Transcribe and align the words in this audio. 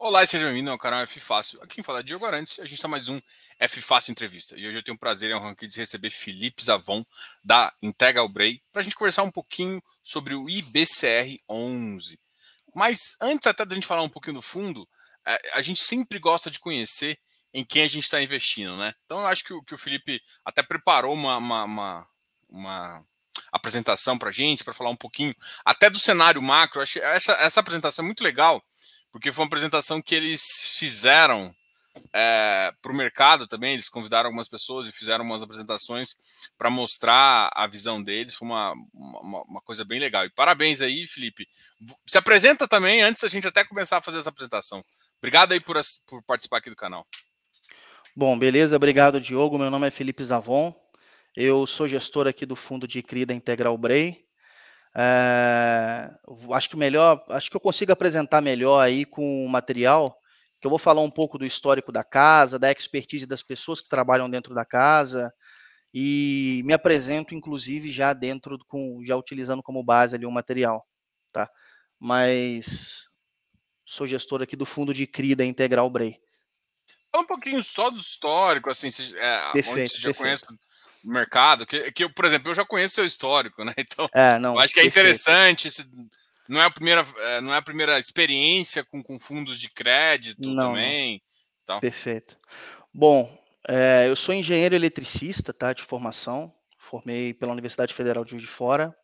Olá 0.00 0.22
e 0.22 0.28
seja 0.28 0.44
bem-vindo 0.44 0.70
ao 0.70 0.78
canal 0.78 1.00
F 1.00 1.18
Fácil. 1.18 1.60
Aqui 1.60 1.74
quem 1.74 1.84
fala 1.84 1.98
é 1.98 2.02
Diogo 2.04 2.24
Arantes 2.24 2.60
a 2.60 2.64
gente 2.64 2.74
está 2.74 2.86
mais 2.86 3.08
um 3.08 3.20
F 3.58 3.82
Fácil 3.82 4.12
Entrevista. 4.12 4.56
E 4.56 4.64
hoje 4.64 4.78
eu 4.78 4.82
tenho 4.82 4.94
o 4.94 4.98
prazer 4.98 5.28
e 5.28 5.32
a 5.32 5.36
honra 5.36 5.56
de 5.56 5.76
receber 5.76 6.10
Felipe 6.10 6.64
Zavon, 6.64 7.04
da 7.42 7.74
Integral 7.82 8.28
Bray, 8.28 8.62
para 8.72 8.80
a 8.80 8.84
gente 8.84 8.94
conversar 8.94 9.24
um 9.24 9.30
pouquinho 9.30 9.82
sobre 10.00 10.36
o 10.36 10.48
IBCR 10.48 11.40
11. 11.50 12.16
Mas 12.72 13.16
antes 13.20 13.48
até 13.48 13.66
da 13.66 13.74
gente 13.74 13.88
falar 13.88 14.02
um 14.02 14.08
pouquinho 14.08 14.36
do 14.36 14.42
fundo, 14.42 14.88
é, 15.26 15.36
a 15.54 15.62
gente 15.62 15.82
sempre 15.82 16.20
gosta 16.20 16.48
de 16.48 16.60
conhecer 16.60 17.18
em 17.52 17.64
quem 17.64 17.82
a 17.82 17.88
gente 17.88 18.04
está 18.04 18.22
investindo, 18.22 18.76
né? 18.76 18.94
Então 19.04 19.18
eu 19.18 19.26
acho 19.26 19.42
que 19.42 19.52
o, 19.52 19.60
que 19.64 19.74
o 19.74 19.78
Felipe 19.78 20.22
até 20.44 20.62
preparou 20.62 21.12
uma, 21.12 21.38
uma, 21.38 21.64
uma, 21.64 22.08
uma 22.48 23.04
apresentação 23.50 24.16
para 24.16 24.28
a 24.28 24.32
gente, 24.32 24.62
para 24.62 24.72
falar 24.72 24.90
um 24.90 24.96
pouquinho 24.96 25.34
até 25.64 25.90
do 25.90 25.98
cenário 25.98 26.40
macro. 26.40 26.80
Acho 26.80 27.00
essa, 27.00 27.32
essa 27.32 27.58
apresentação 27.58 28.04
é 28.04 28.06
muito 28.06 28.22
legal, 28.22 28.62
porque 29.12 29.32
foi 29.32 29.42
uma 29.42 29.48
apresentação 29.48 30.02
que 30.02 30.14
eles 30.14 30.76
fizeram 30.78 31.54
é, 32.12 32.72
para 32.80 32.92
o 32.92 32.94
mercado 32.94 33.46
também. 33.46 33.74
Eles 33.74 33.88
convidaram 33.88 34.28
algumas 34.28 34.48
pessoas 34.48 34.88
e 34.88 34.92
fizeram 34.92 35.24
umas 35.24 35.42
apresentações 35.42 36.16
para 36.56 36.70
mostrar 36.70 37.50
a 37.54 37.66
visão 37.66 38.02
deles. 38.02 38.34
Foi 38.34 38.46
uma, 38.46 38.72
uma, 38.92 39.42
uma, 39.42 39.60
coisa 39.60 39.84
bem 39.84 40.00
legal. 40.00 40.24
E 40.24 40.30
parabéns 40.30 40.80
aí, 40.80 41.06
Felipe. 41.06 41.48
Se 42.06 42.18
apresenta 42.18 42.66
também 42.66 43.02
antes 43.02 43.22
da 43.22 43.28
gente 43.28 43.46
até 43.46 43.64
começar 43.64 43.98
a 43.98 44.02
fazer 44.02 44.18
essa 44.18 44.30
apresentação. 44.30 44.84
Obrigado 45.18 45.52
aí 45.52 45.60
por, 45.60 45.78
por 46.06 46.22
participar 46.22 46.58
aqui 46.58 46.70
do 46.70 46.76
canal. 46.76 47.06
Bom, 48.14 48.38
beleza. 48.38 48.76
Obrigado, 48.76 49.20
Diogo. 49.20 49.58
Meu 49.58 49.70
nome 49.70 49.86
é 49.86 49.90
Felipe 49.90 50.24
Zavon. 50.24 50.74
Eu 51.36 51.66
sou 51.66 51.86
gestor 51.86 52.26
aqui 52.26 52.44
do 52.44 52.56
fundo 52.56 52.86
de 52.86 53.02
CRI 53.02 53.24
da 53.24 53.34
Integral 53.34 53.76
Bray. 53.78 54.27
É, 55.00 56.10
acho 56.52 56.68
que 56.68 56.76
melhor, 56.76 57.24
acho 57.28 57.48
que 57.48 57.56
eu 57.56 57.60
consigo 57.60 57.92
apresentar 57.92 58.40
melhor 58.40 58.80
aí 58.80 59.04
com 59.04 59.46
o 59.46 59.48
material, 59.48 60.18
que 60.60 60.66
eu 60.66 60.70
vou 60.70 60.78
falar 60.78 61.02
um 61.02 61.10
pouco 61.10 61.38
do 61.38 61.46
histórico 61.46 61.92
da 61.92 62.02
casa, 62.02 62.58
da 62.58 62.72
expertise 62.72 63.24
das 63.24 63.44
pessoas 63.44 63.80
que 63.80 63.88
trabalham 63.88 64.28
dentro 64.28 64.56
da 64.56 64.64
casa 64.64 65.32
e 65.94 66.62
me 66.64 66.72
apresento 66.72 67.32
inclusive 67.32 67.92
já 67.92 68.12
dentro 68.12 68.58
com 68.66 69.00
já 69.04 69.16
utilizando 69.16 69.62
como 69.62 69.84
base 69.84 70.16
ali 70.16 70.26
o 70.26 70.32
material, 70.32 70.84
tá? 71.30 71.48
Mas 71.96 73.04
sou 73.86 74.04
gestor 74.08 74.42
aqui 74.42 74.56
do 74.56 74.66
fundo 74.66 74.92
de 74.92 75.06
CRI 75.06 75.36
da 75.36 75.44
Integral 75.44 75.88
Bray. 75.88 76.20
Fala 77.12 77.22
um 77.22 77.26
pouquinho 77.26 77.62
só 77.62 77.88
do 77.88 78.00
histórico, 78.00 78.68
assim, 78.68 78.88
é, 79.16 79.52
perfeito, 79.52 79.70
onde 79.70 79.88
você 79.90 79.96
já 79.96 80.08
perfeito. 80.08 80.16
conhece 80.16 80.46
mercado, 81.04 81.66
que, 81.66 81.90
que 81.92 82.08
por 82.08 82.24
exemplo, 82.24 82.50
eu 82.50 82.54
já 82.54 82.64
conheço 82.64 82.96
seu 82.96 83.04
histórico, 83.04 83.64
né? 83.64 83.74
Então, 83.78 84.08
é, 84.14 84.38
não, 84.38 84.54
eu 84.54 84.60
acho 84.60 84.74
que 84.74 84.80
é 84.80 84.86
interessante. 84.86 85.68
Não 86.48 86.60
é 86.60 86.64
a 86.64 86.70
primeira, 86.70 87.06
é, 87.18 87.40
não 87.40 87.52
é 87.52 87.58
a 87.58 87.62
primeira 87.62 87.98
experiência 87.98 88.84
com, 88.84 89.02
com 89.02 89.18
fundos 89.18 89.60
de 89.60 89.68
crédito 89.68 90.48
não, 90.48 90.72
também. 90.72 91.22
Então. 91.62 91.80
Perfeito. 91.80 92.36
Bom, 92.92 93.38
é, 93.68 94.06
eu 94.08 94.16
sou 94.16 94.34
engenheiro 94.34 94.74
eletricista, 94.74 95.52
tá, 95.52 95.72
de 95.72 95.82
formação. 95.82 96.52
Formei 96.78 97.34
pela 97.34 97.52
Universidade 97.52 97.92
Federal 97.92 98.24
de 98.24 98.30
Juiz 98.30 98.42
de 98.42 98.48
Fora. 98.48 98.96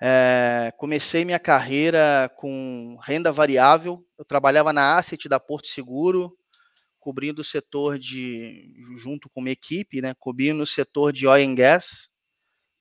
É, 0.00 0.72
comecei 0.76 1.24
minha 1.24 1.38
carreira 1.38 2.30
com 2.36 2.98
renda 3.02 3.30
variável. 3.30 4.04
Eu 4.18 4.24
trabalhava 4.24 4.72
na 4.72 4.96
Asset 4.96 5.28
da 5.28 5.38
Porto 5.38 5.68
Seguro, 5.68 6.36
cobrindo 7.06 7.40
o 7.40 7.44
setor 7.44 8.00
de, 8.00 8.74
junto 8.96 9.30
com 9.30 9.38
uma 9.38 9.50
equipe, 9.50 10.02
né, 10.02 10.12
cobrindo 10.18 10.64
o 10.64 10.66
setor 10.66 11.12
de 11.12 11.24
oil 11.24 11.48
and 11.48 11.54
gas. 11.54 12.10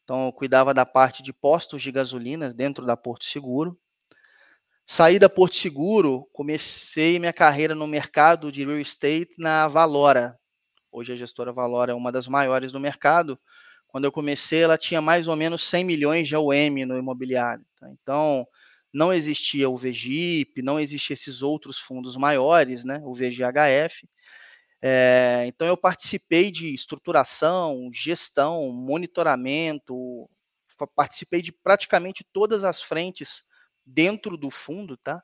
Então, 0.03 0.25
eu 0.25 0.33
cuidava 0.33 0.73
da 0.73 0.83
parte 0.83 1.21
de 1.21 1.31
postos 1.31 1.79
de 1.83 1.91
gasolina 1.91 2.51
dentro 2.51 2.87
da 2.87 2.97
Porto 2.97 3.23
Seguro. 3.23 3.79
Saí 4.83 5.19
da 5.19 5.29
Porto 5.29 5.57
Seguro, 5.57 6.27
comecei 6.33 7.19
minha 7.19 7.31
carreira 7.31 7.75
no 7.75 7.85
mercado 7.85 8.51
de 8.51 8.65
real 8.65 8.79
estate 8.79 9.35
na 9.37 9.67
Valora. 9.67 10.35
Hoje 10.91 11.13
a 11.13 11.15
gestora 11.15 11.53
Valora 11.53 11.91
é 11.91 11.95
uma 11.95 12.11
das 12.11 12.27
maiores 12.27 12.71
do 12.71 12.79
mercado. 12.79 13.39
Quando 13.87 14.05
eu 14.05 14.11
comecei, 14.11 14.63
ela 14.63 14.75
tinha 14.75 15.01
mais 15.01 15.27
ou 15.27 15.35
menos 15.35 15.61
100 15.61 15.83
milhões 15.83 16.27
de 16.27 16.33
AUM 16.33 16.83
no 16.87 16.97
imobiliário. 16.97 17.63
Tá? 17.79 17.91
Então, 17.91 18.47
não 18.95 19.13
existia 19.13 19.69
o 19.69 19.75
VGIP, 19.75 20.61
não 20.61 20.79
existiam 20.79 21.15
esses 21.15 21.41
outros 21.41 21.77
fundos 21.77 22.15
maiores, 22.15 22.85
né, 22.85 23.01
o 23.03 23.13
VGHF. 23.13 24.07
É, 24.81 25.43
então 25.47 25.67
eu 25.67 25.75
participei 25.75 26.49
de 26.49 26.73
estruturação, 26.73 27.89
gestão, 27.93 28.71
monitoramento, 28.71 30.29
participei 30.95 31.41
de 31.41 31.51
praticamente 31.51 32.25
todas 32.31 32.63
as 32.63 32.81
frentes 32.81 33.43
dentro 33.85 34.37
do 34.37 34.49
fundo, 34.49 34.95
tá? 34.95 35.21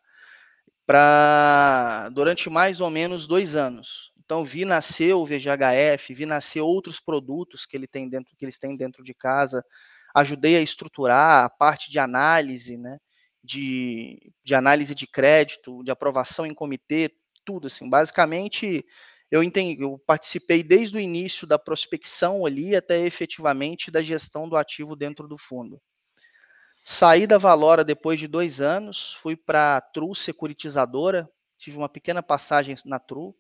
Para 0.86 2.10
durante 2.10 2.50
mais 2.50 2.82
ou 2.82 2.90
menos 2.90 3.26
dois 3.26 3.56
anos. 3.56 4.12
Então 4.18 4.44
vi 4.44 4.66
nascer 4.66 5.14
o 5.14 5.26
VGHF, 5.26 6.14
vi 6.14 6.26
nascer 6.26 6.60
outros 6.60 7.00
produtos 7.00 7.66
que 7.66 7.78
ele 7.78 7.88
tem 7.88 8.10
dentro, 8.10 8.36
que 8.36 8.44
eles 8.44 8.60
têm 8.60 8.76
dentro 8.76 9.02
de 9.02 9.14
casa, 9.14 9.64
ajudei 10.14 10.58
a 10.58 10.62
estruturar 10.62 11.46
a 11.46 11.50
parte 11.50 11.90
de 11.90 12.00
análise, 12.00 12.78
né? 12.78 12.98
De, 13.44 14.32
de 14.44 14.54
análise 14.54 14.94
de 14.94 15.08
crédito, 15.08 15.84
de 15.84 15.92
aprovação 15.92 16.46
em 16.46 16.54
comitê, 16.54 17.12
tudo 17.44 17.68
assim. 17.68 17.90
Basicamente, 17.90 18.86
eu 19.30 19.42
entendi, 19.42 19.82
eu 19.82 19.98
participei 20.06 20.62
desde 20.62 20.98
o 20.98 21.00
início 21.00 21.48
da 21.48 21.58
prospecção 21.58 22.46
ali 22.46 22.76
até 22.76 23.00
efetivamente 23.00 23.90
da 23.90 24.02
gestão 24.02 24.48
do 24.48 24.56
ativo 24.56 24.96
dentro 24.96 25.28
do 25.28 25.38
fundo. 25.38 25.82
Saí 26.84 27.28
da 27.28 27.38
Valora 27.38 27.84
depois 27.84 28.20
de 28.20 28.28
dois 28.28 28.60
anos, 28.60 29.14
fui 29.14 29.36
para 29.36 29.78
a 29.78 29.82
Tru 29.82 30.16
Securitizadora, 30.16 31.30
tive 31.58 31.78
uma 31.78 31.88
pequena 31.88 32.24
passagem 32.24 32.76
na 32.86 33.00
Tru. 33.00 33.36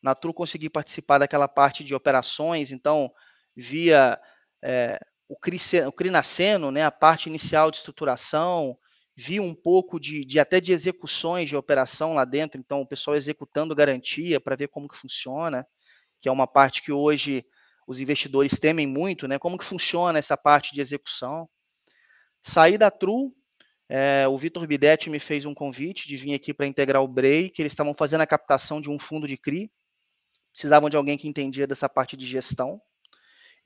Na 0.00 0.14
Tru 0.14 0.32
consegui 0.32 0.70
participar 0.70 1.18
daquela 1.18 1.48
parte 1.48 1.84
de 1.84 1.94
operações, 1.94 2.70
então 2.70 3.12
via 3.56 4.18
é, 4.62 4.98
o, 5.28 5.36
CRI, 5.36 5.58
o 5.86 5.92
CRI 5.92 6.10
nascendo, 6.10 6.70
né, 6.70 6.84
a 6.84 6.90
parte 6.90 7.28
inicial 7.28 7.70
de 7.70 7.78
estruturação, 7.78 8.78
vi 9.16 9.40
um 9.40 9.54
pouco 9.54 10.00
de, 10.00 10.24
de, 10.24 10.38
até 10.38 10.60
de 10.60 10.72
execuções 10.72 11.48
de 11.48 11.56
operação 11.56 12.14
lá 12.14 12.24
dentro, 12.24 12.58
então 12.58 12.80
o 12.80 12.86
pessoal 12.86 13.16
executando 13.16 13.74
garantia 13.74 14.40
para 14.40 14.56
ver 14.56 14.68
como 14.68 14.88
que 14.88 14.96
funciona, 14.96 15.66
que 16.20 16.28
é 16.28 16.32
uma 16.32 16.46
parte 16.46 16.82
que 16.82 16.92
hoje 16.92 17.44
os 17.86 17.98
investidores 17.98 18.58
temem 18.58 18.86
muito, 18.86 19.26
né? 19.26 19.38
Como 19.38 19.58
que 19.58 19.64
funciona 19.64 20.18
essa 20.18 20.36
parte 20.36 20.74
de 20.74 20.80
execução? 20.80 21.48
Saí 22.40 22.78
da 22.78 22.90
Tru, 22.90 23.34
é, 23.88 24.26
o 24.28 24.38
Vitor 24.38 24.64
Bidetti 24.66 25.10
me 25.10 25.18
fez 25.18 25.44
um 25.44 25.52
convite 25.52 26.06
de 26.06 26.16
vir 26.16 26.32
aqui 26.34 26.54
para 26.54 26.66
integrar 26.66 27.02
o 27.02 27.08
Brei, 27.08 27.50
que 27.50 27.60
eles 27.60 27.72
estavam 27.72 27.92
fazendo 27.92 28.20
a 28.20 28.26
captação 28.26 28.80
de 28.80 28.88
um 28.88 28.98
fundo 28.98 29.26
de 29.26 29.36
CRI, 29.36 29.70
precisavam 30.52 30.88
de 30.88 30.96
alguém 30.96 31.18
que 31.18 31.28
entendia 31.28 31.66
dessa 31.66 31.88
parte 31.88 32.16
de 32.16 32.24
gestão. 32.24 32.80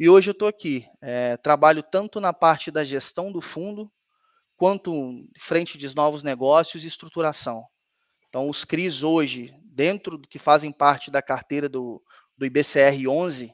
E 0.00 0.08
hoje 0.08 0.30
eu 0.30 0.32
estou 0.32 0.48
aqui, 0.48 0.86
é, 1.02 1.36
trabalho 1.36 1.82
tanto 1.82 2.20
na 2.20 2.32
parte 2.32 2.70
da 2.70 2.82
gestão 2.82 3.30
do 3.30 3.40
fundo, 3.40 3.92
quanto 4.56 5.26
frente 5.38 5.76
de 5.76 5.94
novos 5.94 6.22
negócios 6.22 6.84
e 6.84 6.88
estruturação. 6.88 7.64
Então, 8.28 8.48
os 8.48 8.64
CRIs 8.64 9.02
hoje, 9.02 9.54
dentro 9.62 10.18
do 10.18 10.28
que 10.28 10.38
fazem 10.38 10.72
parte 10.72 11.10
da 11.10 11.22
carteira 11.22 11.68
do, 11.68 12.02
do 12.36 12.44
IBCR 12.44 13.08
11, 13.08 13.52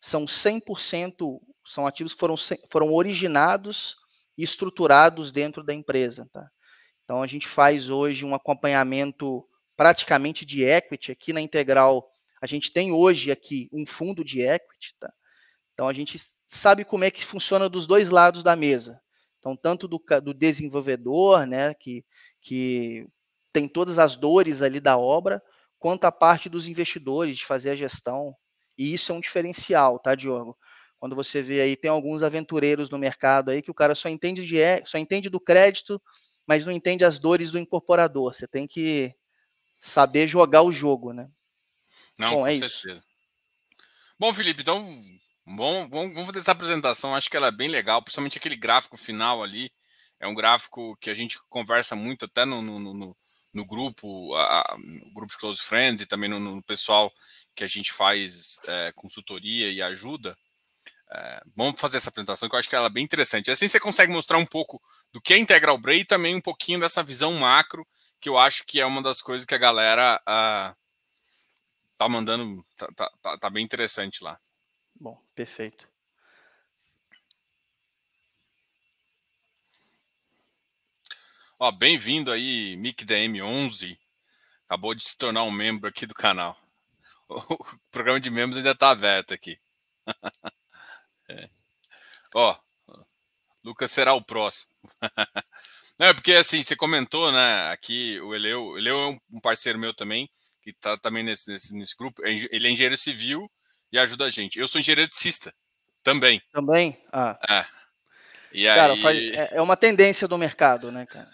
são 0.00 0.24
100%, 0.24 1.40
são 1.66 1.86
ativos 1.86 2.14
que 2.14 2.20
foram, 2.20 2.34
foram 2.70 2.92
originados 2.92 3.96
e 4.36 4.42
estruturados 4.42 5.32
dentro 5.32 5.62
da 5.62 5.74
empresa. 5.74 6.28
Tá? 6.32 6.48
Então, 7.04 7.22
a 7.22 7.26
gente 7.26 7.46
faz 7.46 7.88
hoje 7.88 8.24
um 8.24 8.34
acompanhamento 8.34 9.46
praticamente 9.76 10.44
de 10.44 10.62
equity 10.62 11.12
aqui 11.12 11.32
na 11.32 11.40
Integral. 11.40 12.08
A 12.40 12.46
gente 12.46 12.72
tem 12.72 12.92
hoje 12.92 13.30
aqui 13.30 13.68
um 13.72 13.86
fundo 13.86 14.24
de 14.24 14.40
equity. 14.40 14.94
Tá? 14.98 15.12
Então, 15.74 15.88
a 15.88 15.92
gente 15.92 16.18
sabe 16.46 16.84
como 16.84 17.04
é 17.04 17.10
que 17.10 17.24
funciona 17.24 17.68
dos 17.68 17.86
dois 17.86 18.08
lados 18.08 18.42
da 18.42 18.56
mesa. 18.56 19.00
Então, 19.44 19.54
tanto 19.54 19.86
do, 19.86 20.02
do 20.22 20.32
desenvolvedor, 20.32 21.46
né, 21.46 21.74
que, 21.74 22.02
que 22.40 23.06
tem 23.52 23.68
todas 23.68 23.98
as 23.98 24.16
dores 24.16 24.62
ali 24.62 24.80
da 24.80 24.96
obra, 24.96 25.42
quanto 25.78 26.04
a 26.06 26.12
parte 26.12 26.48
dos 26.48 26.66
investidores 26.66 27.36
de 27.36 27.44
fazer 27.44 27.68
a 27.68 27.76
gestão. 27.76 28.34
E 28.78 28.94
isso 28.94 29.12
é 29.12 29.14
um 29.14 29.20
diferencial, 29.20 29.98
tá, 29.98 30.14
Diogo? 30.14 30.56
Quando 30.98 31.14
você 31.14 31.42
vê 31.42 31.60
aí, 31.60 31.76
tem 31.76 31.90
alguns 31.90 32.22
aventureiros 32.22 32.88
no 32.88 32.98
mercado 32.98 33.50
aí 33.50 33.60
que 33.60 33.70
o 33.70 33.74
cara 33.74 33.94
só 33.94 34.08
entende, 34.08 34.46
de, 34.46 34.56
só 34.86 34.96
entende 34.96 35.28
do 35.28 35.38
crédito, 35.38 36.00
mas 36.46 36.64
não 36.64 36.72
entende 36.72 37.04
as 37.04 37.18
dores 37.18 37.50
do 37.50 37.58
incorporador. 37.58 38.34
Você 38.34 38.48
tem 38.48 38.66
que 38.66 39.14
saber 39.78 40.26
jogar 40.26 40.62
o 40.62 40.72
jogo, 40.72 41.12
né? 41.12 41.28
Não, 42.18 42.30
Bom, 42.30 42.36
com 42.36 42.46
é 42.46 42.52
certeza. 42.52 42.94
Isso. 42.96 43.06
Bom, 44.18 44.32
Felipe, 44.32 44.62
então 44.62 44.98
Bom, 45.46 45.88
vamos 45.88 46.26
fazer 46.26 46.38
essa 46.38 46.52
apresentação, 46.52 47.14
acho 47.14 47.28
que 47.28 47.36
ela 47.36 47.48
é 47.48 47.52
bem 47.52 47.68
legal, 47.68 48.02
principalmente 48.02 48.38
aquele 48.38 48.56
gráfico 48.56 48.96
final 48.96 49.42
ali. 49.42 49.70
É 50.18 50.26
um 50.26 50.34
gráfico 50.34 50.96
que 50.96 51.10
a 51.10 51.14
gente 51.14 51.38
conversa 51.50 51.94
muito 51.94 52.24
até 52.24 52.46
no, 52.46 52.62
no, 52.62 52.78
no, 52.80 53.16
no 53.52 53.66
grupo, 53.66 54.34
a, 54.36 54.76
no 54.78 55.12
grupo 55.12 55.32
de 55.32 55.38
Close 55.38 55.62
Friends 55.62 56.00
e 56.00 56.06
também 56.06 56.30
no, 56.30 56.40
no 56.40 56.62
pessoal 56.62 57.12
que 57.54 57.62
a 57.62 57.68
gente 57.68 57.92
faz 57.92 58.58
é, 58.66 58.92
consultoria 58.94 59.70
e 59.70 59.82
ajuda. 59.82 60.36
É, 61.12 61.42
vamos 61.54 61.78
fazer 61.78 61.98
essa 61.98 62.08
apresentação 62.08 62.48
que 62.48 62.54
eu 62.54 62.58
acho 62.58 62.68
que 62.68 62.74
ela 62.74 62.86
é 62.86 62.90
bem 62.90 63.04
interessante. 63.04 63.50
Assim 63.50 63.68
você 63.68 63.78
consegue 63.78 64.12
mostrar 64.12 64.38
um 64.38 64.46
pouco 64.46 64.80
do 65.12 65.20
que 65.20 65.34
é 65.34 65.38
Integral 65.38 65.78
e 65.92 66.04
também 66.06 66.34
um 66.34 66.40
pouquinho 66.40 66.80
dessa 66.80 67.02
visão 67.02 67.34
macro 67.34 67.86
que 68.18 68.30
eu 68.30 68.38
acho 68.38 68.64
que 68.64 68.80
é 68.80 68.86
uma 68.86 69.02
das 69.02 69.20
coisas 69.20 69.44
que 69.44 69.54
a 69.54 69.58
galera 69.58 70.18
uh, 70.22 70.74
tá 71.98 72.08
mandando, 72.08 72.64
tá, 72.76 72.88
tá, 72.96 73.12
tá, 73.20 73.38
tá 73.38 73.50
bem 73.50 73.62
interessante 73.62 74.24
lá. 74.24 74.40
Bom, 75.04 75.22
perfeito. 75.34 75.86
Ó, 81.58 81.70
bem-vindo 81.70 82.32
aí, 82.32 82.74
MickDM11. 82.76 83.98
Acabou 84.66 84.94
de 84.94 85.06
se 85.06 85.18
tornar 85.18 85.42
um 85.42 85.50
membro 85.50 85.90
aqui 85.90 86.06
do 86.06 86.14
canal. 86.14 86.58
O 87.28 87.80
programa 87.90 88.18
de 88.18 88.30
membros 88.30 88.56
ainda 88.56 88.74
tá 88.74 88.88
aberto 88.88 89.34
aqui. 89.34 89.58
é. 91.28 91.50
Ó, 92.34 92.58
Lucas 93.62 93.90
será 93.90 94.14
o 94.14 94.24
próximo. 94.24 94.72
é 96.00 96.14
porque 96.14 96.32
assim, 96.32 96.62
você 96.62 96.74
comentou, 96.74 97.30
né? 97.30 97.70
Aqui 97.70 98.18
o 98.20 98.34
Eleu, 98.34 98.68
o 98.68 98.78
Eleu 98.78 98.98
é 99.00 99.18
um 99.30 99.40
parceiro 99.40 99.78
meu 99.78 99.92
também, 99.92 100.30
que 100.62 100.72
tá 100.72 100.96
também 100.96 101.22
nesse, 101.22 101.50
nesse, 101.50 101.74
nesse 101.74 101.94
grupo. 101.94 102.24
É 102.24 102.30
ele 102.30 102.68
é 102.68 102.70
engenheiro 102.70 102.96
civil 102.96 103.50
e 103.94 103.98
ajuda 103.98 104.24
a 104.24 104.30
gente. 104.30 104.58
Eu 104.58 104.66
sou 104.66 104.80
engenheiro 104.80 105.08
de 105.08 105.14
cista 105.14 105.54
também. 106.02 106.42
Também? 106.52 107.00
Ah. 107.12 107.38
É. 107.48 107.64
E 108.52 108.64
cara, 108.66 108.94
aí... 108.94 109.00
faz, 109.00 109.18
é, 109.18 109.50
é 109.52 109.62
uma 109.62 109.76
tendência 109.76 110.26
do 110.26 110.36
mercado, 110.36 110.90
né, 110.90 111.06
cara? 111.06 111.30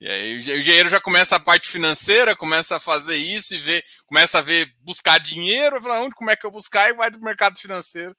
E 0.00 0.08
aí 0.08 0.34
o 0.34 0.38
engenheiro 0.38 0.88
já 0.88 0.98
começa 0.98 1.36
a 1.36 1.40
parte 1.40 1.68
financeira, 1.68 2.34
começa 2.34 2.76
a 2.76 2.80
fazer 2.80 3.16
isso 3.16 3.54
e 3.54 3.58
ver, 3.58 3.84
começa 4.06 4.38
a 4.38 4.42
ver, 4.42 4.72
buscar 4.80 5.20
dinheiro, 5.20 5.80
fala, 5.80 6.00
onde, 6.00 6.14
como 6.14 6.30
é 6.30 6.34
que 6.34 6.44
eu 6.44 6.50
buscar, 6.50 6.90
e 6.90 6.94
vai 6.94 7.10
do 7.10 7.20
mercado 7.20 7.58
financeiro 7.58 8.16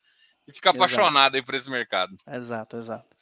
e 0.47 0.53
fica 0.53 0.69
apaixonado 0.69 1.33
exato. 1.33 1.35
aí 1.35 1.41
por 1.41 1.56
esse 1.56 1.69
mercado. 1.69 2.15
Exato, 2.27 2.77
exato. 2.77 3.18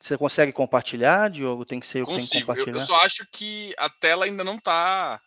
Você 0.00 0.16
consegue 0.16 0.52
compartilhar, 0.52 1.28
Diogo? 1.28 1.64
Tem 1.64 1.80
que 1.80 1.86
ser 1.86 2.00
eu 2.00 2.06
que 2.06 2.14
tenho 2.14 2.26
que 2.28 2.40
compartilhar. 2.40 2.72
Eu, 2.72 2.80
eu, 2.80 2.86
só 2.86 2.96
acho 3.04 3.26
que 3.30 3.74
a 3.78 3.90
tela 3.90 4.24
ainda 4.24 4.42
não 4.42 4.58
tá, 4.58 5.20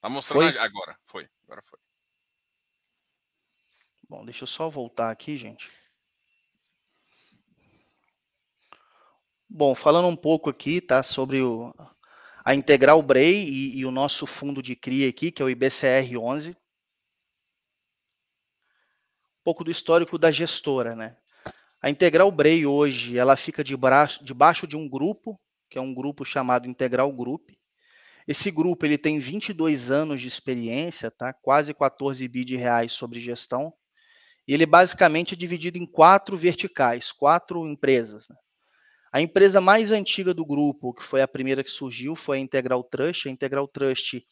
tá 0.00 0.08
mostrando 0.08 0.52
foi? 0.52 0.58
agora. 0.58 0.98
Foi, 1.04 1.28
agora 1.44 1.62
foi. 1.62 1.78
Bom, 4.08 4.24
deixa 4.24 4.44
eu 4.44 4.46
só 4.46 4.70
voltar 4.70 5.10
aqui, 5.10 5.36
gente. 5.36 5.70
Bom, 9.48 9.74
falando 9.74 10.08
um 10.08 10.16
pouco 10.16 10.50
aqui, 10.50 10.80
tá, 10.80 11.02
sobre 11.02 11.40
o, 11.40 11.74
a 12.44 12.54
Integral 12.54 13.00
Bray 13.02 13.44
e, 13.44 13.78
e, 13.78 13.84
o 13.86 13.90
nosso 13.90 14.26
fundo 14.26 14.62
de 14.62 14.76
CRI 14.76 15.08
aqui, 15.08 15.32
que 15.32 15.42
é 15.42 15.44
o 15.44 15.50
IBCR 15.50 16.16
11. 16.16 16.50
Um 16.50 16.54
pouco 19.42 19.64
do 19.64 19.70
histórico 19.70 20.18
da 20.18 20.30
gestora, 20.30 20.94
né? 20.94 21.16
A 21.80 21.90
Integral 21.90 22.30
Bray 22.30 22.66
hoje, 22.66 23.18
ela 23.18 23.36
fica 23.36 23.64
de 23.64 23.76
braço, 23.76 24.24
debaixo 24.24 24.66
de 24.66 24.76
um 24.76 24.88
grupo, 24.88 25.40
que 25.68 25.78
é 25.78 25.80
um 25.80 25.94
grupo 25.94 26.24
chamado 26.24 26.68
Integral 26.68 27.12
Group. 27.12 27.50
Esse 28.26 28.50
grupo 28.50 28.84
ele 28.84 28.98
tem 28.98 29.18
22 29.18 29.90
anos 29.90 30.20
de 30.20 30.26
experiência, 30.26 31.10
tá? 31.10 31.32
Quase 31.32 31.72
14 31.72 32.26
bi 32.26 32.44
de 32.44 32.56
reais 32.56 32.92
sobre 32.92 33.20
gestão. 33.20 33.72
E 34.48 34.54
ele 34.54 34.66
basicamente 34.66 35.34
é 35.34 35.36
dividido 35.36 35.78
em 35.78 35.86
quatro 35.86 36.36
verticais, 36.36 37.12
quatro 37.12 37.66
empresas. 37.66 38.28
Né? 38.28 38.36
A 39.12 39.20
empresa 39.20 39.60
mais 39.60 39.90
antiga 39.90 40.34
do 40.34 40.44
grupo, 40.44 40.92
que 40.92 41.02
foi 41.02 41.22
a 41.22 41.28
primeira 41.28 41.64
que 41.64 41.70
surgiu, 41.70 42.14
foi 42.14 42.38
a 42.38 42.40
Integral 42.40 42.82
Trust. 42.84 43.28
A 43.28 43.32
Integral 43.32 43.68
Trust 43.68 44.24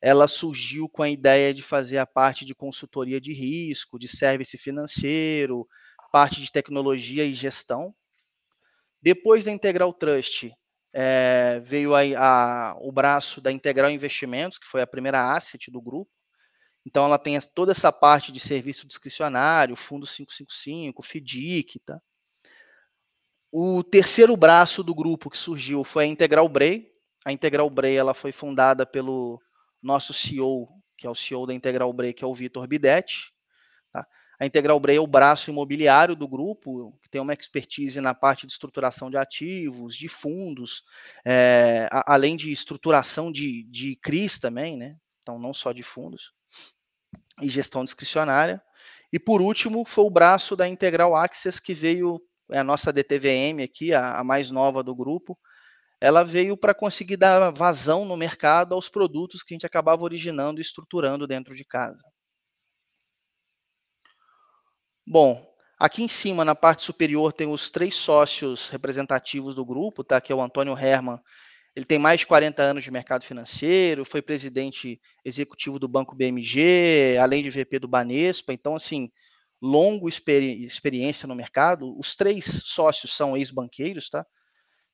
ela 0.00 0.28
surgiu 0.28 0.88
com 0.88 1.02
a 1.02 1.10
ideia 1.10 1.52
de 1.52 1.62
fazer 1.62 1.98
a 1.98 2.06
parte 2.06 2.44
de 2.44 2.54
consultoria 2.54 3.20
de 3.20 3.32
risco, 3.32 3.98
de 3.98 4.06
serviço 4.06 4.56
financeiro, 4.58 5.66
parte 6.12 6.40
de 6.40 6.52
tecnologia 6.52 7.24
e 7.24 7.32
gestão. 7.32 7.94
Depois 9.02 9.44
da 9.44 9.50
Integral 9.50 9.92
Trust, 9.92 10.52
é, 11.00 11.60
veio 11.60 11.94
a, 11.94 12.00
a, 12.16 12.76
o 12.80 12.90
braço 12.90 13.40
da 13.40 13.52
Integral 13.52 13.88
Investimentos, 13.88 14.58
que 14.58 14.66
foi 14.66 14.82
a 14.82 14.86
primeira 14.86 15.32
asset 15.32 15.70
do 15.70 15.80
grupo. 15.80 16.10
Então, 16.84 17.04
ela 17.04 17.16
tem 17.16 17.38
toda 17.54 17.70
essa 17.70 17.92
parte 17.92 18.32
de 18.32 18.40
serviço 18.40 18.84
discricionário, 18.84 19.76
Fundo 19.76 20.04
555, 20.04 21.00
FDIC, 21.04 21.78
tá? 21.86 22.00
O 23.52 23.84
terceiro 23.84 24.36
braço 24.36 24.82
do 24.82 24.92
grupo 24.92 25.30
que 25.30 25.38
surgiu 25.38 25.84
foi 25.84 26.02
a 26.02 26.06
Integral 26.08 26.48
Bray. 26.48 26.90
A 27.24 27.30
Integral 27.30 27.70
Bray 27.70 27.94
ela 27.94 28.12
foi 28.12 28.32
fundada 28.32 28.84
pelo 28.84 29.40
nosso 29.80 30.12
CEO, 30.12 30.68
que 30.96 31.06
é 31.06 31.10
o 31.10 31.14
CEO 31.14 31.46
da 31.46 31.54
Integral 31.54 31.92
Bray, 31.92 32.12
que 32.12 32.24
é 32.24 32.26
o 32.26 32.34
Vitor 32.34 32.66
Bidetti. 32.66 33.32
Tá? 33.92 34.04
A 34.40 34.46
Integral 34.46 34.78
Bray 34.78 34.96
é 34.96 35.00
o 35.00 35.06
braço 35.06 35.50
imobiliário 35.50 36.14
do 36.14 36.28
grupo, 36.28 36.96
que 37.02 37.10
tem 37.10 37.20
uma 37.20 37.32
expertise 37.32 38.00
na 38.00 38.14
parte 38.14 38.46
de 38.46 38.52
estruturação 38.52 39.10
de 39.10 39.16
ativos, 39.16 39.96
de 39.96 40.08
fundos, 40.08 40.84
é, 41.24 41.88
a, 41.90 42.14
além 42.14 42.36
de 42.36 42.52
estruturação 42.52 43.32
de, 43.32 43.64
de 43.64 43.96
CRIs 43.96 44.38
também, 44.38 44.76
né? 44.76 44.96
Então, 45.22 45.38
não 45.38 45.52
só 45.52 45.72
de 45.72 45.82
fundos, 45.82 46.32
e 47.42 47.50
gestão 47.50 47.84
discricionária. 47.84 48.62
E 49.12 49.18
por 49.18 49.42
último, 49.42 49.84
foi 49.84 50.04
o 50.04 50.10
braço 50.10 50.54
da 50.54 50.68
Integral 50.68 51.16
Access 51.16 51.60
que 51.60 51.74
veio 51.74 52.20
é 52.50 52.58
a 52.58 52.64
nossa 52.64 52.92
DTVM 52.92 53.62
aqui, 53.62 53.92
a, 53.92 54.18
a 54.18 54.24
mais 54.24 54.50
nova 54.50 54.82
do 54.82 54.94
grupo, 54.94 55.38
ela 56.00 56.24
veio 56.24 56.56
para 56.56 56.74
conseguir 56.74 57.16
dar 57.16 57.50
vazão 57.50 58.04
no 58.04 58.16
mercado 58.16 58.74
aos 58.74 58.88
produtos 58.88 59.42
que 59.42 59.52
a 59.52 59.56
gente 59.56 59.66
acabava 59.66 60.02
originando 60.02 60.60
e 60.60 60.62
estruturando 60.62 61.26
dentro 61.26 61.54
de 61.54 61.64
casa. 61.64 62.00
Bom, 65.10 65.42
aqui 65.78 66.02
em 66.02 66.08
cima, 66.08 66.44
na 66.44 66.54
parte 66.54 66.82
superior, 66.82 67.32
tem 67.32 67.48
os 67.48 67.70
três 67.70 67.94
sócios 67.94 68.68
representativos 68.68 69.54
do 69.54 69.64
grupo, 69.64 70.04
tá? 70.04 70.20
que 70.20 70.30
é 70.30 70.36
o 70.36 70.40
Antônio 70.42 70.76
Herman. 70.78 71.18
Ele 71.74 71.86
tem 71.86 71.98
mais 71.98 72.20
de 72.20 72.26
40 72.26 72.62
anos 72.62 72.84
de 72.84 72.90
mercado 72.90 73.24
financeiro, 73.24 74.04
foi 74.04 74.20
presidente 74.20 75.00
executivo 75.24 75.78
do 75.78 75.88
Banco 75.88 76.14
BMG, 76.14 77.16
além 77.22 77.42
de 77.42 77.48
VP 77.48 77.78
do 77.78 77.88
Banespa. 77.88 78.52
Então, 78.52 78.76
assim, 78.76 79.10
longo 79.62 80.10
experi 80.10 80.62
experiência 80.62 81.26
no 81.26 81.34
mercado. 81.34 81.98
Os 81.98 82.14
três 82.14 82.64
sócios 82.66 83.16
são 83.16 83.34
ex-banqueiros, 83.34 84.10
tá? 84.10 84.26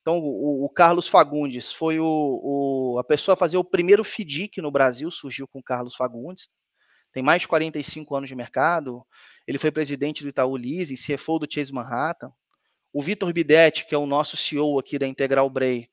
Então, 0.00 0.20
o, 0.20 0.64
o, 0.64 0.68
Carlos 0.68 1.08
Fagundes 1.08 1.72
foi 1.72 1.98
o, 1.98 2.04
o, 2.06 2.98
a 3.00 3.02
pessoa 3.02 3.32
a 3.32 3.36
fazer 3.36 3.56
o 3.56 3.64
primeiro 3.64 4.04
FDIC 4.04 4.62
no 4.62 4.70
Brasil, 4.70 5.10
surgiu 5.10 5.48
com 5.48 5.58
o 5.58 5.62
Carlos 5.62 5.96
Fagundes. 5.96 6.48
Tem 7.14 7.22
mais 7.22 7.42
de 7.42 7.48
45 7.48 8.16
anos 8.16 8.28
de 8.28 8.34
mercado. 8.34 9.06
Ele 9.46 9.56
foi 9.56 9.70
presidente 9.70 10.24
do 10.24 10.28
Itaú 10.28 10.56
Leasing, 10.56 10.96
CFO 10.96 11.38
do 11.38 11.46
Chase 11.48 11.72
Manhattan. 11.72 12.32
O 12.92 13.00
Vitor 13.00 13.32
Bidetti, 13.32 13.86
que 13.86 13.94
é 13.94 13.98
o 13.98 14.04
nosso 14.04 14.36
CEO 14.36 14.78
aqui 14.80 14.98
da 14.98 15.06
Integral 15.06 15.48
Bray, 15.48 15.88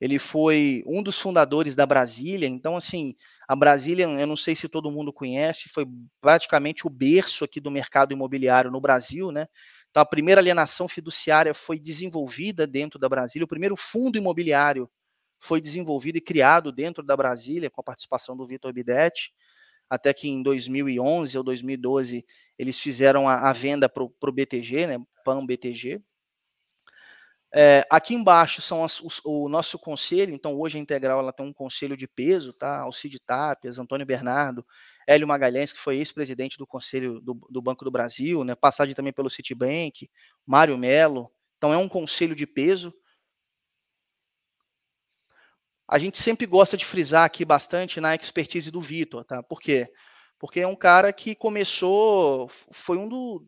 ele 0.00 0.18
foi 0.18 0.82
um 0.84 1.00
dos 1.00 1.18
fundadores 1.18 1.76
da 1.76 1.86
Brasília. 1.86 2.48
Então, 2.48 2.76
assim, 2.76 3.14
a 3.46 3.54
Brasília, 3.54 4.04
eu 4.04 4.26
não 4.26 4.36
sei 4.36 4.56
se 4.56 4.68
todo 4.68 4.90
mundo 4.90 5.12
conhece, 5.12 5.68
foi 5.68 5.86
praticamente 6.20 6.86
o 6.86 6.90
berço 6.90 7.44
aqui 7.44 7.60
do 7.60 7.70
mercado 7.70 8.12
imobiliário 8.12 8.70
no 8.70 8.80
Brasil, 8.80 9.30
né? 9.30 9.46
Então, 9.90 10.00
a 10.00 10.06
primeira 10.06 10.40
alienação 10.40 10.88
fiduciária 10.88 11.54
foi 11.54 11.78
desenvolvida 11.78 12.66
dentro 12.66 12.98
da 12.98 13.08
Brasília, 13.08 13.44
o 13.44 13.48
primeiro 13.48 13.76
fundo 13.76 14.18
imobiliário 14.18 14.90
foi 15.40 15.60
desenvolvido 15.60 16.18
e 16.18 16.20
criado 16.20 16.72
dentro 16.72 17.02
da 17.02 17.16
Brasília, 17.16 17.70
com 17.70 17.80
a 17.80 17.84
participação 17.84 18.36
do 18.36 18.46
Vitor 18.46 18.72
Bidetti, 18.72 19.32
até 19.88 20.12
que 20.12 20.28
em 20.28 20.42
2011 20.42 21.36
ou 21.38 21.44
2012 21.44 22.24
eles 22.58 22.78
fizeram 22.78 23.28
a, 23.28 23.48
a 23.48 23.52
venda 23.52 23.88
para 23.88 24.04
o 24.04 24.32
BTG, 24.32 24.86
né, 24.86 24.98
PAN 25.24 25.46
BTG, 25.46 26.02
é, 27.54 27.82
aqui 27.90 28.14
embaixo 28.14 28.60
são 28.60 28.84
as, 28.84 29.00
o 29.24 29.48
nosso 29.48 29.78
conselho, 29.78 30.34
então 30.34 30.54
hoje 30.54 30.76
a 30.76 30.80
Integral 30.80 31.18
ela 31.18 31.32
tem 31.32 31.46
um 31.46 31.52
conselho 31.52 31.96
de 31.96 32.06
peso, 32.06 32.52
tá? 32.52 32.80
Alcide 32.80 33.18
Tapias, 33.18 33.78
Antônio 33.78 34.04
Bernardo, 34.04 34.64
Hélio 35.06 35.26
Magalhães, 35.26 35.72
que 35.72 35.78
foi 35.78 35.96
ex-presidente 35.96 36.58
do 36.58 36.66
Conselho 36.66 37.20
do, 37.22 37.34
do, 37.48 37.62
Banco 37.62 37.86
do 37.86 37.90
Brasil, 37.90 38.44
né? 38.44 38.54
passagem 38.54 38.94
também 38.94 39.14
pelo 39.14 39.30
Citibank, 39.30 40.10
Mário 40.46 40.76
Melo, 40.76 41.32
então 41.56 41.72
é 41.72 41.76
um 41.78 41.88
conselho 41.88 42.34
de 42.34 42.46
peso. 42.46 42.92
A 45.88 45.98
gente 45.98 46.18
sempre 46.18 46.46
gosta 46.46 46.76
de 46.76 46.84
frisar 46.84 47.24
aqui 47.24 47.44
bastante 47.44 48.00
na 48.00 48.14
expertise 48.14 48.70
do 48.70 48.80
Vitor, 48.80 49.24
tá? 49.24 49.42
Por 49.42 49.60
quê? 49.60 49.90
Porque 50.38 50.60
é 50.60 50.66
um 50.66 50.76
cara 50.76 51.12
que 51.12 51.34
começou, 51.34 52.48
foi 52.70 52.98
um 52.98 53.08
dos 53.08 53.42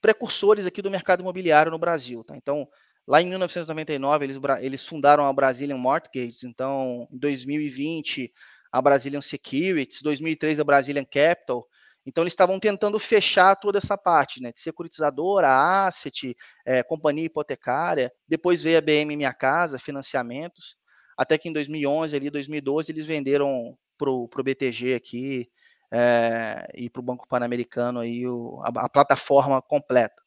precursores 0.00 0.66
aqui 0.66 0.82
do 0.82 0.90
mercado 0.90 1.20
imobiliário 1.20 1.72
no 1.72 1.78
Brasil, 1.78 2.22
tá? 2.22 2.36
Então, 2.36 2.68
Lá 3.08 3.22
em 3.22 3.26
1999, 3.26 4.26
eles, 4.26 4.36
eles 4.60 4.86
fundaram 4.86 5.24
a 5.24 5.32
Brazilian 5.32 5.78
Mortgages, 5.78 6.44
então, 6.44 7.08
em 7.10 7.16
2020, 7.16 8.30
a 8.70 8.82
Brazilian 8.82 9.22
Securities, 9.22 10.02
2003, 10.02 10.60
a 10.60 10.64
Brazilian 10.64 11.06
Capital. 11.06 11.66
Então, 12.04 12.22
eles 12.22 12.34
estavam 12.34 12.60
tentando 12.60 12.98
fechar 12.98 13.56
toda 13.56 13.78
essa 13.78 13.96
parte, 13.96 14.42
né, 14.42 14.52
de 14.52 14.60
securitizadora, 14.60 15.48
asset, 15.86 16.36
é, 16.66 16.82
companhia 16.82 17.24
hipotecária. 17.24 18.12
Depois 18.28 18.62
veio 18.62 18.76
a 18.76 18.82
BM 18.82 19.16
Minha 19.16 19.32
Casa, 19.32 19.78
financiamentos. 19.78 20.76
Até 21.18 21.36
que 21.36 21.48
em 21.48 21.52
2011, 21.52 22.14
ali, 22.14 22.30
2012, 22.30 22.92
eles 22.92 23.04
venderam 23.04 23.76
para 23.98 24.08
o 24.08 24.28
BTG 24.28 24.94
aqui 24.94 25.50
é, 25.92 26.70
e 26.76 26.88
para 26.88 27.00
o 27.00 27.02
Banco 27.02 27.26
Pan-Americano 27.26 27.98
aí 27.98 28.24
o, 28.24 28.62
a, 28.62 28.84
a 28.84 28.88
plataforma 28.88 29.60
completa. 29.60 30.22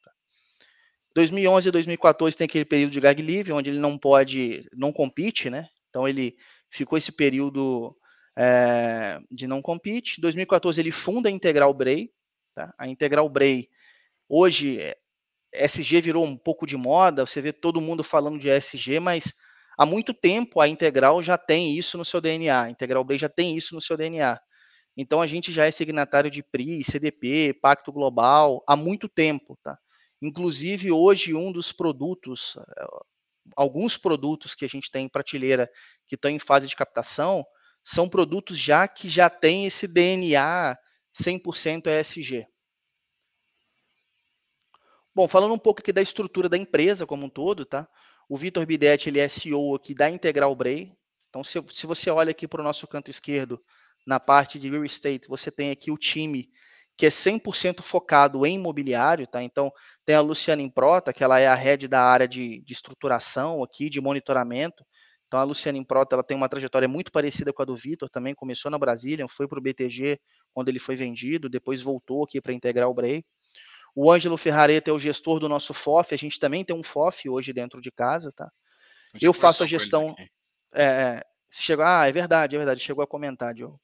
2011 1.15 1.69
e 1.69 1.71
2014 1.71 2.37
tem 2.37 2.45
aquele 2.45 2.65
período 2.65 2.91
de 2.91 2.99
gag 2.99 3.21
leave, 3.21 3.53
onde 3.53 3.69
ele 3.69 3.79
não 3.79 3.97
pode, 3.97 4.67
não 4.75 4.91
compete, 4.91 5.49
né? 5.49 5.69
Então 5.89 6.05
ele 6.05 6.35
ficou 6.69 6.97
esse 6.97 7.13
período 7.13 7.95
é, 8.37 9.17
de 9.31 9.47
não 9.47 9.61
compete. 9.61 10.19
2014 10.19 10.81
ele 10.81 10.91
funda 10.91 11.29
a 11.29 11.31
Integral 11.31 11.73
Bray, 11.73 12.11
tá? 12.53 12.73
A 12.77 12.85
Integral 12.85 13.29
Bray 13.29 13.69
hoje 14.27 14.79
SG 15.53 16.01
virou 16.01 16.25
um 16.25 16.35
pouco 16.35 16.65
de 16.65 16.75
moda, 16.75 17.25
você 17.25 17.41
vê 17.41 17.53
todo 17.53 17.79
mundo 17.79 18.03
falando 18.03 18.37
de 18.37 18.49
SG, 18.49 18.99
mas 18.99 19.33
há 19.77 19.85
muito 19.85 20.13
tempo 20.13 20.59
a 20.59 20.67
Integral 20.67 21.21
já 21.23 21.37
tem 21.37 21.77
isso 21.77 21.97
no 21.97 22.05
seu 22.05 22.21
DNA, 22.21 22.63
a 22.63 22.69
Integral 22.69 23.03
Bray 23.03 23.17
já 23.17 23.29
tem 23.29 23.55
isso 23.55 23.75
no 23.75 23.81
seu 23.81 23.97
DNA. 23.97 24.39
Então 24.95 25.21
a 25.21 25.27
gente 25.27 25.51
já 25.53 25.65
é 25.65 25.71
signatário 25.71 26.29
de 26.29 26.43
PRI, 26.43 26.83
CDP, 26.83 27.57
Pacto 27.61 27.91
Global 27.91 28.63
há 28.67 28.75
muito 28.75 29.07
tempo, 29.07 29.57
tá? 29.63 29.77
Inclusive 30.21 30.91
hoje 30.91 31.33
um 31.33 31.51
dos 31.51 31.71
produtos, 31.71 32.55
eh, 32.57 32.85
alguns 33.55 33.97
produtos 33.97 34.53
que 34.53 34.65
a 34.65 34.67
gente 34.67 34.91
tem 34.91 35.05
em 35.05 35.09
prateleira 35.09 35.69
que 36.07 36.15
estão 36.15 36.29
em 36.29 36.39
fase 36.39 36.67
de 36.67 36.75
captação, 36.75 37.45
são 37.83 38.07
produtos 38.07 38.57
já 38.59 38.87
que 38.87 39.09
já 39.09 39.29
têm 39.29 39.65
esse 39.65 39.87
DNA 39.87 40.77
100% 41.13 41.87
ESG. 41.87 42.45
Bom, 45.13 45.27
falando 45.27 45.53
um 45.53 45.59
pouco 45.59 45.81
aqui 45.81 45.91
da 45.91 46.01
estrutura 46.01 46.47
da 46.47 46.57
empresa 46.57 47.05
como 47.05 47.25
um 47.25 47.29
todo, 47.29 47.65
tá? 47.65 47.87
O 48.31 48.37
Vitor 48.37 48.65
Bidetti, 48.65 49.09
ele 49.09 49.19
é 49.19 49.27
CEO 49.27 49.75
aqui 49.75 49.93
da 49.93 50.09
Integral 50.09 50.55
Bray. 50.55 50.95
Então, 51.27 51.43
se, 51.43 51.61
se 51.73 51.85
você 51.85 52.09
olha 52.09 52.31
aqui 52.31 52.47
para 52.47 52.61
o 52.61 52.63
nosso 52.63 52.87
canto 52.87 53.11
esquerdo, 53.11 53.61
na 54.07 54.21
parte 54.21 54.57
de 54.57 54.69
real 54.69 54.85
estate, 54.85 55.27
você 55.27 55.51
tem 55.51 55.69
aqui 55.69 55.91
o 55.91 55.97
time 55.97 56.49
que 56.95 57.05
é 57.05 57.09
100% 57.09 57.81
focado 57.81 58.45
em 58.45 58.55
imobiliário, 58.55 59.27
tá? 59.27 59.43
Então, 59.43 59.69
tem 60.05 60.15
a 60.15 60.21
Luciana 60.21 60.61
Improta, 60.61 61.11
que 61.11 61.25
ela 61.25 61.41
é 61.41 61.47
a 61.47 61.53
head 61.53 61.89
da 61.89 62.01
área 62.03 62.25
de, 62.25 62.61
de 62.61 62.71
estruturação 62.71 63.61
aqui, 63.65 63.89
de 63.89 63.99
monitoramento. 63.99 64.81
Então, 65.27 65.37
a 65.37 65.43
Luciana 65.43 65.77
Improta, 65.77 66.15
ela 66.15 66.23
tem 66.23 66.37
uma 66.37 66.47
trajetória 66.47 66.87
muito 66.87 67.11
parecida 67.11 67.51
com 67.51 67.61
a 67.61 67.65
do 67.65 67.75
Vitor, 67.75 68.09
também 68.09 68.33
começou 68.33 68.71
na 68.71 68.79
Brasília, 68.79 69.27
foi 69.27 69.45
para 69.45 69.59
o 69.59 69.61
BTG 69.61 70.17
quando 70.53 70.69
ele 70.69 70.79
foi 70.79 70.95
vendido, 70.95 71.49
depois 71.49 71.81
voltou 71.81 72.23
aqui 72.23 72.39
para 72.39 72.53
integrar 72.53 72.87
o 72.87 72.93
Bray. 72.93 73.25
O 73.95 74.11
Ângelo 74.11 74.37
Ferrareta 74.37 74.89
é 74.89 74.93
o 74.93 74.99
gestor 74.99 75.39
do 75.39 75.49
nosso 75.49 75.73
FOF, 75.73 76.13
a 76.13 76.17
gente 76.17 76.39
também 76.39 76.63
tem 76.63 76.75
um 76.75 76.83
FOF 76.83 77.29
hoje 77.29 77.51
dentro 77.51 77.81
de 77.81 77.91
casa, 77.91 78.31
tá? 78.31 78.49
Eu 79.21 79.33
faço 79.33 79.63
a 79.63 79.67
gestão. 79.67 80.15
É, 80.73 80.83
é 80.83 81.21
chegou, 81.49 81.83
ah, 81.85 82.07
é 82.07 82.11
verdade, 82.11 82.55
é 82.55 82.59
verdade, 82.59 82.79
chegou 82.79 83.03
a 83.03 83.07
comentar, 83.07 83.53
Diogo. 83.53 83.79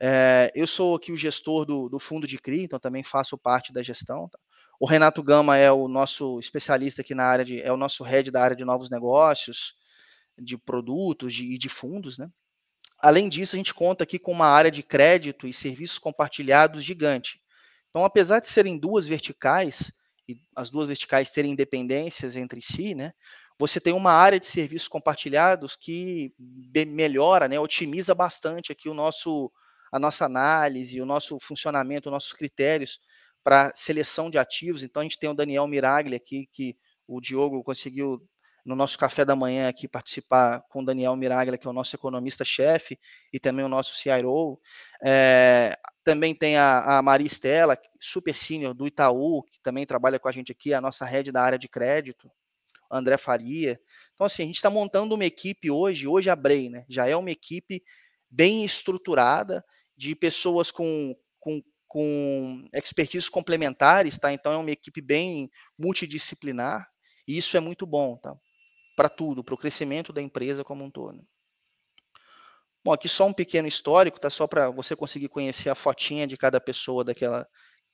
É, 0.00 0.50
eu 0.54 0.66
sou 0.66 0.96
aqui 0.96 1.12
o 1.12 1.16
gestor 1.16 1.64
do, 1.64 1.88
do, 1.88 1.98
fundo 1.98 2.26
de 2.26 2.38
CRI, 2.38 2.64
então 2.64 2.78
também 2.78 3.04
faço 3.04 3.38
parte 3.38 3.72
da 3.72 3.82
gestão. 3.82 4.28
Tá? 4.28 4.38
O 4.80 4.86
Renato 4.86 5.22
Gama 5.22 5.56
é 5.56 5.70
o 5.70 5.86
nosso 5.86 6.38
especialista 6.40 7.02
aqui 7.02 7.14
na 7.14 7.24
área 7.24 7.44
de, 7.44 7.60
é 7.60 7.72
o 7.72 7.76
nosso 7.76 8.02
head 8.02 8.30
da 8.30 8.42
área 8.42 8.56
de 8.56 8.64
novos 8.64 8.90
negócios, 8.90 9.74
de 10.38 10.58
produtos 10.58 11.34
e 11.34 11.36
de, 11.36 11.58
de 11.58 11.68
fundos, 11.68 12.18
né? 12.18 12.28
Além 12.98 13.28
disso, 13.28 13.54
a 13.54 13.58
gente 13.58 13.74
conta 13.74 14.04
aqui 14.04 14.18
com 14.18 14.32
uma 14.32 14.46
área 14.46 14.70
de 14.70 14.82
crédito 14.82 15.46
e 15.46 15.52
serviços 15.52 15.98
compartilhados 15.98 16.82
gigante. 16.82 17.40
Então, 17.94 18.04
apesar 18.04 18.40
de 18.40 18.48
serem 18.48 18.76
duas 18.76 19.06
verticais, 19.06 19.92
e 20.28 20.36
as 20.56 20.68
duas 20.68 20.88
verticais 20.88 21.30
terem 21.30 21.52
independências 21.52 22.34
entre 22.34 22.60
si, 22.60 22.92
né, 22.92 23.12
você 23.56 23.80
tem 23.80 23.92
uma 23.92 24.10
área 24.10 24.40
de 24.40 24.46
serviços 24.46 24.88
compartilhados 24.88 25.76
que 25.76 26.34
melhora, 26.88 27.46
né, 27.46 27.56
otimiza 27.60 28.12
bastante 28.12 28.72
aqui 28.72 28.88
o 28.88 28.94
nosso, 28.94 29.48
a 29.92 29.98
nossa 30.00 30.24
análise, 30.24 31.00
o 31.00 31.06
nosso 31.06 31.38
funcionamento, 31.40 32.08
os 32.08 32.12
nossos 32.12 32.32
critérios 32.32 32.98
para 33.44 33.70
seleção 33.76 34.28
de 34.28 34.38
ativos. 34.38 34.82
Então, 34.82 34.98
a 35.00 35.04
gente 35.04 35.20
tem 35.20 35.30
o 35.30 35.34
Daniel 35.34 35.68
Miraglia 35.68 36.16
aqui, 36.16 36.48
que 36.52 36.76
o 37.06 37.20
Diogo 37.20 37.62
conseguiu 37.62 38.20
no 38.64 38.74
nosso 38.74 38.98
café 38.98 39.24
da 39.24 39.36
manhã 39.36 39.68
aqui 39.68 39.86
participar 39.86 40.62
com 40.70 40.80
o 40.80 40.84
Daniel 40.84 41.14
Miraglia, 41.16 41.58
que 41.58 41.66
é 41.66 41.70
o 41.70 41.74
nosso 41.74 41.94
economista-chefe, 41.94 42.98
e 43.32 43.38
também 43.38 43.64
o 43.64 43.68
nosso 43.68 43.94
CIO. 43.94 44.58
É, 45.04 45.76
também 46.02 46.34
tem 46.34 46.56
a, 46.56 46.98
a 46.98 47.02
Maria 47.02 47.26
Estela, 47.26 47.78
super 48.00 48.34
senior 48.34 48.72
do 48.72 48.86
Itaú, 48.86 49.42
que 49.42 49.60
também 49.62 49.84
trabalha 49.84 50.18
com 50.18 50.28
a 50.28 50.32
gente 50.32 50.50
aqui, 50.50 50.72
a 50.72 50.80
nossa 50.80 51.04
rede 51.04 51.30
da 51.30 51.42
área 51.42 51.58
de 51.58 51.68
crédito, 51.68 52.30
André 52.90 53.18
Faria. 53.18 53.78
Então, 54.14 54.26
assim, 54.26 54.44
a 54.44 54.46
gente 54.46 54.56
está 54.56 54.70
montando 54.70 55.14
uma 55.14 55.24
equipe 55.24 55.70
hoje, 55.70 56.06
hoje 56.06 56.30
a 56.30 56.36
Brei, 56.36 56.70
né? 56.70 56.84
Já 56.88 57.06
é 57.06 57.16
uma 57.16 57.30
equipe 57.30 57.82
bem 58.30 58.64
estruturada, 58.64 59.64
de 59.96 60.14
pessoas 60.14 60.70
com, 60.70 61.14
com, 61.38 61.62
com 61.86 62.68
expertise 62.72 63.30
complementares, 63.30 64.18
tá? 64.18 64.32
Então 64.32 64.52
é 64.52 64.56
uma 64.56 64.70
equipe 64.70 65.00
bem 65.00 65.50
multidisciplinar, 65.78 66.88
e 67.26 67.38
isso 67.38 67.56
é 67.56 67.60
muito 67.60 67.86
bom, 67.86 68.16
tá? 68.16 68.36
Para 68.94 69.08
tudo, 69.08 69.42
para 69.42 69.54
o 69.54 69.58
crescimento 69.58 70.12
da 70.12 70.22
empresa 70.22 70.64
como 70.64 70.84
um 70.84 70.90
todo. 70.90 71.24
Bom, 72.84 72.92
aqui 72.92 73.08
só 73.08 73.26
um 73.26 73.32
pequeno 73.32 73.66
histórico, 73.66 74.20
tá? 74.20 74.28
Só 74.28 74.46
para 74.46 74.70
você 74.70 74.94
conseguir 74.94 75.28
conhecer 75.28 75.70
a 75.70 75.74
fotinha 75.74 76.26
de 76.26 76.36
cada 76.36 76.60
pessoa 76.60 77.02
daquela 77.02 77.46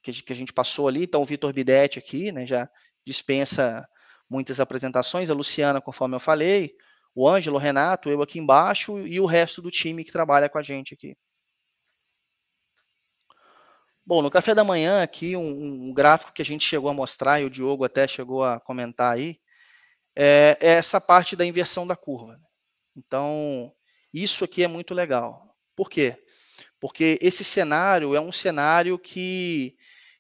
que, 0.03 0.25
a 0.29 0.35
gente 0.35 0.53
passou 0.53 0.89
ali. 0.89 1.05
Então, 1.05 1.23
o 1.23 1.25
Vitor 1.25 1.53
Bidetti 1.53 1.99
aqui, 1.99 2.33
né? 2.33 2.47
Já 2.47 2.69
dispensa 3.07 3.87
muitas 4.29 4.59
apresentações. 4.59 5.31
A 5.31 5.35
Luciana, 5.35 5.81
conforme 5.81 6.17
eu 6.17 6.21
falei, 6.21 6.75
o 7.15 7.29
Ângelo, 7.29 7.57
o 7.57 7.61
Renato, 7.61 8.11
eu 8.11 8.23
aqui 8.23 8.39
embaixo 8.39 8.99
e 9.07 9.21
o 9.21 9.27
resto 9.27 9.63
do 9.63 9.71
time 9.71 10.05
que 10.05 10.13
trabalha 10.13 10.49
com 10.49 10.59
a 10.59 10.63
gente 10.63 10.95
aqui. 10.95 11.17
Bom, 14.05 14.23
no 14.23 14.31
café 14.31 14.55
da 14.55 14.65
manhã 14.65 15.03
aqui, 15.03 15.37
um, 15.37 15.91
um 15.91 15.95
gráfico 15.95 16.33
que 16.33 16.43
a 16.43 16.45
gente 16.45 16.65
chegou 16.65 16.91
a 16.91 16.95
mostrar, 16.95 17.41
e 17.41 17.45
o 17.45 17.51
Diogo 17.51 17.85
até 17.85 18.09
chegou 18.09 18.43
a 18.43 18.59
comentar 18.59 19.15
aí, 19.15 19.39
é, 20.23 20.59
é 20.61 20.73
essa 20.73 21.01
parte 21.01 21.35
da 21.35 21.47
inversão 21.47 21.87
da 21.87 21.97
curva. 21.97 22.39
Então, 22.95 23.73
isso 24.13 24.45
aqui 24.45 24.63
é 24.63 24.69
muito 24.69 24.93
legal. 24.93 25.57
Por 25.75 25.89
quê? 25.89 26.23
Porque 26.79 27.19
esse 27.23 27.43
cenário 27.43 28.15
é 28.15 28.21
um 28.21 28.31
cenário 28.31 28.99
que 28.99 29.75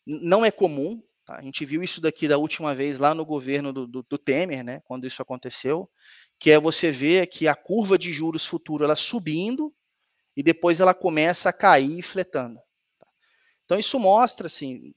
não 0.07 0.43
é 0.43 0.51
comum. 0.51 1.03
Tá? 1.27 1.37
A 1.37 1.43
gente 1.43 1.67
viu 1.67 1.83
isso 1.83 2.01
daqui 2.01 2.27
da 2.27 2.39
última 2.39 2.75
vez 2.75 2.99
lá 2.99 3.15
no 3.15 3.27
governo 3.27 3.75
do, 3.75 3.87
do, 3.87 4.03
do, 4.03 4.17
Temer, 4.17 4.65
né, 4.65 4.81
quando 4.87 5.07
isso 5.07 5.21
aconteceu, 5.21 5.91
que 6.39 6.51
é 6.51 6.59
você 6.59 6.91
ver 6.91 7.27
que 7.27 7.47
a 7.47 7.55
curva 7.55 7.99
de 7.99 8.11
juros 8.11 8.47
futuro 8.47 8.85
ela 8.85 8.97
subindo 8.97 9.71
e 10.35 10.43
depois 10.43 10.81
ela 10.81 10.95
começa 10.95 11.51
a 11.51 11.53
cair 11.53 12.01
fletando. 12.01 12.59
Tá? 12.99 13.07
Então 13.67 13.79
isso 13.79 14.01
mostra 14.01 14.47
assim, 14.47 14.95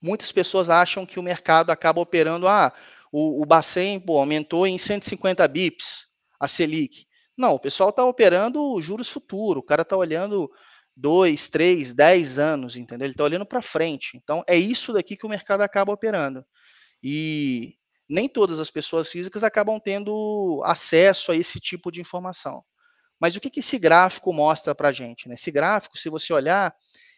muitas 0.00 0.32
pessoas 0.32 0.68
acham 0.68 1.06
que 1.06 1.20
o 1.20 1.22
mercado 1.22 1.70
acaba 1.70 2.00
operando, 2.00 2.48
ah, 2.48 2.72
o, 3.12 3.42
o 3.42 3.46
Bacen 3.46 4.00
pô, 4.00 4.18
aumentou 4.18 4.66
em 4.66 4.78
150 4.78 5.46
bips 5.46 6.06
a 6.40 6.48
Selic. 6.48 7.06
Não, 7.36 7.54
o 7.54 7.60
pessoal 7.60 7.90
está 7.90 8.04
operando 8.04 8.80
juros 8.80 9.08
futuro, 9.08 9.60
o 9.60 9.62
cara 9.62 9.82
está 9.82 9.96
olhando 9.96 10.50
dois, 10.96 11.48
três, 11.48 11.92
dez 11.92 12.38
anos, 12.38 12.76
entendeu? 12.76 13.06
Ele 13.06 13.12
está 13.12 13.24
olhando 13.24 13.46
para 13.46 13.62
frente. 13.62 14.16
Então, 14.16 14.42
é 14.46 14.56
isso 14.56 14.92
daqui 14.92 15.16
que 15.16 15.26
o 15.26 15.28
mercado 15.28 15.62
acaba 15.62 15.92
operando. 15.92 16.44
E 17.02 17.74
nem 18.08 18.28
todas 18.28 18.58
as 18.58 18.70
pessoas 18.70 19.08
físicas 19.08 19.42
acabam 19.42 19.78
tendo 19.80 20.60
acesso 20.64 21.32
a 21.32 21.36
esse 21.36 21.58
tipo 21.60 21.90
de 21.90 22.00
informação. 22.00 22.62
Mas 23.18 23.36
o 23.36 23.40
que, 23.40 23.50
que 23.50 23.60
esse 23.60 23.78
gráfico 23.78 24.32
mostra 24.32 24.74
para 24.74 24.88
a 24.88 24.92
gente? 24.92 25.28
Né? 25.28 25.34
Esse 25.34 25.50
gráfico, 25.50 25.96
se 25.96 26.10
você 26.10 26.32
olhar, 26.32 26.74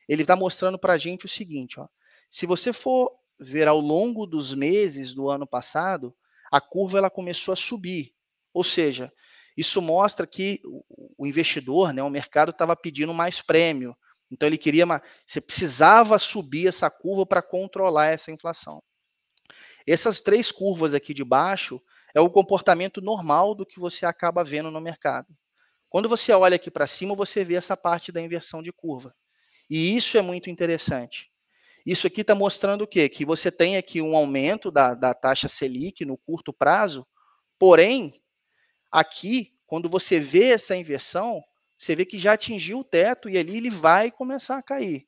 ele 0.08 0.22
está 0.22 0.36
mostrando 0.36 0.78
para 0.78 0.92
a 0.92 0.98
gente 0.98 1.24
o 1.24 1.28
seguinte: 1.28 1.80
ó, 1.80 1.86
se 2.30 2.46
você 2.46 2.72
for 2.72 3.10
ver 3.38 3.68
ao 3.68 3.80
longo 3.80 4.26
dos 4.26 4.54
meses 4.54 5.14
do 5.14 5.28
ano 5.28 5.46
passado, 5.46 6.14
a 6.50 6.60
curva 6.60 6.98
ela 6.98 7.10
começou 7.10 7.52
a 7.52 7.56
subir. 7.56 8.14
Ou 8.52 8.62
seja, 8.62 9.12
isso 9.56 9.80
mostra 9.82 10.26
que 10.26 10.60
o 10.64 11.26
investidor, 11.26 11.92
né, 11.92 12.02
o 12.02 12.10
mercado 12.10 12.50
estava 12.50 12.76
pedindo 12.76 13.12
mais 13.12 13.40
prêmio. 13.40 13.96
Então 14.30 14.48
ele 14.48 14.58
queria, 14.58 14.84
uma, 14.84 15.02
você 15.26 15.40
precisava 15.40 16.18
subir 16.18 16.66
essa 16.66 16.90
curva 16.90 17.26
para 17.26 17.42
controlar 17.42 18.08
essa 18.08 18.32
inflação. 18.32 18.82
Essas 19.86 20.20
três 20.20 20.50
curvas 20.50 20.94
aqui 20.94 21.12
de 21.12 21.24
baixo 21.24 21.80
é 22.14 22.20
o 22.20 22.30
comportamento 22.30 23.00
normal 23.00 23.54
do 23.54 23.66
que 23.66 23.78
você 23.78 24.06
acaba 24.06 24.44
vendo 24.44 24.70
no 24.70 24.80
mercado. 24.80 25.28
Quando 25.88 26.08
você 26.08 26.32
olha 26.32 26.56
aqui 26.56 26.70
para 26.70 26.86
cima, 26.86 27.14
você 27.14 27.44
vê 27.44 27.54
essa 27.54 27.76
parte 27.76 28.10
da 28.10 28.20
inversão 28.20 28.62
de 28.62 28.72
curva. 28.72 29.14
E 29.68 29.94
isso 29.96 30.18
é 30.18 30.22
muito 30.22 30.50
interessante. 30.50 31.30
Isso 31.84 32.06
aqui 32.06 32.22
está 32.22 32.34
mostrando 32.34 32.82
o 32.82 32.86
quê? 32.86 33.08
Que 33.08 33.24
você 33.24 33.50
tem 33.50 33.76
aqui 33.76 34.00
um 34.00 34.16
aumento 34.16 34.70
da, 34.70 34.94
da 34.94 35.12
taxa 35.12 35.48
Selic 35.48 36.04
no 36.04 36.16
curto 36.16 36.52
prazo, 36.52 37.06
porém, 37.58 38.22
aqui, 38.90 39.52
quando 39.66 39.88
você 39.88 40.18
vê 40.18 40.52
essa 40.52 40.74
inversão, 40.74 41.42
você 41.78 41.94
vê 41.94 42.06
que 42.06 42.18
já 42.18 42.32
atingiu 42.32 42.78
o 42.78 42.84
teto 42.84 43.28
e 43.28 43.36
ali 43.36 43.58
ele 43.58 43.70
vai 43.70 44.10
começar 44.10 44.56
a 44.56 44.62
cair. 44.62 45.06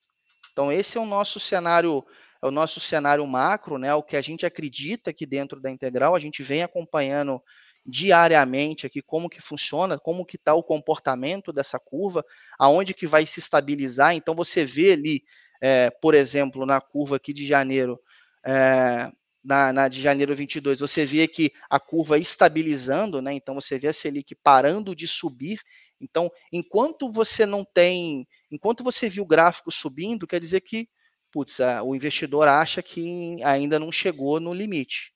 Então, 0.52 0.71
esse 0.73 0.99
é 0.99 1.00
o 1.00 1.06
nosso 1.06 1.38
cenário, 1.38 2.04
é 2.42 2.47
o 2.47 2.50
nosso 2.50 2.80
cenário 2.80 3.26
macro, 3.26 3.78
né? 3.78 3.95
O 3.95 4.02
que 4.02 4.16
a 4.16 4.23
gente 4.23 4.45
acredita 4.45 5.11
aqui 5.11 5.25
dentro 5.25 5.61
da 5.61 5.71
integral, 5.71 6.14
a 6.14 6.21
gente 6.21 6.42
vem 6.42 6.62
acompanhando 6.62 7.42
diariamente 7.87 8.87
aqui 8.87 9.00
como 9.00 9.28
que 9.28 9.40
funciona, 9.40 9.99
como 9.99 10.26
que 10.26 10.37
está 10.37 10.55
o 10.55 10.62
comportamento 10.62 11.52
dessa 11.52 11.78
curva, 11.78 12.25
aonde 12.59 12.93
que 12.93 13.07
vai 13.07 13.25
se 13.25 13.38
estabilizar. 13.38 14.14
Então 14.14 14.35
você 14.35 14.64
vê 14.64 14.93
ali, 14.93 15.23
é, 15.61 15.90
por 15.90 16.14
exemplo, 16.14 16.66
na 16.66 16.81
curva 16.81 17.16
aqui 17.16 17.33
de 17.33 17.47
janeiro, 17.47 18.00
é, 18.45 19.11
na, 19.47 19.73
na, 19.73 19.88
de 19.88 20.02
janeiro 20.02 20.35
22, 20.35 20.81
você 20.81 21.05
vê 21.05 21.28
que 21.28 21.52
a 21.71 21.78
curva 21.78 22.19
estabilizando, 22.19 23.23
né? 23.23 23.33
Então 23.33 23.55
você 23.55 23.78
vê 23.78 23.87
a 23.87 23.93
Selic 23.93 24.35
parando 24.35 24.95
de 24.95 25.07
subir. 25.07 25.61
Então, 26.00 26.28
enquanto 26.52 27.12
você 27.12 27.47
não 27.47 27.64
tem, 27.64 28.26
enquanto 28.50 28.83
você 28.83 29.09
viu 29.09 29.23
o 29.23 29.26
gráfico 29.26 29.71
subindo, 29.71 30.26
quer 30.26 30.40
dizer 30.40 30.62
que, 30.62 30.88
putz, 31.31 31.61
a, 31.61 31.85
o 31.85 31.95
investidor 31.95 32.49
acha 32.49 32.83
que 32.83 33.40
ainda 33.45 33.78
não 33.78 33.93
chegou 33.93 34.40
no 34.40 34.52
limite. 34.52 35.12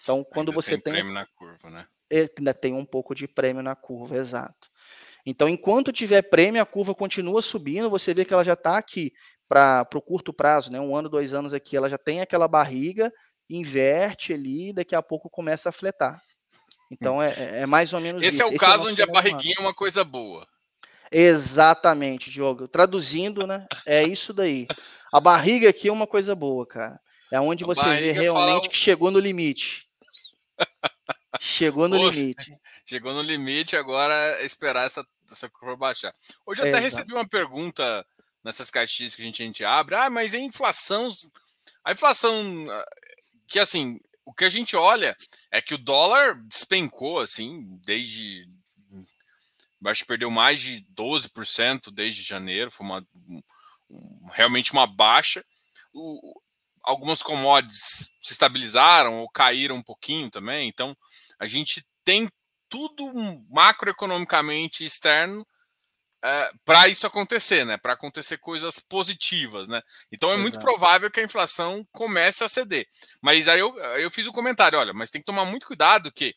Então, 0.00 0.24
quando 0.24 0.50
ainda 0.50 0.62
você 0.62 0.78
tem, 0.78 0.94
tem 0.94 1.12
na 1.12 1.26
curva, 1.34 1.68
né? 1.70 1.86
É, 2.12 2.28
ainda 2.38 2.52
tem 2.52 2.74
um 2.74 2.84
pouco 2.84 3.14
de 3.14 3.26
prêmio 3.26 3.62
na 3.62 3.74
curva, 3.74 4.16
exato. 4.16 4.68
Então, 5.24 5.48
enquanto 5.48 5.92
tiver 5.92 6.22
prêmio, 6.22 6.60
a 6.60 6.66
curva 6.66 6.94
continua 6.94 7.40
subindo. 7.40 7.88
Você 7.88 8.12
vê 8.12 8.24
que 8.24 8.34
ela 8.34 8.44
já 8.44 8.52
está 8.52 8.76
aqui 8.76 9.12
para 9.48 9.86
o 9.94 10.02
curto 10.02 10.32
prazo, 10.32 10.70
né? 10.70 10.80
Um 10.80 10.96
ano, 10.96 11.08
dois 11.08 11.32
anos 11.32 11.54
aqui, 11.54 11.76
ela 11.76 11.88
já 11.88 11.98
tem 11.98 12.20
aquela 12.20 12.48
barriga 12.48 13.12
inverte 13.48 14.32
ali, 14.32 14.72
daqui 14.72 14.94
a 14.94 15.02
pouco 15.02 15.28
começa 15.28 15.68
a 15.68 15.72
fletar. 15.72 16.20
Então 16.90 17.22
é, 17.22 17.34
é, 17.36 17.60
é 17.60 17.66
mais 17.66 17.92
ou 17.92 18.00
menos 18.00 18.22
Esse 18.22 18.36
isso. 18.36 18.42
é 18.42 18.46
o 18.46 18.48
Esse 18.50 18.58
caso 18.58 18.88
é 18.88 18.92
onde 18.92 19.02
a 19.02 19.06
barriguinha 19.06 19.54
é 19.58 19.60
uma 19.60 19.74
coisa 19.74 20.04
boa. 20.04 20.46
Exatamente, 21.10 22.30
Diogo. 22.30 22.66
Traduzindo, 22.66 23.46
né? 23.46 23.66
É 23.86 24.02
isso 24.02 24.32
daí. 24.32 24.66
A 25.12 25.20
barriga 25.20 25.68
aqui 25.68 25.88
é 25.88 25.92
uma 25.92 26.06
coisa 26.06 26.34
boa, 26.34 26.66
cara. 26.66 26.98
É 27.30 27.40
onde 27.40 27.64
a 27.64 27.66
você 27.66 27.84
vê 27.84 28.12
realmente 28.12 28.48
fala... 28.48 28.68
que 28.68 28.76
chegou 28.76 29.10
no 29.10 29.18
limite. 29.18 29.86
Chegou 31.40 31.88
no 31.88 32.08
limite. 32.08 32.56
Chegou 32.86 33.12
no 33.14 33.22
limite, 33.22 33.76
agora 33.76 34.14
é 34.40 34.44
esperar 34.44 34.86
essa, 34.86 35.06
essa 35.30 35.48
curva 35.48 35.76
baixar. 35.76 36.14
Hoje 36.44 36.62
eu 36.62 36.68
até 36.68 36.78
Exato. 36.78 36.96
recebi 36.96 37.12
uma 37.14 37.26
pergunta 37.26 38.06
nessas 38.44 38.70
caixinhas 38.70 39.14
que 39.14 39.22
a 39.22 39.24
gente, 39.24 39.42
a 39.42 39.46
gente 39.46 39.64
abre. 39.64 39.94
Ah, 39.94 40.10
mas 40.10 40.34
a 40.34 40.38
inflação. 40.38 41.10
A 41.84 41.92
inflação 41.92 42.68
que 43.48 43.58
assim, 43.58 43.98
o 44.24 44.32
que 44.32 44.44
a 44.44 44.48
gente 44.48 44.76
olha 44.76 45.16
é 45.50 45.60
que 45.60 45.74
o 45.74 45.78
dólar 45.78 46.40
despencou 46.44 47.20
assim, 47.20 47.78
desde 47.84 48.46
acho 49.84 50.02
que 50.02 50.08
perdeu 50.08 50.30
mais 50.30 50.60
de 50.60 50.86
12% 50.96 51.90
desde 51.90 52.22
janeiro, 52.22 52.70
foi 52.70 52.86
uma 52.86 53.06
realmente 54.32 54.72
uma 54.72 54.86
baixa. 54.86 55.44
O, 55.92 56.40
algumas 56.82 57.22
commodities 57.22 58.10
se 58.20 58.32
estabilizaram 58.32 59.18
ou 59.18 59.28
caíram 59.28 59.76
um 59.76 59.82
pouquinho 59.82 60.30
também, 60.30 60.68
então 60.68 60.96
a 61.42 61.46
gente 61.48 61.84
tem 62.04 62.28
tudo 62.68 63.10
macroeconomicamente 63.50 64.84
externo 64.84 65.44
é, 66.24 66.52
para 66.64 66.86
isso 66.86 67.04
acontecer, 67.04 67.66
né? 67.66 67.76
Para 67.76 67.94
acontecer 67.94 68.38
coisas 68.38 68.78
positivas, 68.78 69.66
né? 69.66 69.82
Então 70.12 70.30
é 70.30 70.34
Exato. 70.34 70.42
muito 70.42 70.60
provável 70.60 71.10
que 71.10 71.18
a 71.18 71.24
inflação 71.24 71.84
comece 71.90 72.44
a 72.44 72.48
ceder. 72.48 72.86
Mas 73.20 73.48
aí 73.48 73.58
eu, 73.58 73.76
eu 73.98 74.08
fiz 74.08 74.24
o 74.26 74.30
um 74.30 74.32
comentário, 74.32 74.78
olha, 74.78 74.92
mas 74.92 75.10
tem 75.10 75.20
que 75.20 75.26
tomar 75.26 75.44
muito 75.44 75.66
cuidado 75.66 76.12
que 76.12 76.32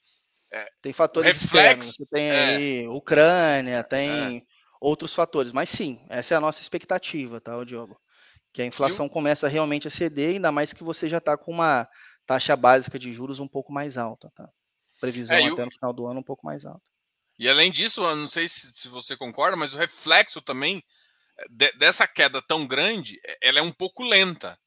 é, 0.51 0.67
tem 0.81 0.91
fatores 0.91 1.39
reflexo, 1.39 2.01
externos, 2.01 2.09
tem 2.11 2.29
é, 2.31 2.55
aí 2.55 2.87
Ucrânia, 2.87 3.83
tem 3.83 4.37
é. 4.37 4.41
outros 4.81 5.13
fatores, 5.13 5.51
mas 5.51 5.69
sim, 5.69 6.03
essa 6.09 6.33
é 6.33 6.37
a 6.37 6.41
nossa 6.41 6.61
expectativa, 6.61 7.39
tá, 7.39 7.63
Diogo? 7.63 7.95
Que 8.51 8.63
a 8.63 8.65
inflação 8.65 9.05
eu... 9.05 9.09
começa 9.11 9.47
realmente 9.47 9.87
a 9.87 9.91
ceder, 9.91 10.31
ainda 10.31 10.51
mais 10.51 10.73
que 10.73 10.83
você 10.83 11.07
já 11.07 11.19
está 11.19 11.37
com 11.37 11.51
uma 11.51 11.87
taxa 12.25 12.55
básica 12.55 12.97
de 12.97 13.13
juros 13.13 13.39
um 13.39 13.47
pouco 13.47 13.71
mais 13.71 13.97
alta, 13.97 14.31
tá? 14.33 14.49
Previsão 14.99 15.35
é, 15.35 15.39
até 15.39 15.61
eu... 15.61 15.65
no 15.65 15.71
final 15.71 15.93
do 15.93 16.07
ano 16.07 16.19
um 16.19 16.23
pouco 16.23 16.45
mais 16.45 16.65
alta. 16.65 16.81
E 17.37 17.49
além 17.49 17.71
disso, 17.71 18.01
eu 18.01 18.15
não 18.15 18.27
sei 18.27 18.47
se, 18.47 18.71
se 18.73 18.87
você 18.87 19.17
concorda, 19.17 19.57
mas 19.57 19.73
o 19.73 19.77
reflexo 19.77 20.41
também 20.41 20.81
eh, 21.37 21.45
de, 21.49 21.71
dessa 21.73 22.07
queda 22.07 22.41
tão 22.41 22.65
grande, 22.65 23.19
ela 23.41 23.59
é 23.59 23.61
um 23.61 23.71
pouco 23.71 24.03
lenta. 24.03 24.57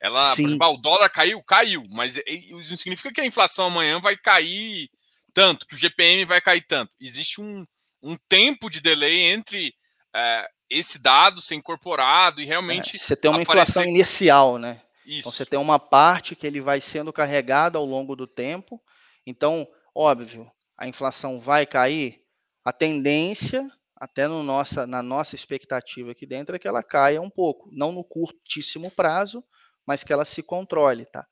Ela, 0.00 0.34
por 0.34 0.42
exemplo, 0.42 0.66
ah, 0.66 0.70
o 0.70 0.76
dólar 0.76 1.08
caiu, 1.08 1.42
caiu, 1.42 1.84
mas 1.88 2.16
isso 2.16 2.70
não 2.70 2.76
significa 2.76 3.12
que 3.12 3.20
a 3.20 3.26
inflação 3.26 3.66
amanhã 3.66 3.98
vai 3.98 4.16
cair 4.16 4.90
tanto, 5.32 5.66
que 5.66 5.74
o 5.74 5.78
GPM 5.78 6.24
vai 6.24 6.40
cair 6.40 6.62
tanto. 6.62 6.92
Existe 7.00 7.40
um, 7.40 7.66
um 8.02 8.16
tempo 8.28 8.68
de 8.68 8.80
delay 8.80 9.20
entre 9.22 9.74
é, 10.14 10.48
esse 10.68 10.98
dado 10.98 11.40
ser 11.40 11.54
incorporado 11.54 12.40
e 12.40 12.44
realmente. 12.44 12.96
É, 12.96 12.98
você 12.98 13.16
tem 13.16 13.30
uma 13.30 13.42
aparecer... 13.42 13.62
inflação 13.62 13.84
inicial, 13.84 14.58
né? 14.58 14.82
Isso. 15.04 15.20
Então 15.20 15.32
você 15.32 15.46
tem 15.46 15.58
uma 15.58 15.78
parte 15.78 16.34
que 16.34 16.46
ele 16.46 16.60
vai 16.60 16.80
sendo 16.80 17.12
carregado 17.12 17.78
ao 17.78 17.84
longo 17.84 18.16
do 18.16 18.26
tempo. 18.26 18.80
Então, 19.26 19.66
óbvio, 19.96 20.50
a 20.76 20.86
inflação 20.86 21.40
vai 21.40 21.64
cair? 21.66 22.22
A 22.64 22.72
tendência, 22.72 23.66
até 23.96 24.28
no 24.28 24.42
nossa, 24.42 24.86
na 24.86 25.02
nossa 25.02 25.34
expectativa 25.34 26.10
aqui 26.12 26.26
dentro, 26.26 26.54
é 26.54 26.58
que 26.58 26.68
ela 26.68 26.82
caia 26.82 27.22
um 27.22 27.30
pouco. 27.30 27.70
Não 27.72 27.92
no 27.92 28.04
curtíssimo 28.04 28.90
prazo, 28.90 29.42
mas 29.86 30.04
que 30.04 30.12
ela 30.12 30.24
se 30.24 30.42
controle, 30.42 31.06
tá? 31.06 31.26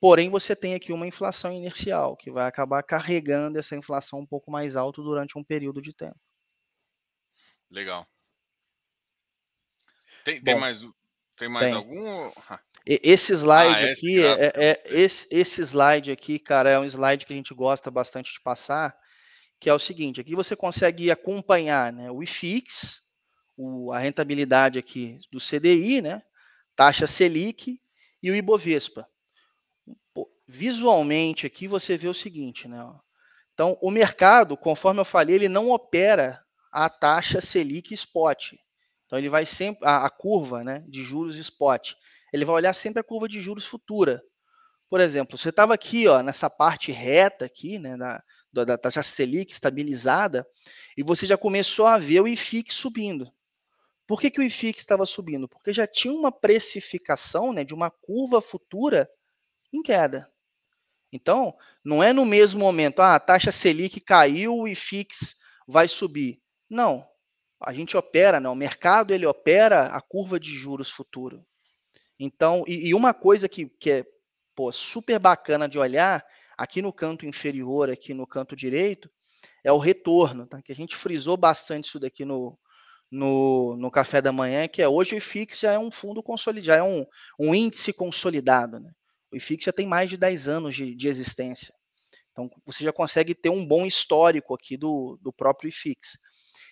Porém, 0.00 0.30
você 0.30 0.54
tem 0.54 0.74
aqui 0.74 0.92
uma 0.92 1.06
inflação 1.06 1.52
inercial, 1.52 2.16
que 2.16 2.30
vai 2.30 2.46
acabar 2.46 2.82
carregando 2.84 3.58
essa 3.58 3.76
inflação 3.76 4.20
um 4.20 4.26
pouco 4.26 4.50
mais 4.50 4.76
alto 4.76 5.02
durante 5.02 5.36
um 5.36 5.44
período 5.44 5.82
de 5.82 5.92
tempo. 5.92 6.18
Legal. 7.70 8.06
Tem, 10.24 10.40
tem 10.40 10.54
Bom, 10.54 10.60
mais, 10.60 10.80
tem 11.36 11.48
mais 11.48 11.66
tem. 11.66 11.74
algum? 11.74 12.30
Esse 12.86 13.32
slide 13.34 13.84
ah, 13.84 13.92
aqui, 13.92 14.24
é, 14.24 14.46
é, 14.46 14.52
é, 14.54 14.82
esse, 14.86 15.26
esse 15.30 15.60
slide 15.62 16.10
aqui, 16.10 16.38
cara, 16.38 16.70
é 16.70 16.78
um 16.78 16.84
slide 16.84 17.26
que 17.26 17.32
a 17.32 17.36
gente 17.36 17.52
gosta 17.52 17.90
bastante 17.90 18.32
de 18.32 18.40
passar, 18.40 18.96
que 19.60 19.68
é 19.68 19.74
o 19.74 19.78
seguinte, 19.78 20.20
aqui 20.20 20.34
você 20.34 20.56
consegue 20.56 21.10
acompanhar 21.10 21.92
né, 21.92 22.10
o 22.10 22.22
IFIX, 22.22 23.02
o, 23.56 23.92
a 23.92 23.98
rentabilidade 23.98 24.78
aqui 24.78 25.18
do 25.30 25.38
CDI, 25.38 26.00
né, 26.00 26.22
taxa 26.74 27.06
Selic 27.06 27.80
e 28.22 28.30
o 28.30 28.34
Ibovespa. 28.34 29.06
Visualmente 30.46 31.46
aqui 31.46 31.68
você 31.68 31.98
vê 31.98 32.08
o 32.08 32.14
seguinte, 32.14 32.68
né, 32.68 32.82
ó, 32.82 32.94
então 33.52 33.76
o 33.82 33.90
mercado, 33.90 34.56
conforme 34.56 35.00
eu 35.00 35.04
falei, 35.04 35.34
ele 35.34 35.48
não 35.48 35.70
opera 35.70 36.42
a 36.70 36.88
taxa 36.88 37.40
Selic 37.40 37.92
spot. 37.92 38.54
Então 39.08 39.18
ele 39.18 39.28
vai 39.28 39.44
sempre 39.44 39.88
a, 39.88 40.04
a 40.04 40.10
curva, 40.10 40.62
né, 40.62 40.84
de 40.86 41.02
juros 41.02 41.36
spot 41.36 41.94
ele 42.32 42.44
vai 42.44 42.56
olhar 42.56 42.72
sempre 42.72 43.00
a 43.00 43.04
curva 43.04 43.28
de 43.28 43.40
juros 43.40 43.66
futura. 43.66 44.22
Por 44.88 45.00
exemplo, 45.00 45.36
você 45.36 45.50
estava 45.50 45.74
aqui, 45.74 46.06
ó, 46.08 46.22
nessa 46.22 46.48
parte 46.48 46.92
reta 46.92 47.44
aqui, 47.44 47.78
né, 47.78 47.96
da, 47.96 48.64
da 48.64 48.78
taxa 48.78 49.02
Selic 49.02 49.52
estabilizada, 49.52 50.46
e 50.96 51.02
você 51.02 51.26
já 51.26 51.36
começou 51.36 51.86
a 51.86 51.98
ver 51.98 52.20
o 52.20 52.28
IFIX 52.28 52.72
subindo. 52.74 53.30
Por 54.06 54.20
que, 54.20 54.30
que 54.30 54.40
o 54.40 54.42
IFIX 54.42 54.78
estava 54.78 55.04
subindo? 55.04 55.48
Porque 55.48 55.72
já 55.72 55.86
tinha 55.86 56.14
uma 56.14 56.32
precificação 56.32 57.52
né, 57.52 57.64
de 57.64 57.74
uma 57.74 57.90
curva 57.90 58.40
futura 58.40 59.08
em 59.72 59.82
queda. 59.82 60.30
Então, 61.12 61.54
não 61.84 62.02
é 62.02 62.12
no 62.12 62.24
mesmo 62.24 62.60
momento, 62.60 63.00
ah, 63.00 63.14
a 63.14 63.20
taxa 63.20 63.52
Selic 63.52 64.00
caiu, 64.00 64.56
o 64.56 64.68
IFIX 64.68 65.36
vai 65.66 65.86
subir. 65.86 66.40
Não. 66.68 67.06
A 67.60 67.72
gente 67.72 67.96
opera, 67.96 68.40
né, 68.40 68.48
o 68.48 68.54
mercado 68.54 69.12
ele 69.12 69.26
opera 69.26 69.86
a 69.86 70.00
curva 70.00 70.38
de 70.38 70.54
juros 70.54 70.90
futuro. 70.90 71.44
Então, 72.18 72.64
e, 72.66 72.88
e 72.88 72.94
uma 72.94 73.14
coisa 73.14 73.48
que, 73.48 73.66
que 73.66 73.90
é 73.90 74.04
pô, 74.54 74.72
super 74.72 75.18
bacana 75.18 75.68
de 75.68 75.78
olhar, 75.78 76.24
aqui 76.56 76.82
no 76.82 76.92
canto 76.92 77.24
inferior, 77.24 77.90
aqui 77.90 78.12
no 78.12 78.26
canto 78.26 78.56
direito, 78.56 79.08
é 79.62 79.72
o 79.72 79.78
retorno, 79.78 80.46
tá? 80.46 80.60
que 80.60 80.72
a 80.72 80.74
gente 80.74 80.96
frisou 80.96 81.36
bastante 81.36 81.86
isso 81.86 82.00
daqui 82.00 82.24
no, 82.24 82.58
no, 83.10 83.76
no 83.76 83.90
café 83.90 84.20
da 84.20 84.32
manhã, 84.32 84.66
que 84.66 84.82
é 84.82 84.88
hoje 84.88 85.14
o 85.14 85.18
IFIX 85.18 85.60
já 85.60 85.72
é 85.72 85.78
um 85.78 85.90
fundo 85.90 86.22
consolidado, 86.22 86.66
já 86.66 86.76
é 86.76 86.82
um, 86.82 87.06
um 87.38 87.54
índice 87.54 87.92
consolidado. 87.92 88.80
Né? 88.80 88.90
O 89.32 89.36
IFIX 89.36 89.64
já 89.64 89.72
tem 89.72 89.86
mais 89.86 90.10
de 90.10 90.16
10 90.16 90.48
anos 90.48 90.74
de, 90.74 90.94
de 90.94 91.08
existência. 91.08 91.72
Então, 92.32 92.50
você 92.64 92.84
já 92.84 92.92
consegue 92.92 93.34
ter 93.34 93.50
um 93.50 93.66
bom 93.66 93.84
histórico 93.86 94.54
aqui 94.54 94.76
do, 94.76 95.18
do 95.22 95.32
próprio 95.32 95.68
IFIX. 95.68 96.18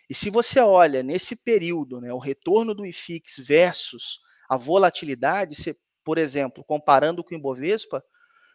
E 0.08 0.14
se 0.14 0.30
você 0.30 0.60
olha 0.60 1.02
nesse 1.02 1.34
período, 1.34 2.00
né, 2.00 2.12
o 2.12 2.18
retorno 2.18 2.74
do 2.74 2.86
IFIX 2.86 3.38
versus 3.38 4.20
a 4.48 4.56
volatilidade, 4.56 5.56
se, 5.56 5.76
por 6.04 6.18
exemplo, 6.18 6.64
comparando 6.64 7.24
com 7.24 7.34
o 7.34 7.38
Ibovespa, 7.38 8.04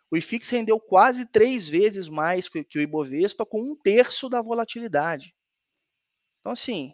o 0.09 0.17
IFIX 0.17 0.49
rendeu 0.49 0.79
quase 0.79 1.25
três 1.25 1.67
vezes 1.67 2.07
mais 2.09 2.47
que, 2.47 2.65
o 2.75 2.81
Ibovespa 2.81 3.45
com 3.45 3.61
um 3.61 3.75
terço 3.75 4.29
da 4.29 4.41
volatilidade. 4.41 5.33
Então, 6.39 6.51
assim, 6.51 6.93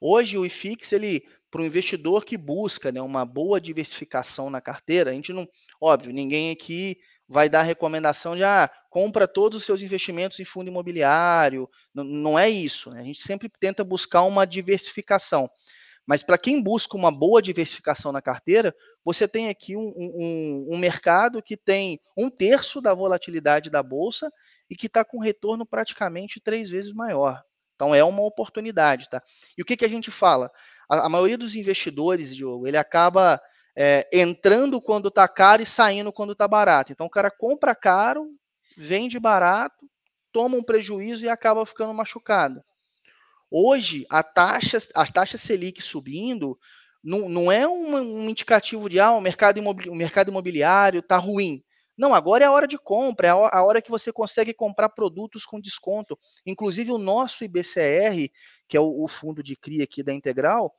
hoje 0.00 0.36
o 0.36 0.44
IFIX, 0.44 0.92
ele, 0.92 1.26
para 1.52 1.60
o 1.60 1.66
investidor 1.66 2.24
que 2.24 2.38
busca 2.38 2.90
né, 2.90 3.02
uma 3.02 3.26
boa 3.26 3.60
diversificação 3.60 4.48
na 4.48 4.58
carteira, 4.58 5.10
a 5.10 5.12
gente 5.12 5.34
não, 5.34 5.46
óbvio, 5.78 6.10
ninguém 6.10 6.50
aqui 6.50 6.96
vai 7.28 7.46
dar 7.46 7.60
recomendação 7.60 8.34
de 8.34 8.42
ah, 8.42 8.70
compra 8.88 9.28
todos 9.28 9.58
os 9.58 9.66
seus 9.66 9.82
investimentos 9.82 10.40
em 10.40 10.46
fundo 10.46 10.68
imobiliário. 10.68 11.68
Não, 11.92 12.04
não 12.04 12.38
é 12.38 12.48
isso. 12.48 12.90
Né? 12.90 13.00
A 13.00 13.04
gente 13.04 13.20
sempre 13.20 13.50
tenta 13.60 13.84
buscar 13.84 14.22
uma 14.22 14.46
diversificação. 14.46 15.46
Mas 16.06 16.22
para 16.22 16.38
quem 16.38 16.60
busca 16.60 16.96
uma 16.96 17.12
boa 17.12 17.42
diversificação 17.42 18.12
na 18.12 18.22
carteira, 18.22 18.74
você 19.04 19.28
tem 19.28 19.50
aqui 19.50 19.76
um, 19.76 19.92
um, 19.94 20.68
um 20.72 20.78
mercado 20.78 21.42
que 21.42 21.56
tem 21.56 22.00
um 22.16 22.30
terço 22.30 22.80
da 22.80 22.94
volatilidade 22.94 23.68
da 23.68 23.82
bolsa 23.82 24.32
e 24.70 24.74
que 24.74 24.86
está 24.86 25.04
com 25.04 25.20
retorno 25.20 25.66
praticamente 25.66 26.40
três 26.40 26.70
vezes 26.70 26.94
maior. 26.94 27.44
Então 27.82 27.92
é 27.92 28.04
uma 28.04 28.22
oportunidade, 28.22 29.08
tá? 29.10 29.20
E 29.58 29.62
o 29.62 29.64
que, 29.64 29.76
que 29.76 29.84
a 29.84 29.88
gente 29.88 30.08
fala? 30.08 30.52
A, 30.88 31.06
a 31.06 31.08
maioria 31.08 31.36
dos 31.36 31.56
investidores, 31.56 32.32
Diogo, 32.32 32.68
ele 32.68 32.76
acaba 32.76 33.42
é, 33.76 34.08
entrando 34.12 34.80
quando 34.80 35.08
está 35.08 35.26
caro 35.26 35.62
e 35.62 35.66
saindo 35.66 36.12
quando 36.12 36.30
está 36.30 36.46
barato. 36.46 36.92
Então 36.92 37.06
o 37.06 37.10
cara 37.10 37.28
compra 37.28 37.74
caro, 37.74 38.30
vende 38.76 39.18
barato, 39.18 39.84
toma 40.30 40.56
um 40.56 40.62
prejuízo 40.62 41.24
e 41.24 41.28
acaba 41.28 41.66
ficando 41.66 41.92
machucado. 41.92 42.62
Hoje, 43.50 44.06
a 44.08 44.22
taxa, 44.22 44.78
a 44.94 45.04
taxa 45.04 45.36
Selic 45.36 45.82
subindo 45.82 46.56
não, 47.02 47.28
não 47.28 47.50
é 47.50 47.66
um, 47.66 47.96
um 47.96 48.30
indicativo 48.30 48.88
de 48.88 49.00
ah, 49.00 49.10
o 49.10 49.20
mercado, 49.20 49.60
o 49.60 49.94
mercado 49.96 50.30
imobiliário 50.30 51.00
está 51.00 51.16
ruim. 51.16 51.64
Não, 51.96 52.14
agora 52.14 52.44
é 52.44 52.46
a 52.46 52.52
hora 52.52 52.66
de 52.66 52.78
compra, 52.78 53.28
é 53.28 53.30
a 53.30 53.62
hora 53.62 53.82
que 53.82 53.90
você 53.90 54.12
consegue 54.12 54.54
comprar 54.54 54.88
produtos 54.88 55.44
com 55.44 55.60
desconto. 55.60 56.18
Inclusive 56.46 56.90
o 56.90 56.98
nosso 56.98 57.44
IBCR, 57.44 58.30
que 58.66 58.76
é 58.76 58.80
o, 58.80 59.06
fundo 59.08 59.42
de 59.42 59.56
CRI 59.56 59.82
aqui 59.82 60.02
da 60.02 60.12
Integral, 60.12 60.74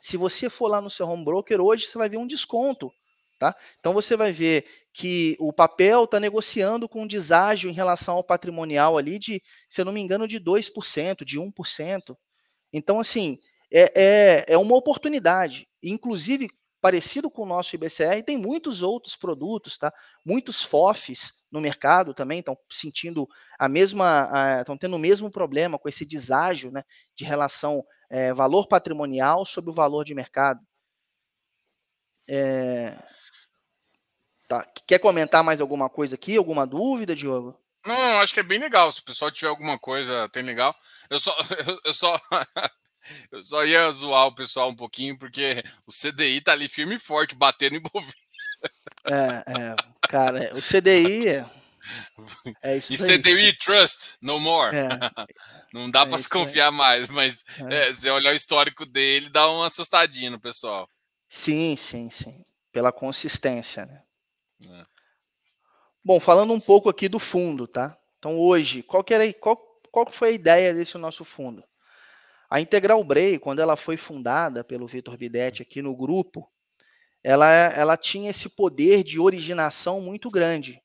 se 0.00 0.16
você 0.16 0.48
for 0.48 0.68
lá 0.68 0.80
no 0.80 0.90
seu 0.90 1.06
home 1.06 1.24
broker 1.24 1.60
hoje, 1.60 1.86
você 1.86 1.98
vai 1.98 2.08
ver 2.08 2.16
um 2.16 2.26
desconto. 2.26 2.90
Tá? 3.38 3.54
Então 3.78 3.92
você 3.92 4.16
vai 4.16 4.32
ver 4.32 4.64
que 4.92 5.36
o 5.38 5.52
papel 5.52 6.04
está 6.04 6.18
negociando 6.18 6.88
com 6.88 7.02
um 7.02 7.06
deságio 7.06 7.70
em 7.70 7.72
relação 7.72 8.16
ao 8.16 8.24
patrimonial 8.24 8.98
ali 8.98 9.16
de, 9.16 9.40
se 9.68 9.80
eu 9.80 9.84
não 9.84 9.92
me 9.92 10.00
engano, 10.00 10.26
de 10.26 10.40
2%, 10.40 11.24
de 11.24 11.38
1%. 11.38 12.16
Então, 12.72 12.98
assim, 12.98 13.38
é, 13.72 13.92
é, 13.94 14.44
é 14.54 14.58
uma 14.58 14.74
oportunidade. 14.74 15.68
Inclusive, 15.80 16.48
parecido 16.80 17.30
com 17.30 17.42
o 17.42 17.46
nosso 17.46 17.74
IBCR, 17.74 18.22
tem 18.24 18.36
muitos 18.36 18.82
outros 18.82 19.16
produtos, 19.16 19.76
tá? 19.76 19.92
Muitos 20.24 20.62
FOFs 20.62 21.42
no 21.50 21.60
mercado 21.60 22.14
também 22.14 22.40
estão 22.40 22.56
sentindo 22.70 23.26
a 23.58 23.68
mesma, 23.68 24.58
estão 24.60 24.76
tendo 24.76 24.96
o 24.96 24.98
mesmo 24.98 25.30
problema 25.30 25.78
com 25.78 25.88
esse 25.88 26.04
deságio, 26.04 26.70
né, 26.70 26.82
de 27.16 27.24
relação 27.24 27.84
é, 28.10 28.32
valor 28.32 28.66
patrimonial 28.68 29.44
sobre 29.44 29.70
o 29.70 29.74
valor 29.74 30.04
de 30.04 30.14
mercado. 30.14 30.60
É... 32.28 32.96
Tá. 34.46 34.66
Quer 34.86 34.98
comentar 34.98 35.42
mais 35.42 35.60
alguma 35.60 35.90
coisa 35.90 36.14
aqui? 36.14 36.36
Alguma 36.36 36.66
dúvida, 36.66 37.14
Diogo? 37.14 37.58
Não, 37.86 38.20
acho 38.20 38.34
que 38.34 38.40
é 38.40 38.42
bem 38.42 38.58
legal. 38.58 38.90
Se 38.92 39.00
o 39.00 39.04
pessoal 39.04 39.30
tiver 39.30 39.48
alguma 39.48 39.78
coisa, 39.78 40.28
tem 40.30 40.42
legal. 40.42 40.74
Eu 41.10 41.18
só, 41.18 41.34
eu 41.84 41.94
só, 41.94 42.18
eu 43.30 43.44
só 43.44 43.64
ia 43.64 43.90
zoar 43.90 44.26
o 44.26 44.34
pessoal 44.34 44.68
um 44.70 44.76
pouquinho, 44.76 45.18
porque 45.18 45.62
o 45.86 45.92
CDI 45.92 46.40
tá 46.40 46.52
ali 46.52 46.68
firme 46.68 46.96
e 46.96 46.98
forte, 46.98 47.34
batendo 47.34 47.76
em 47.76 47.80
bovino. 47.80 48.12
É, 49.04 49.44
é, 49.46 49.76
cara, 50.08 50.52
o 50.56 50.60
CDI 50.60 51.28
é, 51.28 51.46
é 52.62 52.76
isso. 52.76 52.92
E 52.92 52.96
CDI 52.96 53.56
Trust, 53.56 54.16
no 54.20 54.38
more. 54.40 54.76
É, 54.76 54.88
Não 55.72 55.90
dá 55.90 56.00
é 56.00 56.06
para 56.06 56.18
se 56.18 56.28
confiar 56.28 56.70
mais, 56.70 57.08
mas 57.08 57.44
é. 57.70 57.88
É, 57.88 57.94
se 57.94 58.08
olhar 58.10 58.32
o 58.32 58.36
histórico 58.36 58.86
dele, 58.86 59.28
dá 59.28 59.50
uma 59.50 59.66
assustadinha 59.66 60.30
no 60.30 60.40
pessoal. 60.40 60.88
Sim, 61.28 61.76
sim, 61.76 62.08
sim. 62.10 62.44
Pela 62.72 62.90
consistência, 62.90 63.84
né? 63.84 64.02
É. 64.66 64.86
Bom, 66.02 66.18
falando 66.18 66.52
um 66.52 66.60
pouco 66.60 66.88
aqui 66.88 67.08
do 67.08 67.18
fundo, 67.18 67.66
tá? 67.66 67.98
Então 68.18 68.38
hoje, 68.38 68.82
qual, 68.82 69.04
que 69.04 69.12
era, 69.12 69.30
qual, 69.34 69.56
qual 69.90 70.10
foi 70.10 70.28
a 70.28 70.32
ideia 70.32 70.74
desse 70.74 70.96
nosso 70.96 71.24
fundo? 71.24 71.62
A 72.50 72.60
Integral 72.60 73.02
Bray, 73.04 73.38
quando 73.38 73.60
ela 73.60 73.76
foi 73.76 73.96
fundada 73.96 74.64
pelo 74.64 74.86
Vitor 74.86 75.16
Bidetti 75.16 75.62
aqui 75.62 75.82
no 75.82 75.94
grupo, 75.94 76.50
ela, 77.22 77.46
ela 77.46 77.96
tinha 77.96 78.30
esse 78.30 78.48
poder 78.48 79.04
de 79.04 79.20
originação 79.20 80.00
muito 80.00 80.30
grande. 80.30 80.82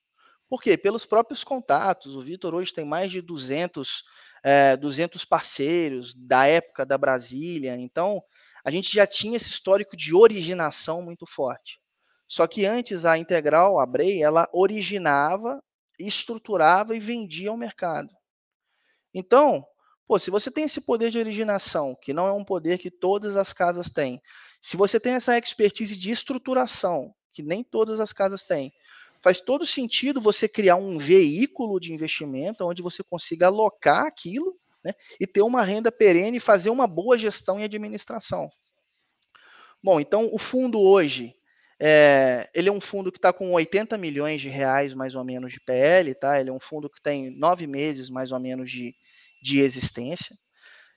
Por 0.49 0.61
quê? 0.61 0.77
Pelos 0.77 1.05
próprios 1.05 1.43
contatos. 1.43 2.15
O 2.15 2.21
Vitor 2.21 2.53
hoje 2.53 2.73
tem 2.73 2.85
mais 2.85 3.11
de 3.11 3.21
200, 3.21 4.03
é, 4.43 4.75
200 4.77 5.23
parceiros 5.25 6.13
da 6.13 6.45
época 6.45 6.85
da 6.85 6.97
Brasília. 6.97 7.75
Então, 7.77 8.21
a 8.63 8.69
gente 8.69 8.93
já 8.93 9.07
tinha 9.07 9.37
esse 9.37 9.49
histórico 9.49 9.95
de 9.95 10.13
originação 10.13 11.01
muito 11.01 11.25
forte. 11.25 11.79
Só 12.27 12.45
que 12.45 12.65
antes 12.65 13.05
a 13.05 13.17
Integral, 13.17 13.79
a 13.79 13.85
Brei, 13.85 14.21
ela 14.21 14.49
originava, 14.51 15.63
estruturava 15.97 16.95
e 16.95 16.99
vendia 16.99 17.49
ao 17.49 17.57
mercado. 17.57 18.09
Então, 19.13 19.65
pô, 20.07 20.19
se 20.19 20.29
você 20.29 20.51
tem 20.51 20.65
esse 20.65 20.81
poder 20.81 21.09
de 21.09 21.17
originação, 21.17 21.95
que 22.01 22.13
não 22.13 22.27
é 22.27 22.31
um 22.31 22.43
poder 22.43 22.77
que 22.77 22.91
todas 22.91 23.35
as 23.35 23.53
casas 23.53 23.89
têm, 23.89 24.21
se 24.61 24.77
você 24.77 24.99
tem 24.99 25.13
essa 25.13 25.37
expertise 25.37 25.97
de 25.97 26.11
estruturação, 26.11 27.13
que 27.33 27.43
nem 27.43 27.63
todas 27.63 27.99
as 27.99 28.13
casas 28.13 28.43
têm, 28.43 28.71
faz 29.21 29.39
todo 29.39 29.65
sentido 29.65 30.21
você 30.21 30.47
criar 30.47 30.75
um 30.75 30.97
veículo 30.97 31.79
de 31.79 31.93
investimento 31.93 32.65
onde 32.65 32.81
você 32.81 33.01
consiga 33.01 33.47
alocar 33.47 34.05
aquilo 34.05 34.55
né, 34.83 34.93
e 35.19 35.25
ter 35.25 35.41
uma 35.41 35.63
renda 35.63 35.91
perene 35.91 36.37
e 36.37 36.41
fazer 36.41 36.69
uma 36.69 36.85
boa 36.85 37.17
gestão 37.17 37.59
e 37.59 37.63
administração. 37.63 38.49
Bom, 39.81 39.99
então 39.99 40.29
o 40.31 40.37
fundo 40.37 40.79
hoje, 40.79 41.35
é, 41.79 42.49
ele 42.53 42.69
é 42.69 42.71
um 42.71 42.79
fundo 42.79 43.11
que 43.11 43.17
está 43.17 43.33
com 43.33 43.51
80 43.51 43.97
milhões 43.97 44.41
de 44.41 44.49
reais 44.49 44.93
mais 44.93 45.15
ou 45.15 45.23
menos 45.23 45.51
de 45.51 45.59
PL, 45.59 46.13
tá? 46.15 46.39
Ele 46.39 46.49
é 46.49 46.53
um 46.53 46.59
fundo 46.59 46.89
que 46.89 47.01
tem 47.01 47.29
nove 47.29 47.67
meses 47.67 48.09
mais 48.09 48.31
ou 48.31 48.39
menos 48.39 48.69
de, 48.69 48.95
de 49.43 49.59
existência. 49.59 50.35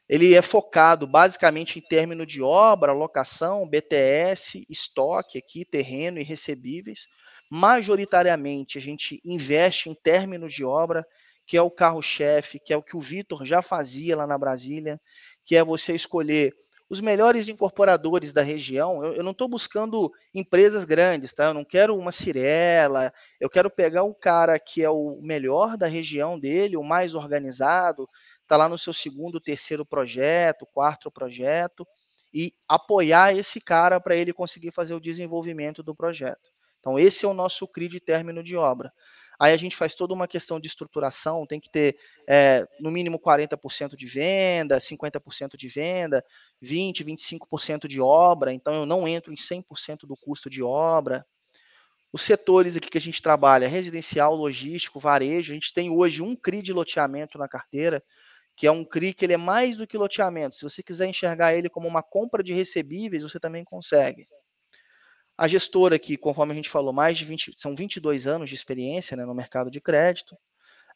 Ele 0.09 0.37
é 0.37 0.41
focado 0.41 1.05
basicamente 1.05 1.81
em 1.81 1.83
término 1.83 2.25
de 2.25 2.41
obra, 2.41 2.93
locação, 2.93 3.69
BTS, 3.69 4.65
estoque 4.71 5.37
aqui, 5.37 5.65
terreno 5.65 6.21
e 6.21 6.23
recebíveis. 6.23 7.09
Majoritariamente 7.51 8.79
a 8.79 8.81
gente 8.81 9.21
investe 9.25 9.91
em 9.91 9.95
términos 9.95 10.55
de 10.55 10.65
obra, 10.65 11.05
que 11.45 11.57
é 11.57 11.63
o 11.63 11.71
carro-chefe, 11.71 12.61
que 12.65 12.73
é 12.73 12.77
o 12.77 12.83
que 12.83 12.97
o 12.97 13.01
Vitor 13.01 13.45
já 13.45 13.61
fazia 13.63 14.17
lá 14.17 14.27
na 14.29 14.39
Brasília, 14.39 15.01
que 15.45 15.57
é 15.57 15.65
você 15.65 15.95
escolher 15.95 16.55
os 16.89 17.01
melhores 17.01 17.49
incorporadores 17.49 18.33
da 18.33 18.43
região. 18.43 19.05
Eu, 19.05 19.15
eu 19.15 19.23
não 19.23 19.33
estou 19.33 19.49
buscando 19.49 20.13
empresas 20.35 20.85
grandes, 20.85 21.35
tá? 21.35 21.47
Eu 21.47 21.55
não 21.55 21.65
quero 21.65 21.97
uma 21.97 22.13
Cirela, 22.13 23.13
eu 23.41 23.51
quero 23.51 23.69
pegar 23.69 24.05
um 24.05 24.15
cara 24.15 24.59
que 24.59 24.83
é 24.83 24.91
o 24.91 25.21
melhor 25.21 25.77
da 25.77 25.87
região 25.87 26.39
dele, 26.39 26.77
o 26.77 26.85
mais 26.85 27.15
organizado, 27.15 28.09
está 28.47 28.57
lá 28.57 28.69
no 28.69 28.79
seu 28.79 28.93
segundo, 28.93 29.41
terceiro 29.41 29.85
projeto, 29.85 30.67
quarto 30.73 31.11
projeto, 31.11 31.87
e 32.33 32.53
apoiar 32.69 33.35
esse 33.35 33.61
cara 33.61 34.01
para 34.01 34.17
ele 34.17 34.33
conseguir 34.33 34.71
fazer 34.71 34.95
o 34.95 35.01
desenvolvimento 35.01 35.83
do 35.83 35.95
projeto. 35.95 36.51
Então, 36.79 36.99
esse 36.99 37.25
é 37.25 37.29
o 37.29 37.35
nosso 37.35 37.67
CRI 37.67 37.89
de 37.89 37.99
término 37.99 38.45
de 38.45 38.57
obra. 38.57 38.93
Aí 39.41 39.53
a 39.53 39.57
gente 39.57 39.75
faz 39.75 39.93
toda 39.95 40.15
uma 40.15 40.29
questão 40.29 40.61
de 40.61 40.69
estruturação, 40.69 41.45
tem 41.45 41.59
que 41.59 41.69
ter 41.69 41.97
é, 42.29 42.65
no 42.79 42.93
mínimo 42.93 43.19
40% 43.19 43.97
de 43.97 44.07
venda, 44.07 44.79
50% 44.79 45.57
de 45.57 45.67
venda, 45.67 46.25
20%, 46.63 47.05
25% 47.05 47.89
de 47.89 48.01
obra, 48.01 48.53
então 48.53 48.75
eu 48.75 48.87
não 48.87 49.09
entro 49.09 49.33
em 49.33 49.37
100% 49.37 50.07
do 50.07 50.15
custo 50.15 50.49
de 50.49 50.63
obra. 50.63 51.27
Os 52.13 52.23
setores 52.23 52.77
aqui 52.77 52.89
que 52.89 52.99
a 52.99 53.01
gente 53.01 53.21
trabalha, 53.21 53.69
residencial, 53.69 54.35
logístico, 54.35 55.01
varejo, 55.01 55.53
a 55.53 55.55
gente 55.55 55.75
tem 55.75 55.91
hoje 55.91 56.23
um 56.23 56.37
CRI 56.37 56.63
de 56.63 56.73
loteamento 56.73 57.37
na 57.37 57.49
carteira, 57.49 58.03
que 58.57 58.67
é 58.67 58.73
um 58.73 58.85
CRI 58.85 59.13
que 59.13 59.25
ele 59.25 59.35
é 59.35 59.37
mais 59.37 59.77
do 59.77 59.87
que 59.87 59.99
loteamento. 59.99 60.57
Se 60.57 60.63
você 60.63 60.83
quiser 60.83 61.07
enxergar 61.07 61.55
ele 61.55 61.69
como 61.69 61.87
uma 61.87 62.03
compra 62.03 62.43
de 62.43 62.55
recebíveis, 62.55 63.23
você 63.23 63.39
também 63.39 63.63
consegue. 63.63 64.27
A 65.37 65.47
gestora 65.47 65.97
aqui, 65.97 66.17
conforme 66.17 66.53
a 66.53 66.57
gente 66.57 66.71
falou, 66.71 66.93
mais 66.93 67.19
de 67.19 67.27
20, 67.27 67.53
são 67.57 67.77
22 67.77 68.27
anos 68.27 68.49
de 68.49 68.55
experiência 68.55 69.15
né, 69.15 69.27
no 69.27 69.35
mercado 69.35 69.71
de 69.71 69.81
crédito. 69.81 70.35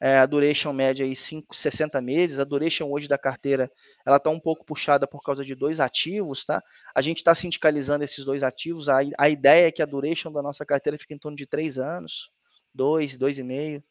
É, 0.02 0.16
a 0.16 0.24
duration 0.24 0.72
média 0.72 1.04
aí 1.04 1.14
5, 1.14 1.54
60 1.54 2.00
meses. 2.00 2.38
A 2.38 2.44
duration 2.44 2.90
hoje 2.90 3.06
da 3.06 3.18
carteira, 3.18 3.70
ela 4.06 4.16
está 4.16 4.30
um 4.30 4.40
pouco 4.40 4.64
puxada 4.64 5.06
por 5.06 5.22
causa 5.22 5.44
de 5.44 5.54
dois 5.54 5.78
ativos, 5.78 6.46
tá? 6.46 6.62
A 6.94 7.02
gente 7.02 7.18
está 7.18 7.34
sindicalizando 7.34 8.02
esses 8.02 8.24
dois 8.24 8.42
ativos. 8.42 8.88
A, 8.88 9.00
a 9.18 9.28
ideia 9.28 9.66
é 9.66 9.70
que 9.70 9.82
a 9.82 9.86
duration 9.86 10.32
da 10.32 10.40
nossa 10.40 10.64
carteira 10.64 10.98
fique 10.98 11.12
em 11.12 11.18
torno 11.18 11.36
de 11.36 11.46
três 11.46 11.76
anos, 11.76 12.30
dois, 12.74 13.18
dois 13.18 13.36
e 13.36 13.42
meio, 13.42 13.84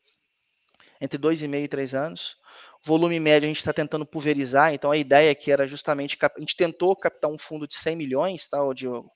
entre 1.00 1.20
dois 1.20 1.44
e 1.44 1.48
meio 1.48 1.66
e 1.66 1.68
três 1.68 1.94
anos. 1.94 2.36
Volume 2.84 3.20
médio 3.20 3.46
a 3.46 3.50
gente 3.50 3.58
está 3.58 3.74
tentando 3.74 4.06
pulverizar, 4.06 4.74
então 4.74 4.92
a 4.92 4.98
ideia 4.98 5.32
aqui 5.32 5.52
era 5.52 5.68
justamente, 5.68 6.18
a 6.22 6.40
gente 6.40 6.56
tentou 6.56 6.96
captar 6.96 7.30
um 7.30 7.38
fundo 7.38 7.68
de 7.68 7.76
100 7.76 7.96
milhões, 7.96 8.48
tá, 8.48 8.60
Diogo? 8.74 9.12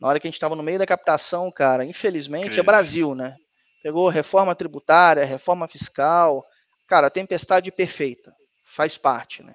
Na 0.00 0.08
hora 0.08 0.18
que 0.18 0.26
a 0.26 0.30
gente 0.30 0.36
estava 0.36 0.56
no 0.56 0.62
meio 0.62 0.78
da 0.78 0.86
captação, 0.86 1.50
cara, 1.52 1.84
infelizmente 1.84 2.46
Crise. 2.46 2.60
é 2.60 2.62
Brasil, 2.62 3.14
né? 3.14 3.36
Pegou 3.82 4.08
reforma 4.08 4.54
tributária, 4.54 5.24
reforma 5.24 5.68
fiscal, 5.68 6.44
cara, 6.88 7.10
tempestade 7.10 7.70
perfeita, 7.70 8.34
faz 8.64 8.98
parte, 8.98 9.42
né? 9.42 9.54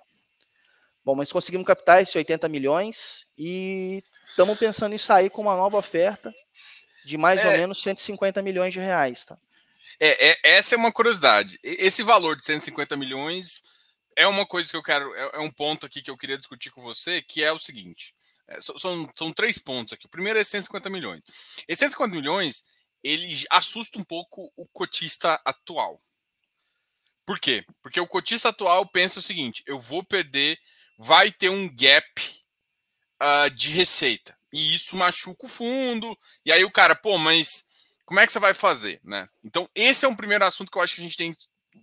Bom, 1.03 1.13
mas 1.13 1.31
conseguimos 1.31 1.67
captar 1.67 2.01
esses 2.01 2.15
80 2.15 2.47
milhões 2.49 3.25
e 3.37 4.01
estamos 4.29 4.57
pensando 4.57 4.95
em 4.95 4.97
sair 4.97 5.29
com 5.29 5.43
uma 5.43 5.55
nova 5.55 5.77
oferta 5.77 6.33
de 7.05 7.17
mais 7.17 7.41
é. 7.41 7.47
ou 7.47 7.51
menos 7.51 7.81
150 7.81 8.41
milhões 8.41 8.73
de 8.73 8.79
reais, 8.79 9.25
tá? 9.25 9.37
É, 9.99 10.29
é, 10.29 10.39
essa 10.57 10.75
é 10.75 10.77
uma 10.77 10.91
curiosidade. 10.91 11.59
Esse 11.63 12.03
valor 12.03 12.35
de 12.35 12.45
150 12.45 12.95
milhões 12.97 13.63
é 14.15 14.27
uma 14.27 14.45
coisa 14.45 14.69
que 14.69 14.77
eu 14.77 14.83
quero, 14.83 15.13
é, 15.15 15.31
é 15.33 15.39
um 15.39 15.51
ponto 15.51 15.85
aqui 15.85 16.01
que 16.01 16.09
eu 16.09 16.17
queria 16.17 16.37
discutir 16.37 16.71
com 16.71 16.81
você, 16.81 17.21
que 17.21 17.43
é 17.43 17.51
o 17.51 17.59
seguinte. 17.59 18.13
É, 18.47 18.59
são, 18.61 19.09
são 19.15 19.33
três 19.33 19.59
pontos 19.59 19.93
aqui. 19.93 20.05
O 20.05 20.09
primeiro 20.09 20.39
é 20.39 20.43
150 20.43 20.89
milhões. 20.89 21.23
Esses 21.67 21.79
150 21.79 22.15
milhões, 22.15 22.63
ele 23.03 23.43
assusta 23.49 23.99
um 23.99 24.03
pouco 24.03 24.51
o 24.55 24.67
cotista 24.67 25.39
atual. 25.43 26.01
Por 27.25 27.39
quê? 27.39 27.65
Porque 27.81 27.99
o 27.99 28.07
cotista 28.07 28.49
atual 28.49 28.85
pensa 28.87 29.19
o 29.19 29.23
seguinte: 29.23 29.63
eu 29.65 29.79
vou 29.79 30.03
perder, 30.03 30.59
vai 30.97 31.31
ter 31.31 31.49
um 31.49 31.67
gap 31.73 32.05
uh, 33.21 33.49
de 33.49 33.71
receita. 33.71 34.37
E 34.53 34.75
isso 34.75 34.95
machuca 34.95 35.45
o 35.45 35.49
fundo. 35.49 36.17
E 36.45 36.51
aí 36.51 36.63
o 36.63 36.71
cara, 36.71 36.95
pô, 36.95 37.17
mas 37.17 37.65
como 38.05 38.19
é 38.19 38.25
que 38.25 38.31
você 38.31 38.39
vai 38.39 38.53
fazer, 38.53 38.99
né? 39.03 39.27
Então, 39.43 39.69
esse 39.73 40.05
é 40.05 40.07
um 40.07 40.15
primeiro 40.15 40.45
assunto 40.45 40.71
que 40.71 40.77
eu 40.77 40.81
acho 40.81 40.95
que 40.95 41.01
a 41.01 41.03
gente 41.03 41.17
tem, 41.17 41.35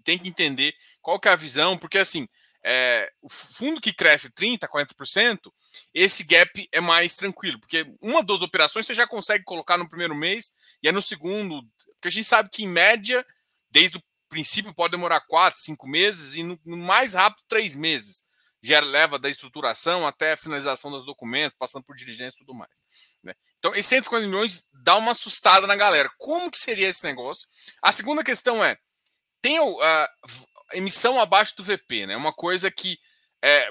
tem 0.04 0.18
que 0.18 0.28
entender 0.28 0.74
qual 1.00 1.18
que 1.18 1.28
é 1.28 1.32
a 1.32 1.36
visão, 1.36 1.76
porque 1.76 1.98
assim, 1.98 2.28
é, 2.64 3.10
o 3.20 3.28
fundo 3.28 3.80
que 3.80 3.92
cresce 3.92 4.30
30%, 4.30 4.68
40%, 4.68 5.52
esse 5.92 6.22
gap 6.22 6.68
é 6.70 6.80
mais 6.80 7.16
tranquilo, 7.16 7.58
porque 7.58 7.84
uma 8.00 8.22
das 8.22 8.40
operações 8.40 8.86
você 8.86 8.94
já 8.94 9.06
consegue 9.06 9.44
colocar 9.44 9.76
no 9.76 9.88
primeiro 9.88 10.14
mês 10.14 10.52
e 10.82 10.88
é 10.88 10.92
no 10.92 11.02
segundo, 11.02 11.62
porque 11.94 12.08
a 12.08 12.10
gente 12.10 12.26
sabe 12.26 12.48
que 12.50 12.62
em 12.62 12.68
média, 12.68 13.26
desde 13.70 13.98
o 13.98 14.02
princípio, 14.28 14.72
pode 14.72 14.92
demorar 14.92 15.20
quatro, 15.22 15.60
cinco 15.60 15.88
meses 15.88 16.36
e 16.36 16.42
no, 16.42 16.58
no 16.64 16.76
mais 16.76 17.14
rápido, 17.14 17.42
três 17.48 17.74
meses. 17.74 18.24
Já 18.62 18.80
leva 18.80 19.18
da 19.18 19.28
estruturação 19.28 20.06
até 20.06 20.32
a 20.32 20.36
finalização 20.36 20.90
dos 20.90 21.04
documentos, 21.04 21.56
passando 21.58 21.84
por 21.84 21.96
diligência 21.96 22.36
e 22.36 22.38
tudo 22.38 22.54
mais. 22.54 22.82
Né? 23.22 23.34
Então, 23.58 23.74
esses 23.74 23.86
150 23.86 24.26
milhões 24.26 24.68
dá 24.72 24.96
uma 24.96 25.12
assustada 25.12 25.66
na 25.66 25.76
galera. 25.76 26.10
Como 26.16 26.50
que 26.50 26.58
seria 26.58 26.88
esse 26.88 27.02
negócio? 27.04 27.48
A 27.82 27.90
segunda 27.90 28.22
questão 28.22 28.64
é: 28.64 28.78
tem 29.40 29.58
uh, 29.58 29.80
emissão 30.72 31.20
abaixo 31.20 31.56
do 31.56 31.64
VP, 31.64 32.06
né? 32.06 32.16
Uma 32.16 32.32
coisa 32.32 32.70
que 32.70 32.98
é, 33.42 33.70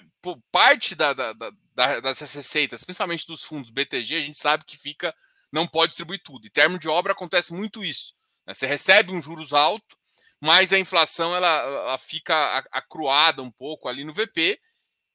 parte 0.51 0.93
da, 0.93 1.13
da, 1.13 1.33
da, 1.33 1.99
dessas 2.01 2.33
receitas, 2.33 2.83
principalmente 2.83 3.25
dos 3.25 3.43
fundos 3.43 3.71
BTG, 3.71 4.17
a 4.17 4.21
gente 4.21 4.37
sabe 4.37 4.65
que 4.65 4.77
fica, 4.77 5.15
não 5.51 5.65
pode 5.65 5.91
distribuir 5.91 6.21
tudo. 6.23 6.45
Em 6.45 6.49
termos 6.49 6.79
de 6.79 6.89
obra 6.89 7.13
acontece 7.13 7.53
muito 7.53 7.83
isso. 7.83 8.13
Né? 8.45 8.53
Você 8.53 8.67
recebe 8.67 9.11
um 9.11 9.21
juros 9.21 9.53
alto, 9.53 9.97
mas 10.41 10.73
a 10.73 10.79
inflação 10.79 11.33
ela, 11.33 11.47
ela 11.47 11.97
fica 11.97 12.65
acruada 12.71 13.41
um 13.41 13.51
pouco 13.51 13.87
ali 13.87 14.03
no 14.03 14.13
VP. 14.13 14.59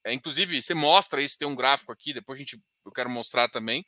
É, 0.06 0.12
inclusive, 0.12 0.62
você 0.62 0.72
mostra 0.72 1.20
isso, 1.20 1.36
tem 1.36 1.48
um 1.48 1.56
gráfico 1.56 1.90
aqui, 1.90 2.12
depois 2.12 2.38
a 2.38 2.42
gente, 2.42 2.62
eu 2.84 2.92
quero 2.92 3.10
mostrar 3.10 3.48
também. 3.48 3.84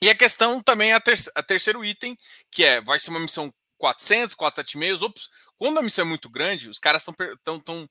E 0.00 0.08
a 0.08 0.14
questão 0.16 0.62
também 0.62 0.92
é 0.92 0.94
a, 0.94 1.00
ter, 1.00 1.18
a 1.34 1.42
terceiro 1.42 1.84
item, 1.84 2.16
que 2.52 2.62
é, 2.62 2.80
vai 2.80 3.00
ser 3.00 3.10
uma 3.10 3.18
missão 3.18 3.52
400, 3.78 4.36
476, 4.36 5.28
quando 5.56 5.78
a 5.78 5.82
missão 5.82 6.04
é 6.04 6.08
muito 6.08 6.30
grande, 6.30 6.70
os 6.70 6.78
caras 6.78 7.02
estão 7.02 7.88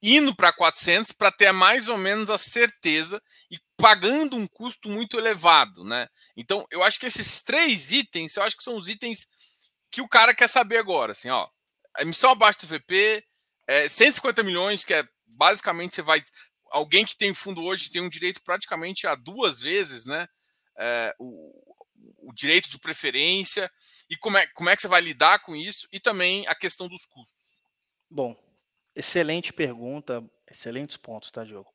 indo 0.00 0.32
para 0.32 0.52
400 0.52 1.10
para 1.10 1.32
ter 1.32 1.50
mais 1.50 1.88
ou 1.88 1.98
menos 1.98 2.30
a 2.30 2.38
certeza 2.38 3.20
e 3.50 3.58
pagando 3.76 4.36
um 4.36 4.46
custo 4.46 4.88
muito 4.88 5.18
elevado, 5.18 5.82
né? 5.82 6.06
Então, 6.36 6.64
eu 6.70 6.84
acho 6.84 7.00
que 7.00 7.06
esses 7.06 7.42
três 7.42 7.90
itens, 7.90 8.36
eu 8.36 8.44
acho 8.44 8.56
que 8.56 8.62
são 8.62 8.76
os 8.76 8.88
itens 8.88 9.26
que 9.90 10.00
o 10.00 10.08
cara 10.08 10.32
quer 10.32 10.48
saber 10.48 10.76
agora, 10.76 11.10
assim, 11.10 11.30
ó, 11.30 11.48
a 11.96 12.02
emissão 12.02 12.30
abaixo 12.30 12.60
do 12.60 12.68
VP, 12.68 13.24
é, 13.66 13.88
150 13.88 14.44
milhões, 14.44 14.84
que 14.84 14.94
é 14.94 15.04
basicamente 15.38 15.94
você 15.94 16.02
vai 16.02 16.22
alguém 16.70 17.06
que 17.06 17.16
tem 17.16 17.32
fundo 17.32 17.62
hoje 17.62 17.90
tem 17.90 18.02
um 18.02 18.08
direito 18.08 18.42
praticamente 18.42 19.06
a 19.06 19.14
duas 19.14 19.60
vezes, 19.60 20.04
né? 20.04 20.28
É, 20.76 21.14
o, 21.18 22.28
o 22.28 22.32
direito 22.34 22.68
de 22.68 22.78
preferência 22.78 23.70
e 24.10 24.16
como 24.16 24.36
é, 24.36 24.46
como 24.48 24.68
é 24.68 24.76
que 24.76 24.82
você 24.82 24.88
vai 24.88 25.00
lidar 25.00 25.38
com 25.40 25.54
isso 25.56 25.88
e 25.92 25.98
também 25.98 26.46
a 26.46 26.54
questão 26.54 26.88
dos 26.88 27.06
custos. 27.06 27.58
Bom, 28.10 28.36
excelente 28.94 29.52
pergunta, 29.52 30.22
excelentes 30.50 30.96
pontos, 30.96 31.30
tá, 31.30 31.44
Diogo? 31.44 31.70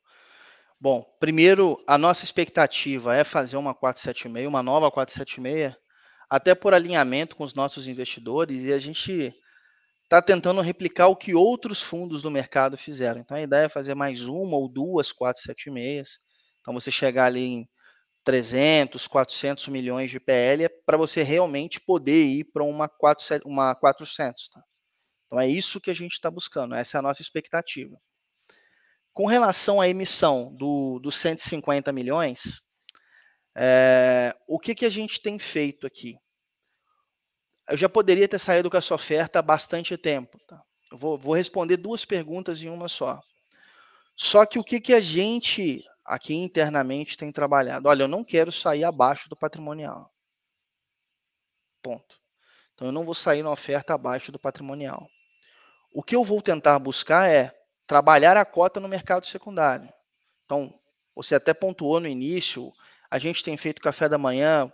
Bom, 0.80 1.02
primeiro, 1.18 1.82
a 1.86 1.96
nossa 1.96 2.24
expectativa 2.24 3.16
é 3.16 3.24
fazer 3.24 3.56
uma 3.56 3.74
476, 3.74 4.46
uma 4.46 4.62
nova 4.62 4.90
476, 4.90 5.74
até 6.28 6.54
por 6.54 6.74
alinhamento 6.74 7.36
com 7.36 7.44
os 7.44 7.54
nossos 7.54 7.86
investidores, 7.86 8.62
e 8.62 8.72
a 8.72 8.78
gente 8.78 9.34
está 10.14 10.22
tentando 10.22 10.60
replicar 10.60 11.08
o 11.08 11.16
que 11.16 11.34
outros 11.34 11.82
fundos 11.82 12.22
do 12.22 12.30
mercado 12.30 12.76
fizeram. 12.76 13.20
Então, 13.20 13.36
a 13.36 13.42
ideia 13.42 13.64
é 13.66 13.68
fazer 13.68 13.94
mais 13.94 14.26
uma 14.26 14.56
ou 14.56 14.68
duas 14.68 15.10
476. 15.10 16.18
Então, 16.60 16.72
você 16.72 16.90
chegar 16.90 17.26
ali 17.26 17.44
em 17.44 17.68
300, 18.24 19.06
400 19.06 19.68
milhões 19.68 20.10
de 20.10 20.18
PL 20.18 20.64
é 20.64 20.68
para 20.68 20.96
você 20.96 21.22
realmente 21.22 21.80
poder 21.80 22.24
ir 22.24 22.44
para 22.52 22.64
uma, 22.64 22.90
uma 23.44 23.74
400. 23.74 24.48
Tá? 24.48 24.62
Então 25.26 25.40
é 25.40 25.48
isso 25.48 25.80
que 25.80 25.90
a 25.90 25.94
gente 25.94 26.12
está 26.12 26.30
buscando, 26.30 26.74
essa 26.74 26.96
é 26.96 26.98
a 27.00 27.02
nossa 27.02 27.20
expectativa. 27.20 28.00
Com 29.12 29.26
relação 29.26 29.80
à 29.80 29.88
emissão 29.88 30.54
do, 30.54 30.98
dos 31.00 31.16
150 31.16 31.92
milhões, 31.92 32.60
é, 33.56 34.34
o 34.48 34.58
que, 34.58 34.74
que 34.74 34.86
a 34.86 34.90
gente 34.90 35.20
tem 35.20 35.38
feito 35.38 35.86
aqui? 35.86 36.16
Eu 37.68 37.76
já 37.76 37.88
poderia 37.88 38.28
ter 38.28 38.38
saído 38.38 38.70
com 38.70 38.76
essa 38.76 38.94
oferta 38.94 39.38
há 39.38 39.42
bastante 39.42 39.96
tempo. 39.96 40.38
Tá? 40.46 40.62
Eu 40.90 40.98
vou, 40.98 41.18
vou 41.18 41.34
responder 41.34 41.76
duas 41.76 42.04
perguntas 42.04 42.62
em 42.62 42.68
uma 42.68 42.88
só. 42.88 43.20
Só 44.16 44.44
que 44.46 44.58
o 44.58 44.64
que, 44.64 44.80
que 44.80 44.92
a 44.92 45.00
gente 45.00 45.84
aqui 46.04 46.34
internamente 46.34 47.16
tem 47.16 47.32
trabalhado. 47.32 47.88
Olha, 47.88 48.02
eu 48.02 48.08
não 48.08 48.22
quero 48.22 48.52
sair 48.52 48.84
abaixo 48.84 49.28
do 49.28 49.36
patrimonial. 49.36 50.12
Ponto. 51.82 52.20
Então 52.74 52.88
eu 52.88 52.92
não 52.92 53.04
vou 53.04 53.14
sair 53.14 53.42
na 53.42 53.50
oferta 53.50 53.94
abaixo 53.94 54.30
do 54.30 54.38
patrimonial. 54.38 55.08
O 55.92 56.02
que 56.02 56.14
eu 56.14 56.24
vou 56.24 56.42
tentar 56.42 56.78
buscar 56.78 57.30
é 57.30 57.54
trabalhar 57.86 58.36
a 58.36 58.44
cota 58.44 58.80
no 58.80 58.88
mercado 58.88 59.26
secundário. 59.26 59.92
Então, 60.44 60.78
você 61.14 61.36
até 61.36 61.54
pontuou 61.54 62.00
no 62.00 62.08
início, 62.08 62.72
a 63.10 63.18
gente 63.18 63.42
tem 63.42 63.56
feito 63.56 63.80
café 63.80 64.08
da 64.08 64.18
manhã, 64.18 64.70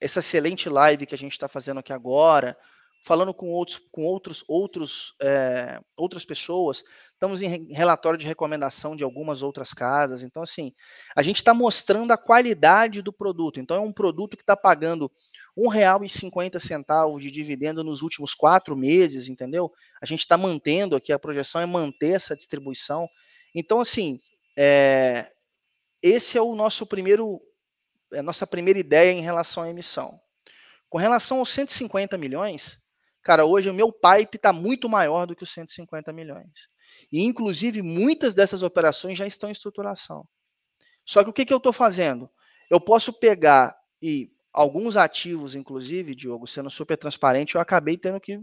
essa 0.00 0.20
excelente 0.20 0.68
live 0.68 1.06
que 1.06 1.14
a 1.14 1.18
gente 1.18 1.32
está 1.32 1.48
fazendo 1.48 1.80
aqui 1.80 1.92
agora, 1.92 2.56
falando 3.02 3.32
com 3.32 3.50
outros, 3.50 3.80
com 3.90 4.02
outros, 4.02 4.44
outros, 4.46 5.14
é, 5.20 5.80
outras 5.96 6.24
pessoas. 6.24 6.84
Estamos 7.12 7.40
em 7.42 7.72
relatório 7.72 8.18
de 8.18 8.26
recomendação 8.26 8.94
de 8.94 9.04
algumas 9.04 9.42
outras 9.42 9.72
casas. 9.72 10.22
Então, 10.22 10.42
assim, 10.42 10.72
a 11.16 11.22
gente 11.22 11.36
está 11.36 11.54
mostrando 11.54 12.12
a 12.12 12.18
qualidade 12.18 13.02
do 13.02 13.12
produto. 13.12 13.60
Então, 13.60 13.76
é 13.76 13.80
um 13.80 13.92
produto 13.92 14.36
que 14.36 14.42
está 14.42 14.56
pagando 14.56 15.10
R$ 15.56 15.64
1,50 15.64 17.18
de 17.18 17.30
dividendo 17.30 17.82
nos 17.82 18.02
últimos 18.02 18.34
quatro 18.34 18.76
meses, 18.76 19.28
entendeu? 19.28 19.72
A 20.00 20.06
gente 20.06 20.20
está 20.20 20.36
mantendo 20.36 20.96
aqui, 20.96 21.12
a 21.12 21.18
projeção 21.18 21.60
é 21.60 21.66
manter 21.66 22.12
essa 22.12 22.36
distribuição. 22.36 23.08
Então, 23.54 23.80
assim, 23.80 24.18
é, 24.56 25.30
esse 26.02 26.38
é 26.38 26.42
o 26.42 26.54
nosso 26.54 26.86
primeiro, 26.86 27.40
a 28.14 28.22
nossa 28.22 28.46
primeira 28.46 28.78
ideia 28.78 29.12
em 29.12 29.20
relação 29.20 29.62
à 29.62 29.70
emissão. 29.70 30.20
Com 30.88 30.98
relação 30.98 31.38
aos 31.38 31.50
150 31.50 32.18
milhões, 32.18 32.80
Cara, 33.22 33.44
hoje 33.44 33.68
o 33.68 33.74
meu 33.74 33.92
pipe 33.92 34.36
está 34.36 34.52
muito 34.52 34.88
maior 34.88 35.26
do 35.26 35.36
que 35.36 35.42
os 35.42 35.52
150 35.52 36.12
milhões. 36.12 36.68
E, 37.12 37.22
inclusive, 37.22 37.82
muitas 37.82 38.34
dessas 38.34 38.62
operações 38.62 39.18
já 39.18 39.26
estão 39.26 39.48
em 39.48 39.52
estruturação. 39.52 40.26
Só 41.04 41.22
que 41.22 41.30
o 41.30 41.32
que, 41.32 41.44
que 41.44 41.52
eu 41.52 41.58
estou 41.58 41.72
fazendo? 41.72 42.30
Eu 42.70 42.80
posso 42.80 43.12
pegar 43.12 43.76
e 44.00 44.30
alguns 44.52 44.96
ativos, 44.96 45.54
inclusive, 45.54 46.14
Diogo, 46.14 46.46
sendo 46.46 46.70
super 46.70 46.96
transparente, 46.96 47.54
eu 47.54 47.60
acabei 47.60 47.96
tendo 47.96 48.20
que 48.20 48.40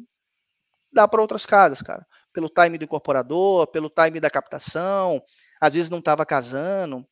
dar 0.91 1.08
para 1.08 1.21
outras 1.21 1.45
casas, 1.45 1.82
cara. 1.82 2.06
Pelo 2.32 2.49
time 2.49 2.77
do 2.77 2.84
incorporador, 2.84 3.67
pelo 3.67 3.89
time 3.89 4.19
da 4.19 4.30
captação, 4.30 5.21
às 5.60 5.73
vezes 5.73 5.89
não 5.89 5.99
estava 5.99 6.25
casando. 6.25 7.06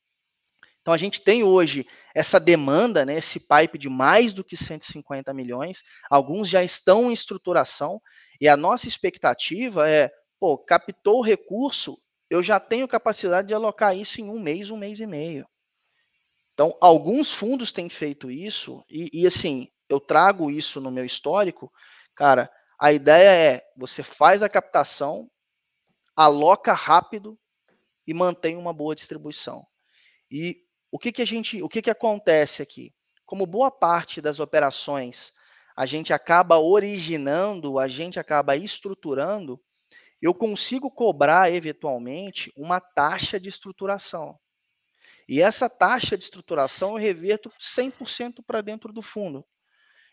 Então 0.85 0.93
a 0.93 0.97
gente 0.97 1.19
tem 1.21 1.43
hoje 1.43 1.83
essa 2.13 2.39
demanda, 2.39 3.03
né, 3.03 3.15
esse 3.15 3.39
pipe 3.39 3.75
de 3.75 3.89
mais 3.89 4.33
do 4.33 4.43
que 4.43 4.55
150 4.55 5.33
milhões, 5.33 5.81
alguns 6.11 6.47
já 6.47 6.63
estão 6.63 7.09
em 7.09 7.13
estruturação, 7.13 7.99
e 8.39 8.47
a 8.47 8.55
nossa 8.55 8.87
expectativa 8.87 9.89
é, 9.89 10.11
pô, 10.39 10.55
captou 10.59 11.17
o 11.17 11.23
recurso, 11.23 11.99
eu 12.29 12.43
já 12.43 12.59
tenho 12.59 12.87
capacidade 12.87 13.47
de 13.47 13.53
alocar 13.55 13.97
isso 13.97 14.21
em 14.21 14.29
um 14.29 14.39
mês, 14.39 14.69
um 14.69 14.77
mês 14.77 14.99
e 14.99 15.07
meio. 15.07 15.47
Então, 16.53 16.69
alguns 16.79 17.33
fundos 17.33 17.71
têm 17.71 17.89
feito 17.89 18.29
isso, 18.29 18.85
e, 18.87 19.09
e 19.11 19.25
assim, 19.25 19.67
eu 19.89 19.99
trago 19.99 20.51
isso 20.51 20.79
no 20.79 20.91
meu 20.91 21.03
histórico, 21.03 21.73
cara, 22.13 22.47
a 22.79 22.93
ideia 22.93 23.55
é, 23.55 23.61
você 23.75 24.03
faz 24.03 24.43
a 24.43 24.49
captação, 24.49 25.27
aloca 26.15 26.73
rápido 26.73 27.39
e 28.05 28.13
mantém 28.13 28.55
uma 28.55 28.71
boa 28.71 28.93
distribuição. 28.93 29.65
E 30.29 30.64
o 30.95 30.97
que, 30.97 31.11
que 31.11 31.21
a 31.21 31.27
gente, 31.27 31.61
o 31.61 31.67
que, 31.67 31.81
que 31.81 31.89
acontece 31.89 32.61
aqui? 32.61 32.95
Como 33.25 33.45
boa 33.45 33.69
parte 33.69 34.21
das 34.21 34.39
operações 34.39 35.33
a 35.75 35.85
gente 35.85 36.13
acaba 36.13 36.57
originando, 36.57 37.77
a 37.77 37.85
gente 37.85 38.17
acaba 38.17 38.55
estruturando, 38.55 39.61
eu 40.21 40.33
consigo 40.33 40.89
cobrar 40.89 41.51
eventualmente 41.51 42.49
uma 42.55 42.79
taxa 42.79 43.37
de 43.37 43.49
estruturação. 43.49 44.39
E 45.27 45.41
essa 45.41 45.69
taxa 45.69 46.17
de 46.17 46.23
estruturação 46.23 46.91
eu 46.91 47.01
reverto 47.01 47.49
100% 47.49 48.41
para 48.47 48.61
dentro 48.61 48.93
do 48.93 49.01
fundo. 49.01 49.45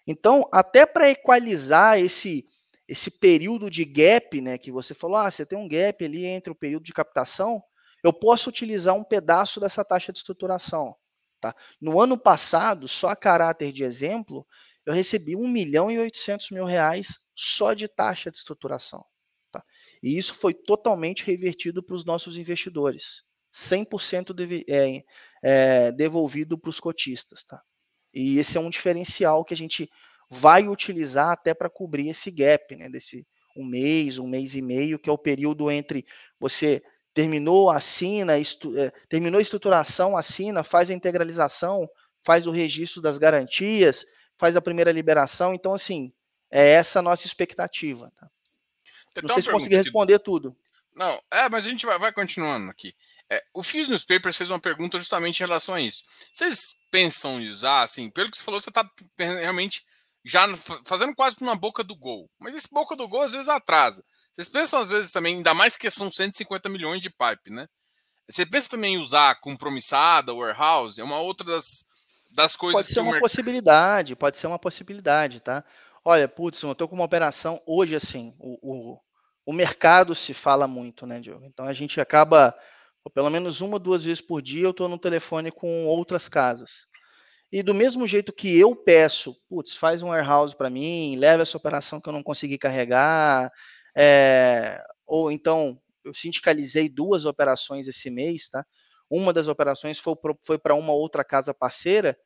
Então, 0.05 0.42
até 0.53 0.85
para 0.85 1.09
equalizar 1.09 2.01
esse 2.01 2.49
esse 2.88 3.09
período 3.09 3.71
de 3.71 3.85
gap, 3.85 4.40
né, 4.40 4.59
que 4.59 4.73
você 4.73 4.92
falou, 4.92 5.16
ah, 5.16 5.31
você 5.31 5.47
tem 5.47 5.57
um 5.57 5.68
gap 5.68 6.05
ali 6.05 6.27
entre 6.27 6.53
o 6.53 6.57
período 6.57 6.83
de 6.83 6.92
captação, 6.92 7.62
eu 8.03 8.12
posso 8.12 8.49
utilizar 8.49 8.95
um 8.95 9.05
pedaço 9.05 9.61
dessa 9.61 9.85
taxa 9.85 10.12
de 10.12 10.19
estruturação. 10.19 10.95
Tá? 11.41 11.55
No 11.81 12.01
ano 12.01 12.19
passado, 12.19 12.88
só 12.88 13.09
a 13.09 13.17
caráter 13.17 13.73
de 13.73 13.85
exemplo, 13.85 14.47
eu 14.87 14.93
recebi 14.93 15.37
1 15.37 15.49
milhão 15.49 15.91
e 15.91 15.99
800 15.99 16.51
mil 16.51 16.65
reais 16.65 17.19
só 17.35 17.75
de 17.75 17.88
taxa 17.88 18.31
de 18.31 18.38
estruturação. 18.38 19.05
Tá? 19.51 19.62
E 20.03 20.17
isso 20.17 20.35
foi 20.35 20.55
totalmente 20.55 21.25
revertido 21.25 21.83
para 21.83 21.95
os 21.95 22.05
nossos 22.05 22.37
investidores. 22.37 23.23
100% 23.53 24.33
deve, 24.33 24.65
é, 24.69 25.03
é, 25.43 25.93
devolvido 25.93 26.57
para 26.57 26.71
os 26.71 26.81
cotistas, 26.81 27.45
tá? 27.45 27.62
E 28.15 28.38
esse 28.38 28.57
é 28.57 28.61
um 28.61 28.71
diferencial 28.71 29.45
que 29.45 29.53
a 29.53 29.57
gente 29.57 29.91
vai 30.31 30.67
utilizar 30.67 31.31
até 31.31 31.53
para 31.53 31.69
cobrir 31.69 32.09
esse 32.09 32.31
gap, 32.31 32.75
né? 32.75 32.88
Desse 32.88 33.27
um 33.55 33.65
mês, 33.65 34.19
um 34.19 34.27
mês 34.27 34.55
e 34.55 34.62
meio, 34.62 34.99
que 34.99 35.11
é 35.11 35.12
o 35.12 35.19
período 35.19 35.71
entre 35.71 36.07
você 36.41 36.83
terminou, 37.14 37.70
assina, 37.70 38.38
estu, 38.38 38.77
é, 38.77 38.90
terminou 39.09 39.38
a 39.38 39.42
estruturação, 39.42 40.16
assina, 40.16 40.64
faz 40.64 40.90
a 40.90 40.94
integralização, 40.94 41.88
faz 42.22 42.46
o 42.46 42.51
registro 42.51 43.03
das 43.03 43.18
garantias, 43.18 44.07
faz 44.38 44.57
a 44.57 44.62
primeira 44.62 44.92
liberação. 44.92 45.55
Então, 45.55 45.75
assim, 45.75 46.12
é 46.51 46.70
essa 46.72 46.98
a 46.98 47.03
nossa 47.03 47.27
expectativa. 47.27 48.12
Tá? 48.18 48.31
Não 49.22 49.35
sei 49.35 49.42
se 49.42 49.51
consegui 49.51 49.77
responder 49.77 50.18
tudo. 50.18 50.57
Não, 50.94 51.20
é, 51.31 51.48
mas 51.48 51.66
a 51.66 51.70
gente 51.70 51.87
vai, 51.87 51.98
vai 51.98 52.12
continuando 52.12 52.70
aqui. 52.70 52.94
É, 53.31 53.42
o 53.55 53.62
Fizz 53.62 53.88
Newspapers 53.88 54.37
fez 54.37 54.51
uma 54.51 54.61
pergunta 54.61 54.98
justamente 54.98 55.40
em 55.40 55.46
relação 55.46 55.75
a 55.75 55.81
isso. 55.81 56.05
Vocês 56.33 56.77
pensam 56.90 57.40
em 57.40 57.48
usar, 57.48 57.83
assim, 57.83 58.11
pelo 58.11 58.31
que 58.31 58.37
você 58.37 58.42
falou, 58.42 58.61
você 58.61 58.68
está 58.68 58.88
realmente 59.18 59.85
já 60.25 60.47
fazendo 60.87 61.15
quase 61.15 61.37
uma 61.41 61.57
boca 61.57 61.83
do 61.83 61.97
gol. 61.97 62.31
Mas 62.39 62.55
esse 62.55 62.69
boca 62.71 62.95
do 62.95 63.09
gol 63.09 63.23
às 63.23 63.33
vezes 63.33 63.49
atrasa. 63.49 64.05
Vocês 64.33 64.49
pensam 64.49 64.81
às 64.81 64.91
vezes 64.91 65.11
também, 65.11 65.37
ainda 65.37 65.53
mais 65.53 65.77
que 65.77 65.91
são 65.91 66.11
150 66.11 66.69
milhões 66.69 67.01
de 67.01 67.11
pipe, 67.11 67.51
né? 67.51 67.67
Você 68.31 68.47
pensa 68.47 68.69
também 68.69 68.95
em 68.95 68.99
usar 68.99 69.41
compromissada, 69.41 70.35
warehouse? 70.35 71.01
É 71.01 71.05
uma 71.05 71.21
outra 71.21 71.47
das, 71.47 71.85
das 72.31 72.57
coisas 72.57 72.83
Pode 72.83 72.95
ser 72.95 73.01
uma 73.01 73.13
merc... 73.13 73.23
possibilidade, 73.23 74.17
pode 74.17 74.39
ser 74.39 74.47
uma 74.47 74.59
possibilidade, 74.59 75.41
tá? 75.41 75.65
Olha, 76.05 76.29
putz, 76.29 76.63
eu 76.63 76.75
tô 76.75 76.89
com 76.89 76.95
uma 76.95 77.05
operação 77.05 77.61
hoje 77.67 77.95
assim, 77.95 78.35
o, 78.39 78.59
o, 78.63 79.01
o 79.47 79.53
mercado 79.53 80.15
se 80.15 80.33
fala 80.33 80.67
muito, 80.67 81.07
né, 81.07 81.21
Diogo? 81.21 81.45
Então 81.45 81.67
a 81.67 81.73
gente 81.73 82.01
acaba, 82.01 82.57
pelo 83.13 83.31
menos 83.31 83.61
uma, 83.61 83.79
duas 83.79 84.03
vezes 84.03 84.21
por 84.21 84.41
dia, 84.41 84.65
eu 84.65 84.71
estou 84.71 84.89
no 84.89 84.99
telefone 84.99 85.51
com 85.51 85.87
outras 85.87 86.29
casas. 86.29 86.87
E 87.53 87.62
do 87.62 87.75
mesmo 87.75 88.07
jeito 88.07 88.33
que 88.33 88.59
eu 88.59 88.75
peço, 88.75 89.37
putz, 89.47 89.77
faz 89.77 90.03
um 90.03 90.09
warehouse 90.09 90.57
para 90.57 90.71
mim, 90.71 91.17
leva 91.17 91.43
essa 91.43 91.59
operação 91.59 92.01
que 92.01 92.09
eu 92.09 92.12
não 92.12 92.23
consegui 92.23 92.57
carregar, 92.57 93.53
é, 93.95 94.83
ou 95.07 95.31
então 95.31 95.79
eu 96.03 96.15
sindicalizei 96.15 96.88
duas 96.88 97.27
operações 97.27 97.87
esse 97.87 98.09
mês, 98.11 98.49
tá? 98.49 98.65
Uma 99.11 99.35
das 99.35 99.49
operações 99.49 99.99
foi, 99.99 100.59
para 100.59 100.75
uma 100.75 100.95
outra 100.95 101.23
casa 101.23 101.53
parceira. 101.53 102.17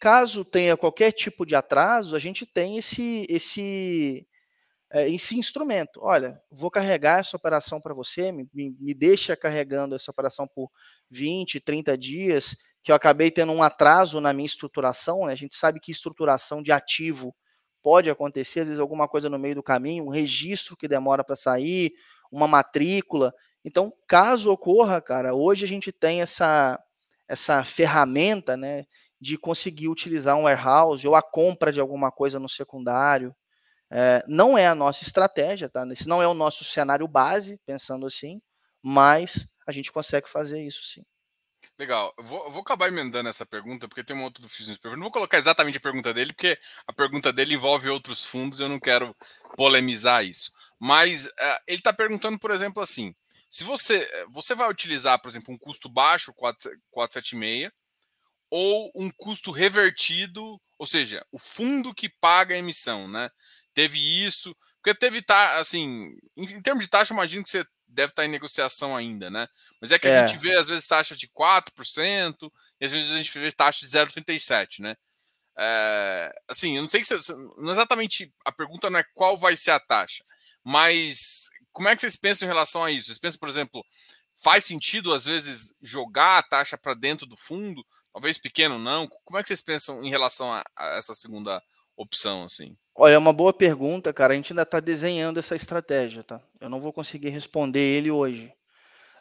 Caso 0.00 0.42
tenha 0.44 0.76
qualquer 0.76 1.12
tipo 1.12 1.44
de 1.44 1.54
atraso, 1.54 2.16
a 2.16 2.18
gente 2.18 2.46
tem 2.46 2.78
esse, 2.78 3.26
esse 3.28 4.26
é, 4.90 5.08
esse 5.08 5.38
instrumento. 5.38 6.00
Olha, 6.02 6.40
vou 6.50 6.70
carregar 6.70 7.20
essa 7.20 7.36
operação 7.36 7.80
para 7.80 7.94
você, 7.94 8.32
me, 8.32 8.48
me 8.52 8.94
deixa 8.94 9.36
carregando 9.36 9.94
essa 9.94 10.10
operação 10.10 10.46
por 10.46 10.70
20, 11.10 11.60
30 11.60 11.96
dias, 11.96 12.56
que 12.82 12.90
eu 12.90 12.96
acabei 12.96 13.30
tendo 13.30 13.52
um 13.52 13.62
atraso 13.62 14.20
na 14.20 14.32
minha 14.32 14.46
estruturação. 14.46 15.26
Né? 15.26 15.32
A 15.32 15.36
gente 15.36 15.54
sabe 15.54 15.80
que 15.80 15.90
estruturação 15.90 16.62
de 16.62 16.72
ativo 16.72 17.34
pode 17.82 18.10
acontecer, 18.10 18.60
às 18.60 18.66
vezes 18.66 18.80
alguma 18.80 19.08
coisa 19.08 19.28
no 19.28 19.38
meio 19.38 19.56
do 19.56 19.62
caminho, 19.62 20.04
um 20.04 20.10
registro 20.10 20.76
que 20.76 20.88
demora 20.88 21.24
para 21.24 21.36
sair, 21.36 21.92
uma 22.30 22.46
matrícula. 22.46 23.32
Então, 23.64 23.92
caso 24.08 24.50
ocorra, 24.50 25.00
cara, 25.00 25.34
hoje 25.34 25.64
a 25.64 25.68
gente 25.68 25.92
tem 25.92 26.22
essa, 26.22 26.78
essa 27.28 27.64
ferramenta, 27.64 28.56
né, 28.56 28.84
de 29.20 29.36
conseguir 29.36 29.88
utilizar 29.88 30.36
um 30.36 30.44
warehouse 30.44 31.06
ou 31.06 31.14
a 31.14 31.22
compra 31.22 31.72
de 31.72 31.80
alguma 31.80 32.10
coisa 32.10 32.38
no 32.38 32.48
secundário. 32.48 33.34
É, 33.90 34.24
não 34.26 34.56
é 34.56 34.66
a 34.66 34.74
nossa 34.74 35.04
estratégia, 35.04 35.68
tá? 35.68 35.86
Esse 35.90 36.08
não 36.08 36.22
é 36.22 36.26
o 36.26 36.34
nosso 36.34 36.64
cenário 36.64 37.06
base, 37.06 37.60
pensando 37.66 38.06
assim, 38.06 38.40
mas 38.82 39.46
a 39.66 39.72
gente 39.72 39.92
consegue 39.92 40.28
fazer 40.28 40.64
isso 40.64 40.82
sim. 40.82 41.04
Legal. 41.78 42.12
Eu 42.18 42.24
vou, 42.24 42.44
eu 42.44 42.50
vou 42.50 42.62
acabar 42.62 42.88
emendando 42.88 43.28
essa 43.28 43.46
pergunta, 43.46 43.88
porque 43.88 44.04
tem 44.04 44.16
um 44.16 44.22
outro 44.22 44.42
do 44.42 44.48
Business 44.48 44.78
Não 44.82 44.96
vou 45.00 45.10
colocar 45.10 45.38
exatamente 45.38 45.78
a 45.78 45.80
pergunta 45.80 46.12
dele, 46.12 46.32
porque 46.32 46.58
a 46.86 46.92
pergunta 46.92 47.32
dele 47.32 47.54
envolve 47.54 47.88
outros 47.88 48.24
fundos 48.24 48.60
eu 48.60 48.68
não 48.68 48.80
quero 48.80 49.16
polemizar 49.56 50.24
isso. 50.24 50.52
Mas 50.78 51.26
uh, 51.26 51.58
ele 51.66 51.78
está 51.78 51.92
perguntando, 51.92 52.38
por 52.38 52.50
exemplo, 52.50 52.82
assim: 52.82 53.14
se 53.50 53.64
você, 53.64 54.08
você 54.30 54.54
vai 54.54 54.70
utilizar, 54.70 55.20
por 55.20 55.28
exemplo, 55.28 55.54
um 55.54 55.58
custo 55.58 55.88
baixo, 55.88 56.32
4, 56.34 56.70
476, 56.90 57.70
ou 58.50 58.92
um 58.94 59.10
custo 59.10 59.50
revertido, 59.50 60.60
ou 60.78 60.86
seja, 60.86 61.24
o 61.32 61.38
fundo 61.38 61.94
que 61.94 62.08
paga 62.08 62.54
a 62.54 62.58
emissão, 62.58 63.08
né? 63.08 63.30
teve 63.74 63.98
isso. 63.98 64.56
Porque 64.82 64.98
teve, 64.98 65.22
tá, 65.22 65.58
assim, 65.58 66.16
em, 66.36 66.44
em 66.44 66.62
termos 66.62 66.84
de 66.84 66.90
taxa, 66.90 67.14
imagino 67.14 67.44
que 67.44 67.50
você 67.50 67.64
deve 67.92 68.10
estar 68.10 68.24
em 68.24 68.30
negociação 68.30 68.96
ainda, 68.96 69.30
né? 69.30 69.46
Mas 69.80 69.92
é 69.92 69.98
que 69.98 70.08
é. 70.08 70.20
a 70.20 70.26
gente 70.26 70.40
vê, 70.40 70.56
às 70.56 70.68
vezes, 70.68 70.86
taxa 70.86 71.14
de 71.14 71.28
4%, 71.28 72.50
e 72.80 72.84
às 72.84 72.90
vezes 72.90 73.12
a 73.12 73.16
gente 73.16 73.38
vê 73.38 73.52
taxa 73.52 73.86
de 73.86 73.92
0,37%, 73.92 74.80
né? 74.80 74.96
É, 75.56 76.34
assim, 76.48 76.76
eu 76.76 76.82
não 76.82 76.88
sei 76.88 77.04
se 77.04 77.14
não 77.58 77.68
é 77.68 77.72
exatamente 77.72 78.32
a 78.44 78.50
pergunta 78.50 78.88
não 78.88 78.98
é 78.98 79.04
qual 79.14 79.36
vai 79.36 79.54
ser 79.54 79.72
a 79.72 79.80
taxa, 79.80 80.24
mas 80.64 81.48
como 81.72 81.88
é 81.88 81.94
que 81.94 82.00
vocês 82.00 82.16
pensam 82.16 82.46
em 82.46 82.50
relação 82.50 82.82
a 82.82 82.90
isso? 82.90 83.06
Vocês 83.06 83.18
pensam, 83.18 83.38
por 83.38 83.48
exemplo, 83.48 83.84
faz 84.42 84.64
sentido 84.64 85.12
às 85.12 85.26
vezes 85.26 85.74
jogar 85.82 86.38
a 86.38 86.42
taxa 86.42 86.78
para 86.78 86.94
dentro 86.94 87.26
do 87.26 87.36
fundo, 87.36 87.84
talvez 88.12 88.38
pequeno 88.38 88.78
não? 88.78 89.06
Como 89.24 89.38
é 89.38 89.42
que 89.42 89.48
vocês 89.48 89.62
pensam 89.62 90.02
em 90.02 90.10
relação 90.10 90.52
a, 90.52 90.64
a 90.76 90.96
essa 90.96 91.14
segunda 91.14 91.62
opção, 91.96 92.44
assim? 92.44 92.76
Olha, 92.94 93.14
é 93.14 93.18
uma 93.18 93.32
boa 93.32 93.52
pergunta, 93.52 94.12
cara. 94.12 94.34
A 94.34 94.36
gente 94.36 94.52
ainda 94.52 94.62
está 94.62 94.78
desenhando 94.78 95.38
essa 95.38 95.56
estratégia, 95.56 96.22
tá? 96.22 96.40
Eu 96.60 96.68
não 96.68 96.80
vou 96.80 96.92
conseguir 96.92 97.30
responder 97.30 97.80
ele 97.80 98.10
hoje. 98.10 98.52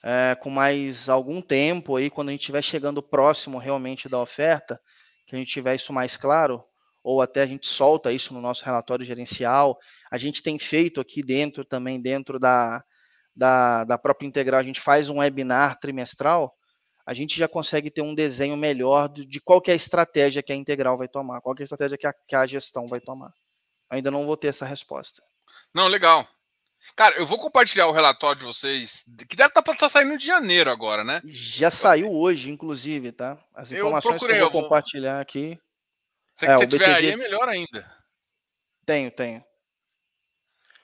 É, 0.04 0.36
com 0.36 0.50
mais 0.50 1.08
algum 1.08 1.42
tempo 1.42 1.96
aí, 1.96 2.10
quando 2.10 2.30
a 2.30 2.32
gente 2.32 2.42
estiver 2.42 2.62
chegando 2.62 3.04
próximo 3.04 3.58
realmente 3.58 4.10
da 4.10 4.20
oferta, 4.20 4.80
que 5.28 5.36
a 5.36 5.40
gente 5.40 5.52
tiver 5.52 5.76
isso 5.76 5.94
mais 5.94 6.18
claro, 6.18 6.64
ou 7.04 7.22
até 7.22 7.44
a 7.44 7.46
gente 7.46 7.68
solta 7.68 8.12
isso 8.12 8.34
no 8.34 8.42
nosso 8.42 8.66
relatório 8.66 9.06
gerencial. 9.06 9.78
A 10.12 10.18
gente 10.18 10.44
tem 10.44 10.58
feito 10.60 11.00
aqui 11.00 11.24
dentro 11.24 11.64
também, 11.64 12.02
dentro 12.02 12.40
da, 12.40 12.84
da, 13.36 13.84
da 13.86 13.98
própria 13.98 14.28
Integral, 14.28 14.60
a 14.60 14.64
gente 14.64 14.82
faz 14.82 15.10
um 15.10 15.20
webinar 15.20 15.80
trimestral 15.80 16.54
a 17.06 17.14
gente 17.14 17.38
já 17.38 17.48
consegue 17.48 17.90
ter 17.90 18.02
um 18.02 18.14
desenho 18.14 18.56
melhor 18.56 19.10
de 19.10 19.42
qual 19.42 19.62
é 19.68 19.72
a 19.72 19.76
estratégia 19.76 20.44
que 20.44 20.54
a 20.54 20.56
integral 20.56 20.98
vai 20.98 21.08
tomar, 21.08 21.42
qual 21.42 21.56
é 21.58 21.62
a 21.62 21.64
estratégia 21.64 21.98
que 21.98 22.08
a, 22.08 22.14
que 22.14 22.36
a 22.36 22.46
gestão 22.46 22.88
vai 22.88 23.02
tomar. 23.02 23.34
Ainda 23.92 24.10
não 24.10 24.26
vou 24.26 24.36
ter 24.36 24.48
essa 24.48 24.66
resposta. 24.66 25.22
Não, 25.74 25.88
legal. 25.88 26.28
Cara, 26.96 27.16
eu 27.18 27.28
vou 27.28 27.38
compartilhar 27.38 27.86
o 27.88 27.92
relatório 27.92 28.40
de 28.40 28.46
vocês, 28.46 29.06
que 29.30 29.36
deve 29.36 29.50
estar 29.50 29.62
tá, 29.62 29.74
tá 29.76 29.90
saindo 29.90 30.18
de 30.18 30.26
janeiro 30.26 30.72
agora, 30.72 31.04
né? 31.04 31.22
Já 31.26 31.70
saiu 31.70 32.12
hoje, 32.12 32.50
inclusive, 32.50 33.12
tá? 33.12 33.38
As 33.54 33.72
informações 33.72 34.14
procurei, 34.14 34.38
que 34.38 34.42
eu 34.42 34.50
vou, 34.50 34.60
eu 34.60 34.62
vou 34.62 34.64
compartilhar 34.64 35.22
aqui. 35.22 35.60
Se 36.36 36.48
é, 36.48 36.56
você 36.56 36.66
tiver 36.66 36.88
BTG... 36.88 37.08
aí, 37.08 37.12
é 37.12 37.18
melhor 37.18 37.48
ainda. 37.48 37.98
Tenho, 38.86 39.12
tenho. 39.12 39.44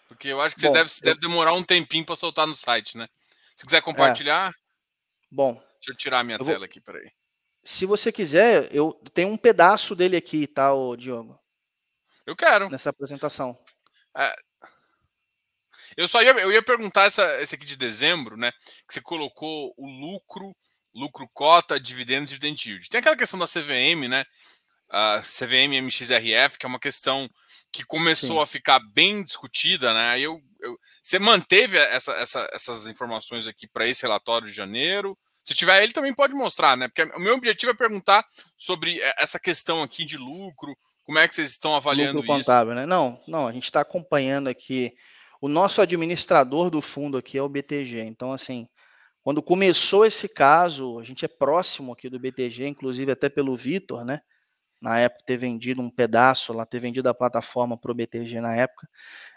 Porque 0.07 0.27
eu 0.27 0.39
acho 0.39 0.55
que 0.55 0.61
Bom, 0.61 0.67
você 0.67 0.73
deve, 0.73 0.89
eu... 0.89 1.05
deve 1.05 1.19
demorar 1.19 1.53
um 1.53 1.63
tempinho 1.63 2.05
para 2.05 2.15
soltar 2.15 2.45
no 2.45 2.55
site, 2.55 2.97
né? 2.97 3.07
Se 3.55 3.65
quiser 3.65 3.81
compartilhar. 3.81 4.51
É. 4.51 4.53
Bom, 5.31 5.53
Deixa 5.77 5.91
eu 5.91 5.95
tirar 5.95 6.19
a 6.19 6.23
minha 6.23 6.37
tela 6.37 6.65
aqui, 6.65 6.81
peraí. 6.81 7.09
Se 7.63 7.85
você 7.85 8.11
quiser, 8.11 8.73
eu 8.73 8.93
tenho 9.13 9.29
um 9.29 9.37
pedaço 9.37 9.95
dele 9.95 10.17
aqui, 10.17 10.47
tá, 10.47 10.73
ô, 10.73 10.95
Diogo? 10.95 11.39
Eu 12.27 12.35
quero. 12.35 12.69
Nessa 12.69 12.89
apresentação. 12.89 13.57
É, 14.15 14.35
eu 15.95 16.07
só 16.07 16.21
ia, 16.21 16.31
eu 16.31 16.51
ia 16.51 16.61
perguntar 16.61 17.05
essa, 17.05 17.41
esse 17.41 17.55
aqui 17.55 17.65
de 17.65 17.77
dezembro, 17.77 18.35
né? 18.35 18.51
Que 18.87 18.93
você 18.93 19.01
colocou 19.01 19.73
o 19.77 19.87
lucro, 19.87 20.55
lucro 20.93 21.27
cota, 21.33 21.79
dividendos 21.79 22.29
e 22.29 22.33
dividend 22.33 22.69
yield. 22.69 22.89
Tem 22.89 22.99
aquela 22.99 23.15
questão 23.15 23.39
da 23.39 23.47
CVM, 23.47 24.09
né? 24.09 24.25
A 24.89 25.21
CVM 25.21 25.81
MXRF, 25.81 26.57
que 26.57 26.65
é 26.65 26.69
uma 26.69 26.79
questão 26.79 27.29
que 27.71 27.83
começou 27.83 28.37
Sim. 28.37 28.43
a 28.43 28.45
ficar 28.45 28.79
bem 28.93 29.23
discutida, 29.23 29.93
né? 29.93 30.19
Eu, 30.19 30.41
eu, 30.59 30.77
você 31.01 31.17
manteve 31.19 31.77
essa, 31.77 32.13
essa, 32.13 32.49
essas 32.51 32.87
informações 32.87 33.47
aqui 33.47 33.67
para 33.67 33.87
esse 33.87 34.01
relatório 34.01 34.47
de 34.47 34.53
janeiro? 34.53 35.17
Se 35.43 35.55
tiver 35.55 35.81
ele 35.81 35.93
também 35.93 36.13
pode 36.13 36.33
mostrar, 36.33 36.75
né? 36.75 36.89
Porque 36.89 37.03
o 37.03 37.19
meu 37.19 37.35
objetivo 37.35 37.71
é 37.71 37.75
perguntar 37.75 38.25
sobre 38.57 38.99
eh, 38.99 39.15
essa 39.17 39.39
questão 39.39 39.81
aqui 39.81 40.03
de 40.03 40.17
lucro, 40.17 40.77
como 41.07 41.19
é 41.19 41.27
que 41.27 41.33
vocês 41.33 41.51
estão 41.51 41.73
avaliando 41.73 42.17
lucro 42.17 42.27
contábil, 42.35 42.73
isso? 42.73 42.81
Né? 42.81 42.85
Não, 42.85 43.17
não, 43.25 43.47
a 43.47 43.51
gente 43.53 43.63
está 43.63 43.79
acompanhando 43.79 44.49
aqui. 44.49 44.93
O 45.39 45.47
nosso 45.47 45.81
administrador 45.81 46.69
do 46.69 46.81
fundo 46.81 47.17
aqui 47.17 47.37
é 47.37 47.41
o 47.41 47.47
BTG. 47.47 48.01
Então, 48.01 48.33
assim, 48.33 48.67
quando 49.23 49.41
começou 49.41 50.05
esse 50.05 50.27
caso, 50.27 50.99
a 50.99 51.05
gente 51.05 51.23
é 51.23 51.29
próximo 51.29 51.93
aqui 51.93 52.09
do 52.09 52.19
BTG, 52.19 52.67
inclusive 52.67 53.09
até 53.09 53.29
pelo 53.29 53.55
Vitor, 53.55 54.03
né? 54.03 54.19
Na 54.81 54.99
época 54.99 55.23
ter 55.25 55.37
vendido 55.37 55.81
um 55.81 55.89
pedaço 55.89 56.51
lá, 56.51 56.65
ter 56.65 56.79
vendido 56.79 57.07
a 57.07 57.13
plataforma 57.13 57.77
para 57.77 57.91
o 57.91 57.95
BTG 57.95 58.41
na 58.41 58.53
época. 58.57 58.85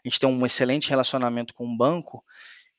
A 0.04 0.08
gente 0.08 0.18
tem 0.18 0.28
um 0.28 0.44
excelente 0.44 0.90
relacionamento 0.90 1.54
com 1.54 1.64
o 1.64 1.76
banco 1.76 2.24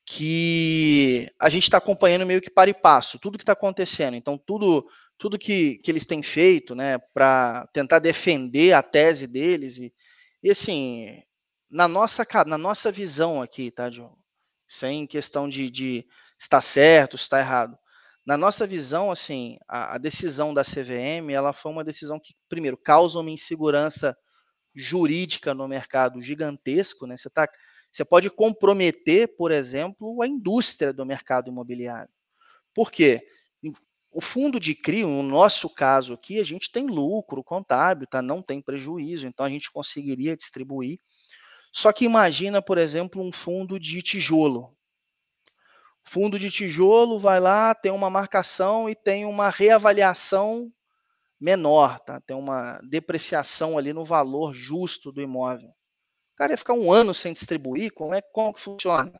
que 0.05 1.29
a 1.39 1.47
gente 1.47 1.63
está 1.63 1.77
acompanhando 1.77 2.25
meio 2.25 2.41
que 2.41 2.49
para 2.49 2.69
e 2.69 2.73
passo, 2.73 3.17
tudo 3.17 3.37
que 3.37 3.43
está 3.43 3.53
acontecendo. 3.53 4.15
Então, 4.15 4.37
tudo 4.37 4.85
tudo 5.21 5.37
que, 5.37 5.75
que 5.83 5.91
eles 5.91 6.03
têm 6.03 6.23
feito 6.23 6.73
né, 6.73 6.97
para 7.13 7.67
tentar 7.71 7.99
defender 7.99 8.73
a 8.73 8.81
tese 8.81 9.27
deles. 9.27 9.77
E, 9.77 9.93
e 10.41 10.49
assim, 10.49 11.21
na 11.69 11.87
nossa, 11.87 12.25
na 12.47 12.57
nossa 12.57 12.91
visão 12.91 13.39
aqui, 13.39 13.69
tá, 13.69 13.87
Diogo? 13.87 14.17
Sem 14.67 15.05
questão 15.05 15.47
de, 15.47 15.69
de 15.69 16.07
certo, 16.59 17.15
está 17.15 17.39
errado. 17.39 17.77
na 18.25 18.35
nossa 18.35 18.65
visão, 18.65 19.11
assim, 19.11 19.59
a, 19.67 19.93
a, 19.93 19.97
decisão 19.99 20.55
da 20.55 20.63
CVM, 20.63 21.31
ela 21.31 21.53
foi 21.53 21.71
uma 21.71 21.83
decisão 21.83 22.19
que, 22.19 22.33
primeiro, 22.49 22.75
causa 22.75 23.19
uma 23.19 23.29
insegurança 23.29 24.17
jurídica 24.73 25.53
no 25.53 25.67
mercado 25.67 26.19
gigantesco, 26.19 27.05
né? 27.05 27.15
Você, 27.15 27.29
tá, 27.29 27.47
você 27.91 28.03
pode 28.03 28.27
comprometer, 28.31 29.27
por 29.37 29.51
exemplo, 29.51 30.19
a 30.23 30.27
indústria 30.27 30.91
do 30.91 31.05
mercado 31.05 31.47
imobiliário. 31.47 32.11
Por 32.73 32.89
quê? 32.89 33.21
O 34.11 34.19
fundo 34.19 34.59
de 34.59 34.75
CRI, 34.75 35.05
no 35.05 35.23
nosso 35.23 35.73
caso 35.73 36.13
aqui, 36.13 36.39
a 36.39 36.43
gente 36.43 36.69
tem 36.69 36.85
lucro 36.85 37.41
contábil, 37.41 38.05
tá? 38.05 38.21
não 38.21 38.41
tem 38.41 38.61
prejuízo, 38.61 39.25
então 39.25 39.45
a 39.45 39.49
gente 39.49 39.71
conseguiria 39.71 40.35
distribuir. 40.35 40.99
Só 41.73 41.93
que 41.93 42.03
imagina, 42.03 42.61
por 42.61 42.77
exemplo, 42.77 43.23
um 43.25 43.31
fundo 43.31 43.79
de 43.79 44.01
tijolo. 44.01 44.75
Fundo 46.03 46.37
de 46.37 46.51
tijolo 46.51 47.17
vai 47.17 47.39
lá, 47.39 47.73
tem 47.73 47.91
uma 47.91 48.09
marcação 48.09 48.89
e 48.89 48.95
tem 48.95 49.23
uma 49.23 49.49
reavaliação 49.49 50.69
menor, 51.39 51.99
tá? 52.01 52.19
Tem 52.19 52.35
uma 52.35 52.79
depreciação 52.83 53.77
ali 53.77 53.93
no 53.93 54.03
valor 54.03 54.53
justo 54.53 55.11
do 55.11 55.21
imóvel. 55.21 55.69
O 55.69 56.35
cara 56.35 56.51
ia 56.51 56.57
ficar 56.57 56.73
um 56.73 56.91
ano 56.91 57.13
sem 57.13 57.31
distribuir, 57.31 57.93
como 57.93 58.13
é 58.13 58.21
como 58.21 58.53
que 58.53 58.59
funciona? 58.59 59.13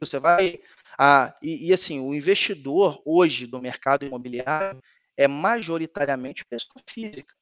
Você 0.00 0.18
vai. 0.18 0.60
Ah, 0.98 1.36
e, 1.42 1.68
e 1.68 1.72
assim, 1.72 2.00
o 2.00 2.14
investidor 2.14 3.00
hoje 3.04 3.46
do 3.46 3.60
mercado 3.60 4.04
imobiliário 4.04 4.80
é 5.16 5.28
majoritariamente 5.28 6.44
pessoa 6.44 6.82
física. 6.88 7.34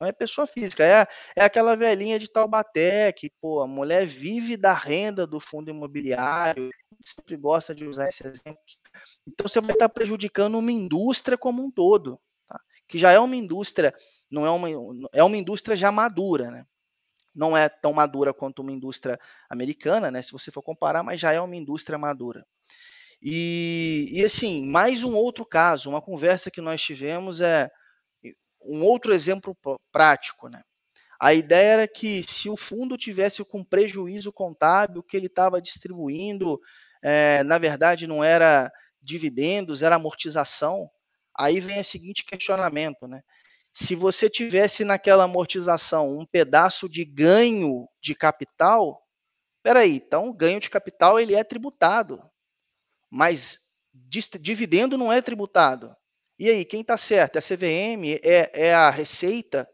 Não 0.00 0.08
é 0.08 0.12
pessoa 0.12 0.48
física, 0.48 0.84
é, 0.84 1.06
é 1.36 1.44
aquela 1.44 1.76
velhinha 1.76 2.18
de 2.18 2.28
Taubaté 2.28 3.12
que, 3.12 3.30
pô, 3.40 3.60
a 3.60 3.68
mulher 3.68 4.04
vive 4.04 4.56
da 4.56 4.72
renda 4.72 5.24
do 5.24 5.38
fundo 5.38 5.70
imobiliário, 5.70 6.70
sempre 7.04 7.36
gosta 7.36 7.72
de 7.72 7.84
usar 7.84 8.08
esse 8.08 8.26
exemplo. 8.26 8.58
Então 9.24 9.46
você 9.48 9.60
vai 9.60 9.74
estar 9.74 9.88
prejudicando 9.88 10.58
uma 10.58 10.72
indústria 10.72 11.38
como 11.38 11.64
um 11.64 11.70
todo, 11.70 12.18
tá? 12.48 12.60
que 12.88 12.98
já 12.98 13.12
é 13.12 13.18
uma 13.20 13.36
indústria, 13.36 13.94
não 14.28 14.44
é 14.44 14.50
uma, 14.50 14.68
é 15.12 15.22
uma 15.22 15.36
indústria 15.36 15.76
já 15.76 15.92
madura, 15.92 16.50
né? 16.50 16.66
Não 17.34 17.56
é 17.56 17.68
tão 17.68 17.92
madura 17.92 18.32
quanto 18.34 18.60
uma 18.60 18.72
indústria 18.72 19.18
americana, 19.48 20.10
né? 20.10 20.22
Se 20.22 20.32
você 20.32 20.50
for 20.50 20.62
comparar, 20.62 21.02
mas 21.02 21.20
já 21.20 21.32
é 21.32 21.40
uma 21.40 21.56
indústria 21.56 21.98
madura. 21.98 22.44
E, 23.22 24.08
e 24.12 24.24
assim, 24.24 24.66
mais 24.66 25.04
um 25.04 25.14
outro 25.14 25.46
caso, 25.46 25.88
uma 25.88 26.02
conversa 26.02 26.50
que 26.50 26.60
nós 26.60 26.82
tivemos 26.82 27.40
é 27.40 27.70
um 28.64 28.82
outro 28.82 29.12
exemplo 29.12 29.56
prático, 29.92 30.48
né? 30.48 30.62
A 31.20 31.32
ideia 31.32 31.74
era 31.74 31.88
que 31.88 32.24
se 32.28 32.48
o 32.50 32.56
fundo 32.56 32.98
tivesse 32.98 33.44
com 33.44 33.62
prejuízo 33.62 34.32
contábil 34.32 35.04
que 35.04 35.16
ele 35.16 35.26
estava 35.26 35.62
distribuindo, 35.62 36.60
é, 37.00 37.44
na 37.44 37.58
verdade 37.58 38.08
não 38.08 38.24
era 38.24 38.68
dividendos, 39.00 39.82
era 39.82 39.94
amortização. 39.94 40.90
Aí 41.38 41.60
vem 41.60 41.80
o 41.80 41.84
seguinte 41.84 42.24
questionamento, 42.24 43.06
né? 43.06 43.22
Se 43.72 43.94
você 43.94 44.28
tivesse 44.28 44.84
naquela 44.84 45.24
amortização 45.24 46.18
um 46.18 46.26
pedaço 46.26 46.88
de 46.88 47.04
ganho 47.04 47.88
de 48.02 48.14
capital, 48.14 49.02
peraí, 49.62 49.96
então 49.96 50.28
o 50.28 50.34
ganho 50.34 50.60
de 50.60 50.68
capital 50.68 51.18
ele 51.18 51.34
é 51.34 51.42
tributado, 51.42 52.22
mas 53.10 53.58
dividendo 54.40 54.98
não 54.98 55.10
é 55.10 55.22
tributado. 55.22 55.94
E 56.38 56.48
aí, 56.48 56.64
quem 56.64 56.80
está 56.80 56.96
certo? 56.96 57.36
É 57.36 57.38
a 57.38 57.42
CVM? 57.42 58.18
É, 58.22 58.68
é 58.68 58.74
a 58.74 58.90
Receita? 58.90 59.68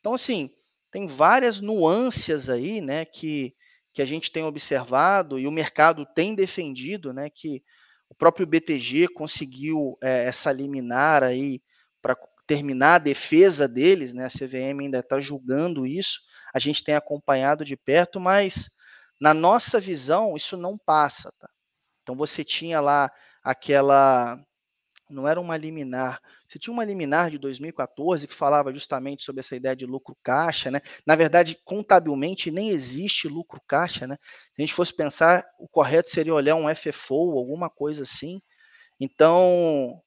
Então, 0.00 0.14
assim, 0.14 0.50
tem 0.90 1.06
várias 1.06 1.60
nuances 1.60 2.50
aí, 2.50 2.80
né, 2.80 3.04
que, 3.04 3.54
que 3.94 4.02
a 4.02 4.04
gente 4.04 4.30
tem 4.30 4.44
observado 4.44 5.38
e 5.38 5.46
o 5.46 5.52
mercado 5.52 6.04
tem 6.14 6.34
defendido, 6.34 7.12
né, 7.12 7.30
que 7.30 7.62
o 8.10 8.14
próprio 8.14 8.46
BTG 8.46 9.08
conseguiu 9.08 9.96
é, 10.02 10.24
essa 10.24 10.52
liminar 10.52 11.22
aí 11.22 11.62
terminar 12.52 12.96
a 12.96 12.98
defesa 12.98 13.66
deles, 13.66 14.12
né, 14.12 14.26
a 14.26 14.28
CVM 14.28 14.82
ainda 14.82 14.98
está 14.98 15.18
julgando 15.18 15.86
isso, 15.86 16.20
a 16.54 16.58
gente 16.58 16.84
tem 16.84 16.94
acompanhado 16.94 17.64
de 17.64 17.78
perto, 17.78 18.20
mas 18.20 18.68
na 19.18 19.32
nossa 19.32 19.80
visão 19.80 20.36
isso 20.36 20.54
não 20.54 20.76
passa, 20.76 21.32
tá? 21.38 21.48
Então 22.02 22.14
você 22.14 22.44
tinha 22.44 22.78
lá 22.78 23.10
aquela 23.42 24.38
não 25.08 25.26
era 25.26 25.40
uma 25.40 25.56
liminar. 25.56 26.20
Você 26.46 26.58
tinha 26.58 26.72
uma 26.72 26.84
liminar 26.84 27.30
de 27.30 27.38
2014 27.38 28.26
que 28.26 28.34
falava 28.34 28.72
justamente 28.72 29.22
sobre 29.22 29.40
essa 29.40 29.56
ideia 29.56 29.76
de 29.76 29.86
lucro 29.86 30.16
caixa, 30.22 30.70
né? 30.70 30.80
Na 31.06 31.14
verdade, 31.14 31.58
contabilmente 31.64 32.50
nem 32.50 32.70
existe 32.70 33.28
lucro 33.28 33.60
caixa, 33.66 34.06
né? 34.06 34.16
Se 34.22 34.52
a 34.58 34.62
gente 34.62 34.74
fosse 34.74 34.94
pensar, 34.94 35.44
o 35.58 35.68
correto 35.68 36.10
seria 36.10 36.34
olhar 36.34 36.56
um 36.56 36.74
FFO, 36.74 37.38
alguma 37.38 37.70
coisa 37.70 38.02
assim. 38.02 38.40
Então, 38.98 40.00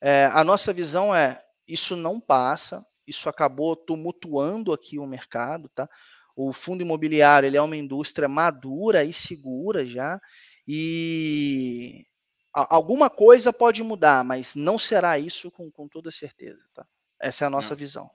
é, 0.00 0.28
a 0.32 0.42
nossa 0.44 0.72
visão 0.72 1.14
é 1.14 1.42
isso 1.72 1.96
não 1.96 2.20
passa, 2.20 2.84
isso 3.06 3.28
acabou 3.28 3.74
tumultuando 3.74 4.72
aqui 4.72 4.98
o 4.98 5.06
mercado, 5.06 5.68
tá? 5.74 5.88
O 6.34 6.52
fundo 6.52 6.82
imobiliário 6.82 7.46
ele 7.46 7.56
é 7.56 7.62
uma 7.62 7.76
indústria 7.76 8.28
madura 8.28 9.04
e 9.04 9.12
segura 9.12 9.86
já, 9.86 10.20
e 10.66 12.04
alguma 12.52 13.08
coisa 13.08 13.52
pode 13.52 13.82
mudar, 13.82 14.24
mas 14.24 14.54
não 14.54 14.78
será 14.78 15.18
isso 15.18 15.50
com, 15.50 15.70
com 15.70 15.88
toda 15.88 16.10
certeza. 16.10 16.62
Tá? 16.74 16.86
Essa 17.20 17.44
é 17.44 17.46
a 17.46 17.50
nossa 17.50 17.74
hum. 17.74 17.76
visão. 17.76 18.10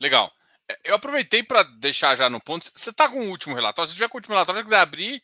Legal. 0.00 0.30
É, 0.70 0.78
eu 0.84 0.94
aproveitei 0.94 1.42
para 1.42 1.62
deixar 1.62 2.16
já 2.16 2.30
no 2.30 2.40
ponto. 2.40 2.70
Você 2.72 2.90
está 2.90 3.08
com 3.08 3.20
o 3.20 3.30
último 3.30 3.54
relatório? 3.54 3.88
Se 3.88 3.94
tiver 3.94 4.08
com 4.08 4.16
o 4.16 4.20
último 4.20 4.34
relatório, 4.34 4.60
se 4.60 4.64
quiser 4.64 4.80
abrir, 4.80 5.22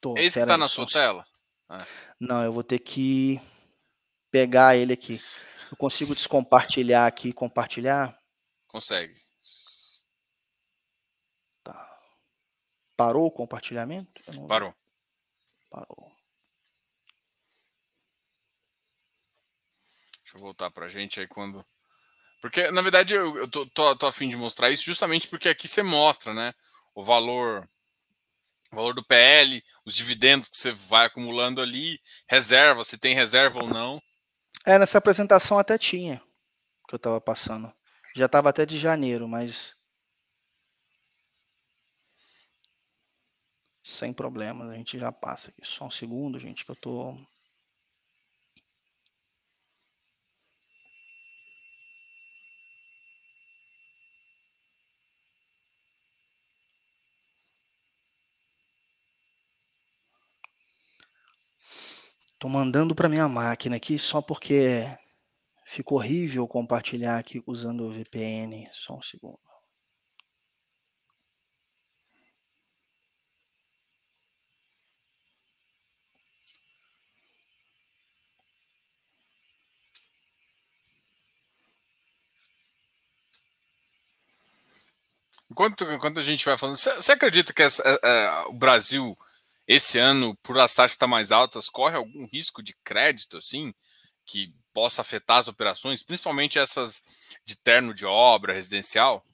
Tô, 0.00 0.16
é 0.16 0.24
esse 0.24 0.38
que 0.38 0.44
está 0.44 0.58
na 0.58 0.68
sua 0.68 0.86
tela? 0.86 1.24
É. 1.70 1.78
Não, 2.20 2.44
eu 2.44 2.52
vou 2.52 2.62
ter 2.62 2.78
que 2.78 3.40
pegar 4.30 4.76
ele 4.76 4.92
aqui. 4.92 5.20
Eu 5.74 5.76
consigo 5.76 6.14
descompartilhar 6.14 7.04
aqui 7.04 7.32
compartilhar? 7.32 8.16
Consegue. 8.68 9.20
Tá. 11.64 12.00
Parou 12.96 13.26
o 13.26 13.30
compartilhamento? 13.30 14.22
Não... 14.32 14.46
Parou. 14.46 14.72
Parou. 15.68 16.12
Deixa 20.22 20.36
eu 20.36 20.40
voltar 20.40 20.70
para 20.70 20.86
a 20.86 20.88
gente 20.88 21.18
aí 21.18 21.26
quando. 21.26 21.66
Porque, 22.40 22.70
na 22.70 22.80
verdade, 22.80 23.14
eu, 23.14 23.36
eu 23.36 23.50
tô, 23.50 23.66
tô, 23.66 23.96
tô 23.96 24.06
a 24.06 24.12
fim 24.12 24.28
de 24.28 24.36
mostrar 24.36 24.70
isso 24.70 24.84
justamente 24.84 25.26
porque 25.26 25.48
aqui 25.48 25.66
você 25.66 25.82
mostra, 25.82 26.32
né? 26.32 26.54
O 26.94 27.02
valor 27.02 27.68
o 28.70 28.76
valor 28.76 28.94
do 28.94 29.04
PL, 29.04 29.60
os 29.84 29.96
dividendos 29.96 30.48
que 30.48 30.56
você 30.56 30.70
vai 30.70 31.06
acumulando 31.06 31.60
ali, 31.60 32.00
reserva, 32.28 32.84
se 32.84 32.96
tem 32.96 33.12
reserva 33.12 33.60
ou 33.60 33.68
não. 33.68 34.00
É, 34.66 34.78
nessa 34.78 34.98
apresentação 34.98 35.58
até 35.58 35.76
tinha 35.76 36.22
que 36.88 36.94
eu 36.94 36.96
estava 36.96 37.20
passando. 37.20 37.72
Já 38.14 38.26
estava 38.26 38.48
até 38.48 38.64
de 38.64 38.78
janeiro, 38.78 39.28
mas 39.28 39.76
sem 43.82 44.12
problemas, 44.12 44.70
a 44.70 44.74
gente 44.74 44.98
já 44.98 45.12
passa 45.12 45.50
aqui. 45.50 45.60
Só 45.64 45.86
um 45.86 45.90
segundo, 45.90 46.38
gente, 46.38 46.64
que 46.64 46.70
eu 46.70 46.76
tô 46.76 47.14
Tô 62.44 62.48
mandando 62.50 62.94
para 62.94 63.08
minha 63.08 63.26
máquina 63.26 63.76
aqui 63.76 63.98
só 63.98 64.20
porque 64.20 64.84
ficou 65.64 65.96
horrível 65.96 66.46
compartilhar 66.46 67.18
aqui 67.18 67.42
usando 67.46 67.84
o 67.84 67.90
VPN. 67.90 68.68
Só 68.70 68.98
um 68.98 69.00
segundo. 69.00 69.38
Enquanto, 85.50 85.90
enquanto 85.90 86.20
a 86.20 86.22
gente 86.22 86.44
vai 86.44 86.58
falando, 86.58 86.76
você 86.76 87.12
acredita 87.12 87.54
que 87.54 87.62
essa, 87.62 87.82
é, 87.86 88.00
é, 88.02 88.44
o 88.48 88.52
Brasil 88.52 89.16
esse 89.66 89.98
ano, 89.98 90.36
por 90.42 90.58
as 90.58 90.74
taxas 90.74 90.92
estar 90.92 91.06
mais 91.06 91.32
altas, 91.32 91.68
corre 91.68 91.96
algum 91.96 92.26
risco 92.32 92.62
de 92.62 92.74
crédito, 92.84 93.36
assim, 93.36 93.72
que 94.24 94.54
possa 94.72 95.00
afetar 95.00 95.38
as 95.38 95.48
operações, 95.48 96.02
principalmente 96.02 96.58
essas 96.58 97.02
de 97.44 97.56
terno 97.56 97.94
de 97.94 98.04
obra 98.04 98.52
residencial? 98.52 99.24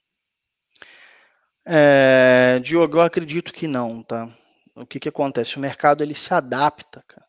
É, 1.65 2.59
Diogo, 2.59 2.97
eu 2.97 3.01
acredito 3.01 3.53
que 3.53 3.67
não, 3.67 4.01
tá? 4.03 4.35
O 4.75 4.85
que, 4.85 4.99
que 4.99 5.09
acontece? 5.09 5.57
O 5.57 5.59
mercado 5.59 6.03
ele 6.03 6.15
se 6.15 6.33
adapta, 6.33 7.03
cara. 7.07 7.25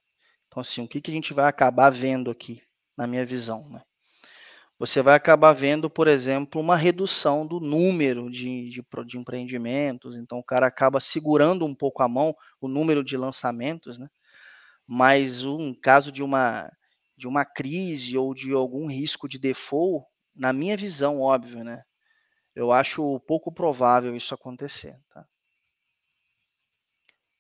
Então, 0.47 0.61
assim, 0.61 0.85
o 0.85 0.89
que, 0.89 1.01
que 1.01 1.11
a 1.11 1.15
gente 1.15 1.33
vai 1.33 1.47
acabar 1.47 1.91
vendo 1.91 2.31
aqui, 2.31 2.63
na 2.97 3.07
minha 3.07 3.25
visão, 3.25 3.69
né? 3.69 3.83
Você 4.85 5.01
vai 5.01 5.15
acabar 5.15 5.53
vendo, 5.53 5.89
por 5.89 6.09
exemplo, 6.09 6.61
uma 6.61 6.75
redução 6.75 7.47
do 7.47 7.61
número 7.61 8.29
de, 8.29 8.69
de, 8.69 8.85
de, 9.07 9.17
empreendimentos. 9.17 10.17
Então, 10.17 10.41
o 10.41 10.45
cara 10.45 10.67
acaba 10.67 11.01
segurando 11.01 11.65
um 11.65 11.73
pouco 11.73 12.03
a 12.03 12.09
mão 12.09 12.35
o 12.61 12.67
número 12.67 13.05
de 13.05 13.17
lançamentos, 13.17 13.97
né? 13.97 14.09
Mas 14.85 15.45
um 15.45 15.73
caso 15.73 16.11
de 16.11 16.21
uma 16.21 16.69
de 17.17 17.29
uma 17.29 17.45
crise 17.45 18.19
ou 18.19 18.35
de 18.35 18.53
algum 18.53 18.89
risco 18.89 19.29
de 19.29 19.39
default, 19.39 20.05
na 20.35 20.53
minha 20.53 20.77
visão, 20.77 21.21
óbvio, 21.21 21.63
né? 21.63 21.85
Eu 22.53 22.73
acho 22.73 23.21
pouco 23.21 23.53
provável 23.53 24.17
isso 24.17 24.35
acontecer, 24.35 24.99
tá? 25.15 25.25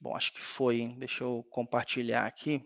Bom, 0.00 0.14
acho 0.14 0.32
que 0.32 0.40
foi, 0.40 0.78
hein? 0.78 0.96
Deixa 0.96 1.24
eu 1.24 1.44
compartilhar 1.50 2.24
aqui. 2.24 2.64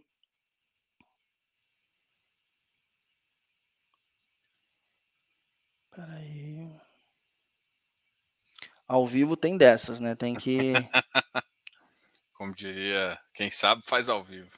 Peraí. 5.97 6.71
Ao 8.87 9.07
vivo 9.07 9.35
tem 9.35 9.57
dessas, 9.57 9.99
né? 9.99 10.15
Tem 10.15 10.35
que. 10.35 10.75
Como 12.35 12.55
diria, 12.55 13.19
quem 13.33 13.51
sabe 13.51 13.83
faz 13.87 14.11
ao 14.11 14.23
vivo. 14.23 14.51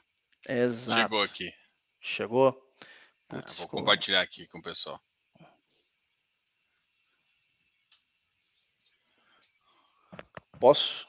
Exato. 0.45 1.01
Chegou 1.01 1.21
aqui. 1.21 1.53
Chegou? 2.01 2.73
É, 3.29 3.35
vou 3.35 3.47
ficou... 3.47 3.67
compartilhar 3.69 4.19
aqui 4.19 4.47
com 4.47 4.59
o 4.59 4.61
pessoal. 4.61 5.01
Posso? 10.59 11.07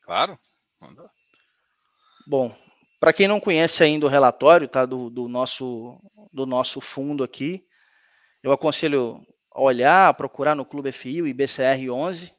Claro. 0.00 0.36
Manda. 0.80 1.08
Bom, 2.26 2.52
para 2.98 3.12
quem 3.12 3.28
não 3.28 3.38
conhece 3.38 3.84
ainda 3.84 4.06
o 4.06 4.08
relatório 4.08 4.66
tá, 4.66 4.84
do, 4.84 5.08
do, 5.08 5.28
nosso, 5.28 6.00
do 6.32 6.46
nosso 6.46 6.80
fundo 6.80 7.22
aqui, 7.22 7.64
eu 8.42 8.50
aconselho 8.50 9.24
olhar, 9.54 10.14
procurar 10.14 10.54
no 10.54 10.64
Clube 10.64 10.92
FI, 10.92 11.22
o 11.22 11.26
IBCR 11.26 11.90
11, 11.90 12.32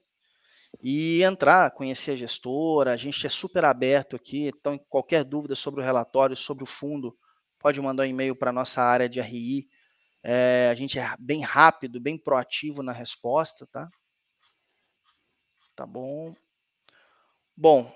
e 0.81 1.23
entrar, 1.23 1.71
conhecer 1.71 2.11
a 2.11 2.15
gestora. 2.15 2.91
A 2.91 2.97
gente 2.97 3.25
é 3.25 3.29
super 3.29 3.65
aberto 3.65 4.15
aqui, 4.15 4.47
então 4.47 4.77
qualquer 4.89 5.23
dúvida 5.23 5.55
sobre 5.55 5.81
o 5.81 5.83
relatório, 5.83 6.35
sobre 6.35 6.63
o 6.63 6.67
fundo, 6.67 7.17
pode 7.59 7.79
mandar 7.81 8.03
um 8.03 8.07
e-mail 8.07 8.35
para 8.35 8.49
a 8.49 8.53
nossa 8.53 8.81
área 8.81 9.07
de 9.07 9.21
RI. 9.21 9.67
É, 10.23 10.69
a 10.71 10.75
gente 10.75 10.97
é 10.97 11.15
bem 11.19 11.41
rápido, 11.41 11.99
bem 11.99 12.17
proativo 12.17 12.81
na 12.81 12.91
resposta, 12.91 13.67
tá? 13.67 13.89
Tá 15.75 15.85
bom. 15.85 16.33
Bom, 17.55 17.93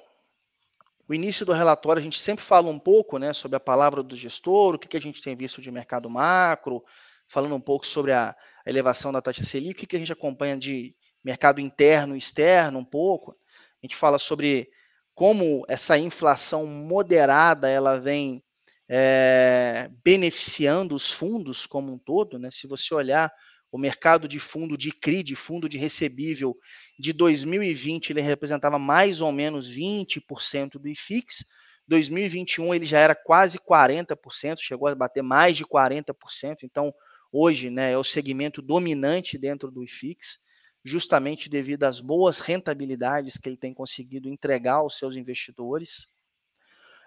o 1.08 1.14
início 1.14 1.46
do 1.46 1.54
relatório 1.54 2.00
a 2.00 2.04
gente 2.04 2.20
sempre 2.20 2.44
fala 2.44 2.70
um 2.70 2.80
pouco 2.80 3.18
né, 3.18 3.32
sobre 3.32 3.56
a 3.56 3.62
palavra 3.62 4.04
do 4.04 4.16
gestor, 4.16 4.76
o 4.76 4.80
que, 4.80 4.88
que 4.88 4.98
a 4.98 5.02
gente 5.02 5.22
tem 5.22 5.36
visto 5.36 5.62
de 5.62 5.72
mercado 5.72 6.10
macro, 6.10 6.84
falando 7.28 7.56
um 7.56 7.62
pouco 7.62 7.88
sobre 7.88 8.12
a 8.12 8.36
elevação 8.70 9.12
da 9.12 9.22
taxa 9.22 9.44
Selic, 9.44 9.84
o 9.84 9.88
que, 9.88 9.96
a 9.96 10.00
gente 10.00 10.12
acompanha 10.12 10.58
de 10.58 10.96
mercado 11.24 11.60
interno 11.62 12.16
e 12.16 12.20
externo 12.20 12.80
um 12.80 12.86
pouco. 12.86 13.36
A 13.82 13.86
gente 13.86 13.96
fala 13.96 14.20
sobre 14.20 14.70
como 15.14 15.66
essa 15.68 15.98
inflação 15.98 16.66
moderada 16.66 17.70
ela 17.70 18.00
vem 18.00 18.44
é, 18.90 19.90
beneficiando 20.04 20.96
os 20.96 21.12
fundos 21.12 21.66
como 21.66 21.94
um 21.94 21.98
todo. 21.98 22.38
Né? 22.38 22.50
Se 22.52 22.68
você 22.68 22.94
olhar 22.94 23.32
o 23.72 23.78
mercado 23.78 24.28
de 24.28 24.40
fundo 24.40 24.78
de 24.78 24.92
CRI, 24.92 25.24
de 25.24 25.36
fundo 25.36 25.68
de 25.68 25.78
recebível, 25.78 26.58
de 26.98 27.12
2020 27.14 28.12
ele 28.12 28.22
representava 28.22 28.80
mais 28.80 29.22
ou 29.22 29.32
menos 29.32 29.70
20% 29.70 30.80
do 30.80 30.88
IFIX. 30.88 31.46
2021 31.88 32.74
ele 32.74 32.86
já 32.86 33.00
era 33.00 33.16
quase 33.16 33.58
40%, 33.60 34.58
chegou 34.60 34.88
a 34.88 34.96
bater 34.96 35.24
mais 35.24 35.56
de 35.58 35.66
40%. 35.66 36.58
Então, 36.64 36.94
hoje, 37.40 37.70
né, 37.70 37.92
é 37.92 37.98
o 37.98 38.04
segmento 38.04 38.64
dominante 38.64 39.38
dentro 39.38 39.70
do 39.70 39.84
IFIX, 39.84 40.40
justamente 40.84 41.50
devido 41.50 41.84
às 41.84 42.00
boas 42.00 42.40
rentabilidades 42.40 43.38
que 43.38 43.48
ele 43.48 43.58
tem 43.58 43.74
conseguido 43.74 44.28
entregar 44.28 44.76
aos 44.76 44.98
seus 44.98 45.16
investidores. 45.16 46.08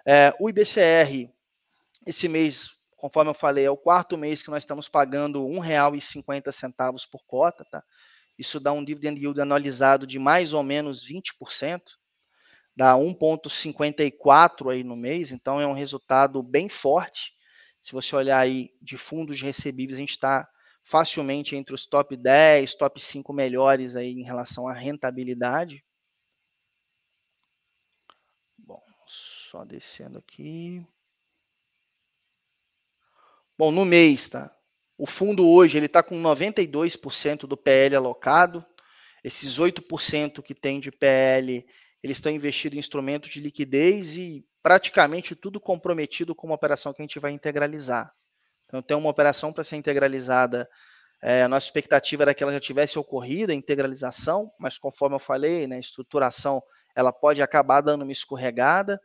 É, 0.06 0.32
o 0.38 0.48
IBCR, 0.48 1.28
esse 2.06 2.28
mês, 2.28 2.70
conforme 2.96 3.30
eu 3.30 3.34
falei, 3.34 3.64
é 3.64 3.70
o 3.70 3.76
quarto 3.76 4.16
mês 4.16 4.40
que 4.40 4.50
nós 4.50 4.62
estamos 4.62 4.88
pagando 4.88 5.44
R$ 5.46 5.60
1,50 5.60 7.08
por 7.10 7.24
cota, 7.26 7.64
tá? 7.68 7.82
Isso 8.38 8.60
dá 8.60 8.72
um 8.72 8.84
dividend 8.84 9.20
yield 9.20 9.40
analisado 9.40 10.06
de 10.06 10.18
mais 10.18 10.52
ou 10.52 10.62
menos 10.62 11.04
20%, 11.04 11.80
dá 12.76 12.94
1,54 12.94 14.72
aí 14.72 14.84
no 14.84 14.96
mês, 14.96 15.32
então 15.32 15.60
é 15.60 15.66
um 15.66 15.74
resultado 15.74 16.42
bem 16.42 16.68
forte. 16.68 17.32
Se 17.80 17.92
você 17.92 18.14
olhar 18.14 18.38
aí 18.38 18.74
de 18.80 18.98
fundos 18.98 19.40
recebíveis, 19.40 19.96
a 19.96 20.00
gente 20.00 20.10
está 20.10 20.48
facilmente 20.82 21.56
entre 21.56 21.74
os 21.74 21.86
top 21.86 22.16
10, 22.16 22.74
top 22.74 23.00
5 23.00 23.32
melhores 23.32 23.96
aí 23.96 24.10
em 24.10 24.22
relação 24.22 24.66
à 24.68 24.72
rentabilidade. 24.72 25.84
Bom, 28.58 28.82
só 29.06 29.64
descendo 29.64 30.18
aqui. 30.18 30.84
Bom, 33.56 33.70
no 33.70 33.84
mês, 33.84 34.28
tá? 34.28 34.54
O 34.96 35.06
fundo 35.06 35.48
hoje 35.48 35.78
ele 35.78 35.86
está 35.86 36.02
com 36.02 36.20
92% 36.20 37.46
do 37.46 37.56
PL 37.56 37.96
alocado. 37.96 38.64
Esses 39.22 39.58
8% 39.58 40.42
que 40.42 40.54
tem 40.54 40.80
de 40.80 40.90
PL, 40.90 41.66
eles 42.02 42.16
estão 42.16 42.32
investidos 42.32 42.76
em 42.76 42.80
instrumentos 42.80 43.30
de 43.30 43.40
liquidez 43.40 44.16
e 44.16 44.46
praticamente 44.62 45.34
tudo 45.34 45.60
comprometido 45.60 46.34
com 46.34 46.46
uma 46.46 46.56
operação 46.56 46.92
que 46.92 47.02
a 47.02 47.04
gente 47.04 47.18
vai 47.18 47.32
integralizar. 47.32 48.12
Então, 48.66 48.82
tem 48.82 48.96
uma 48.96 49.10
operação 49.10 49.52
para 49.52 49.64
ser 49.64 49.76
integralizada. 49.76 50.68
É, 51.22 51.42
a 51.42 51.48
nossa 51.48 51.66
expectativa 51.66 52.22
era 52.22 52.34
que 52.34 52.42
ela 52.42 52.52
já 52.52 52.60
tivesse 52.60 52.98
ocorrido, 52.98 53.52
a 53.52 53.54
integralização, 53.54 54.50
mas 54.58 54.78
conforme 54.78 55.16
eu 55.16 55.20
falei, 55.20 55.66
né, 55.66 55.76
a 55.76 55.80
estruturação 55.80 56.62
ela 56.94 57.12
pode 57.12 57.42
acabar 57.42 57.80
dando 57.80 58.02
uma 58.02 58.12
escorregada. 58.12 59.00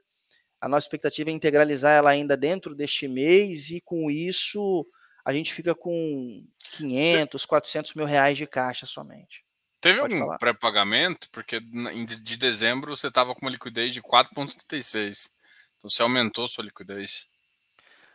A 0.61 0.69
nossa 0.69 0.85
expectativa 0.85 1.29
é 1.29 1.33
integralizar 1.33 1.93
ela 1.93 2.09
ainda 2.09 2.37
dentro 2.37 2.73
deste 2.73 3.07
mês 3.07 3.69
e 3.69 3.81
com 3.81 4.09
isso 4.09 4.85
a 5.25 5.33
gente 5.33 5.53
fica 5.53 5.73
com 5.73 6.45
500, 6.73 7.45
400 7.45 7.93
mil 7.95 8.05
reais 8.05 8.37
de 8.37 8.45
caixa 8.45 8.85
somente. 8.85 9.43
Teve 9.81 9.99
Pode 9.99 10.15
algum 10.15 10.37
pré-pagamento? 10.37 11.29
Porque 11.31 11.59
de 11.59 12.37
dezembro 12.37 12.95
você 12.95 13.07
estava 13.07 13.35
com 13.35 13.45
uma 13.45 13.51
liquidez 13.51 13.93
de 13.93 14.01
4,36. 14.01 15.29
Você 15.85 16.01
aumentou 16.01 16.47
sua 16.47 16.63
liquidez. 16.63 17.27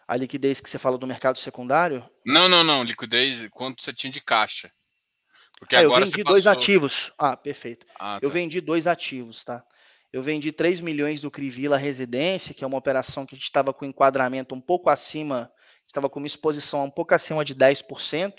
A 0.07 0.17
liquidez 0.17 0.61
que 0.61 0.69
você 0.69 0.77
fala 0.77 0.99
do 0.99 1.07
mercado 1.07 1.39
secundário? 1.39 2.05
Não, 2.27 2.49
não, 2.49 2.65
não. 2.65 2.83
Liquidez, 2.83 3.47
quanto 3.53 3.83
você 3.83 3.93
tinha 3.93 4.13
de 4.13 4.21
caixa. 4.21 4.73
Porque 5.57 5.77
ah, 5.77 5.81
agora 5.81 6.05
eu 6.05 6.11
vendi 6.11 6.25
dois 6.25 6.47
ativos. 6.49 7.13
Ah, 7.17 7.37
perfeito. 7.37 7.87
Ah, 7.95 8.19
tá. 8.19 8.27
Eu 8.27 8.29
vendi 8.29 8.61
dois 8.61 8.89
ativos, 8.89 9.45
tá? 9.45 9.65
Eu 10.13 10.21
vendi 10.21 10.51
3 10.51 10.81
milhões 10.81 11.21
do 11.21 11.31
Crivila 11.31 11.77
Residência, 11.77 12.53
que 12.53 12.65
é 12.65 12.67
uma 12.67 12.77
operação 12.77 13.25
que 13.25 13.37
a 13.37 13.39
gente 13.39 13.45
estava 13.45 13.73
com 13.73 13.85
enquadramento 13.85 14.57
um 14.57 14.61
pouco 14.61 14.91
acima, 14.91 15.49
estava 15.87 16.11
com 16.11 16.19
uma 16.19 16.27
exposição 16.27 16.85
um 16.85 16.91
pouco 16.91 17.15
acima 17.15 17.45
de 17.45 17.55
10%. 17.55 18.33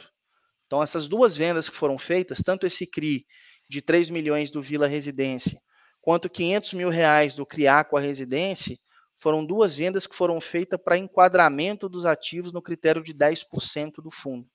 Então, 0.67 0.83
essas 0.83 1.07
duas 1.07 1.37
vendas 1.37 1.69
que 1.69 1.75
foram 1.75 1.97
feitas, 1.97 2.39
tanto 2.43 2.67
esse 2.67 2.85
CRI 2.85 3.25
de 3.69 3.81
3 3.81 4.09
milhões 4.09 4.51
do 4.51 4.61
Vila 4.61 4.85
Residência, 4.85 5.57
quanto 6.01 6.29
500 6.29 6.73
mil 6.73 6.89
reais 6.89 7.35
do 7.35 7.45
CRIACO 7.45 7.95
a 7.95 8.01
Residência, 8.01 8.77
foram 9.21 9.45
duas 9.45 9.75
vendas 9.75 10.07
que 10.07 10.15
foram 10.15 10.41
feitas 10.41 10.79
para 10.83 10.97
enquadramento 10.97 11.87
dos 11.87 12.05
ativos 12.05 12.51
no 12.51 12.61
critério 12.61 13.03
de 13.03 13.13
10% 13.13 14.01
do 14.01 14.09
fundo. 14.09 14.49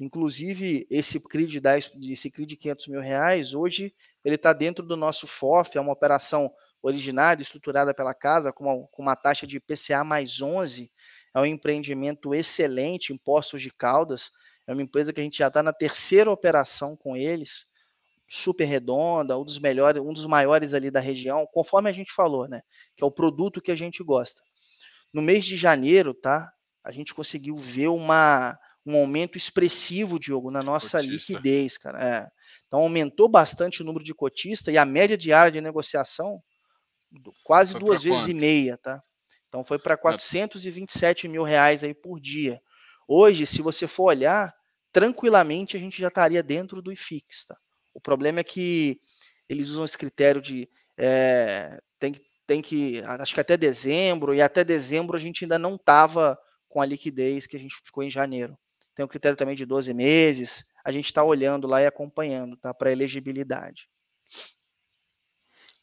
Inclusive, 0.00 0.84
esse 0.90 1.20
CRI 1.20 1.46
de, 1.46 1.60
10, 1.60 1.92
esse 2.10 2.28
CRI 2.28 2.44
de 2.44 2.56
500 2.56 2.88
mil 2.88 3.00
reais, 3.00 3.54
hoje, 3.54 3.94
ele 4.24 4.34
está 4.34 4.52
dentro 4.52 4.84
do 4.84 4.96
nosso 4.96 5.28
FOF, 5.28 5.78
é 5.78 5.80
uma 5.80 5.92
operação 5.92 6.52
originária, 6.82 7.40
estruturada 7.40 7.94
pela 7.94 8.12
casa, 8.12 8.52
com 8.52 8.64
uma, 8.64 8.88
com 8.88 9.02
uma 9.02 9.14
taxa 9.14 9.46
de 9.46 9.58
IPCA 9.58 10.02
mais 10.02 10.42
11, 10.42 10.90
é 11.32 11.40
um 11.40 11.46
empreendimento 11.46 12.34
excelente 12.34 13.12
em 13.12 13.20
de 13.56 13.70
Caldas, 13.70 14.32
é 14.66 14.72
uma 14.72 14.82
empresa 14.82 15.12
que 15.12 15.20
a 15.20 15.24
gente 15.24 15.38
já 15.38 15.46
está 15.46 15.62
na 15.62 15.72
terceira 15.72 16.28
operação 16.28 16.96
com 16.96 17.16
eles, 17.16 17.66
super 18.32 18.64
redonda, 18.64 19.38
um 19.38 19.44
dos 19.44 19.58
melhores, 19.58 20.02
um 20.02 20.12
dos 20.12 20.26
maiores 20.26 20.72
ali 20.72 20.90
da 20.90 21.00
região, 21.00 21.46
conforme 21.52 21.90
a 21.90 21.92
gente 21.92 22.14
falou, 22.14 22.48
né? 22.48 22.62
Que 22.96 23.04
é 23.04 23.06
o 23.06 23.10
produto 23.10 23.60
que 23.60 23.70
a 23.70 23.74
gente 23.74 24.02
gosta. 24.02 24.40
No 25.12 25.20
mês 25.20 25.44
de 25.44 25.54
janeiro, 25.54 26.14
tá? 26.14 26.50
A 26.82 26.90
gente 26.90 27.12
conseguiu 27.12 27.54
ver 27.56 27.88
uma, 27.88 28.58
um 28.86 28.96
aumento 28.96 29.36
expressivo, 29.36 30.18
Diogo, 30.18 30.50
na 30.50 30.62
nossa 30.62 30.98
Cotista. 30.98 31.32
liquidez, 31.32 31.76
cara. 31.76 32.02
É. 32.02 32.28
Então 32.66 32.80
aumentou 32.80 33.28
bastante 33.28 33.82
o 33.82 33.84
número 33.84 34.02
de 34.02 34.14
cotistas 34.14 34.72
e 34.72 34.78
a 34.78 34.86
média 34.86 35.16
diária 35.16 35.52
de 35.52 35.60
negociação 35.60 36.38
quase 37.44 37.72
foi 37.72 37.80
duas 37.80 38.02
vezes 38.02 38.20
quanto? 38.20 38.30
e 38.30 38.34
meia, 38.34 38.78
tá? 38.78 38.98
Então 39.46 39.62
foi 39.62 39.78
para 39.78 39.94
427 39.98 41.28
mil 41.28 41.42
reais 41.42 41.84
aí 41.84 41.92
por 41.92 42.18
dia. 42.18 42.62
Hoje, 43.06 43.44
se 43.44 43.60
você 43.60 43.86
for 43.86 44.04
olhar, 44.04 44.54
tranquilamente 44.90 45.76
a 45.76 45.80
gente 45.80 46.00
já 46.00 46.08
estaria 46.08 46.42
dentro 46.42 46.80
do 46.80 46.90
IFIX, 46.90 47.44
tá? 47.44 47.58
O 47.94 48.00
problema 48.00 48.40
é 48.40 48.44
que 48.44 49.00
eles 49.48 49.68
usam 49.68 49.84
esse 49.84 49.98
critério 49.98 50.40
de 50.40 50.68
é, 50.96 51.80
tem, 51.98 52.14
tem 52.46 52.62
que, 52.62 53.02
acho 53.02 53.34
que 53.34 53.40
até 53.40 53.56
dezembro, 53.56 54.34
e 54.34 54.42
até 54.42 54.64
dezembro 54.64 55.16
a 55.16 55.20
gente 55.20 55.44
ainda 55.44 55.58
não 55.58 55.76
estava 55.76 56.38
com 56.68 56.80
a 56.80 56.86
liquidez 56.86 57.46
que 57.46 57.56
a 57.56 57.60
gente 57.60 57.76
ficou 57.84 58.02
em 58.02 58.10
janeiro. 58.10 58.56
Tem 58.94 59.04
o 59.04 59.08
critério 59.08 59.36
também 59.36 59.56
de 59.56 59.64
12 59.64 59.92
meses, 59.94 60.64
a 60.84 60.92
gente 60.92 61.06
está 61.06 61.22
olhando 61.22 61.66
lá 61.66 61.80
e 61.80 61.86
acompanhando, 61.86 62.56
tá? 62.56 62.74
Para 62.74 62.92
elegibilidade. 62.92 63.88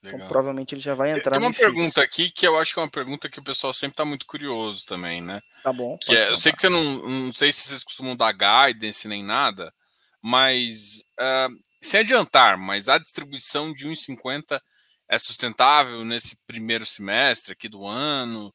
Então, 0.01 0.17
provavelmente 0.29 0.73
ele 0.73 0.81
já 0.81 0.93
vai 0.93 1.11
entrar. 1.11 1.37
Tem 1.37 1.41
uma 1.41 1.53
pergunta 1.53 2.01
aqui 2.01 2.31
que 2.31 2.47
eu 2.47 2.57
acho 2.57 2.73
que 2.73 2.79
é 2.79 2.83
uma 2.83 2.89
pergunta 2.89 3.29
que 3.29 3.39
o 3.39 3.43
pessoal 3.43 3.73
sempre 3.73 3.93
está 3.93 4.05
muito 4.05 4.25
curioso 4.25 4.85
também, 4.85 5.21
né? 5.21 5.41
Tá 5.61 5.73
bom. 5.73 5.97
Que 5.97 6.15
é, 6.15 6.29
eu 6.29 6.37
sei 6.37 6.53
que 6.53 6.61
você 6.61 6.69
não, 6.69 6.83
não 7.07 7.33
sei 7.33 7.51
se 7.51 7.63
vocês 7.63 7.83
costumam 7.83 8.15
dar 8.15 8.31
guidance 8.31 9.07
nem 9.09 9.23
nada, 9.23 9.73
mas 10.21 11.03
uh, 11.19 11.53
sem 11.81 12.01
adiantar, 12.01 12.57
mas 12.57 12.89
a 12.89 12.97
distribuição 12.97 13.73
de 13.73 13.87
1,50 13.87 14.59
é 15.07 15.17
sustentável 15.17 16.05
nesse 16.05 16.37
primeiro 16.45 16.85
semestre 16.85 17.53
aqui 17.53 17.67
do 17.67 17.85
ano? 17.85 18.53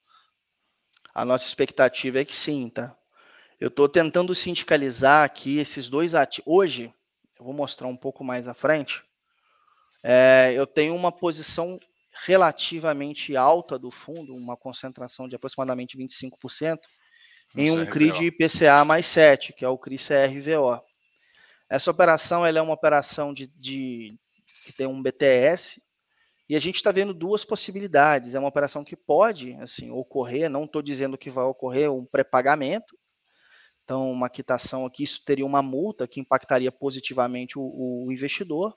A 1.14 1.24
nossa 1.24 1.46
expectativa 1.46 2.20
é 2.20 2.24
que 2.24 2.34
sim, 2.34 2.68
tá? 2.68 2.96
Eu 3.60 3.68
estou 3.68 3.88
tentando 3.88 4.34
sindicalizar 4.34 5.24
aqui 5.24 5.58
esses 5.58 5.88
dois 5.88 6.14
ativos. 6.14 6.44
Hoje, 6.46 6.92
eu 7.38 7.44
vou 7.44 7.54
mostrar 7.54 7.88
um 7.88 7.96
pouco 7.96 8.22
mais 8.22 8.46
à 8.46 8.54
frente. 8.54 9.02
É, 10.02 10.52
eu 10.54 10.66
tenho 10.66 10.94
uma 10.94 11.10
posição 11.10 11.78
relativamente 12.26 13.36
alta 13.36 13.78
do 13.78 13.90
fundo, 13.90 14.34
uma 14.34 14.56
concentração 14.56 15.28
de 15.28 15.34
aproximadamente 15.34 15.96
25%, 15.96 16.78
em 17.56 17.70
um 17.70 17.86
CRI 17.86 18.12
de 18.12 18.26
IPCA 18.26 18.84
mais 18.84 19.06
7, 19.06 19.52
que 19.52 19.64
é 19.64 19.68
o 19.68 19.78
CRI 19.78 19.96
CRVO. 19.98 20.82
Essa 21.68 21.90
operação 21.90 22.44
ela 22.44 22.58
é 22.58 22.62
uma 22.62 22.74
operação 22.74 23.32
de, 23.32 23.46
de 23.56 24.18
que 24.64 24.72
tem 24.72 24.86
um 24.86 25.02
BTS, 25.02 25.82
e 26.48 26.54
a 26.56 26.60
gente 26.60 26.76
está 26.76 26.92
vendo 26.92 27.14
duas 27.14 27.44
possibilidades. 27.44 28.34
É 28.34 28.38
uma 28.38 28.48
operação 28.48 28.84
que 28.84 28.96
pode 28.96 29.54
assim 29.54 29.90
ocorrer, 29.90 30.50
não 30.50 30.64
estou 30.64 30.82
dizendo 30.82 31.16
que 31.16 31.30
vai 31.30 31.44
ocorrer 31.44 31.90
um 31.90 32.04
pré-pagamento, 32.04 32.94
então, 33.84 34.10
uma 34.10 34.30
quitação 34.30 34.86
aqui, 34.86 35.02
isso 35.02 35.22
teria 35.24 35.44
uma 35.44 35.62
multa 35.62 36.08
que 36.08 36.18
impactaria 36.18 36.72
positivamente 36.72 37.58
o, 37.58 38.06
o 38.06 38.10
investidor. 38.10 38.74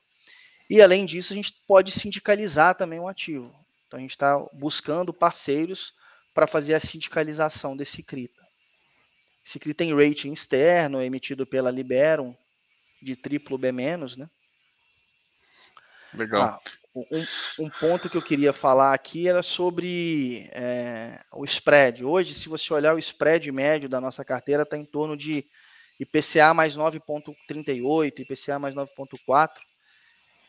E, 0.69 0.81
além 0.81 1.05
disso, 1.05 1.31
a 1.31 1.35
gente 1.35 1.53
pode 1.65 1.91
sindicalizar 1.91 2.75
também 2.75 2.99
o 2.99 3.07
ativo. 3.07 3.55
Então, 3.87 3.97
a 3.97 4.01
gente 4.01 4.11
está 4.11 4.37
buscando 4.53 5.13
parceiros 5.13 5.93
para 6.33 6.45
fazer 6.45 6.73
a 6.73 6.79
sindicalização 6.79 7.75
desse 7.75 8.03
CRITA. 8.03 8.45
Esse 9.43 9.57
CRI 9.59 9.73
tem 9.73 9.95
rating 9.95 10.33
externo, 10.33 11.01
emitido 11.01 11.47
pela 11.47 11.71
Liberum, 11.71 12.35
de 13.01 13.15
triplo 13.15 13.57
B-, 13.57 13.71
né? 13.71 14.29
Legal. 16.13 16.41
Ah, 16.43 16.59
um, 16.95 17.65
um, 17.65 17.69
ponto 17.69 18.09
que 18.09 18.17
eu 18.17 18.21
queria 18.21 18.51
falar 18.51 18.93
aqui 18.93 19.27
era 19.27 19.43
sobre 19.43 20.49
é, 20.51 21.21
o 21.31 21.45
spread. 21.45 22.03
Hoje, 22.03 22.33
se 22.33 22.49
você 22.49 22.73
olhar 22.73 22.95
o 22.95 22.99
spread 22.99 23.51
médio 23.51 23.87
da 23.87 24.01
nossa 24.01 24.25
carteira, 24.25 24.63
está 24.63 24.77
em 24.77 24.85
torno 24.85 25.15
de 25.15 25.45
IPCA 25.99 26.53
mais 26.53 26.75
9,38, 26.75 28.19
IPCA 28.19 28.57
mais 28.57 28.73
9,4. 28.73 29.49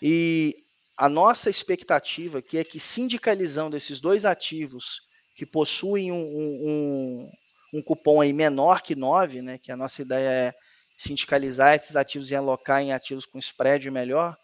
E 0.01 0.57
a 0.97 1.09
nossa 1.09 1.51
expectativa 1.51 2.39
aqui 2.39 2.59
é 2.59 2.65
que 2.65 2.81
sindicalizando 2.81 3.77
esses 3.77 4.01
dois 4.01 4.25
ativos 4.25 5.03
que 5.37 5.47
possuem 5.47 6.11
um, 6.11 6.21
um, 6.21 7.33
um 7.75 7.83
cupom 7.83 8.21
aí 8.21 8.33
menor 8.33 8.83
que 8.83 8.97
9, 8.97 9.43
né, 9.43 9.59
que 9.59 9.71
a 9.71 9.77
nossa 9.77 10.03
ideia 10.03 10.29
é 10.29 10.55
sindicalizar 10.99 11.77
esses 11.77 11.95
ativos 11.95 12.31
e 12.31 12.35
alocar 12.35 12.83
em 12.83 12.93
ativos 12.93 13.25
com 13.25 13.39
spread 13.39 13.89
melhor, 13.91 14.37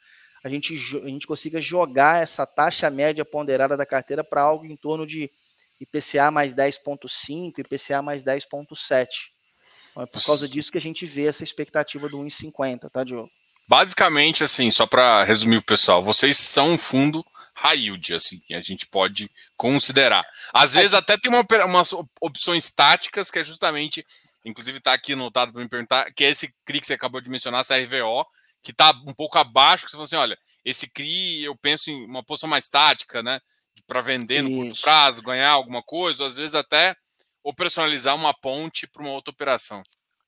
a 0.42 0.48
gente, 0.48 0.74
a 1.02 1.08
gente 1.08 1.26
consiga 1.26 1.60
jogar 1.60 2.22
essa 2.22 2.46
taxa 2.46 2.88
média 2.88 3.24
ponderada 3.24 3.76
da 3.76 3.84
carteira 3.84 4.22
para 4.22 4.42
algo 4.42 4.64
em 4.64 4.76
torno 4.76 5.06
de 5.06 5.30
IPCA 5.80 6.30
mais 6.30 6.54
10,5, 6.54 7.58
IPCA 7.58 8.00
mais 8.00 8.22
10,7. 8.22 9.08
Então, 9.90 10.02
é 10.02 10.06
por 10.06 10.24
causa 10.24 10.48
disso 10.48 10.70
que 10.70 10.78
a 10.78 10.80
gente 10.80 11.04
vê 11.04 11.26
essa 11.26 11.42
expectativa 11.42 12.08
do 12.08 12.18
1,50, 12.18 12.90
tá, 12.90 13.02
Diogo? 13.02 13.30
Basicamente, 13.66 14.44
assim, 14.44 14.70
só 14.70 14.86
para 14.86 15.24
resumir 15.24 15.56
o 15.56 15.62
pessoal, 15.62 16.04
vocês 16.04 16.36
são 16.36 16.72
um 16.72 16.78
fundo 16.78 17.24
high 17.54 17.78
yield, 17.78 18.14
assim, 18.14 18.38
que 18.40 18.52
a 18.52 18.60
gente 18.60 18.86
pode 18.86 19.30
considerar. 19.56 20.26
Às 20.52 20.74
vezes 20.74 20.92
até 20.92 21.16
tem 21.16 21.32
uma, 21.32 21.46
umas 21.64 21.92
opções 22.20 22.70
táticas 22.70 23.30
que 23.30 23.38
é 23.38 23.44
justamente, 23.44 24.04
inclusive 24.44 24.78
está 24.78 24.92
aqui 24.92 25.14
anotado 25.14 25.52
para 25.52 25.62
me 25.62 25.68
perguntar, 25.68 26.12
que 26.12 26.24
é 26.24 26.30
esse 26.30 26.54
CRI 26.64 26.80
que 26.80 26.86
você 26.86 26.94
acabou 26.94 27.20
de 27.20 27.30
mencionar, 27.30 27.64
CRVO, 27.64 28.24
que 28.62 28.70
está 28.70 28.90
um 29.06 29.14
pouco 29.14 29.38
abaixo, 29.38 29.84
que 29.84 29.90
você 29.90 29.96
fala 29.96 30.04
assim, 30.04 30.16
olha, 30.16 30.38
esse 30.64 30.88
CRI 30.88 31.44
eu 31.44 31.56
penso 31.56 31.90
em 31.90 32.04
uma 32.06 32.24
posição 32.24 32.48
mais 32.48 32.68
tática, 32.68 33.22
né? 33.22 33.40
Para 33.86 34.00
vender 34.00 34.42
no 34.42 34.48
Isso. 34.48 34.58
curto 34.58 34.80
prazo, 34.82 35.22
ganhar 35.22 35.50
alguma 35.50 35.82
coisa, 35.82 36.22
ou 36.22 36.28
às 36.28 36.36
vezes 36.36 36.54
até 36.54 36.96
operacionalizar 37.42 38.14
uma 38.14 38.32
ponte 38.32 38.86
para 38.86 39.02
uma 39.02 39.12
outra 39.12 39.32
operação. 39.32 39.82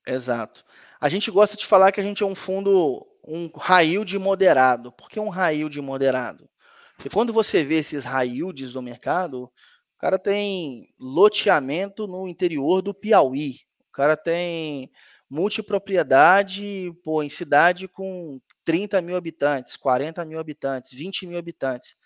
Exato. 0.06 0.62
A 1.00 1.08
gente 1.08 1.30
gosta 1.30 1.56
de 1.56 1.66
falar 1.66 1.90
que 1.90 2.00
a 2.00 2.02
gente 2.02 2.22
é 2.22 2.26
um 2.26 2.34
fundo, 2.34 3.04
um 3.26 3.50
high 3.56 4.04
de 4.04 4.18
moderado. 4.18 4.92
Por 4.92 5.08
que 5.08 5.18
um 5.18 5.30
high 5.30 5.68
de 5.68 5.80
moderado? 5.80 6.48
Porque 6.96 7.10
quando 7.10 7.32
você 7.32 7.64
vê 7.64 7.76
esses 7.76 8.04
yields 8.04 8.72
do 8.72 8.82
mercado, 8.82 9.44
o 9.44 9.98
cara 9.98 10.18
tem 10.18 10.88
loteamento 10.98 12.06
no 12.06 12.28
interior 12.28 12.82
do 12.82 12.94
Piauí. 12.94 13.65
Cara 13.96 14.14
tem 14.14 14.90
multipropriedade, 15.28 16.92
pô, 17.02 17.22
em 17.22 17.30
cidade 17.30 17.88
com 17.88 18.38
30 18.62 19.00
mil 19.00 19.16
habitantes, 19.16 19.74
40 19.74 20.22
mil 20.26 20.38
habitantes, 20.38 20.92
20 20.92 21.26
mil 21.26 21.38
habitantes. 21.38 21.96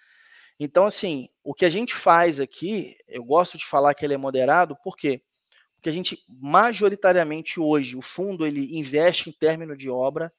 Então, 0.57 0.87
assim, 0.87 1.29
o 1.43 1.53
que 1.53 1.65
a 1.65 1.69
gente 1.69 1.93
faz 1.93 2.39
aqui, 2.39 2.97
eu 3.09 3.25
gosto 3.25 3.59
de 3.59 3.67
falar 3.67 3.93
que 3.93 4.05
ele 4.05 4.15
é 4.15 4.17
moderado, 4.17 4.77
por 4.85 4.97
quê? 4.97 5.21
Porque 5.75 5.89
a 5.91 5.93
gente, 5.93 6.17
majoritariamente 6.29 7.59
hoje, 7.59 7.97
o 7.97 8.03
fundo 8.03 8.47
ele 8.47 8.79
investe 8.79 9.29
em 9.29 9.33
término 9.33 9.77
de 9.77 9.91
obra, 9.91 10.33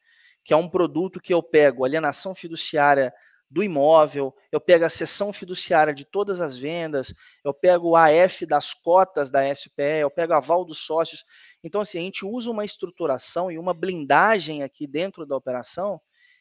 que 0.46 0.54
é 0.54 0.58
um 0.58 0.70
produto 0.70 1.20
que 1.20 1.34
eu 1.34 1.44
pego 1.44 1.84
alienação 1.84 2.34
fiduciária 2.34 3.14
do 3.52 3.62
imóvel, 3.62 4.34
eu 4.50 4.62
pego 4.62 4.86
a 4.86 4.90
seção 4.90 5.34
fiduciária 5.34 5.94
de 5.94 6.06
todas 6.06 6.40
as 6.40 6.58
vendas, 6.58 7.14
eu 7.44 7.54
pego 7.54 7.90
o 7.90 7.96
AF 7.98 8.46
das 8.46 8.74
cotas 8.74 9.30
da 9.30 9.54
SPE, 9.54 10.00
eu 10.00 10.10
pego 10.10 10.32
a 10.32 10.38
aval 10.38 10.64
dos 10.64 10.80
sócios. 10.80 11.26
Então, 11.62 11.82
assim, 11.82 11.98
a 12.00 12.02
gente 12.02 12.26
usa 12.26 12.50
uma 12.50 12.64
estruturação 12.64 13.52
e 13.52 13.60
uma 13.60 13.74
blindagem 13.74 14.64
aqui 14.64 14.88
dentro 14.88 15.26
da 15.26 15.36
operação 15.36 16.00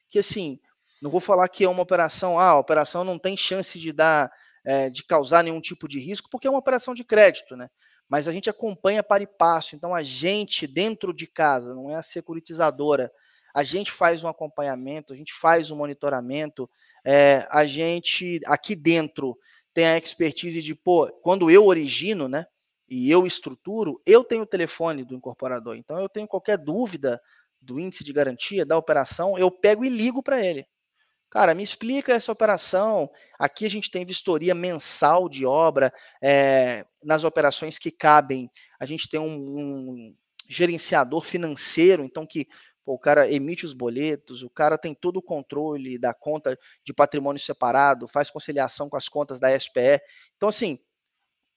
que, 0.08 0.20
assim, 0.20 0.60
não 1.02 1.10
vou 1.10 1.20
falar 1.20 1.48
que 1.48 1.64
é 1.64 1.68
uma 1.68 1.82
operação, 1.82 2.38
ah, 2.38 2.50
a 2.50 2.58
operação 2.58 3.02
não 3.02 3.18
tem 3.18 3.36
chance 3.36 3.76
de 3.76 3.92
dar, 3.92 4.30
é, 4.64 4.88
de 4.88 5.02
causar 5.04 5.42
nenhum 5.42 5.60
tipo 5.60 5.88
de 5.88 5.98
risco, 5.98 6.28
porque 6.30 6.46
é 6.46 6.50
uma 6.50 6.60
operação 6.60 6.94
de 6.94 7.02
crédito, 7.02 7.56
né? 7.56 7.68
Mas 8.08 8.28
a 8.28 8.32
gente 8.32 8.48
acompanha 8.48 9.02
para 9.02 9.22
e 9.22 9.26
passo. 9.26 9.74
Então, 9.74 9.94
a 9.94 10.02
gente, 10.02 10.64
dentro 10.64 11.12
de 11.12 11.26
casa, 11.26 11.74
não 11.74 11.90
é 11.90 11.96
a 11.96 12.02
securitizadora, 12.02 13.10
a 13.54 13.62
gente 13.62 13.90
faz 13.90 14.22
um 14.22 14.28
acompanhamento, 14.28 15.12
a 15.12 15.16
gente 15.16 15.32
faz 15.32 15.70
um 15.70 15.76
monitoramento, 15.76 16.70
é, 17.04 17.46
a 17.50 17.64
gente 17.66 18.40
aqui 18.46 18.74
dentro 18.74 19.36
tem 19.72 19.86
a 19.86 19.98
expertise 19.98 20.60
de, 20.60 20.74
pô, 20.74 21.10
quando 21.22 21.50
eu 21.50 21.64
origino, 21.64 22.28
né, 22.28 22.44
e 22.88 23.10
eu 23.10 23.26
estruturo, 23.26 24.00
eu 24.04 24.24
tenho 24.24 24.42
o 24.42 24.46
telefone 24.46 25.04
do 25.04 25.14
incorporador. 25.14 25.76
Então 25.76 25.98
eu 25.98 26.08
tenho 26.08 26.26
qualquer 26.26 26.58
dúvida 26.58 27.20
do 27.60 27.78
índice 27.78 28.02
de 28.02 28.12
garantia, 28.12 28.66
da 28.66 28.76
operação, 28.76 29.38
eu 29.38 29.50
pego 29.50 29.84
e 29.84 29.88
ligo 29.88 30.22
para 30.22 30.44
ele. 30.44 30.66
Cara, 31.30 31.54
me 31.54 31.62
explica 31.62 32.12
essa 32.12 32.32
operação. 32.32 33.08
Aqui 33.38 33.64
a 33.64 33.70
gente 33.70 33.88
tem 33.88 34.04
vistoria 34.04 34.52
mensal 34.52 35.28
de 35.28 35.46
obra, 35.46 35.92
é, 36.20 36.84
nas 37.04 37.22
operações 37.22 37.78
que 37.78 37.92
cabem, 37.92 38.50
a 38.80 38.84
gente 38.84 39.08
tem 39.08 39.20
um, 39.20 39.38
um 39.38 40.16
gerenciador 40.48 41.24
financeiro, 41.24 42.02
então 42.02 42.26
que 42.26 42.48
o 42.94 42.98
cara 42.98 43.30
emite 43.30 43.64
os 43.64 43.72
boletos, 43.72 44.42
o 44.42 44.50
cara 44.50 44.76
tem 44.76 44.94
todo 44.94 45.18
o 45.18 45.22
controle 45.22 45.98
da 45.98 46.12
conta 46.12 46.58
de 46.84 46.92
patrimônio 46.92 47.40
separado, 47.40 48.08
faz 48.08 48.30
conciliação 48.30 48.88
com 48.88 48.96
as 48.96 49.08
contas 49.08 49.38
da 49.38 49.58
SPE. 49.58 50.00
Então, 50.36 50.48
assim, 50.48 50.78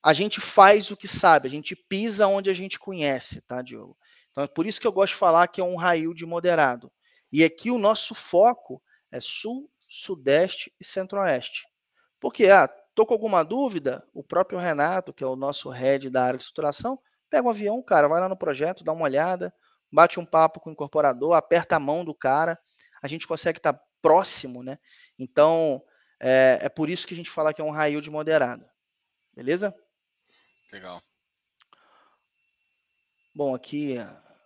a 0.03 0.13
gente 0.13 0.41
faz 0.41 0.91
o 0.91 0.97
que 0.97 1.07
sabe, 1.07 1.47
a 1.47 1.51
gente 1.51 1.75
pisa 1.75 2.27
onde 2.27 2.49
a 2.49 2.53
gente 2.53 2.77
conhece, 2.77 3.41
tá, 3.47 3.61
Diogo? 3.61 3.97
Então, 4.31 4.43
é 4.43 4.47
por 4.47 4.65
isso 4.65 4.81
que 4.81 4.87
eu 4.87 4.91
gosto 4.91 5.13
de 5.13 5.19
falar 5.19 5.47
que 5.47 5.61
é 5.61 5.63
um 5.63 5.75
raio 5.75 6.13
de 6.13 6.25
moderado. 6.25 6.91
E 7.31 7.43
aqui 7.43 7.71
o 7.71 7.77
nosso 7.77 8.13
foco 8.13 8.81
é 9.11 9.19
sul, 9.19 9.69
sudeste 9.87 10.73
e 10.79 10.85
centro-oeste. 10.85 11.65
Porque, 12.19 12.47
ah, 12.47 12.67
tô 12.95 13.05
com 13.05 13.13
alguma 13.13 13.43
dúvida, 13.43 14.05
o 14.13 14.23
próprio 14.23 14.59
Renato, 14.59 15.13
que 15.13 15.23
é 15.23 15.27
o 15.27 15.35
nosso 15.35 15.69
head 15.69 16.09
da 16.09 16.23
área 16.23 16.37
de 16.37 16.43
estruturação, 16.43 16.99
pega 17.29 17.47
um 17.47 17.51
avião, 17.51 17.81
cara, 17.81 18.07
vai 18.07 18.19
lá 18.19 18.29
no 18.29 18.37
projeto, 18.37 18.83
dá 18.83 18.91
uma 18.91 19.05
olhada, 19.05 19.53
bate 19.93 20.19
um 20.19 20.25
papo 20.25 20.59
com 20.59 20.71
o 20.71 20.73
incorporador, 20.73 21.35
aperta 21.35 21.75
a 21.75 21.79
mão 21.79 22.03
do 22.03 22.15
cara, 22.15 22.59
a 23.01 23.07
gente 23.07 23.27
consegue 23.27 23.59
estar 23.59 23.79
próximo, 24.01 24.63
né? 24.63 24.79
Então, 25.19 25.83
é, 26.19 26.59
é 26.63 26.69
por 26.69 26.89
isso 26.89 27.05
que 27.05 27.13
a 27.13 27.17
gente 27.17 27.29
fala 27.29 27.53
que 27.53 27.61
é 27.61 27.63
um 27.63 27.71
raio 27.71 28.01
de 28.01 28.09
moderado. 28.09 28.65
Beleza? 29.35 29.73
Legal. 30.71 31.01
Bom, 33.35 33.53
aqui 33.53 33.95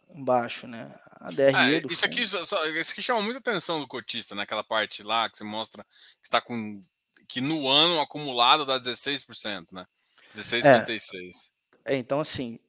embaixo, 0.10 0.68
né? 0.68 0.94
A 1.20 1.32
DRE 1.32 1.56
ah, 1.56 1.72
isso 1.72 1.82
fundo. 1.82 2.06
aqui 2.06 2.28
só, 2.28 2.66
isso 2.66 2.92
aqui 2.92 3.02
chama 3.02 3.22
muita 3.22 3.40
atenção 3.40 3.80
do 3.80 3.88
cotista, 3.88 4.36
naquela 4.36 4.62
né? 4.62 4.68
parte 4.68 5.02
lá 5.02 5.30
que 5.30 5.38
você 5.38 5.44
mostra 5.44 5.84
que 6.22 6.28
está 6.28 6.42
com 6.42 6.84
que 7.28 7.42
no 7.42 7.68
ano 7.68 8.00
acumulado 8.00 8.66
dá 8.66 8.80
16%, 8.80 9.74
né? 9.74 9.86
16,56. 10.36 11.52
É, 11.86 11.96
é, 11.96 11.98
então 11.98 12.20
assim, 12.20 12.60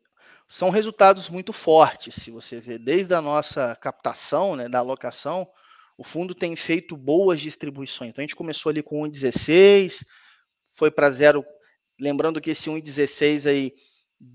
são 0.48 0.70
resultados 0.70 1.28
muito 1.28 1.52
fortes, 1.52 2.14
se 2.14 2.30
você 2.30 2.58
ver, 2.58 2.78
desde 2.78 3.12
a 3.12 3.20
nossa 3.20 3.76
captação, 3.76 4.56
né, 4.56 4.68
da 4.68 4.78
alocação, 4.78 5.46
o 5.96 6.02
fundo 6.02 6.34
tem 6.34 6.56
feito 6.56 6.96
boas 6.96 7.40
distribuições. 7.40 8.10
Então 8.10 8.22
a 8.22 8.26
gente 8.26 8.36
começou 8.36 8.70
ali 8.70 8.82
com 8.82 9.02
1,16, 9.02 10.06
foi 10.74 10.90
para 10.90 11.10
zero. 11.10 11.44
Lembrando 12.00 12.40
que 12.40 12.50
esse 12.50 12.70
1,16 12.70 13.50
aí 13.50 13.74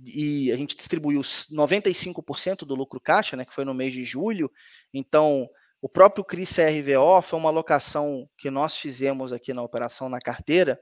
e 0.05 0.51
a 0.51 0.55
gente 0.55 0.75
distribuiu 0.75 1.21
95% 1.21 2.59
do 2.59 2.75
lucro 2.75 3.01
caixa, 3.01 3.35
né, 3.35 3.43
que 3.43 3.53
foi 3.53 3.65
no 3.65 3.73
mês 3.73 3.93
de 3.93 4.05
julho. 4.05 4.49
Então, 4.93 5.49
o 5.81 5.89
próprio 5.89 6.23
CRI 6.23 6.45
CRVO 6.45 7.21
foi 7.21 7.39
uma 7.39 7.49
alocação 7.49 8.29
que 8.37 8.49
nós 8.49 8.77
fizemos 8.77 9.33
aqui 9.33 9.53
na 9.53 9.61
operação 9.61 10.07
na 10.07 10.19
carteira, 10.19 10.79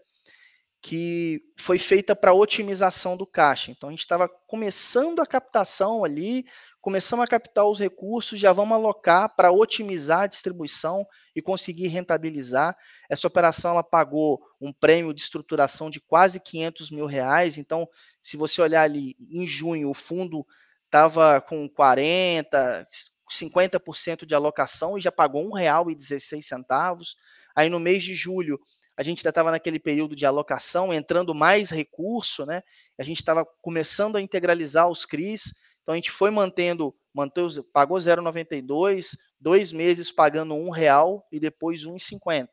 que 0.81 1.43
foi 1.55 1.77
feita 1.77 2.15
para 2.15 2.33
otimização 2.33 3.15
do 3.15 3.27
caixa. 3.27 3.69
Então 3.69 3.89
a 3.89 3.91
gente 3.91 4.01
estava 4.01 4.27
começando 4.47 5.19
a 5.19 5.27
captação 5.27 6.03
ali, 6.03 6.43
começamos 6.81 7.23
a 7.23 7.27
captar 7.27 7.65
os 7.65 7.79
recursos, 7.79 8.39
já 8.39 8.51
vamos 8.51 8.75
alocar 8.75 9.35
para 9.35 9.51
otimizar 9.51 10.21
a 10.21 10.27
distribuição 10.27 11.05
e 11.35 11.41
conseguir 11.41 11.87
rentabilizar. 11.87 12.75
Essa 13.07 13.27
operação 13.27 13.71
ela 13.71 13.83
pagou 13.83 14.41
um 14.59 14.73
prêmio 14.73 15.13
de 15.13 15.21
estruturação 15.21 15.87
de 15.87 16.01
quase 16.01 16.39
500 16.39 16.89
mil 16.89 17.05
reais. 17.05 17.59
Então, 17.59 17.87
se 18.19 18.35
você 18.35 18.59
olhar 18.59 18.81
ali 18.81 19.15
em 19.29 19.47
junho, 19.47 19.91
o 19.91 19.93
fundo 19.93 20.43
estava 20.85 21.39
com 21.41 21.69
40, 21.69 22.87
50% 23.31 24.25
de 24.25 24.33
alocação 24.33 24.97
e 24.97 25.01
já 25.01 25.11
pagou 25.11 25.43
R$ 25.53 25.63
1,16. 25.63 27.15
Aí 27.55 27.69
no 27.69 27.79
mês 27.79 28.03
de 28.03 28.15
julho 28.15 28.59
a 28.97 29.03
gente 29.03 29.19
ainda 29.19 29.29
estava 29.29 29.51
naquele 29.51 29.79
período 29.79 30.15
de 30.15 30.25
alocação, 30.25 30.93
entrando 30.93 31.33
mais 31.33 31.69
recurso, 31.69 32.45
né? 32.45 32.61
A 32.99 33.03
gente 33.03 33.17
estava 33.17 33.45
começando 33.61 34.15
a 34.15 34.21
integralizar 34.21 34.89
os 34.89 35.05
CRIs, 35.05 35.53
então 35.81 35.93
a 35.93 35.95
gente 35.95 36.11
foi 36.11 36.29
mantendo, 36.29 36.95
manteve, 37.13 37.63
pagou 37.73 37.97
0,92, 37.97 39.17
dois 39.39 39.71
meses 39.71 40.11
pagando 40.11 40.53
um 40.53 40.69
real 40.69 41.27
e 41.31 41.39
depois 41.39 41.85
1,50. 41.85 42.47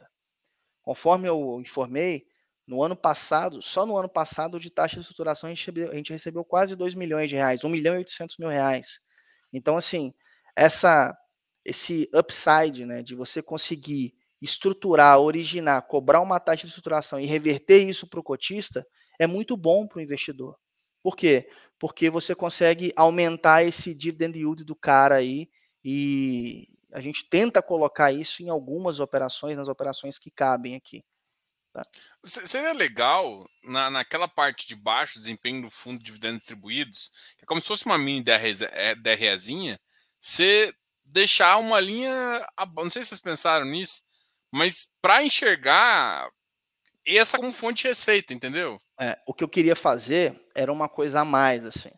Conforme 0.82 1.28
eu 1.28 1.61
informei, 1.61 2.24
no 2.68 2.82
ano 2.82 2.95
passado, 2.95 3.62
só 3.62 3.86
no 3.86 3.97
ano 3.97 4.11
passado 4.11 4.61
de 4.61 4.70
taxa 4.70 4.97
de 4.97 5.01
estruturação 5.01 5.49
a 5.49 5.55
gente 5.55 5.61
recebeu, 5.61 5.91
a 5.91 5.95
gente 5.95 6.12
recebeu 6.12 6.45
quase 6.45 6.76
2 6.76 6.95
milhões 6.95 7.30
de 7.30 7.34
reais, 7.34 7.64
1 7.64 7.68
milhão 7.70 7.95
e 7.95 7.99
800 7.99 8.36
mil 8.36 8.51
reais. 8.51 9.01
Então, 9.51 9.74
assim, 9.74 10.12
essa, 10.55 11.16
esse 11.64 12.11
upside, 12.14 12.84
né, 12.84 13.03
de 13.03 13.14
você 13.14 13.41
conseguir 13.41 14.14
estruturar, 14.41 15.18
originar, 15.20 15.82
cobrar 15.82 16.20
uma 16.20 16.39
taxa 16.39 16.62
de 16.62 16.68
estruturação 16.68 17.18
e 17.18 17.26
reverter 17.26 17.89
isso 17.89 18.07
para 18.07 18.20
o 18.20 18.22
cotista, 18.22 18.86
é 19.18 19.26
muito 19.26 19.57
bom 19.57 19.86
para 19.86 19.99
o 19.99 20.03
investidor. 20.03 20.57
Por 21.03 21.16
quê? 21.16 21.49
Porque 21.78 22.11
você 22.11 22.34
consegue 22.34 22.93
aumentar 22.97 23.64
esse 23.64 23.95
dividend 23.95 24.39
yield 24.39 24.64
do 24.64 24.76
cara 24.76 25.16
aí 25.16 25.49
e 25.84 26.68
a 26.93 27.01
gente 27.01 27.28
tenta 27.28 27.62
colocar 27.62 28.12
isso 28.12 28.43
em 28.43 28.49
algumas 28.49 29.01
operações, 29.01 29.57
nas 29.57 29.68
operações 29.68 30.18
que 30.18 30.30
cabem 30.30 30.74
aqui. 30.74 31.05
Tá? 31.72 31.82
Seria 32.24 32.72
legal, 32.72 33.49
na, 33.62 33.91
naquela 33.91 34.26
parte 34.26 34.66
de 34.66 34.74
baixo, 34.74 35.18
desempenho 35.18 35.62
do 35.62 35.70
fundo 35.70 35.99
de 35.99 36.05
dividendos 36.05 36.39
distribuídos, 36.39 37.12
é 37.41 37.47
como 37.47 37.61
se 37.61 37.68
fosse 37.68 37.86
uma 37.86 37.99
mini 37.99 38.24
DREzinha, 38.24 39.74
é, 39.74 39.78
você 40.20 40.72
deixar 41.05 41.59
uma 41.59 41.80
linha. 41.80 42.47
Não 42.74 42.91
sei 42.91 43.03
se 43.03 43.11
vocês 43.11 43.20
pensaram 43.20 43.66
nisso, 43.66 44.03
mas 44.53 44.90
para 45.01 45.22
enxergar 45.22 46.30
essa 47.07 47.38
como 47.38 47.53
fonte 47.53 47.82
de 47.82 47.88
receita, 47.88 48.34
entendeu? 48.34 48.78
É, 49.01 49.18
o 49.26 49.32
que 49.32 49.42
eu 49.42 49.49
queria 49.49 49.76
fazer 49.76 50.38
era 50.55 50.72
uma 50.72 50.88
coisa 50.88 51.20
a 51.20 51.24
mais, 51.24 51.64
assim. 51.64 51.90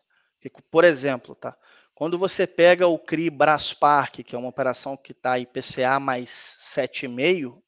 Por 0.70 0.84
exemplo, 0.84 1.34
tá? 1.34 1.56
Quando 1.94 2.18
você 2.18 2.46
pega 2.46 2.86
o 2.86 2.98
CRI 2.98 3.28
Braspark, 3.28 4.22
que 4.22 4.34
é 4.34 4.38
uma 4.38 4.48
operação 4.48 4.96
que 4.96 5.12
está 5.12 5.38
IPCA 5.38 6.00
mais 6.00 6.30
7,5, 6.30 7.60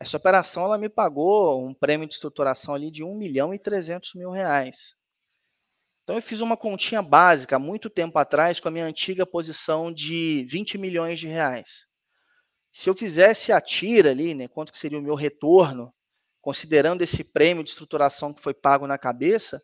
essa 0.00 0.16
operação 0.16 0.64
ela 0.64 0.76
me 0.76 0.88
pagou 0.88 1.64
um 1.64 1.72
prêmio 1.72 2.06
de 2.06 2.14
estruturação 2.14 2.74
ali 2.74 2.90
de 2.90 3.04
1 3.04 3.14
milhão 3.14 3.54
e 3.54 3.58
300 3.58 4.14
mil 4.14 4.30
reais. 4.30 4.94
Então 6.02 6.16
eu 6.16 6.22
fiz 6.22 6.40
uma 6.40 6.56
continha 6.56 7.02
básica 7.02 7.58
muito 7.58 7.88
tempo 7.88 8.18
atrás 8.18 8.60
com 8.60 8.68
a 8.68 8.70
minha 8.70 8.84
antiga 8.84 9.26
posição 9.26 9.92
de 9.92 10.44
20 10.48 10.76
milhões 10.78 11.18
de 11.18 11.26
reais. 11.26 11.86
Se 12.78 12.90
eu 12.90 12.94
fizesse 12.94 13.52
a 13.52 13.58
tira 13.58 14.10
ali, 14.10 14.34
né, 14.34 14.48
quanto 14.48 14.70
que 14.70 14.76
seria 14.76 14.98
o 14.98 15.02
meu 15.02 15.14
retorno, 15.14 15.90
considerando 16.42 17.00
esse 17.00 17.24
prêmio 17.24 17.64
de 17.64 17.70
estruturação 17.70 18.34
que 18.34 18.42
foi 18.42 18.52
pago 18.52 18.86
na 18.86 18.98
cabeça, 18.98 19.62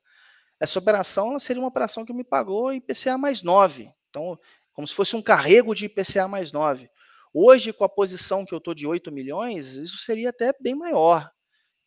essa 0.58 0.78
operação 0.78 1.38
seria 1.38 1.60
uma 1.60 1.68
operação 1.68 2.06
que 2.06 2.12
me 2.14 2.24
pagou 2.24 2.72
IPCA 2.72 3.18
mais 3.18 3.42
9. 3.42 3.92
Então, 4.08 4.38
como 4.72 4.88
se 4.88 4.94
fosse 4.94 5.14
um 5.14 5.20
carrego 5.20 5.74
de 5.74 5.84
IPCA 5.84 6.26
mais 6.26 6.52
9. 6.52 6.88
Hoje, 7.34 7.70
com 7.70 7.84
a 7.84 7.88
posição 7.88 8.46
que 8.46 8.54
eu 8.54 8.58
estou 8.58 8.72
de 8.74 8.86
8 8.86 9.12
milhões, 9.12 9.74
isso 9.74 9.98
seria 9.98 10.30
até 10.30 10.54
bem 10.58 10.74
maior. 10.74 11.30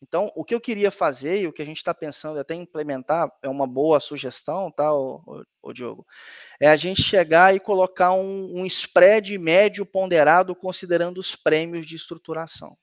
Então, 0.02 0.30
o 0.34 0.44
que 0.44 0.54
eu 0.54 0.60
queria 0.60 0.90
fazer 0.90 1.40
e 1.40 1.46
o 1.46 1.52
que 1.52 1.62
a 1.62 1.64
gente 1.64 1.78
está 1.78 1.94
pensando 1.94 2.38
até 2.38 2.54
implementar, 2.54 3.30
é 3.42 3.48
uma 3.48 3.66
boa 3.66 3.98
sugestão, 3.98 4.70
tá, 4.70 4.92
ô, 4.94 5.42
ô, 5.62 5.72
Diogo? 5.72 6.06
É 6.60 6.68
a 6.68 6.76
gente 6.76 7.02
chegar 7.02 7.54
e 7.54 7.60
colocar 7.60 8.12
um, 8.12 8.60
um 8.60 8.66
spread 8.66 9.36
médio 9.38 9.86
ponderado 9.86 10.54
considerando 10.54 11.18
os 11.18 11.34
prêmios 11.34 11.86
de 11.86 11.96
estruturação. 11.96 12.76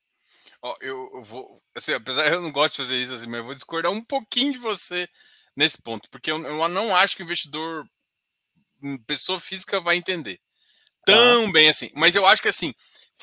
Ó, 0.61 0.75
eu, 0.81 1.11
eu, 1.13 1.23
vou, 1.23 1.61
assim, 1.75 1.93
apesar 1.93 2.31
eu 2.31 2.41
não 2.41 2.51
gosto 2.51 2.73
de 2.73 2.77
fazer 2.77 2.97
isso 2.97 3.13
assim, 3.13 3.27
mas 3.27 3.39
eu 3.39 3.45
vou 3.45 3.55
discordar 3.55 3.91
um 3.91 4.03
pouquinho 4.03 4.53
de 4.53 4.59
você 4.59 5.07
nesse 5.55 5.81
ponto, 5.81 6.09
porque 6.09 6.31
eu, 6.31 6.41
eu 6.43 6.67
não 6.67 6.95
acho 6.95 7.15
que 7.15 7.21
o 7.21 7.25
investidor, 7.25 7.85
hum, 8.81 8.97
pessoa 9.05 9.39
física, 9.39 9.79
vai 9.79 9.97
entender 9.97 10.39
tá. 11.05 11.13
tão 11.13 11.51
bem 11.51 11.69
assim. 11.69 11.91
Mas 11.93 12.15
eu 12.15 12.25
acho 12.25 12.41
que 12.41 12.47
assim, 12.47 12.73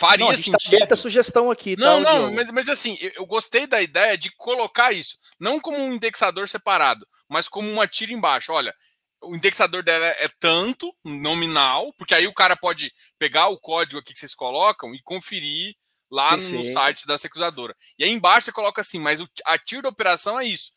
Faria 0.01 0.25
não, 0.25 0.33
a 0.33 0.35
gente 0.35 0.51
tá 0.51 0.59
sentido. 0.59 0.87
Tá 0.89 0.97
sugestão 0.97 1.51
aqui. 1.51 1.77
Não, 1.77 2.03
tá, 2.03 2.15
não, 2.15 2.33
mas, 2.33 2.51
mas, 2.51 2.69
assim, 2.71 2.97
eu, 3.15 3.27
gostei 3.27 3.67
da 3.67 3.83
ideia 3.83 4.17
de 4.17 4.35
colocar 4.35 4.93
isso, 4.93 5.19
não 5.39 5.61
como 5.61 5.77
um 5.77 5.93
indexador 5.93 6.49
separado, 6.49 7.07
mas 7.29 7.51
como 7.51 7.71
uma 7.71 7.87
tira 7.87 8.11
embaixo. 8.11 8.51
Olha, 8.51 8.75
o 9.23 9.37
indexador 9.37 9.83
dela 9.83 10.07
é 10.07 10.31
tanto, 10.41 10.91
nominal, 11.05 11.93
porque 11.99 12.15
aí 12.15 12.27
o 12.27 12.33
cara 12.33 12.57
pode 12.57 12.91
pegar 13.19 13.49
o 13.49 13.59
código 13.59 14.01
aqui 14.01 14.15
que 14.15 14.19
vocês 14.19 14.35
colocam 14.35 14.95
e 14.95 15.03
conferir 15.03 15.75
lá 16.11 16.31
Perfeito. 16.31 16.55
no 16.55 16.73
site 16.73 17.07
da 17.07 17.19
securizadora. 17.19 17.77
E 17.99 18.05
aí 18.05 18.11
embaixo 18.11 18.47
você 18.47 18.53
coloca 18.53 18.81
assim, 18.81 18.99
mas 18.99 19.21
o, 19.21 19.29
a 19.45 19.59
tira 19.59 19.83
da 19.83 19.89
operação 19.91 20.41
é 20.41 20.47
isso. 20.47 20.73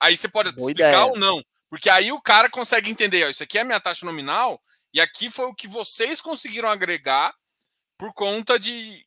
Aí 0.00 0.16
você 0.16 0.28
pode 0.28 0.52
Boa 0.52 0.70
explicar 0.70 0.90
ideia. 0.90 1.06
ou 1.06 1.18
não. 1.18 1.42
Porque 1.68 1.90
aí 1.90 2.12
o 2.12 2.22
cara 2.22 2.48
consegue 2.48 2.88
entender, 2.88 3.26
ó, 3.26 3.28
isso 3.28 3.42
aqui 3.42 3.58
é 3.58 3.62
a 3.62 3.64
minha 3.64 3.80
taxa 3.80 4.06
nominal, 4.06 4.60
e 4.94 5.00
aqui 5.00 5.28
foi 5.28 5.46
o 5.46 5.54
que 5.54 5.66
vocês 5.66 6.20
conseguiram 6.20 6.68
agregar 6.68 7.34
por 8.00 8.14
conta 8.14 8.58
de, 8.58 9.04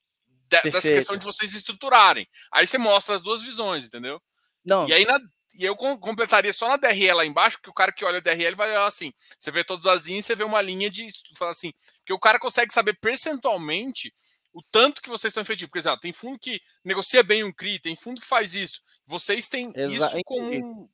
de 0.47 0.71
dessa 0.71 0.87
questão 0.87 1.17
de 1.17 1.25
vocês 1.25 1.51
estruturarem. 1.55 2.27
Aí 2.51 2.67
você 2.67 2.77
mostra 2.77 3.15
as 3.15 3.23
duas 3.23 3.41
visões, 3.41 3.85
entendeu? 3.85 4.21
Não. 4.63 4.87
E 4.87 4.93
aí 4.93 5.03
na, 5.03 5.19
e 5.55 5.65
eu 5.65 5.75
completaria 5.75 6.53
só 6.53 6.67
na 6.67 6.77
DRE 6.77 7.11
lá 7.11 7.25
embaixo, 7.25 7.59
que 7.59 7.71
o 7.71 7.73
cara 7.73 7.91
que 7.91 8.05
olha 8.05 8.19
a 8.19 8.21
DRE 8.21 8.53
vai 8.53 8.69
olhar 8.69 8.85
assim. 8.85 9.11
Você 9.39 9.49
vê 9.49 9.63
todas 9.63 9.87
as 9.87 10.05
linhas, 10.05 10.25
você 10.25 10.35
vê 10.35 10.43
uma 10.43 10.61
linha 10.61 10.91
de. 10.91 11.07
Fala 11.35 11.49
assim. 11.49 11.73
Que 12.05 12.13
o 12.13 12.19
cara 12.19 12.37
consegue 12.37 12.71
saber 12.71 12.93
percentualmente 13.01 14.13
o 14.53 14.61
tanto 14.61 15.01
que 15.01 15.09
vocês 15.09 15.31
estão 15.31 15.41
efetivos. 15.41 15.71
Por 15.71 15.79
exemplo, 15.79 15.99
tem 15.99 16.13
fundo 16.13 16.37
que 16.37 16.61
negocia 16.85 17.23
bem 17.23 17.43
um 17.43 17.51
CRI, 17.51 17.79
tem 17.79 17.95
fundo 17.95 18.21
que 18.21 18.27
faz 18.27 18.53
isso. 18.53 18.79
Vocês 19.07 19.47
têm 19.47 19.73
Exa 19.75 20.05
isso 20.05 20.21
como, 20.23 20.89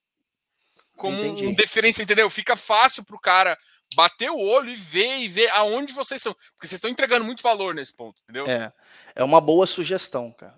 como 0.96 1.22
um 1.22 1.54
diferença, 1.54 2.02
entendeu? 2.02 2.30
Fica 2.30 2.56
fácil 2.56 3.04
para 3.04 3.18
o 3.18 3.20
cara 3.20 3.58
bater 3.96 4.30
o 4.30 4.38
olho 4.38 4.70
e 4.70 4.76
ver 4.76 5.20
e 5.20 5.28
ver 5.28 5.50
aonde 5.50 5.94
vocês 5.94 6.20
estão. 6.20 6.34
Porque 6.34 6.68
vocês 6.68 6.74
estão 6.74 6.90
entregando 6.90 7.26
muito 7.26 7.42
valor 7.42 7.74
nesse 7.74 7.94
ponto, 7.94 8.20
entendeu? 8.24 8.48
É, 8.48 8.72
é 9.16 9.24
uma 9.24 9.42
boa 9.42 9.66
sugestão, 9.66 10.32
cara. 10.32 10.56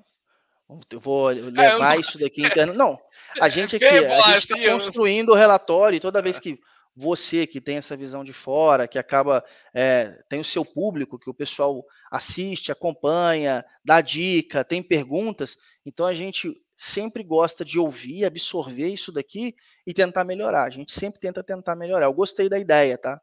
Eu 0.89 0.99
vou 0.99 1.27
levar 1.27 1.63
é, 1.63 1.73
eu 1.73 1.79
não... 1.79 1.95
isso 1.99 2.17
daqui. 2.17 2.43
Não, 2.75 2.99
a 3.39 3.49
gente 3.49 3.75
aqui, 3.75 3.85
a 3.85 4.39
gente 4.39 4.53
está 4.53 4.71
construindo 4.71 5.29
o 5.29 5.35
relatório 5.35 5.97
e 5.97 5.99
toda 5.99 6.21
vez 6.21 6.39
que 6.39 6.59
você 6.95 7.47
que 7.47 7.61
tem 7.61 7.77
essa 7.77 7.95
visão 7.95 8.23
de 8.23 8.33
fora, 8.33 8.87
que 8.87 8.99
acaba 8.99 9.43
é, 9.73 10.21
tem 10.29 10.39
o 10.39 10.43
seu 10.45 10.65
público, 10.65 11.17
que 11.17 11.29
o 11.29 11.33
pessoal 11.33 11.83
assiste, 12.09 12.71
acompanha, 12.71 13.65
dá 13.83 14.01
dica, 14.01 14.63
tem 14.63 14.83
perguntas, 14.83 15.57
então 15.85 16.05
a 16.05 16.13
gente 16.13 16.60
sempre 16.83 17.23
gosta 17.23 17.63
de 17.63 17.77
ouvir, 17.77 18.25
absorver 18.25 18.87
isso 18.87 19.11
daqui 19.11 19.55
e 19.85 19.93
tentar 19.93 20.23
melhorar. 20.23 20.63
A 20.63 20.69
gente 20.71 20.91
sempre 20.91 21.19
tenta 21.19 21.43
tentar 21.43 21.75
melhorar. 21.75 22.07
Eu 22.07 22.13
gostei 22.13 22.49
da 22.49 22.57
ideia, 22.57 22.97
tá? 22.97 23.21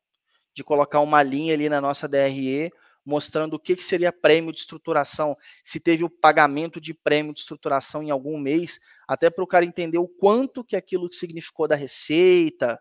De 0.55 0.63
colocar 0.63 1.01
uma 1.01 1.21
linha 1.25 1.55
ali 1.55 1.69
na 1.69 1.81
nossa 1.81 2.07
DRE 2.07 2.71
mostrando 3.05 3.55
o 3.55 3.59
que, 3.59 3.75
que 3.75 3.83
seria 3.83 4.13
prêmio 4.13 4.53
de 4.53 4.61
estruturação, 4.61 5.35
se 5.65 5.81
teve 5.81 6.05
o 6.05 6.11
pagamento 6.11 6.79
de 6.79 6.93
prêmio 6.93 7.33
de 7.33 7.41
estruturação 7.41 8.03
em 8.03 8.11
algum 8.11 8.39
mês, 8.39 8.79
até 9.09 9.31
para 9.31 9.43
o 9.43 9.47
cara 9.47 9.65
entender 9.65 9.97
o 9.97 10.07
quanto 10.07 10.63
que 10.63 10.77
aquilo 10.77 11.11
significou 11.11 11.67
da 11.67 11.75
receita. 11.75 12.79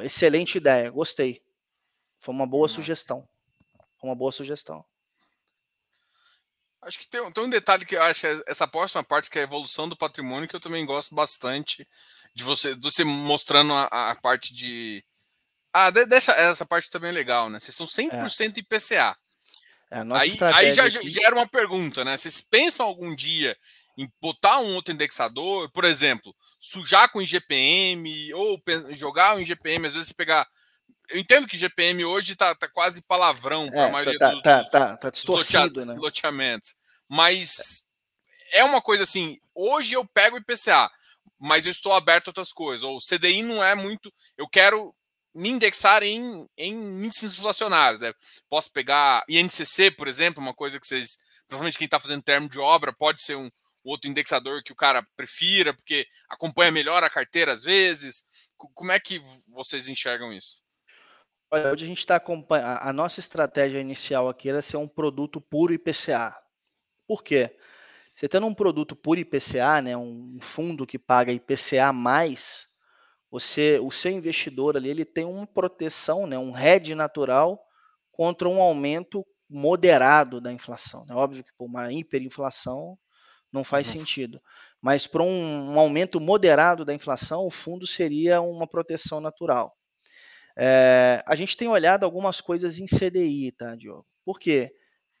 Excelente 0.00 0.58
ideia, 0.58 0.90
gostei. 0.90 1.40
Foi 2.18 2.34
uma 2.34 2.46
boa 2.46 2.66
sugestão. 2.68 3.28
Foi 4.00 4.10
uma 4.10 4.16
boa 4.16 4.32
sugestão. 4.32 4.84
Acho 6.84 6.98
que 6.98 7.08
tem, 7.08 7.32
tem, 7.32 7.44
um 7.44 7.50
detalhe 7.50 7.84
que 7.84 7.96
eu 7.96 8.02
acho 8.02 8.26
é 8.26 8.42
essa 8.46 8.66
próxima 8.68 9.02
parte, 9.02 9.30
que 9.30 9.38
é 9.38 9.42
a 9.42 9.44
evolução 9.44 9.88
do 9.88 9.96
patrimônio, 9.96 10.48
que 10.48 10.54
eu 10.54 10.60
também 10.60 10.84
gosto 10.84 11.14
bastante 11.14 11.86
de 12.34 12.44
você, 12.44 12.74
de 12.74 12.82
você 12.82 13.04
mostrando 13.04 13.72
a, 13.72 14.10
a 14.10 14.16
parte 14.16 14.52
de. 14.52 15.04
Ah, 15.72 15.90
deixa 15.90 16.32
essa 16.32 16.64
parte 16.64 16.90
também 16.90 17.10
é 17.10 17.12
legal, 17.12 17.48
né? 17.48 17.58
Vocês 17.58 17.74
são 17.74 17.86
100% 17.86 18.56
é. 18.56 18.60
IPCA. 18.60 19.16
É 19.90 20.00
aí, 20.12 20.38
aí 20.54 20.72
já, 20.72 20.84
aqui... 20.84 21.10
já 21.10 21.26
era 21.26 21.34
uma 21.34 21.46
pergunta, 21.46 22.04
né? 22.04 22.16
Vocês 22.16 22.40
pensam 22.40 22.86
algum 22.86 23.14
dia 23.14 23.56
em 23.96 24.10
botar 24.20 24.58
um 24.58 24.74
outro 24.74 24.92
indexador, 24.92 25.70
por 25.70 25.84
exemplo, 25.84 26.34
sujar 26.60 27.10
com 27.10 27.22
IGPM 27.22 28.34
ou 28.34 28.60
jogar 28.90 29.36
o 29.36 29.40
IGPM, 29.40 29.86
às 29.86 29.94
vezes 29.94 30.08
você 30.08 30.14
pegar. 30.14 30.46
Eu 31.10 31.18
entendo 31.18 31.46
que 31.46 31.56
IGPM 31.56 32.04
hoje 32.04 32.34
tá, 32.34 32.54
tá 32.54 32.68
quase 32.68 33.02
palavrão 33.02 33.68
para 33.68 33.80
é, 33.80 33.84
a 33.88 33.92
maioria 33.92 34.18
tá, 34.18 34.30
dos, 34.30 34.42
tá, 34.42 34.60
dos, 34.62 34.70
tá, 34.70 34.96
tá 34.96 35.10
distorcido, 35.10 35.84
né? 35.84 35.94
loteamentos. 35.94 36.74
Mas 37.08 37.86
é 38.52 38.64
uma 38.64 38.80
coisa 38.80 39.04
assim, 39.04 39.38
hoje 39.54 39.94
eu 39.94 40.06
pego 40.06 40.38
IPCA, 40.38 40.90
mas 41.38 41.66
eu 41.66 41.72
estou 41.72 41.92
aberto 41.92 42.28
a 42.28 42.30
outras 42.30 42.52
coisas. 42.52 42.82
Ou 42.82 42.98
CDI 43.00 43.42
não 43.42 43.62
é 43.62 43.74
muito. 43.74 44.12
Eu 44.36 44.48
quero 44.48 44.94
me 45.34 45.48
indexar 45.48 46.02
em, 46.02 46.48
em 46.56 46.72
índices 47.04 47.36
inflacionários. 47.36 48.00
Né? 48.00 48.12
Posso 48.48 48.72
pegar 48.72 49.24
INCC, 49.28 49.90
por 49.90 50.08
exemplo, 50.08 50.42
uma 50.42 50.54
coisa 50.54 50.78
que 50.78 50.86
vocês. 50.86 51.18
Provavelmente 51.46 51.76
quem 51.76 51.84
está 51.84 52.00
fazendo 52.00 52.22
termo 52.22 52.48
de 52.48 52.58
obra 52.58 52.92
pode 52.92 53.22
ser 53.22 53.36
um 53.36 53.50
outro 53.84 54.08
indexador 54.08 54.62
que 54.62 54.72
o 54.72 54.76
cara 54.76 55.06
prefira, 55.14 55.74
porque 55.74 56.06
acompanha 56.28 56.72
melhor 56.72 57.04
a 57.04 57.10
carteira 57.10 57.52
às 57.52 57.62
vezes. 57.62 58.24
Como 58.56 58.90
é 58.90 58.98
que 58.98 59.20
vocês 59.48 59.86
enxergam 59.86 60.32
isso? 60.32 60.63
Olha, 61.54 61.72
hoje 61.72 61.84
a 61.84 61.86
gente 61.86 61.98
está 61.98 62.16
acompanhando. 62.16 62.78
A 62.80 62.92
nossa 62.92 63.20
estratégia 63.20 63.78
inicial 63.78 64.28
aqui 64.28 64.48
era 64.48 64.60
ser 64.60 64.76
um 64.76 64.88
produto 64.88 65.40
puro 65.40 65.72
IPCA. 65.72 66.36
Por 67.06 67.22
quê? 67.22 67.56
Você 68.12 68.28
tendo 68.28 68.48
um 68.48 68.52
produto 68.52 68.96
puro 68.96 69.20
IPCA, 69.20 69.80
né, 69.80 69.96
um 69.96 70.36
fundo 70.40 70.84
que 70.84 70.98
paga 70.98 71.30
IPCA 71.30 71.92
mais, 71.92 72.66
você, 73.30 73.78
o 73.80 73.92
seu 73.92 74.10
investidor 74.10 74.76
ali, 74.76 74.88
ele 74.88 75.04
tem 75.04 75.24
uma 75.24 75.46
proteção, 75.46 76.26
né, 76.26 76.36
um 76.36 76.58
hedge 76.58 76.92
natural 76.96 77.64
contra 78.10 78.48
um 78.48 78.60
aumento 78.60 79.24
moderado 79.48 80.40
da 80.40 80.52
inflação. 80.52 81.06
É 81.08 81.14
óbvio 81.14 81.44
que 81.44 81.52
por 81.56 81.66
uma 81.66 81.92
hiperinflação 81.92 82.98
não 83.52 83.62
faz 83.62 83.86
uhum. 83.88 84.00
sentido, 84.00 84.42
mas 84.82 85.06
para 85.06 85.22
um, 85.22 85.74
um, 85.74 85.78
aumento 85.78 86.20
moderado 86.20 86.84
da 86.84 86.92
inflação, 86.92 87.46
o 87.46 87.50
fundo 87.50 87.86
seria 87.86 88.40
uma 88.40 88.66
proteção 88.66 89.20
natural. 89.20 89.72
É, 90.56 91.22
a 91.26 91.34
gente 91.34 91.56
tem 91.56 91.68
olhado 91.68 92.04
algumas 92.04 92.40
coisas 92.40 92.78
em 92.78 92.86
CDI, 92.86 93.52
tá, 93.52 93.74
Diogo? 93.74 94.06
Por 94.24 94.38
quê? 94.38 94.74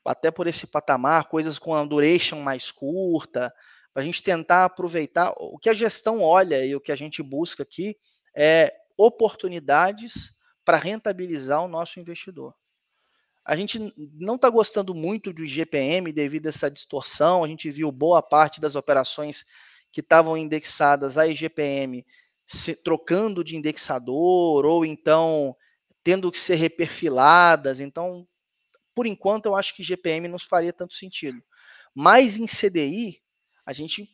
Até 0.04 0.30
por 0.30 0.46
esse 0.46 0.66
patamar, 0.66 1.28
coisas 1.28 1.58
com 1.58 1.74
a 1.74 1.84
duration 1.84 2.40
mais 2.40 2.70
curta, 2.70 3.52
para 3.92 4.02
a 4.02 4.04
gente 4.04 4.22
tentar 4.22 4.64
aproveitar. 4.64 5.32
O 5.38 5.58
que 5.58 5.68
a 5.68 5.74
gestão 5.74 6.20
olha 6.20 6.64
e 6.64 6.74
o 6.74 6.80
que 6.80 6.92
a 6.92 6.96
gente 6.96 7.22
busca 7.22 7.62
aqui 7.62 7.96
é 8.36 8.72
oportunidades 8.96 10.32
para 10.64 10.78
rentabilizar 10.78 11.62
o 11.62 11.68
nosso 11.68 12.00
investidor. 12.00 12.54
A 13.44 13.56
gente 13.56 13.92
não 14.18 14.36
está 14.36 14.48
gostando 14.48 14.94
muito 14.94 15.32
do 15.32 15.44
IGPM 15.44 16.12
devido 16.12 16.46
a 16.46 16.48
essa 16.48 16.70
distorção. 16.70 17.44
A 17.44 17.48
gente 17.48 17.70
viu 17.70 17.92
boa 17.92 18.22
parte 18.22 18.60
das 18.60 18.74
operações 18.74 19.44
que 19.92 20.00
estavam 20.00 20.36
indexadas 20.36 21.18
a 21.18 21.26
IGPM 21.26 22.04
se, 22.46 22.74
trocando 22.82 23.44
de 23.44 23.56
indexador 23.56 24.64
ou 24.64 24.84
então 24.84 25.56
tendo 26.02 26.30
que 26.30 26.38
ser 26.38 26.56
reperfiladas. 26.56 27.80
Então, 27.80 28.26
por 28.94 29.06
enquanto, 29.06 29.46
eu 29.46 29.56
acho 29.56 29.74
que 29.74 29.82
IGPM 29.82 30.28
não 30.28 30.38
faria 30.38 30.72
tanto 30.72 30.94
sentido. 30.94 31.42
Mas 31.94 32.36
em 32.36 32.46
CDI, 32.46 33.22
a 33.66 33.72
gente 33.72 34.08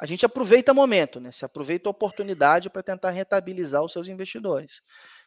a 0.00 0.06
gente 0.06 0.26
aproveita 0.26 0.72
o 0.72 0.74
momento, 0.74 1.20
né? 1.20 1.30
Se 1.30 1.44
aproveita 1.44 1.88
a 1.88 1.92
oportunidade 1.92 2.68
para 2.68 2.82
tentar 2.82 3.10
rentabilizar 3.10 3.84
os 3.84 3.92
seus 3.92 4.08
investidores. 4.08 4.80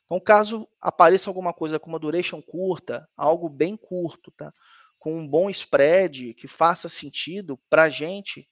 Então, 0.03 0.19
caso 0.19 0.67
apareça 0.81 1.29
alguma 1.29 1.53
coisa 1.53 1.79
com 1.79 1.87
uma 1.87 1.97
duration 1.97 2.41
curta, 2.41 3.07
algo 3.15 3.47
bem 3.47 3.77
curto, 3.77 4.31
tá? 4.31 4.51
Com 4.99 5.17
um 5.17 5.25
bom 5.25 5.49
spread 5.49 6.33
que 6.33 6.45
faça 6.45 6.89
sentido 6.89 7.57
para 7.69 7.83
a 7.83 7.89
gente, 7.89 8.49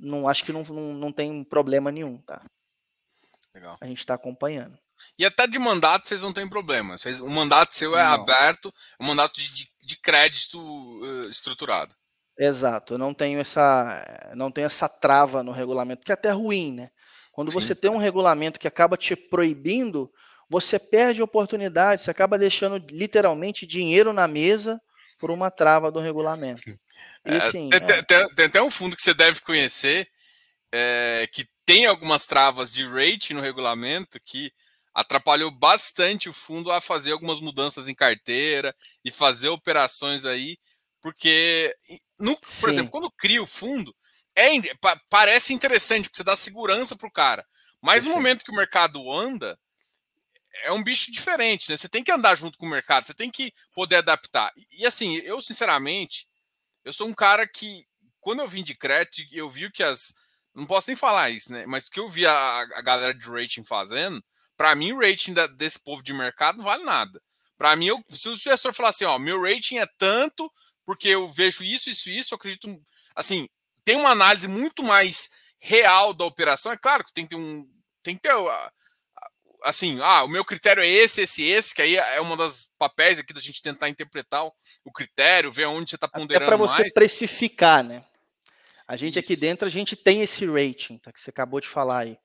não 0.00 0.26
acho 0.26 0.44
que 0.44 0.52
não, 0.52 0.62
não, 0.64 0.94
não 0.94 1.12
tem 1.12 1.44
problema 1.44 1.92
nenhum, 1.92 2.16
tá? 2.22 2.42
Legal. 3.54 3.76
A 3.80 3.86
gente 3.86 3.98
está 3.98 4.14
acompanhando. 4.14 4.78
E 5.18 5.24
até 5.24 5.46
de 5.46 5.58
mandato 5.58 6.08
vocês 6.08 6.22
não 6.22 6.32
têm 6.32 6.48
problema. 6.48 6.96
Vocês, 6.96 7.20
o 7.20 7.28
mandato 7.28 7.76
seu 7.76 7.96
é 7.96 8.04
não. 8.04 8.12
aberto, 8.12 8.72
é 8.98 9.02
um 9.02 9.06
mandato 9.06 9.40
de, 9.40 9.68
de 9.82 9.96
crédito 9.96 10.58
uh, 10.58 11.28
estruturado. 11.28 11.94
Exato, 12.38 12.94
eu 12.94 12.98
não 12.98 13.12
tenho 13.12 13.40
essa, 13.40 14.32
não 14.34 14.50
tenho 14.50 14.64
essa 14.64 14.88
trava 14.88 15.42
no 15.42 15.52
regulamento, 15.52 16.04
que 16.04 16.10
é 16.10 16.14
até 16.14 16.30
ruim, 16.30 16.72
né? 16.72 16.90
Quando 17.30 17.50
Sim. 17.50 17.60
você 17.60 17.74
tem 17.74 17.90
um 17.90 17.98
regulamento 17.98 18.58
que 18.58 18.66
acaba 18.66 18.96
te 18.96 19.14
proibindo, 19.14 20.10
você 20.48 20.78
perde 20.78 21.22
oportunidade, 21.22 22.02
você 22.02 22.10
acaba 22.10 22.38
deixando 22.38 22.84
literalmente 22.90 23.66
dinheiro 23.66 24.12
na 24.12 24.26
mesa 24.26 24.80
por 25.18 25.30
uma 25.30 25.50
trava 25.50 25.90
do 25.90 26.00
regulamento. 26.00 26.62
E, 27.24 27.36
assim, 27.36 27.68
é, 27.72 27.78
tem, 27.78 27.96
é... 27.96 28.02
tem, 28.02 28.34
tem, 28.34 28.46
até 28.46 28.60
um 28.60 28.70
fundo 28.70 28.96
que 28.96 29.02
você 29.02 29.14
deve 29.14 29.40
conhecer 29.40 30.08
é, 30.72 31.28
que 31.32 31.46
tem 31.64 31.86
algumas 31.86 32.26
travas 32.26 32.72
de 32.72 32.86
rate 32.86 33.34
no 33.34 33.40
regulamento 33.40 34.20
que 34.24 34.52
atrapalhou 34.94 35.50
bastante 35.50 36.28
o 36.28 36.32
fundo 36.32 36.70
a 36.70 36.80
fazer 36.80 37.12
algumas 37.12 37.40
mudanças 37.40 37.88
em 37.88 37.94
carteira 37.94 38.74
e 39.04 39.10
fazer 39.10 39.48
operações 39.48 40.24
aí 40.24 40.58
porque, 41.02 41.76
no, 42.18 42.36
por 42.38 42.46
Sim. 42.46 42.68
exemplo, 42.68 42.92
quando 42.92 43.10
cria 43.10 43.42
o 43.42 43.46
fundo, 43.46 43.94
é, 44.36 44.50
parece 45.10 45.52
interessante, 45.52 46.04
porque 46.04 46.18
você 46.18 46.24
dá 46.24 46.36
segurança 46.36 46.96
para 46.96 47.08
o 47.08 47.12
cara. 47.12 47.44
Mas 47.82 48.04
no 48.04 48.10
momento 48.10 48.44
que 48.44 48.52
o 48.52 48.54
mercado 48.54 49.12
anda, 49.12 49.58
é 50.62 50.70
um 50.70 50.82
bicho 50.82 51.10
diferente, 51.10 51.68
né? 51.68 51.76
Você 51.76 51.88
tem 51.88 52.04
que 52.04 52.12
andar 52.12 52.36
junto 52.36 52.56
com 52.56 52.66
o 52.66 52.70
mercado, 52.70 53.06
você 53.06 53.14
tem 53.14 53.30
que 53.30 53.52
poder 53.74 53.96
adaptar. 53.96 54.52
E, 54.70 54.86
assim, 54.86 55.16
eu 55.16 55.42
sinceramente, 55.42 56.28
eu 56.84 56.92
sou 56.92 57.08
um 57.08 57.14
cara 57.14 57.48
que, 57.48 57.84
quando 58.20 58.40
eu 58.40 58.48
vim 58.48 58.62
de 58.62 58.76
crédito, 58.76 59.22
eu 59.32 59.50
vi 59.50 59.70
que 59.72 59.82
as. 59.82 60.14
Não 60.54 60.66
posso 60.66 60.88
nem 60.88 60.96
falar 60.96 61.30
isso, 61.30 61.50
né? 61.50 61.64
Mas 61.66 61.88
que 61.88 61.98
eu 61.98 62.08
vi 62.08 62.26
a, 62.26 62.60
a 62.74 62.82
galera 62.82 63.14
de 63.14 63.26
rating 63.30 63.64
fazendo, 63.64 64.22
para 64.56 64.74
mim 64.74 64.92
o 64.92 65.00
rating 65.00 65.32
da, 65.32 65.46
desse 65.46 65.78
povo 65.78 66.02
de 66.02 66.12
mercado 66.12 66.58
não 66.58 66.64
vale 66.64 66.84
nada. 66.84 67.20
Para 67.56 67.76
mim, 67.76 67.86
eu, 67.86 68.02
se 68.10 68.28
o 68.28 68.36
gestor 68.36 68.72
falar 68.72 68.88
assim, 68.88 69.04
ó, 69.04 69.18
meu 69.18 69.40
rating 69.40 69.78
é 69.78 69.86
tanto, 69.96 70.50
porque 70.84 71.08
eu 71.08 71.28
vejo 71.28 71.62
isso, 71.62 71.88
isso, 71.88 72.10
isso, 72.10 72.34
eu 72.34 72.36
acredito, 72.36 72.68
assim, 73.14 73.48
tem 73.84 73.96
uma 73.96 74.10
análise 74.10 74.48
muito 74.48 74.82
mais 74.82 75.30
real 75.60 76.12
da 76.12 76.24
operação. 76.24 76.72
É 76.72 76.76
claro 76.76 77.04
que 77.04 77.12
tem 77.12 77.24
que 77.24 77.30
ter 77.30 77.36
um, 77.36 77.64
tem 78.02 78.16
que 78.16 78.22
ter, 78.22 78.34
assim, 79.62 80.00
ah, 80.02 80.24
o 80.24 80.28
meu 80.28 80.44
critério 80.44 80.82
é 80.82 80.88
esse, 80.88 81.22
esse, 81.22 81.44
esse, 81.44 81.74
que 81.74 81.82
aí 81.82 81.96
é 81.96 82.20
uma 82.20 82.36
das 82.36 82.68
papéis 82.78 83.18
aqui 83.18 83.32
da 83.32 83.40
gente 83.40 83.62
tentar 83.62 83.88
interpretar 83.88 84.44
o, 84.44 84.92
critério, 84.92 85.52
ver 85.52 85.66
onde 85.66 85.90
você 85.90 85.94
está 85.94 86.08
ponderando 86.08 86.44
É 86.44 86.46
para 86.46 86.56
você 86.56 86.90
precificar, 86.90 87.84
né? 87.84 88.04
A 88.92 88.96
gente 88.96 89.18
isso. 89.18 89.32
aqui 89.32 89.40
dentro, 89.40 89.66
a 89.66 89.70
gente 89.70 89.96
tem 89.96 90.20
esse 90.20 90.44
rating, 90.44 90.98
tá, 90.98 91.10
que 91.10 91.18
você 91.18 91.30
acabou 91.30 91.62
de 91.62 91.66
falar 91.66 92.00
aí. 92.00 92.18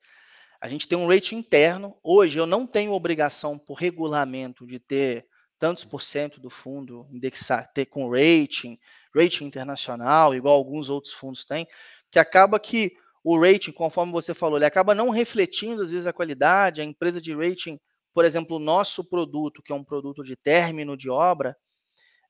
A 0.59 0.68
gente 0.68 0.86
tem 0.86 0.97
um 0.97 1.07
rating 1.07 1.38
interno. 1.38 1.95
Hoje 2.03 2.38
eu 2.38 2.45
não 2.45 2.68
tenho 2.68 2.91
obrigação 2.91 3.57
por 3.57 3.76
regulamento 3.76 4.68
de 4.68 4.78
ter 4.78 5.26
tantos 5.57 5.86
por 5.86 6.01
cento 6.01 6.41
do 6.41 6.49
fundo 6.49 7.07
indexar, 7.09 7.72
ter 7.72 7.86
com 7.86 8.09
rating, 8.09 8.78
rating 9.15 9.45
internacional, 9.45 10.36
igual 10.36 10.55
alguns 10.55 10.89
outros 10.89 11.13
fundos 11.13 11.45
têm, 11.45 11.65
que 12.11 12.20
acaba 12.20 12.59
que 12.59 12.91
o 13.24 13.39
rating, 13.39 13.72
conforme 13.72 14.11
você 14.11 14.34
falou, 14.34 14.57
ele 14.57 14.65
acaba 14.65 14.93
não 14.93 15.09
refletindo 15.09 15.84
às 15.84 15.91
vezes 15.91 16.05
a 16.05 16.11
qualidade, 16.11 16.82
a 16.82 16.84
empresa 16.84 17.22
de 17.22 17.34
rating, 17.34 17.80
por 18.13 18.26
exemplo, 18.26 18.57
o 18.57 18.59
nosso 18.59 19.05
produto, 19.05 19.63
que 19.63 19.72
é 19.72 19.76
um 19.76 19.86
produto 19.86 20.22
de 20.22 20.36
término 20.36 20.97
de 20.97 21.09
obra, 21.09 21.55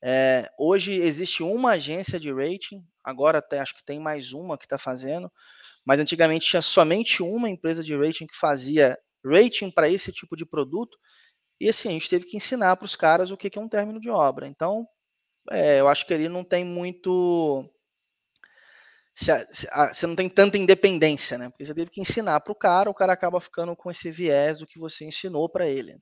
é, 0.04 0.50
hoje 0.58 0.94
existe 0.94 1.44
uma 1.44 1.72
agência 1.72 2.20
de 2.20 2.32
rating, 2.32 2.84
agora 3.04 3.40
até 3.40 3.60
acho 3.60 3.76
que 3.76 3.86
tem 3.86 4.00
mais 4.00 4.34
uma 4.34 4.58
que 4.58 4.66
está 4.66 4.78
fazendo, 4.78 5.32
mas 5.86 6.00
antigamente 6.00 6.48
tinha 6.48 6.62
somente 6.62 7.24
uma 7.24 7.50
empresa 7.50 7.84
de 7.84 7.96
rating 7.96 8.28
que 8.28 8.38
fazia 8.38 8.98
rating 9.26 9.72
para 9.72 9.90
esse 9.90 10.12
tipo 10.12 10.36
de 10.36 10.46
produto, 10.46 10.98
e 11.60 11.70
assim, 11.70 11.90
a 11.90 11.94
gente 11.94 12.10
teve 12.10 12.26
que 12.26 12.38
ensinar 12.38 12.76
para 12.76 12.86
os 12.86 12.96
caras 12.96 13.32
o 13.32 13.38
que 13.38 13.58
é 13.58 13.62
um 13.62 13.70
término 13.70 14.00
de 14.00 14.10
obra. 14.10 14.48
Então, 14.48 14.88
é, 15.52 15.80
eu 15.80 15.88
acho 15.88 16.06
que 16.06 16.14
ele 16.14 16.30
não 16.30 16.44
tem 16.44 16.64
muito. 16.64 17.68
Você 19.16 20.06
não 20.06 20.16
tem 20.16 20.30
tanta 20.30 20.58
independência, 20.58 21.38
né? 21.38 21.50
Porque 21.50 21.66
você 21.66 21.74
teve 21.74 21.90
que 21.90 22.02
ensinar 22.02 22.40
para 22.42 22.52
o 22.52 22.56
cara, 22.56 22.90
o 22.90 22.94
cara 22.94 23.14
acaba 23.14 23.40
ficando 23.40 23.76
com 23.76 23.90
esse 23.90 24.12
viés 24.12 24.60
do 24.60 24.68
que 24.68 24.78
você 24.78 25.06
ensinou 25.06 25.50
para 25.50 25.68
ele. 25.68 25.98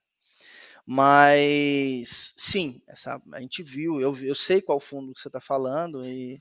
Mas 0.86 2.34
sim, 2.38 2.82
essa, 2.88 3.20
a 3.34 3.42
gente 3.42 3.64
viu, 3.64 4.00
eu, 4.00 4.16
eu 4.24 4.36
sei 4.36 4.62
qual 4.62 4.80
fundo 4.80 5.14
que 5.14 5.20
você 5.20 5.30
está 5.30 5.42
falando, 5.42 6.06
e 6.06 6.40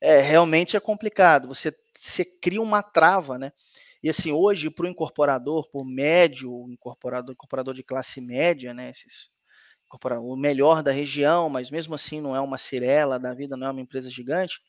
é, 0.00 0.20
realmente 0.20 0.76
é 0.76 0.80
complicado. 0.80 1.48
Você, 1.48 1.74
você 1.94 2.24
cria 2.24 2.62
uma 2.62 2.82
trava, 2.82 3.38
né? 3.38 3.52
E 4.02 4.10
assim, 4.10 4.32
hoje, 4.32 4.70
para 4.70 4.86
o 4.86 4.88
incorporador, 4.88 5.68
por 5.70 5.84
médio, 5.84 6.66
incorporador, 6.70 7.32
incorporador 7.32 7.74
de 7.74 7.82
classe 7.82 8.20
média, 8.20 8.72
né? 8.74 8.90
Esses, 8.90 9.30
o 10.22 10.36
melhor 10.36 10.82
da 10.82 10.90
região, 10.90 11.48
mas 11.48 11.70
mesmo 11.70 11.94
assim 11.94 12.20
não 12.20 12.34
é 12.34 12.40
uma 12.40 12.58
Cirela 12.58 13.18
da 13.18 13.34
vida, 13.34 13.56
não 13.56 13.66
é 13.66 13.70
uma 13.70 13.80
empresa 13.80 14.10
gigante. 14.10 14.60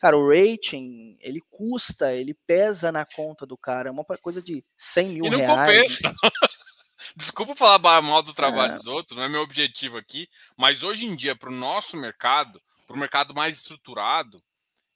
Cara, 0.00 0.18
o 0.18 0.28
rating, 0.28 1.16
ele 1.20 1.40
custa, 1.50 2.12
ele 2.12 2.34
pesa 2.46 2.92
na 2.92 3.06
conta 3.06 3.46
do 3.46 3.56
cara. 3.56 3.88
É 3.88 3.92
uma 3.92 4.04
coisa 4.04 4.42
de 4.42 4.62
100 4.76 5.08
mil 5.10 5.26
e 5.26 5.30
não 5.30 5.38
reais. 5.38 5.98
Compensa. 5.98 6.14
desculpa 7.16 7.54
falar 7.54 8.02
mal 8.02 8.22
do 8.22 8.34
trabalho 8.34 8.74
é. 8.74 8.76
dos 8.76 8.86
outros, 8.86 9.16
não 9.16 9.24
é 9.24 9.28
meu 9.28 9.42
objetivo 9.42 9.96
aqui, 9.96 10.28
mas 10.56 10.82
hoje 10.82 11.04
em 11.04 11.14
dia, 11.14 11.36
para 11.36 11.50
o 11.50 11.54
nosso 11.54 11.96
mercado, 11.96 12.60
para 12.86 12.96
o 12.96 12.98
mercado 12.98 13.34
mais 13.34 13.56
estruturado, 13.56 14.42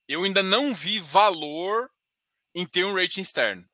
eu 0.06 0.24
ainda 0.24 0.42
não 0.42 0.74
vi 0.74 0.98
valor 0.98 1.90
em 2.54 2.66
ter 2.66 2.84
um 2.84 2.94
rating 2.94 3.20
externo. 3.20 3.64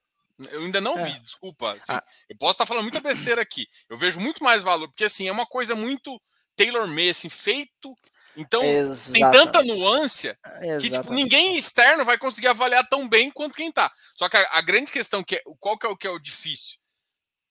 Eu 0.50 0.62
ainda 0.62 0.80
não 0.80 0.98
é. 0.98 1.04
vi, 1.04 1.18
desculpa. 1.20 1.72
Assim, 1.72 1.92
ah. 1.92 2.02
Eu 2.28 2.36
posso 2.36 2.52
estar 2.52 2.66
falando 2.66 2.82
muita 2.82 3.00
besteira 3.00 3.40
aqui. 3.40 3.66
Eu 3.88 3.96
vejo 3.96 4.18
muito 4.18 4.42
mais 4.42 4.62
valor, 4.62 4.88
porque 4.88 5.04
assim, 5.04 5.28
é 5.28 5.32
uma 5.32 5.46
coisa 5.46 5.76
muito 5.76 6.20
tailor-made, 6.56 7.10
assim, 7.10 7.28
feito. 7.28 7.96
Então, 8.36 8.62
Exatamente. 8.64 9.12
tem 9.12 9.30
tanta 9.30 9.62
nuance 9.62 10.36
que 10.80 10.90
tipo, 10.90 11.12
ninguém 11.12 11.56
externo 11.56 12.04
vai 12.04 12.18
conseguir 12.18 12.48
avaliar 12.48 12.86
tão 12.88 13.08
bem 13.08 13.30
quanto 13.30 13.54
quem 13.54 13.68
está. 13.68 13.92
Só 14.14 14.28
que 14.28 14.36
a, 14.36 14.48
a, 14.54 14.60
grande 14.60 14.90
questão 14.90 15.22
que 15.22 15.36
é, 15.36 15.42
qual 15.60 15.78
que 15.78 15.86
é 15.86 15.88
o 15.88 15.96
que 15.96 16.06
é 16.06 16.10
o 16.10 16.18
difícil? 16.18 16.78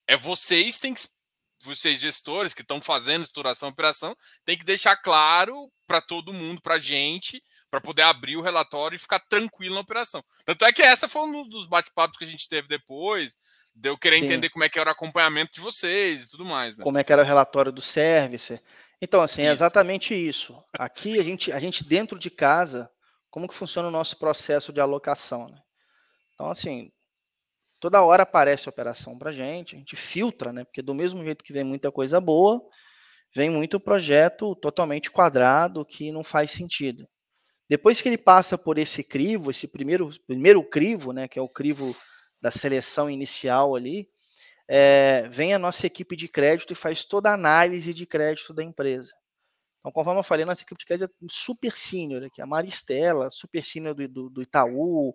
É 0.07 0.17
vocês 0.17 0.79
têm 0.79 0.93
que 0.93 1.01
vocês 1.63 1.99
gestores 1.99 2.53
que 2.53 2.61
estão 2.61 2.81
fazendo 2.81 3.21
estruturação 3.21 3.69
operação, 3.69 4.15
tem 4.45 4.57
que 4.57 4.65
deixar 4.65 4.97
claro 4.97 5.71
para 5.87 6.01
todo 6.01 6.33
mundo, 6.33 6.61
para 6.61 6.75
a 6.75 6.79
gente, 6.79 7.41
para 7.69 7.81
poder 7.81 8.03
abrir 8.03 8.37
o 8.37 8.41
relatório 8.41 8.95
e 8.95 8.99
ficar 8.99 9.19
tranquilo 9.19 9.75
na 9.75 9.81
operação. 9.81 10.23
Tanto 10.45 10.65
é 10.65 10.71
que 10.71 10.81
essa 10.81 11.07
foi 11.07 11.23
um 11.23 11.47
dos 11.47 11.65
bate-papos 11.65 12.17
que 12.17 12.23
a 12.23 12.27
gente 12.27 12.47
teve 12.47 12.67
depois, 12.67 13.37
de 13.73 13.89
eu 13.89 13.97
querer 13.97 14.19
Sim. 14.19 14.25
entender 14.25 14.49
como 14.49 14.63
é 14.63 14.69
que 14.69 14.77
era 14.77 14.89
o 14.89 14.93
acompanhamento 14.93 15.53
de 15.53 15.59
vocês 15.59 16.23
e 16.23 16.29
tudo 16.29 16.45
mais. 16.45 16.77
Né? 16.77 16.83
Como 16.83 16.97
é 16.97 17.03
que 17.03 17.11
era 17.11 17.23
o 17.23 17.25
relatório 17.25 17.71
do 17.71 17.81
service. 17.81 18.61
Então, 19.01 19.21
assim, 19.21 19.41
é 19.41 19.51
exatamente 19.51 20.13
isso. 20.13 20.63
Aqui 20.71 21.19
a 21.19 21.23
gente, 21.23 21.51
a 21.51 21.59
gente 21.59 21.83
dentro 21.83 22.19
de 22.19 22.29
casa, 22.29 22.89
como 23.31 23.47
que 23.47 23.55
funciona 23.55 23.87
o 23.87 23.91
nosso 23.91 24.17
processo 24.17 24.71
de 24.71 24.79
alocação, 24.79 25.49
né? 25.49 25.57
Então, 26.35 26.47
assim, 26.49 26.91
toda 27.83 28.01
hora 28.01 28.23
aparece 28.23 28.69
operação 28.69 29.17
para 29.17 29.33
gente, 29.33 29.75
a 29.75 29.77
gente 29.77 29.97
filtra, 29.97 30.53
né? 30.53 30.63
Porque 30.63 30.81
do 30.81 30.95
mesmo 30.95 31.21
jeito 31.21 31.43
que 31.43 31.51
vem 31.51 31.65
muita 31.65 31.91
coisa 31.91 32.21
boa, 32.21 32.65
vem 33.35 33.49
muito 33.49 33.77
projeto 33.77 34.55
totalmente 34.55 35.11
quadrado 35.11 35.83
que 35.83 36.09
não 36.09 36.23
faz 36.23 36.51
sentido. 36.51 37.05
Depois 37.69 38.01
que 38.01 38.07
ele 38.07 38.17
passa 38.17 38.57
por 38.57 38.77
esse 38.77 39.03
crivo, 39.03 39.51
esse 39.51 39.67
primeiro, 39.67 40.09
primeiro 40.25 40.63
crivo, 40.63 41.11
né, 41.11 41.27
que 41.27 41.37
é 41.37 41.41
o 41.41 41.49
crivo 41.49 41.93
da 42.41 42.49
seleção 42.49 43.09
inicial 43.09 43.75
ali, 43.75 44.07
é, 44.65 45.27
vem 45.29 45.53
a 45.53 45.59
nossa 45.59 45.85
equipe 45.85 46.15
de 46.15 46.29
crédito 46.29 46.71
e 46.71 46.77
faz 46.77 47.03
toda 47.03 47.31
a 47.31 47.33
análise 47.33 47.93
de 47.93 48.05
crédito 48.05 48.53
da 48.53 48.63
empresa. 48.63 49.11
Então, 49.81 49.91
conforme 49.91 50.21
eu 50.21 50.23
falei, 50.23 50.45
nossa 50.45 50.61
equipe 50.61 50.79
de 50.79 50.85
crédito 50.85 51.11
é 51.11 51.25
super 51.29 51.75
sênior 51.75 52.23
aqui, 52.23 52.41
a 52.41 52.45
Maristela, 52.45 53.29
super 53.29 53.61
sênior 53.61 53.93
do, 53.93 54.07
do, 54.07 54.29
do, 54.29 54.41
Itaú, 54.41 55.13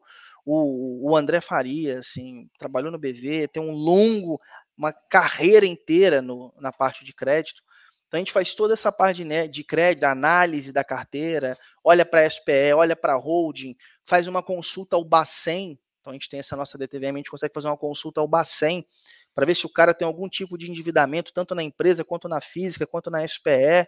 o, 0.50 1.10
o 1.10 1.16
André 1.16 1.42
Faria, 1.42 1.98
assim, 1.98 2.48
trabalhou 2.58 2.90
no 2.90 2.98
BV, 2.98 3.48
tem 3.48 3.62
um 3.62 3.70
longo, 3.70 4.40
uma 4.76 4.92
carreira 4.92 5.66
inteira 5.66 6.22
no, 6.22 6.54
na 6.58 6.72
parte 6.72 7.04
de 7.04 7.12
crédito. 7.12 7.62
Então 8.06 8.16
a 8.16 8.20
gente 8.20 8.32
faz 8.32 8.54
toda 8.54 8.72
essa 8.72 8.90
parte 8.90 9.18
de, 9.18 9.24
né, 9.24 9.46
de 9.46 9.62
crédito, 9.62 10.04
análise 10.04 10.72
da 10.72 10.82
carteira, 10.82 11.54
olha 11.84 12.06
para 12.06 12.22
a 12.22 12.30
SPE, 12.30 12.72
olha 12.74 12.96
para 12.96 13.12
a 13.12 13.18
holding, 13.18 13.76
faz 14.06 14.26
uma 14.26 14.42
consulta 14.42 14.96
ao 14.96 15.04
Bacen. 15.04 15.78
Então 16.00 16.12
a 16.12 16.14
gente 16.14 16.30
tem 16.30 16.40
essa 16.40 16.56
nossa 16.56 16.78
DTVM, 16.78 17.12
a 17.12 17.18
gente 17.18 17.30
consegue 17.30 17.52
fazer 17.52 17.68
uma 17.68 17.76
consulta 17.76 18.22
ao 18.22 18.26
Bacen 18.26 18.86
para 19.34 19.44
ver 19.44 19.54
se 19.54 19.66
o 19.66 19.70
cara 19.70 19.92
tem 19.92 20.06
algum 20.06 20.30
tipo 20.30 20.56
de 20.56 20.70
endividamento, 20.70 21.30
tanto 21.34 21.54
na 21.54 21.62
empresa, 21.62 22.02
quanto 22.02 22.26
na 22.26 22.40
física, 22.40 22.86
quanto 22.86 23.10
na 23.10 23.26
SPE. 23.26 23.86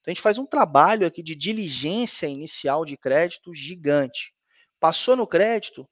Então 0.00 0.08
a 0.08 0.10
gente 0.10 0.20
faz 0.20 0.38
um 0.38 0.46
trabalho 0.46 1.06
aqui 1.06 1.22
de 1.22 1.36
diligência 1.36 2.26
inicial 2.26 2.84
de 2.84 2.96
crédito 2.96 3.54
gigante. 3.54 4.34
Passou 4.80 5.14
no 5.14 5.26
crédito, 5.26 5.88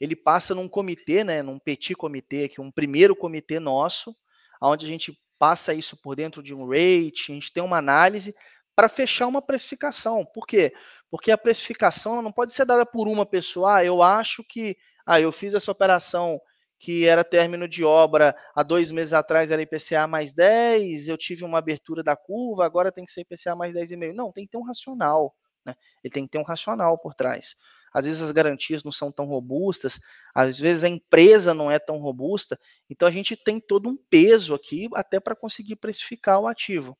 ele 0.00 0.14
passa 0.14 0.54
num 0.54 0.68
comitê, 0.68 1.24
né, 1.24 1.42
num 1.42 1.58
petit 1.58 1.94
comitê 1.94 2.44
aqui, 2.44 2.60
um 2.60 2.70
primeiro 2.70 3.16
comitê 3.16 3.58
nosso, 3.58 4.16
onde 4.60 4.86
a 4.86 4.88
gente 4.88 5.18
passa 5.38 5.72
isso 5.72 5.96
por 5.96 6.16
dentro 6.16 6.42
de 6.42 6.54
um 6.54 6.66
rate, 6.66 7.30
a 7.30 7.34
gente 7.34 7.52
tem 7.52 7.62
uma 7.62 7.78
análise 7.78 8.34
para 8.74 8.88
fechar 8.88 9.26
uma 9.26 9.42
precificação. 9.42 10.24
Por 10.24 10.46
quê? 10.46 10.72
Porque 11.10 11.30
a 11.30 11.38
precificação 11.38 12.22
não 12.22 12.30
pode 12.30 12.52
ser 12.52 12.64
dada 12.64 12.86
por 12.86 13.08
uma 13.08 13.26
pessoa. 13.26 13.76
Ah, 13.76 13.84
eu 13.84 14.02
acho 14.02 14.44
que 14.44 14.76
ah, 15.04 15.20
eu 15.20 15.32
fiz 15.32 15.54
essa 15.54 15.72
operação 15.72 16.40
que 16.78 17.04
era 17.04 17.24
término 17.24 17.66
de 17.66 17.82
obra 17.82 18.36
há 18.54 18.62
dois 18.62 18.92
meses 18.92 19.12
atrás 19.12 19.50
era 19.50 19.60
IPCA 19.60 20.06
mais 20.06 20.32
10, 20.32 21.08
eu 21.08 21.18
tive 21.18 21.44
uma 21.44 21.58
abertura 21.58 22.04
da 22.04 22.14
curva, 22.14 22.64
agora 22.64 22.92
tem 22.92 23.04
que 23.04 23.10
ser 23.10 23.22
IPCA 23.22 23.56
mais 23.56 23.74
10,5. 23.74 24.14
Não, 24.14 24.30
tem 24.30 24.44
que 24.44 24.52
ter 24.52 24.58
um 24.58 24.64
racional. 24.64 25.34
Né? 25.66 25.74
Ele 26.04 26.12
tem 26.12 26.24
que 26.24 26.30
ter 26.30 26.38
um 26.38 26.44
racional 26.44 26.96
por 26.98 27.14
trás 27.14 27.56
às 27.92 28.06
vezes 28.06 28.22
as 28.22 28.30
garantias 28.30 28.82
não 28.82 28.92
são 28.92 29.10
tão 29.10 29.26
robustas, 29.26 29.98
às 30.34 30.58
vezes 30.58 30.84
a 30.84 30.88
empresa 30.88 31.54
não 31.54 31.70
é 31.70 31.78
tão 31.78 31.98
robusta, 31.98 32.58
então 32.88 33.06
a 33.06 33.10
gente 33.10 33.36
tem 33.36 33.60
todo 33.60 33.88
um 33.88 33.96
peso 34.10 34.54
aqui 34.54 34.88
até 34.94 35.20
para 35.20 35.36
conseguir 35.36 35.76
precificar 35.76 36.40
o 36.40 36.46
ativo. 36.46 36.96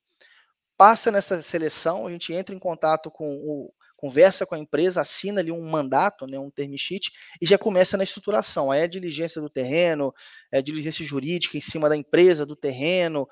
Passa 0.76 1.10
nessa 1.10 1.42
seleção, 1.42 2.06
a 2.06 2.10
gente 2.10 2.32
entra 2.32 2.54
em 2.54 2.58
contato 2.58 3.10
com 3.10 3.34
o 3.36 3.72
conversa 3.98 4.46
com 4.46 4.54
a 4.54 4.58
empresa, 4.58 5.00
assina 5.00 5.40
ali 5.40 5.50
um 5.50 5.68
mandato, 5.68 6.24
né, 6.24 6.38
um 6.38 6.50
term 6.52 6.72
sheet, 6.76 7.10
e 7.42 7.46
já 7.46 7.58
começa 7.58 7.96
na 7.96 8.04
estruturação. 8.04 8.70
Aí 8.70 8.80
é 8.80 8.84
a 8.84 8.88
diligência 8.88 9.42
do 9.42 9.50
terreno, 9.50 10.14
é 10.52 10.58
a 10.58 10.62
diligência 10.62 11.04
jurídica 11.04 11.56
em 11.56 11.60
cima 11.60 11.88
da 11.88 11.96
empresa, 11.96 12.46
do 12.46 12.54
terreno, 12.54 13.26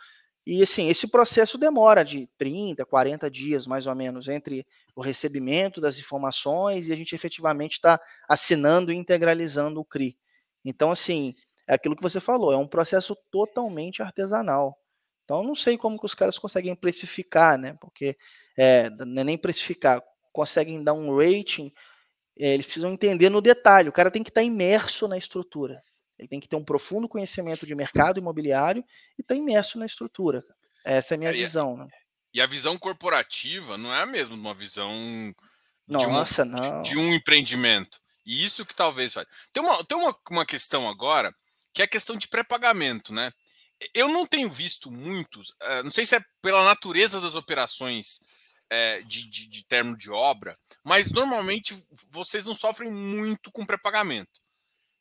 e 0.47 0.63
assim, 0.63 0.89
esse 0.89 1.09
processo 1.09 1.59
demora 1.59 2.05
de 2.05 2.29
30, 2.39 2.87
40 2.87 3.29
dias, 3.29 3.67
mais 3.67 3.87
ou 3.89 3.95
menos, 3.97 4.29
entre 4.29 4.65
o 4.95 5.01
recebimento 5.01 5.81
das 5.81 5.99
informações 5.99 6.87
e 6.87 6.93
a 6.93 6.97
gente 6.97 7.15
efetivamente 7.15 7.73
está 7.73 8.01
assinando 8.29 8.93
e 8.93 8.97
integralizando 8.97 9.81
o 9.81 9.85
CRI. 9.85 10.17
Então, 10.65 10.93
assim, 10.93 11.35
é 11.67 11.75
aquilo 11.75 11.97
que 11.97 12.03
você 12.03 12.21
falou, 12.21 12.53
é 12.53 12.57
um 12.57 12.67
processo 12.67 13.17
totalmente 13.31 14.03
artesanal. 14.03 14.79
Então, 15.25 15.43
não 15.43 15.57
sei 15.57 15.77
como 15.77 15.99
que 15.99 16.07
os 16.07 16.15
caras 16.15 16.39
conseguem 16.39 16.77
precificar, 16.77 17.59
né? 17.59 17.77
Porque 17.81 18.17
é, 18.57 18.89
não 18.91 19.23
é 19.23 19.25
nem 19.25 19.37
precificar, 19.37 20.01
conseguem 20.33 20.85
dar 20.85 20.93
um 20.93 21.17
rating, 21.17 21.73
é, 22.39 22.55
eles 22.55 22.67
precisam 22.67 22.93
entender 22.93 23.31
no 23.31 23.41
detalhe. 23.41 23.89
O 23.89 23.93
cara 23.93 24.13
tem 24.13 24.23
que 24.23 24.31
estar 24.31 24.43
tá 24.43 24.47
imerso 24.47 25.09
na 25.09 25.19
estrutura. 25.19 25.83
Ele 26.19 26.29
tem 26.29 26.41
que 26.41 26.49
ter 26.49 26.57
um 26.57 26.65
profundo 26.65 27.09
conhecimento 27.09 27.67
de 27.67 27.75
mercado 27.75 28.19
imobiliário 28.19 28.85
e 29.19 29.23
estar 29.23 29.35
tá 29.35 29.39
imerso 29.39 29.79
na 29.79 29.87
estrutura. 29.87 30.43
Essa 30.85 31.15
é 31.15 31.17
a 31.17 31.19
minha 31.19 31.31
é, 31.31 31.35
visão. 31.35 31.77
Né? 31.77 31.89
E 32.33 32.41
a 32.41 32.47
visão 32.47 32.79
corporativa 32.79 33.77
não 33.77 33.95
é 33.95 34.03
a 34.03 34.07
mesma 34.07 34.35
de 34.35 34.41
uma 34.41 34.55
visão 34.55 34.91
Nossa, 35.87 36.45
de, 36.45 36.51
uma, 36.51 36.61
não. 36.61 36.83
de 36.83 36.97
um 36.97 37.15
empreendimento. 37.15 38.01
E 38.25 38.45
isso 38.45 38.67
que 38.67 38.75
talvez 38.75 39.15
faz. 39.15 39.27
Tem 39.53 39.63
uma, 39.63 39.85
tem 39.85 39.97
uma, 39.97 40.17
uma 40.31 40.47
questão 40.47 40.89
agora 40.89 41.35
que 41.73 41.83
é 41.83 41.85
a 41.85 41.89
questão 41.89 42.17
de 42.17 42.29
pré-pagamento, 42.29 43.13
né? 43.13 43.31
Eu 43.93 44.09
não 44.09 44.27
tenho 44.27 44.51
visto 44.51 44.91
muitos, 44.91 45.51
uh, 45.51 45.83
não 45.85 45.91
sei 45.91 46.07
se 46.07 46.17
é 46.17 46.25
pela 46.41 46.65
natureza 46.65 47.21
das 47.21 47.35
operações 47.35 48.21
uh, 48.73 49.05
de, 49.05 49.29
de, 49.29 49.47
de 49.47 49.65
termo 49.67 49.95
de 49.95 50.11
obra, 50.11 50.59
mas 50.83 51.11
normalmente 51.11 51.77
vocês 52.11 52.47
não 52.47 52.55
sofrem 52.55 52.91
muito 52.91 53.53
com 53.53 53.67
pré-pagamento. 53.67 54.41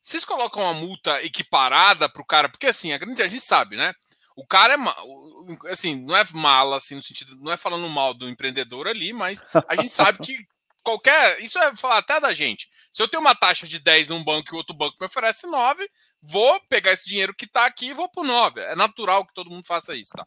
Vocês 0.06 0.24
colocam 0.24 0.62
uma 0.62 0.74
multa 0.76 1.20
equiparada 1.24 2.08
para 2.08 2.22
o 2.22 2.26
cara, 2.26 2.48
porque 2.48 2.68
assim, 2.68 2.94
a, 2.94 2.98
grande, 3.00 3.24
a 3.24 3.28
gente 3.28 3.44
sabe, 3.44 3.76
né? 3.76 3.92
O 4.36 4.46
cara 4.46 4.76
é 4.76 5.72
assim, 5.72 6.00
não 6.06 6.16
é 6.16 6.24
mala, 6.32 6.78
assim, 6.78 6.94
no 6.94 7.02
sentido, 7.02 7.36
não 7.38 7.52
é 7.52 7.58
falando 7.58 7.90
mal 7.90 8.14
do 8.14 8.30
empreendedor 8.30 8.88
ali, 8.88 9.14
mas 9.14 9.44
a 9.68 9.76
gente 9.76 9.90
sabe 9.90 10.24
que 10.24 10.38
qualquer. 10.84 11.40
Isso 11.42 11.58
é 11.58 11.76
falar 11.76 11.98
até 11.98 12.20
da 12.20 12.36
gente. 12.36 12.70
Se 12.92 13.02
eu 13.02 13.08
tenho 13.08 13.20
uma 13.20 13.34
taxa 13.34 13.66
de 13.66 13.80
10 13.80 14.10
num 14.10 14.24
banco 14.24 14.54
e 14.54 14.56
outro 14.56 14.76
banco 14.76 14.96
me 15.02 15.08
oferece 15.08 15.48
9, 15.48 15.90
vou 16.22 16.62
pegar 16.70 16.92
esse 16.92 17.10
dinheiro 17.10 17.34
que 17.34 17.46
está 17.46 17.66
aqui 17.66 17.88
e 17.88 17.94
vou 17.94 18.08
para 18.08 18.24
9. 18.24 18.62
É 18.62 18.76
natural 18.76 19.26
que 19.26 19.34
todo 19.34 19.50
mundo 19.50 19.66
faça 19.66 19.96
isso, 19.96 20.12
tá? 20.16 20.24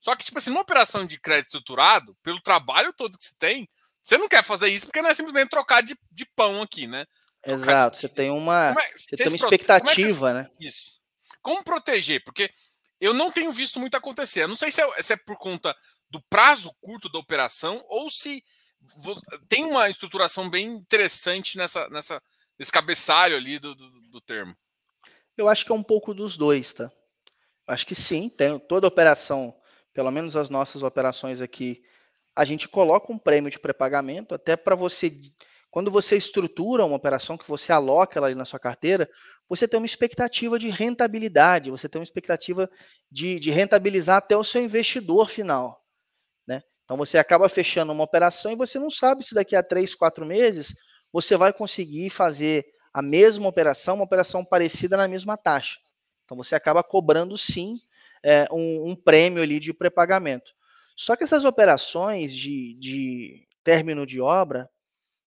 Só 0.00 0.14
que, 0.14 0.24
tipo 0.24 0.38
assim, 0.38 0.50
numa 0.50 0.62
operação 0.62 1.04
de 1.04 1.18
crédito 1.18 1.46
estruturado, 1.46 2.16
pelo 2.22 2.40
trabalho 2.40 2.92
todo 2.92 3.18
que 3.18 3.24
se 3.24 3.36
tem, 3.36 3.68
você 4.04 4.16
não 4.16 4.28
quer 4.28 4.44
fazer 4.44 4.68
isso 4.68 4.86
porque 4.86 5.02
não 5.02 5.10
é 5.10 5.14
simplesmente 5.14 5.50
trocar 5.50 5.82
de, 5.82 5.98
de 6.12 6.24
pão 6.36 6.62
aqui, 6.62 6.86
né? 6.86 7.04
Exato, 7.46 7.96
você 7.96 8.08
tem 8.08 8.30
uma, 8.30 8.70
é, 8.70 8.96
você 8.96 9.16
tem 9.16 9.28
uma 9.28 9.36
expectativa, 9.36 10.34
né? 10.34 10.50
Isso. 10.58 11.00
Como 11.40 11.62
proteger? 11.62 12.22
Porque 12.24 12.50
eu 13.00 13.14
não 13.14 13.30
tenho 13.30 13.52
visto 13.52 13.78
muito 13.78 13.96
acontecer. 13.96 14.42
Eu 14.42 14.48
não 14.48 14.56
sei 14.56 14.72
se 14.72 14.82
é, 14.82 15.02
se 15.02 15.12
é 15.12 15.16
por 15.16 15.36
conta 15.36 15.76
do 16.10 16.20
prazo 16.22 16.74
curto 16.80 17.08
da 17.08 17.18
operação 17.18 17.84
ou 17.88 18.10
se 18.10 18.42
tem 19.48 19.64
uma 19.64 19.88
estruturação 19.88 20.48
bem 20.48 20.66
interessante 20.66 21.56
nessa, 21.56 21.88
nessa, 21.88 22.22
nesse 22.58 22.72
cabeçalho 22.72 23.36
ali 23.36 23.58
do, 23.58 23.74
do, 23.74 23.90
do 24.10 24.20
termo. 24.20 24.56
Eu 25.36 25.48
acho 25.48 25.64
que 25.64 25.72
é 25.72 25.74
um 25.74 25.82
pouco 25.82 26.14
dos 26.14 26.36
dois, 26.36 26.72
tá? 26.72 26.90
Acho 27.66 27.86
que 27.86 27.94
sim, 27.94 28.28
tem 28.28 28.58
toda 28.58 28.86
operação, 28.86 29.54
pelo 29.92 30.10
menos 30.10 30.36
as 30.36 30.48
nossas 30.48 30.82
operações 30.82 31.40
aqui, 31.40 31.82
a 32.34 32.44
gente 32.44 32.68
coloca 32.68 33.12
um 33.12 33.18
prêmio 33.18 33.50
de 33.50 33.58
pré-pagamento 33.58 34.34
até 34.34 34.56
para 34.56 34.76
você 34.76 35.10
quando 35.70 35.90
você 35.90 36.16
estrutura 36.16 36.84
uma 36.84 36.96
operação 36.96 37.36
que 37.36 37.48
você 37.48 37.72
aloca 37.72 38.18
ela 38.18 38.28
ali 38.28 38.34
na 38.34 38.44
sua 38.44 38.58
carteira, 38.58 39.08
você 39.48 39.68
tem 39.68 39.78
uma 39.78 39.86
expectativa 39.86 40.58
de 40.58 40.70
rentabilidade, 40.70 41.70
você 41.70 41.88
tem 41.88 41.98
uma 41.98 42.04
expectativa 42.04 42.70
de, 43.10 43.38
de 43.38 43.50
rentabilizar 43.50 44.16
até 44.16 44.36
o 44.36 44.44
seu 44.44 44.62
investidor 44.62 45.28
final. 45.28 45.84
Né? 46.46 46.62
Então 46.84 46.96
você 46.96 47.18
acaba 47.18 47.48
fechando 47.48 47.92
uma 47.92 48.04
operação 48.04 48.50
e 48.50 48.56
você 48.56 48.78
não 48.78 48.90
sabe 48.90 49.24
se 49.24 49.34
daqui 49.34 49.54
a 49.54 49.62
três, 49.62 49.94
quatro 49.94 50.24
meses 50.24 50.74
você 51.12 51.36
vai 51.36 51.52
conseguir 51.52 52.10
fazer 52.10 52.66
a 52.92 53.02
mesma 53.02 53.46
operação, 53.48 53.96
uma 53.96 54.04
operação 54.04 54.44
parecida 54.44 54.96
na 54.96 55.06
mesma 55.06 55.36
taxa. 55.36 55.76
Então 56.24 56.36
você 56.36 56.54
acaba 56.54 56.82
cobrando 56.82 57.36
sim 57.36 57.76
é, 58.22 58.48
um, 58.50 58.90
um, 58.90 58.96
prêmio 58.96 59.42
ali 59.42 59.60
de 59.60 59.72
pré-pagamento. 59.72 60.52
Só 60.96 61.14
que 61.14 61.22
essas 61.22 61.44
operações 61.44 62.34
de, 62.34 62.74
de 62.80 63.46
término 63.62 64.06
de 64.06 64.20
obra, 64.20 64.68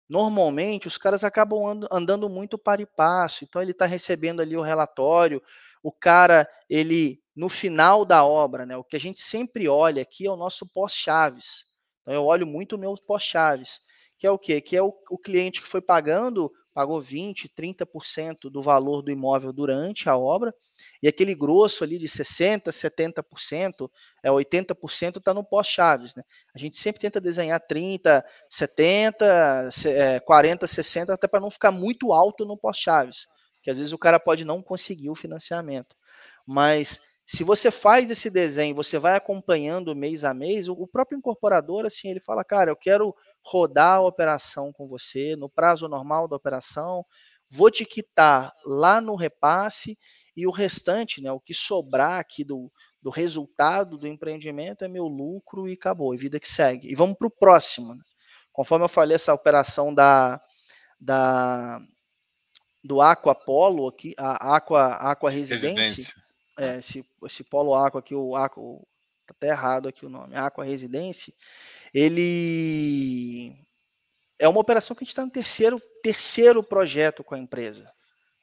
normalmente 0.10 0.88
os 0.88 0.98
caras 0.98 1.24
acabam 1.24 1.86
andando 1.92 2.28
muito 2.28 2.58
para 2.58 2.82
e 2.82 2.86
passo. 2.86 3.44
Então 3.44 3.62
ele 3.62 3.72
está 3.72 3.86
recebendo 3.86 4.42
ali 4.42 4.58
o 4.58 4.62
relatório, 4.62 5.42
o 5.84 5.92
cara, 5.92 6.50
ele 6.68 7.22
no 7.36 7.48
final 7.48 8.04
da 8.04 8.26
obra, 8.26 8.66
né? 8.66 8.76
O 8.76 8.84
que 8.84 8.96
a 8.96 9.00
gente 9.00 9.22
sempre 9.22 9.70
olha 9.70 10.02
aqui 10.02 10.26
é 10.26 10.32
o 10.32 10.36
nosso 10.36 10.68
pós-chaves. 10.68 11.64
Então 12.02 12.14
eu 12.14 12.26
olho 12.26 12.48
muito 12.48 12.76
o 12.76 12.80
meu 12.80 12.94
pós-chaves, 12.96 13.80
que 14.18 14.26
é 14.26 14.32
o 14.32 14.38
quê? 14.38 14.60
Que 14.60 14.76
é 14.76 14.82
o, 14.82 14.94
o 15.10 15.18
cliente 15.18 15.62
que 15.62 15.68
foi 15.68 15.82
pagando 15.82 16.52
pagou 16.80 17.02
20%, 17.02 17.50
30% 17.60 18.50
do 18.50 18.62
valor 18.62 19.02
do 19.02 19.12
imóvel 19.12 19.52
durante 19.52 20.08
a 20.08 20.18
obra, 20.18 20.56
e 21.04 21.10
aquele 21.10 21.36
grosso 21.36 21.84
ali 21.84 22.00
de 22.00 22.08
60%, 22.08 22.70
70%, 22.70 23.92
é 24.24 24.30
80% 24.30 25.18
está 25.18 25.34
no 25.34 25.44
pós-chaves. 25.44 26.16
Né? 26.16 26.24
A 26.56 26.58
gente 26.58 26.78
sempre 26.78 27.02
tenta 27.02 27.20
desenhar 27.20 27.60
30%, 27.60 28.24
70%, 28.50 30.22
40%, 30.26 30.60
60%, 30.60 31.10
até 31.10 31.28
para 31.28 31.42
não 31.42 31.52
ficar 31.52 31.70
muito 31.70 32.14
alto 32.14 32.46
no 32.46 32.56
pós-chaves, 32.56 33.28
que 33.62 33.70
às 33.70 33.78
vezes 33.78 33.92
o 33.92 33.98
cara 33.98 34.18
pode 34.18 34.46
não 34.46 34.62
conseguir 34.62 35.10
o 35.10 35.16
financiamento. 35.16 35.94
Mas 36.48 37.02
se 37.32 37.44
você 37.44 37.70
faz 37.70 38.10
esse 38.10 38.28
desenho, 38.28 38.74
você 38.74 38.98
vai 38.98 39.16
acompanhando 39.16 39.96
mês 39.96 40.24
a 40.24 40.34
mês, 40.34 40.68
o 40.68 40.88
próprio 40.88 41.16
incorporador, 41.16 41.86
assim, 41.86 42.10
ele 42.10 42.20
fala, 42.20 42.44
cara, 42.44 42.72
eu 42.72 42.76
quero 42.76 43.16
rodar 43.46 43.98
a 43.98 44.02
operação 44.02 44.74
com 44.74 44.88
você 44.88 45.36
no 45.36 45.48
prazo 45.48 45.88
normal 45.88 46.28
da 46.28 46.36
operação, 46.36 47.04
vou 47.48 47.70
te 47.70 47.86
quitar 47.86 48.52
lá 48.66 49.00
no 49.00 49.16
repasse 49.16 49.96
e 50.36 50.48
o 50.48 50.52
restante, 50.52 51.22
né, 51.22 51.32
o 51.32 51.40
que 51.40 51.54
sobrar 51.54 52.20
aqui 52.20 52.44
do, 52.44 52.72
do 53.00 53.12
resultado 53.12 53.96
do 53.96 54.08
empreendimento 54.08 54.84
é 54.84 54.88
meu 54.88 55.06
lucro 55.06 55.70
e 55.70 55.74
acabou, 55.74 56.16
e 56.16 56.18
vida 56.18 56.40
que 56.40 56.50
segue. 56.50 56.92
E 56.92 56.96
vamos 56.96 57.16
para 57.16 57.28
o 57.28 57.32
próximo. 57.32 57.94
Né? 57.94 58.02
Conforme 58.52 58.86
eu 58.86 58.90
falei, 58.90 59.14
essa 59.14 59.36
operação 59.36 59.94
da, 59.94 60.42
da 61.00 61.80
do 62.84 63.02
Aqua 63.02 63.36
Polo 63.36 63.88
aqui, 63.88 64.16
a 64.18 64.56
Aqua, 64.56 64.94
Aqua 64.94 65.30
Residência, 65.30 65.70
Residência 65.70 66.29
é, 66.60 66.80
esse, 66.80 67.06
esse 67.24 67.44
Polo 67.44 67.74
Aqua 67.74 68.02
aqui, 68.02 68.14
o 68.14 68.36
Aqua, 68.36 68.62
tá 69.26 69.34
até 69.36 69.48
errado 69.48 69.88
aqui 69.88 70.06
o 70.06 70.10
nome, 70.10 70.36
Aqua 70.36 70.66
Residência, 70.66 71.34
ele 71.94 73.56
é 74.38 74.48
uma 74.48 74.60
operação 74.60 74.96
que 74.96 75.04
a 75.04 75.06
gente 75.06 75.12
está 75.12 75.24
no 75.24 75.32
terceiro, 75.32 75.80
terceiro 76.04 76.62
projeto 76.62 77.24
com 77.24 77.34
a 77.34 77.40
empresa. 77.40 77.90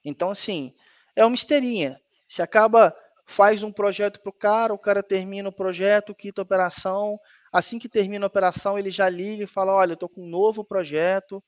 Então, 0.03 0.31
assim, 0.31 0.73
é 1.14 1.25
uma 1.25 1.35
esteirinha. 1.35 2.01
Se 2.27 2.41
acaba, 2.41 2.95
faz 3.27 3.62
um 3.62 3.71
projeto 3.71 4.21
para 4.21 4.31
o 4.31 4.33
cara, 4.33 4.73
o 4.73 4.79
cara 4.79 5.03
termina 5.03 5.49
o 5.49 5.55
projeto, 5.55 6.14
quita 6.14 6.41
a 6.41 6.45
operação. 6.45 7.19
Assim 7.53 7.79
que 7.79 7.89
termina 7.89 8.25
a 8.25 8.29
operação, 8.29 8.79
ele 8.79 8.91
já 8.91 9.09
liga 9.09 9.45
e 9.45 9.49
fala: 9.49 9.75
Olha, 9.75 9.93
eu 9.93 9.95
estou 9.95 10.09
com 10.09 10.23
um 10.23 10.29
novo 10.29 10.64
projeto, 10.64 11.43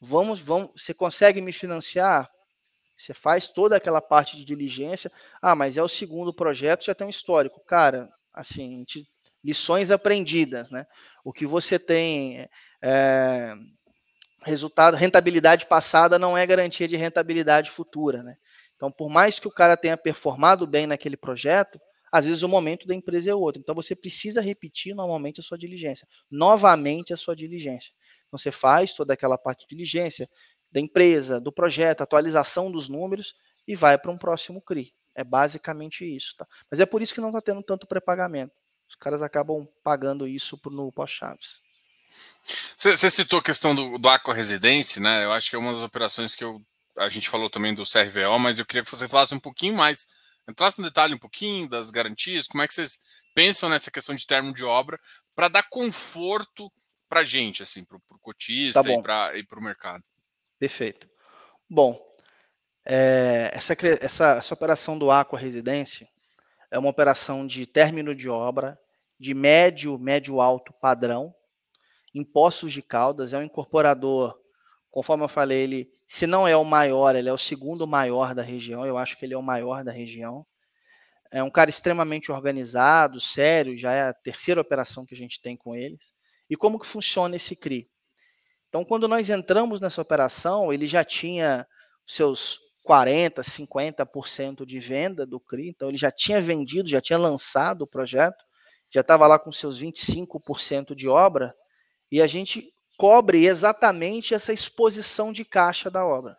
vamos, 0.00 0.40
vamos, 0.40 0.70
você 0.76 0.92
consegue 0.92 1.40
me 1.40 1.52
financiar? 1.52 2.30
Você 2.98 3.14
faz 3.14 3.48
toda 3.48 3.76
aquela 3.76 4.00
parte 4.00 4.36
de 4.36 4.44
diligência. 4.44 5.10
Ah, 5.40 5.54
mas 5.54 5.76
é 5.76 5.82
o 5.82 5.88
segundo 5.88 6.34
projeto, 6.34 6.84
já 6.84 6.94
tem 6.94 7.06
um 7.06 7.10
histórico. 7.10 7.60
Cara, 7.64 8.10
assim, 8.34 8.84
lições 9.42 9.92
aprendidas, 9.92 10.70
né? 10.70 10.84
O 11.24 11.32
que 11.32 11.46
você 11.46 11.78
tem 11.78 12.48
é, 12.82 13.52
resultado, 14.44 14.96
rentabilidade 14.96 15.66
passada 15.66 16.18
não 16.18 16.36
é 16.36 16.44
garantia 16.44 16.88
de 16.88 16.96
rentabilidade 16.96 17.70
futura, 17.70 18.22
né? 18.22 18.36
Então, 18.74 18.90
por 18.90 19.08
mais 19.08 19.38
que 19.38 19.46
o 19.46 19.52
cara 19.52 19.76
tenha 19.76 19.96
performado 19.96 20.66
bem 20.66 20.86
naquele 20.86 21.16
projeto, 21.16 21.80
às 22.10 22.24
vezes 22.26 22.42
o 22.42 22.48
momento 22.48 22.86
da 22.86 22.94
empresa 22.94 23.30
é 23.30 23.34
outro. 23.34 23.60
Então, 23.60 23.74
você 23.74 23.94
precisa 23.94 24.40
repetir 24.40 24.94
normalmente 24.94 25.40
a 25.40 25.42
sua 25.42 25.58
diligência, 25.58 26.06
novamente 26.30 27.12
a 27.12 27.16
sua 27.16 27.36
diligência. 27.36 27.92
Então, 28.26 28.38
você 28.38 28.50
faz 28.50 28.94
toda 28.94 29.14
aquela 29.14 29.38
parte 29.38 29.66
de 29.68 29.76
diligência, 29.76 30.28
da 30.70 30.80
empresa, 30.80 31.40
do 31.40 31.52
projeto, 31.52 32.02
atualização 32.02 32.70
dos 32.70 32.88
números 32.88 33.34
e 33.66 33.74
vai 33.74 33.98
para 33.98 34.10
um 34.10 34.18
próximo 34.18 34.60
CRI. 34.62 34.92
É 35.14 35.24
basicamente 35.24 36.04
isso, 36.04 36.34
tá? 36.36 36.46
Mas 36.70 36.80
é 36.80 36.86
por 36.86 37.02
isso 37.02 37.14
que 37.14 37.20
não 37.20 37.28
está 37.28 37.40
tendo 37.40 37.62
tanto 37.62 37.86
pré-pagamento. 37.86 38.52
Os 38.88 38.94
caras 38.94 39.22
acabam 39.22 39.66
pagando 39.82 40.26
isso 40.26 40.58
no 40.66 40.90
pós-chaves. 40.92 41.58
Você 42.76 43.10
citou 43.10 43.40
a 43.40 43.42
questão 43.42 43.74
do, 43.74 43.98
do 43.98 44.08
Aqua 44.08 44.32
Residência, 44.32 45.00
né? 45.00 45.24
Eu 45.24 45.32
acho 45.32 45.50
que 45.50 45.56
é 45.56 45.58
uma 45.58 45.72
das 45.72 45.82
operações 45.82 46.34
que 46.34 46.44
eu, 46.44 46.62
a 46.96 47.08
gente 47.08 47.28
falou 47.28 47.50
também 47.50 47.74
do 47.74 47.82
CRVO, 47.82 48.38
mas 48.38 48.58
eu 48.58 48.64
queria 48.64 48.82
que 48.82 48.90
você 48.90 49.08
falasse 49.08 49.34
um 49.34 49.40
pouquinho 49.40 49.74
mais, 49.74 50.06
entrasse 50.48 50.80
no 50.80 50.86
detalhe 50.86 51.14
um 51.14 51.18
pouquinho 51.18 51.68
das 51.68 51.90
garantias, 51.90 52.46
como 52.46 52.62
é 52.62 52.68
que 52.68 52.74
vocês 52.74 52.98
pensam 53.34 53.68
nessa 53.68 53.90
questão 53.90 54.14
de 54.14 54.26
termo 54.26 54.54
de 54.54 54.64
obra 54.64 54.98
para 55.34 55.48
dar 55.48 55.64
conforto 55.64 56.72
para 57.08 57.20
a 57.20 57.24
gente, 57.24 57.62
assim, 57.62 57.84
para 57.84 57.96
o 57.96 58.18
cotista 58.20 58.82
tá 58.82 59.36
e 59.36 59.44
para 59.44 59.58
o 59.58 59.62
mercado. 59.62 60.04
Perfeito. 60.58 61.08
Bom, 61.68 62.00
é, 62.84 63.50
essa, 63.52 63.76
essa, 64.00 64.36
essa 64.38 64.54
operação 64.54 64.98
do 64.98 65.10
Aqua 65.10 65.38
Residência 65.38 66.08
é 66.70 66.78
uma 66.78 66.90
operação 66.90 67.46
de 67.46 67.66
término 67.66 68.14
de 68.14 68.28
obra, 68.28 68.78
de 69.18 69.34
médio, 69.34 69.98
médio 69.98 70.40
alto 70.40 70.72
padrão, 70.80 71.34
em 72.14 72.24
Poços 72.24 72.72
de 72.72 72.82
Caldas, 72.82 73.32
é 73.32 73.38
um 73.38 73.42
incorporador, 73.42 74.38
conforme 74.90 75.24
eu 75.24 75.28
falei, 75.28 75.62
ele, 75.62 75.92
se 76.06 76.26
não 76.26 76.48
é 76.48 76.56
o 76.56 76.64
maior, 76.64 77.14
ele 77.14 77.28
é 77.28 77.32
o 77.32 77.38
segundo 77.38 77.86
maior 77.86 78.34
da 78.34 78.42
região, 78.42 78.86
eu 78.86 78.96
acho 78.96 79.16
que 79.16 79.24
ele 79.24 79.34
é 79.34 79.38
o 79.38 79.42
maior 79.42 79.84
da 79.84 79.92
região. 79.92 80.46
É 81.30 81.42
um 81.42 81.50
cara 81.50 81.68
extremamente 81.68 82.32
organizado, 82.32 83.20
sério, 83.20 83.78
já 83.78 83.92
é 83.92 84.02
a 84.08 84.14
terceira 84.14 84.60
operação 84.60 85.04
que 85.04 85.14
a 85.14 85.16
gente 85.16 85.42
tem 85.42 85.56
com 85.56 85.76
eles. 85.76 86.14
E 86.48 86.56
como 86.56 86.78
que 86.78 86.86
funciona 86.86 87.36
esse 87.36 87.54
CRI? 87.54 87.90
Então, 88.68 88.84
quando 88.84 89.08
nós 89.08 89.30
entramos 89.30 89.80
nessa 89.80 90.00
operação, 90.02 90.72
ele 90.72 90.86
já 90.86 91.02
tinha 91.02 91.66
seus 92.06 92.58
40%, 92.86 93.42
50% 93.42 94.64
de 94.64 94.78
venda 94.78 95.26
do 95.26 95.40
CRI, 95.40 95.68
então 95.68 95.88
ele 95.88 95.98
já 95.98 96.10
tinha 96.10 96.40
vendido, 96.40 96.88
já 96.88 97.00
tinha 97.00 97.18
lançado 97.18 97.82
o 97.82 97.90
projeto, 97.90 98.44
já 98.90 99.00
estava 99.00 99.26
lá 99.26 99.38
com 99.38 99.52
seus 99.52 99.80
25% 99.80 100.94
de 100.94 101.08
obra, 101.08 101.54
e 102.10 102.22
a 102.22 102.26
gente 102.26 102.72
cobre 102.96 103.46
exatamente 103.46 104.34
essa 104.34 104.52
exposição 104.52 105.32
de 105.32 105.44
caixa 105.44 105.90
da 105.90 106.06
obra. 106.06 106.36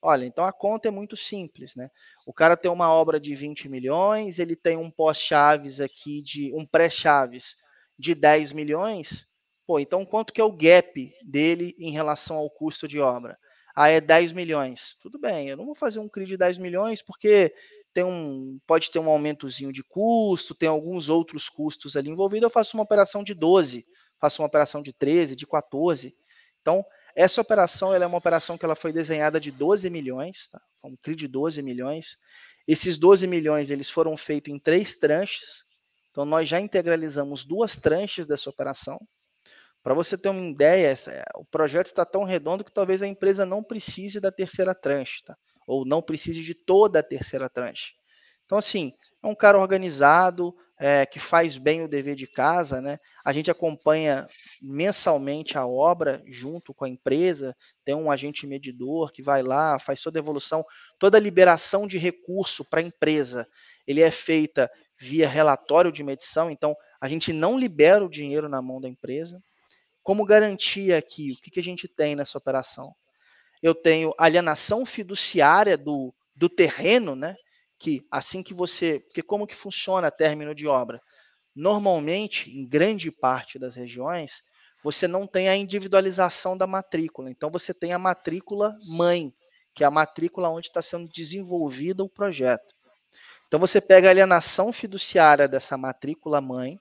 Olha, 0.00 0.26
então 0.26 0.44
a 0.44 0.52
conta 0.52 0.88
é 0.88 0.90
muito 0.90 1.16
simples, 1.16 1.76
né? 1.76 1.88
O 2.26 2.32
cara 2.32 2.56
tem 2.56 2.70
uma 2.70 2.92
obra 2.92 3.20
de 3.20 3.34
20 3.34 3.68
milhões, 3.68 4.38
ele 4.38 4.56
tem 4.56 4.76
um 4.76 4.90
pós-chaves 4.90 5.80
aqui 5.80 6.20
de 6.22 6.52
um 6.54 6.66
pré-chaves 6.66 7.54
de 7.96 8.14
10 8.14 8.52
milhões, 8.52 9.28
Pô, 9.72 9.78
então 9.78 10.04
quanto 10.04 10.34
que 10.34 10.40
é 10.42 10.44
o 10.44 10.52
gap 10.52 11.10
dele 11.24 11.74
em 11.78 11.90
relação 11.90 12.36
ao 12.36 12.50
custo 12.50 12.86
de 12.86 13.00
obra? 13.00 13.38
Ah, 13.74 13.88
é 13.88 14.02
10 14.02 14.32
milhões. 14.32 14.98
Tudo 15.00 15.18
bem, 15.18 15.48
eu 15.48 15.56
não 15.56 15.64
vou 15.64 15.74
fazer 15.74 15.98
um 15.98 16.10
CRI 16.10 16.26
de 16.26 16.36
10 16.36 16.58
milhões 16.58 17.00
porque 17.00 17.54
tem 17.94 18.04
um, 18.04 18.60
pode 18.66 18.90
ter 18.90 18.98
um 18.98 19.08
aumentozinho 19.08 19.72
de 19.72 19.82
custo, 19.82 20.54
tem 20.54 20.68
alguns 20.68 21.08
outros 21.08 21.48
custos 21.48 21.96
ali 21.96 22.10
envolvidos. 22.10 22.42
Eu 22.42 22.50
faço 22.50 22.76
uma 22.76 22.82
operação 22.82 23.24
de 23.24 23.32
12, 23.32 23.86
faço 24.20 24.42
uma 24.42 24.46
operação 24.46 24.82
de 24.82 24.92
13, 24.92 25.34
de 25.34 25.46
14. 25.46 26.14
Então, 26.60 26.84
essa 27.16 27.40
operação 27.40 27.94
ela 27.94 28.04
é 28.04 28.06
uma 28.06 28.18
operação 28.18 28.58
que 28.58 28.66
ela 28.66 28.74
foi 28.74 28.92
desenhada 28.92 29.40
de 29.40 29.50
12 29.50 29.88
milhões, 29.88 30.48
tá? 30.48 30.60
um 30.84 30.94
CRI 30.98 31.16
de 31.16 31.28
12 31.28 31.62
milhões. 31.62 32.18
Esses 32.68 32.98
12 32.98 33.26
milhões 33.26 33.70
eles 33.70 33.88
foram 33.88 34.18
feitos 34.18 34.52
em 34.52 34.58
três 34.58 34.96
tranches. 34.96 35.64
Então, 36.10 36.26
nós 36.26 36.46
já 36.46 36.60
integralizamos 36.60 37.42
duas 37.42 37.78
tranches 37.78 38.26
dessa 38.26 38.50
operação. 38.50 39.00
Para 39.82 39.94
você 39.94 40.16
ter 40.16 40.28
uma 40.28 40.46
ideia, 40.46 40.86
essa, 40.86 41.24
o 41.34 41.44
projeto 41.44 41.86
está 41.86 42.04
tão 42.04 42.24
redondo 42.24 42.64
que 42.64 42.72
talvez 42.72 43.02
a 43.02 43.06
empresa 43.06 43.44
não 43.44 43.62
precise 43.62 44.20
da 44.20 44.30
terceira 44.30 44.74
tranche, 44.74 45.22
tá? 45.24 45.36
ou 45.66 45.84
não 45.84 46.00
precise 46.00 46.42
de 46.42 46.54
toda 46.54 47.00
a 47.00 47.02
terceira 47.02 47.48
tranche. 47.48 47.92
Então, 48.44 48.58
assim, 48.58 48.92
é 49.22 49.26
um 49.26 49.34
cara 49.34 49.58
organizado, 49.58 50.54
é, 50.78 51.06
que 51.06 51.20
faz 51.20 51.56
bem 51.58 51.82
o 51.82 51.88
dever 51.88 52.16
de 52.16 52.26
casa, 52.26 52.80
né? 52.80 52.98
A 53.24 53.32
gente 53.32 53.48
acompanha 53.48 54.26
mensalmente 54.60 55.56
a 55.56 55.64
obra 55.64 56.20
junto 56.26 56.74
com 56.74 56.84
a 56.84 56.88
empresa, 56.88 57.56
tem 57.84 57.94
um 57.94 58.10
agente 58.10 58.48
medidor 58.48 59.12
que 59.12 59.22
vai 59.22 59.42
lá, 59.42 59.78
faz 59.78 60.02
toda 60.02 60.18
a 60.18 60.20
evolução, 60.20 60.64
toda 60.98 61.16
a 61.16 61.20
liberação 61.20 61.86
de 61.86 61.98
recurso 61.98 62.64
para 62.64 62.80
a 62.80 62.82
empresa, 62.82 63.46
ele 63.86 64.00
é 64.00 64.10
feita 64.10 64.68
via 64.98 65.28
relatório 65.28 65.92
de 65.92 66.02
medição, 66.02 66.50
então 66.50 66.74
a 67.00 67.08
gente 67.08 67.32
não 67.32 67.56
libera 67.56 68.04
o 68.04 68.10
dinheiro 68.10 68.48
na 68.48 68.60
mão 68.60 68.80
da 68.80 68.88
empresa, 68.88 69.40
como 70.02 70.24
garantia 70.24 70.98
aqui, 70.98 71.32
o 71.32 71.36
que, 71.40 71.50
que 71.50 71.60
a 71.60 71.62
gente 71.62 71.86
tem 71.88 72.16
nessa 72.16 72.38
operação? 72.38 72.94
Eu 73.62 73.74
tenho 73.74 74.12
alienação 74.18 74.84
fiduciária 74.84 75.76
do, 75.76 76.12
do 76.34 76.48
terreno, 76.48 77.14
né? 77.14 77.34
Que 77.78 78.04
assim 78.10 78.42
que 78.42 78.52
você. 78.52 79.00
Porque 79.00 79.22
como 79.22 79.46
que 79.46 79.54
funciona 79.54 80.10
término 80.10 80.54
de 80.54 80.66
obra? 80.66 81.00
Normalmente, 81.54 82.50
em 82.50 82.66
grande 82.66 83.10
parte 83.10 83.58
das 83.58 83.74
regiões, 83.74 84.42
você 84.82 85.06
não 85.06 85.26
tem 85.26 85.48
a 85.48 85.56
individualização 85.56 86.56
da 86.56 86.66
matrícula. 86.66 87.30
Então, 87.30 87.50
você 87.50 87.72
tem 87.72 87.92
a 87.92 87.98
matrícula 87.98 88.76
mãe, 88.88 89.32
que 89.74 89.84
é 89.84 89.86
a 89.86 89.90
matrícula 89.90 90.50
onde 90.50 90.68
está 90.68 90.82
sendo 90.82 91.08
desenvolvido 91.08 92.04
o 92.04 92.08
projeto. 92.08 92.74
Então 93.52 93.60
você 93.60 93.82
pega 93.82 94.08
a 94.08 94.10
alienação 94.10 94.72
fiduciária 94.72 95.46
dessa 95.46 95.76
matrícula 95.76 96.40
mãe, 96.40 96.80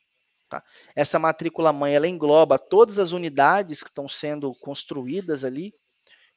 tá? 0.51 0.63
Essa 0.93 1.17
matrícula 1.17 1.71
mãe 1.71 1.95
ela 1.95 2.07
engloba 2.07 2.59
todas 2.59 2.99
as 2.99 3.11
unidades 3.11 3.81
que 3.81 3.89
estão 3.89 4.07
sendo 4.09 4.53
construídas 4.55 5.45
ali. 5.45 5.73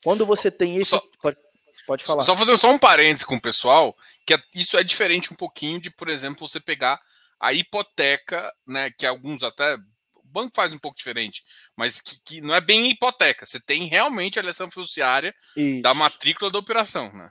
Quando 0.04 0.24
você 0.24 0.52
tem 0.52 0.76
isso, 0.76 0.90
só, 0.90 1.02
pode, 1.20 1.36
pode 1.84 2.04
falar. 2.04 2.22
Só 2.22 2.36
fazer 2.36 2.56
só 2.56 2.70
um 2.70 2.78
parênteses 2.78 3.24
com 3.24 3.34
o 3.34 3.40
pessoal, 3.40 3.96
que 4.24 4.34
é, 4.34 4.42
isso 4.54 4.78
é 4.78 4.84
diferente 4.84 5.32
um 5.32 5.36
pouquinho 5.36 5.80
de, 5.80 5.90
por 5.90 6.08
exemplo, 6.08 6.46
você 6.46 6.60
pegar 6.60 7.00
a 7.40 7.52
hipoteca, 7.52 8.52
né, 8.66 8.90
que 8.96 9.04
alguns 9.04 9.42
até 9.42 9.74
o 10.14 10.22
banco 10.22 10.52
faz 10.54 10.72
um 10.72 10.78
pouco 10.78 10.96
diferente, 10.96 11.42
mas 11.76 12.00
que, 12.00 12.20
que 12.24 12.40
não 12.40 12.54
é 12.54 12.60
bem 12.60 12.88
hipoteca. 12.90 13.44
Você 13.44 13.58
tem 13.58 13.84
realmente 13.86 14.38
a 14.38 14.42
lição 14.42 14.70
fiduciária 14.70 15.34
Isso. 15.56 15.82
da 15.82 15.92
matrícula 15.92 16.52
da 16.52 16.58
operação, 16.58 17.12
né? 17.12 17.30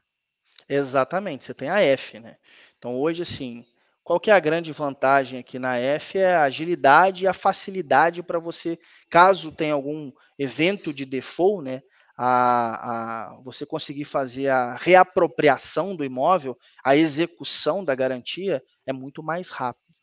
Exatamente, 0.67 1.45
você 1.45 1.53
tem 1.53 1.69
a 1.69 1.79
F, 1.79 2.19
né? 2.19 2.35
Então 2.77 2.99
hoje, 2.99 3.21
assim, 3.21 3.65
qual 4.03 4.19
que 4.19 4.29
é 4.29 4.33
a 4.33 4.39
grande 4.39 4.71
vantagem 4.71 5.39
aqui 5.39 5.57
na 5.57 5.77
F? 5.77 6.17
É 6.17 6.35
a 6.35 6.43
agilidade 6.43 7.23
e 7.23 7.27
a 7.27 7.33
facilidade 7.33 8.21
para 8.21 8.37
você, 8.37 8.77
caso 9.09 9.51
tenha 9.51 9.73
algum 9.73 10.11
evento 10.37 10.93
de 10.93 11.05
default, 11.05 11.63
né? 11.63 11.81
A, 12.15 13.31
a, 13.31 13.41
você 13.41 13.65
conseguir 13.65 14.05
fazer 14.05 14.47
a 14.47 14.75
reapropriação 14.75 15.95
do 15.95 16.05
imóvel, 16.05 16.55
a 16.83 16.95
execução 16.95 17.83
da 17.83 17.95
garantia 17.95 18.61
é 18.85 18.93
muito 18.93 19.23
mais 19.23 19.49
rápido. 19.49 19.95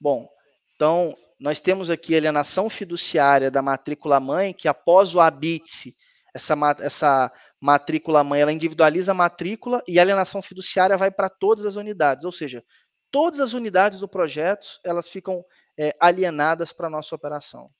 Bom, 0.00 0.26
então 0.74 1.14
nós 1.38 1.60
temos 1.60 1.90
aqui 1.90 2.14
a 2.14 2.18
alienação 2.18 2.70
fiduciária 2.70 3.50
da 3.50 3.60
matrícula 3.60 4.18
mãe, 4.18 4.54
que 4.54 4.66
após 4.66 5.14
o 5.14 5.20
habite, 5.20 5.94
essa, 6.34 6.54
essa 6.80 7.30
matrícula 7.60 8.24
mãe, 8.24 8.40
ela 8.40 8.52
individualiza 8.52 9.12
a 9.12 9.14
matrícula 9.14 9.82
e 9.86 9.98
a 9.98 10.02
alienação 10.02 10.40
fiduciária 10.40 10.96
vai 10.96 11.10
para 11.10 11.28
todas 11.28 11.66
as 11.66 11.76
unidades, 11.76 12.24
ou 12.24 12.32
seja, 12.32 12.64
todas 13.10 13.40
as 13.40 13.52
unidades 13.52 14.00
do 14.00 14.08
projeto, 14.08 14.80
elas 14.84 15.08
ficam 15.08 15.44
é, 15.78 15.94
alienadas 16.00 16.72
para 16.72 16.86
a 16.86 16.90
nossa 16.90 17.14
operação. 17.14 17.70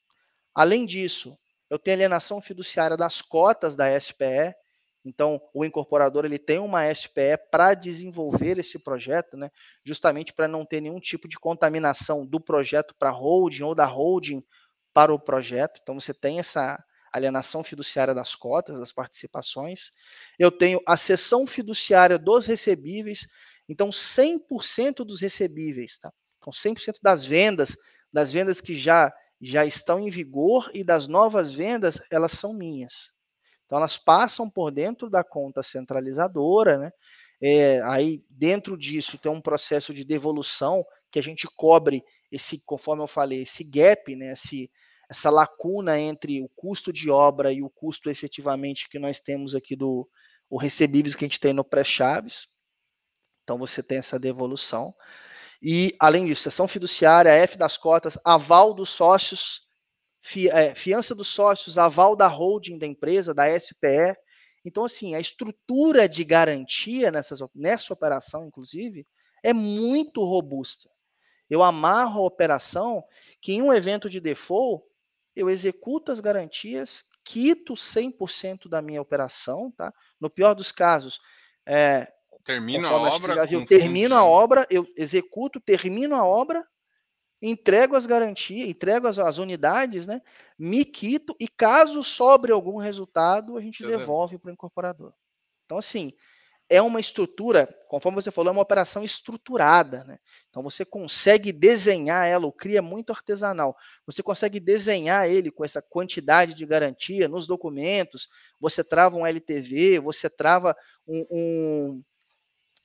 Além 0.54 0.86
disso, 0.86 1.38
eu 1.68 1.78
tenho 1.78 1.96
alienação 1.96 2.40
fiduciária 2.40 2.96
das 2.96 3.22
cotas 3.22 3.76
da 3.76 3.98
SPE, 3.98 4.54
então, 5.04 5.40
o 5.54 5.64
incorporador 5.64 6.24
ele 6.24 6.38
tem 6.38 6.58
uma 6.58 6.92
SPE 6.92 7.38
para 7.50 7.74
desenvolver 7.74 8.58
esse 8.58 8.78
projeto, 8.78 9.36
né, 9.36 9.50
justamente 9.84 10.32
para 10.32 10.46
não 10.46 10.64
ter 10.64 10.80
nenhum 10.80 11.00
tipo 11.00 11.26
de 11.26 11.38
contaminação 11.38 12.26
do 12.26 12.38
projeto 12.38 12.94
para 12.98 13.10
holding 13.10 13.62
ou 13.62 13.74
da 13.74 13.86
holding 13.86 14.44
para 14.92 15.12
o 15.12 15.18
projeto. 15.18 15.80
Então, 15.82 15.98
você 15.98 16.12
tem 16.12 16.38
essa 16.38 16.82
alienação 17.12 17.64
fiduciária 17.64 18.14
das 18.14 18.34
cotas, 18.34 18.78
das 18.78 18.92
participações. 18.92 19.90
Eu 20.38 20.50
tenho 20.50 20.80
a 20.86 20.96
cessão 20.96 21.46
fiduciária 21.46 22.18
dos 22.18 22.46
recebíveis. 22.46 23.26
Então, 23.70 23.90
100% 23.90 25.04
dos 25.04 25.20
recebíveis, 25.20 25.96
tá? 25.96 26.12
Então, 26.38 26.52
100% 26.52 26.96
das 27.00 27.24
vendas, 27.24 27.76
das 28.12 28.32
vendas 28.32 28.60
que 28.60 28.74
já 28.74 29.12
já 29.42 29.64
estão 29.64 29.98
em 29.98 30.10
vigor 30.10 30.70
e 30.74 30.84
das 30.84 31.08
novas 31.08 31.54
vendas, 31.54 31.98
elas 32.10 32.32
são 32.32 32.52
minhas. 32.52 33.10
Então, 33.64 33.78
elas 33.78 33.96
passam 33.96 34.50
por 34.50 34.70
dentro 34.70 35.08
da 35.08 35.24
conta 35.24 35.62
centralizadora, 35.62 36.76
né? 36.76 36.90
É, 37.40 37.80
aí, 37.84 38.22
dentro 38.28 38.76
disso, 38.76 39.16
tem 39.16 39.32
um 39.32 39.40
processo 39.40 39.94
de 39.94 40.04
devolução 40.04 40.84
que 41.10 41.18
a 41.18 41.22
gente 41.22 41.48
cobre 41.56 42.04
esse, 42.30 42.60
conforme 42.66 43.02
eu 43.02 43.06
falei, 43.06 43.40
esse 43.40 43.64
gap, 43.64 44.14
né? 44.14 44.32
Esse, 44.32 44.70
essa 45.08 45.30
lacuna 45.30 45.98
entre 45.98 46.42
o 46.42 46.48
custo 46.50 46.92
de 46.92 47.08
obra 47.08 47.50
e 47.50 47.62
o 47.62 47.70
custo 47.70 48.10
efetivamente 48.10 48.90
que 48.90 48.98
nós 48.98 49.20
temos 49.20 49.54
aqui 49.54 49.74
do 49.74 50.06
o 50.50 50.58
recebíveis 50.58 51.14
que 51.14 51.24
a 51.24 51.28
gente 51.28 51.40
tem 51.40 51.54
no 51.54 51.64
pré-chaves. 51.64 52.48
Então, 53.50 53.58
você 53.58 53.82
tem 53.82 53.98
essa 53.98 54.16
devolução. 54.16 54.94
E, 55.60 55.96
além 55.98 56.24
disso, 56.24 56.42
sessão 56.42 56.68
fiduciária, 56.68 57.32
F 57.32 57.58
das 57.58 57.76
cotas, 57.76 58.16
aval 58.24 58.72
dos 58.72 58.90
sócios, 58.90 59.66
é, 60.52 60.72
fiança 60.72 61.16
dos 61.16 61.26
sócios, 61.26 61.76
aval 61.76 62.14
da 62.14 62.28
holding 62.28 62.78
da 62.78 62.86
empresa, 62.86 63.34
da 63.34 63.48
SPE. 63.58 64.14
Então, 64.64 64.84
assim, 64.84 65.16
a 65.16 65.20
estrutura 65.20 66.08
de 66.08 66.22
garantia 66.22 67.10
nessas, 67.10 67.40
nessa 67.52 67.92
operação, 67.92 68.46
inclusive, 68.46 69.04
é 69.42 69.52
muito 69.52 70.24
robusta. 70.24 70.88
Eu 71.50 71.60
amarro 71.64 72.22
a 72.22 72.26
operação 72.26 73.02
que 73.42 73.52
em 73.52 73.62
um 73.62 73.72
evento 73.72 74.08
de 74.08 74.20
default, 74.20 74.84
eu 75.34 75.50
executo 75.50 76.12
as 76.12 76.20
garantias, 76.20 77.02
quito 77.24 77.74
100% 77.74 78.68
da 78.68 78.80
minha 78.80 79.02
operação, 79.02 79.72
tá? 79.72 79.92
No 80.20 80.30
pior 80.30 80.54
dos 80.54 80.70
casos, 80.70 81.18
é, 81.66 82.12
termino 82.44 82.86
a 82.88 82.96
obra, 82.96 83.46
eu 83.50 83.66
termino 83.66 84.14
a 84.14 84.24
obra, 84.24 84.66
eu 84.70 84.86
executo, 84.96 85.60
termino 85.60 86.14
a 86.14 86.24
obra, 86.24 86.66
entrego 87.42 87.96
as 87.96 88.06
garantias, 88.06 88.68
entrego 88.68 89.06
as, 89.06 89.18
as, 89.18 89.38
unidades, 89.38 90.06
né? 90.06 90.20
Me 90.58 90.84
quito 90.84 91.34
e 91.40 91.48
caso 91.48 92.02
sobre 92.02 92.52
algum 92.52 92.76
resultado, 92.76 93.56
a 93.56 93.60
gente 93.60 93.86
devolve 93.86 94.38
para 94.38 94.50
o 94.50 94.52
incorporador. 94.52 95.12
Então, 95.64 95.78
assim, 95.78 96.12
é 96.70 96.80
uma 96.80 97.00
estrutura, 97.00 97.68
conforme 97.88 98.22
você 98.22 98.30
falou, 98.30 98.50
é 98.50 98.52
uma 98.52 98.62
operação 98.62 99.02
estruturada, 99.02 100.04
né? 100.04 100.18
Então 100.48 100.62
você 100.62 100.84
consegue 100.84 101.50
desenhar 101.50 102.28
ela, 102.28 102.46
o 102.46 102.52
CRI 102.52 102.76
é 102.76 102.80
muito 102.80 103.10
artesanal. 103.10 103.76
Você 104.06 104.22
consegue 104.22 104.60
desenhar 104.60 105.28
ele 105.28 105.50
com 105.50 105.64
essa 105.64 105.82
quantidade 105.82 106.54
de 106.54 106.64
garantia 106.64 107.26
nos 107.26 107.44
documentos, 107.44 108.28
você 108.60 108.84
trava 108.84 109.16
um 109.16 109.26
LTV, 109.26 109.98
você 109.98 110.30
trava 110.30 110.76
um, 111.08 111.26
um 111.28 112.02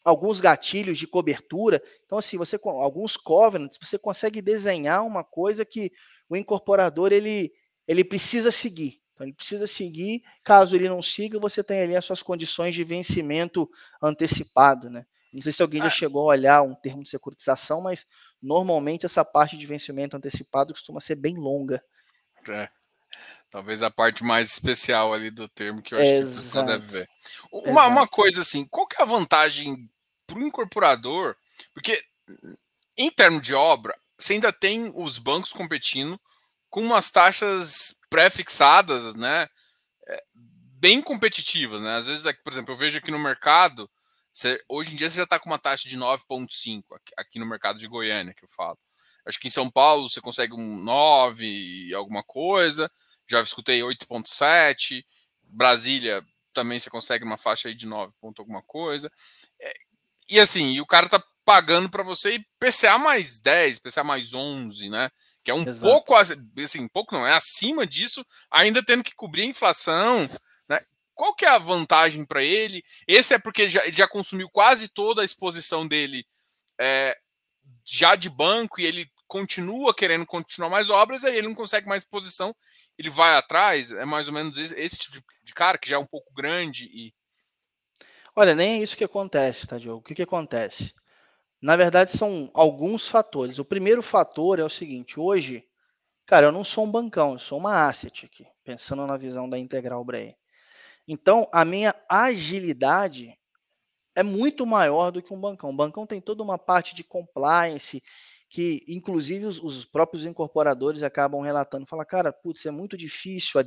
alguns 0.06 0.40
gatilhos 0.40 1.00
de 1.00 1.08
cobertura. 1.08 1.82
Então, 2.06 2.20
assim, 2.20 2.38
você 2.38 2.60
com 2.60 2.70
alguns 2.70 3.18
covenants, 3.18 3.80
você 3.82 3.98
consegue 3.98 4.40
desenhar 4.40 5.04
uma 5.06 5.24
coisa 5.24 5.66
que 5.66 5.92
o 6.30 6.38
incorporador 6.38 7.12
ele, 7.12 7.52
ele 7.88 8.04
precisa 8.04 8.52
seguir. 8.52 9.02
Então, 9.14 9.26
ele 9.26 9.36
precisa 9.36 9.66
seguir. 9.66 10.22
Caso 10.44 10.76
ele 10.76 10.88
não 10.88 11.02
siga, 11.02 11.40
você 11.40 11.64
tem 11.64 11.82
ali 11.82 11.96
as 11.96 12.06
suas 12.06 12.22
condições 12.22 12.76
de 12.76 12.84
vencimento 12.84 13.68
antecipado, 14.02 14.90
né? 14.90 15.06
Não 15.34 15.42
sei 15.42 15.52
se 15.52 15.62
alguém 15.62 15.82
já 15.82 15.88
ah. 15.88 15.92
chegou 15.92 16.22
a 16.24 16.36
olhar 16.36 16.62
um 16.62 16.76
termo 16.76 17.04
de 17.04 17.10
securitização, 17.10 17.82
mas 17.82 18.06
normalmente 18.42 19.06
essa 19.06 19.26
parte 19.26 19.58
de 19.58 19.66
vencimento 19.66 20.16
antecipado 20.16 20.72
costuma 20.72 21.02
ser 21.02 21.16
bem 21.16 21.36
longa. 21.36 21.84
É. 22.48 22.70
Talvez 23.50 23.82
a 23.82 23.90
parte 23.90 24.24
mais 24.24 24.52
especial 24.52 25.14
ali 25.14 25.32
do 25.32 25.48
termo 25.48 25.82
que 25.82 25.94
eu 25.94 25.98
acho 25.98 26.08
Exato. 26.08 26.36
que 26.36 26.48
você 26.50 26.64
deve 26.64 26.92
ver. 26.92 27.08
Uma, 27.52 27.88
uma 27.88 28.08
coisa 28.08 28.42
assim, 28.42 28.66
qual 28.66 28.88
que 28.88 28.98
é 29.00 29.02
a 29.02 29.06
vantagem 29.06 29.90
para 30.26 30.38
o 30.40 30.44
incorporador, 30.44 31.36
porque 31.74 32.02
em 32.98 33.10
termos 33.12 33.42
de 33.42 33.54
obra, 33.54 33.98
você 34.18 34.34
ainda 34.34 34.52
tem 34.52 34.92
os 34.96 35.18
bancos 35.18 35.52
competindo 35.52 36.20
com 36.70 36.82
umas 36.82 37.12
taxas 37.12 37.98
pré-fixadas, 38.10 39.16
né? 39.16 39.48
É, 40.08 40.24
bem 40.34 41.02
competitivas, 41.02 41.82
né? 41.82 41.98
Às 41.98 42.08
vezes, 42.08 42.26
por 42.44 42.52
exemplo, 42.52 42.74
eu 42.74 42.78
vejo 42.78 42.98
aqui 42.98 43.12
no 43.12 43.20
mercado, 43.20 43.90
você, 44.32 44.62
hoje 44.68 44.94
em 44.94 44.98
dia 44.98 45.10
você 45.10 45.18
já 45.18 45.24
está 45.24 45.40
com 45.40 45.50
uma 45.50 45.60
taxa 45.60 45.88
de 45.88 45.98
9,5 45.98 46.84
aqui, 46.96 47.14
aqui 47.18 47.40
no 47.40 47.46
mercado 47.46 47.80
de 47.80 47.88
Goiânia, 47.88 48.34
que 48.34 48.44
eu 48.44 48.50
falo. 48.50 48.78
Acho 49.26 49.40
que 49.40 49.48
em 49.48 49.52
São 49.52 49.70
Paulo 49.70 50.10
você 50.10 50.22
consegue 50.22 50.54
um 50.54 50.78
9 50.78 51.46
e 51.46 51.94
alguma 51.94 52.24
coisa. 52.24 52.92
Já 53.28 53.42
escutei 53.42 53.80
8,7. 53.80 55.04
Brasília 55.42 56.24
também 56.54 56.80
você 56.80 56.90
consegue 56.90 57.26
uma 57.26 57.38
faixa 57.38 57.68
aí 57.68 57.76
de 57.76 57.88
9 57.88 58.14
ponto 58.20 58.42
alguma 58.42 58.62
coisa. 58.62 59.12
É, 59.60 59.74
e 60.30 60.40
assim, 60.40 60.74
e 60.74 60.82
o 60.82 60.86
cara 60.86 61.08
tá 61.08 61.24
pagando 61.44 61.90
para 61.90 62.04
você 62.04 62.44
PCA 62.60 62.98
mais 62.98 63.40
10, 63.40 63.80
PCA 63.80 64.04
mais 64.04 64.34
11, 64.34 64.90
né? 64.90 65.12
Que 65.44 65.52
é 65.52 65.54
um 65.54 65.62
Exato. 65.62 65.82
pouco, 65.82 66.16
assim, 66.16 66.88
pouco 66.88 67.14
não, 67.14 67.26
é 67.26 67.34
acima 67.34 67.86
disso, 67.86 68.26
ainda 68.50 68.84
tendo 68.84 69.04
que 69.04 69.14
cobrir 69.14 69.44
a 69.44 69.46
inflação, 69.46 70.28
né? 70.68 70.80
Qual 71.14 71.36
que 71.36 71.46
é 71.46 71.50
a 71.50 71.60
vantagem 71.60 72.26
para 72.26 72.44
ele? 72.44 72.84
Esse 73.08 73.36
é 73.36 73.40
porque 73.40 73.64
ele 73.64 73.70
já, 73.70 73.86
ele 73.86 73.96
já, 73.96 74.08
consumiu 74.08 74.50
quase 74.50 74.90
toda 74.90 75.22
a 75.22 75.26
exposição 75.26 75.88
dele 75.88 76.26
é, 76.82 77.16
já 77.86 78.16
de 78.16 78.30
banco 78.30 78.82
e 78.82 78.86
ele 78.86 79.08
continua 79.28 79.94
querendo 79.94 80.26
continuar 80.26 80.70
mais 80.70 80.90
obras, 80.90 81.24
aí 81.24 81.38
ele 81.38 81.48
não 81.48 81.56
consegue 81.56 81.88
mais 81.88 82.04
exposição, 82.04 82.56
ele 82.98 83.10
vai 83.10 83.36
atrás, 83.36 83.92
é 83.92 84.06
mais 84.06 84.28
ou 84.28 84.34
menos 84.34 84.58
esse, 84.58 84.74
esse 84.76 84.98
tipo 84.98 85.24
de 85.44 85.54
cara 85.54 85.78
que 85.78 85.90
já 85.90 85.96
é 85.96 86.00
um 86.00 86.06
pouco 86.06 86.34
grande 86.34 86.86
e 86.86 87.14
Olha, 88.36 88.54
nem 88.56 88.80
é 88.80 88.84
isso 88.84 88.98
que 88.98 89.04
acontece, 89.04 89.68
tá, 89.68 89.78
Diogo? 89.78 90.00
O 90.00 90.04
que, 90.04 90.16
que 90.16 90.22
acontece? 90.24 90.94
Na 91.62 91.76
verdade, 91.76 92.12
são 92.12 92.52
alguns 92.54 93.08
fatores. 93.08 93.60
O 93.60 93.66
primeiro 93.66 94.02
fator 94.04 94.60
é 94.60 94.64
o 94.64 94.70
seguinte: 94.70 95.20
hoje, 95.20 95.66
cara, 96.26 96.48
eu 96.48 96.54
não 96.54 96.64
sou 96.64 96.86
um 96.86 96.92
bancão, 96.92 97.34
eu 97.34 97.40
sou 97.40 97.60
uma 97.60 97.88
asset 97.88 98.26
aqui, 98.26 98.48
pensando 98.64 99.08
na 99.08 99.18
visão 99.18 99.50
da 99.50 99.60
Integral 99.60 100.04
Brain. 100.06 100.36
Então, 101.08 101.48
a 101.52 101.66
minha 101.66 101.96
agilidade 102.10 103.38
é 104.16 104.24
muito 104.24 104.66
maior 104.66 105.12
do 105.12 105.22
que 105.22 105.34
um 105.34 105.40
bancão. 105.42 105.70
O 105.72 105.76
bancão 105.76 106.06
tem 106.08 106.22
toda 106.22 106.44
uma 106.44 106.58
parte 106.58 106.96
de 106.96 107.04
compliance 107.04 108.02
que 108.56 108.86
inclusive 108.88 109.46
os, 109.46 109.62
os, 109.62 109.84
próprios 109.84 110.24
incorporadores 110.24 111.04
acabam 111.04 111.42
relatando, 111.42 111.86
fala, 111.86 112.06
cara, 112.06 112.32
putz, 112.32 112.66
é 112.66 112.72
muito 112.72 112.96
difícil, 112.96 113.60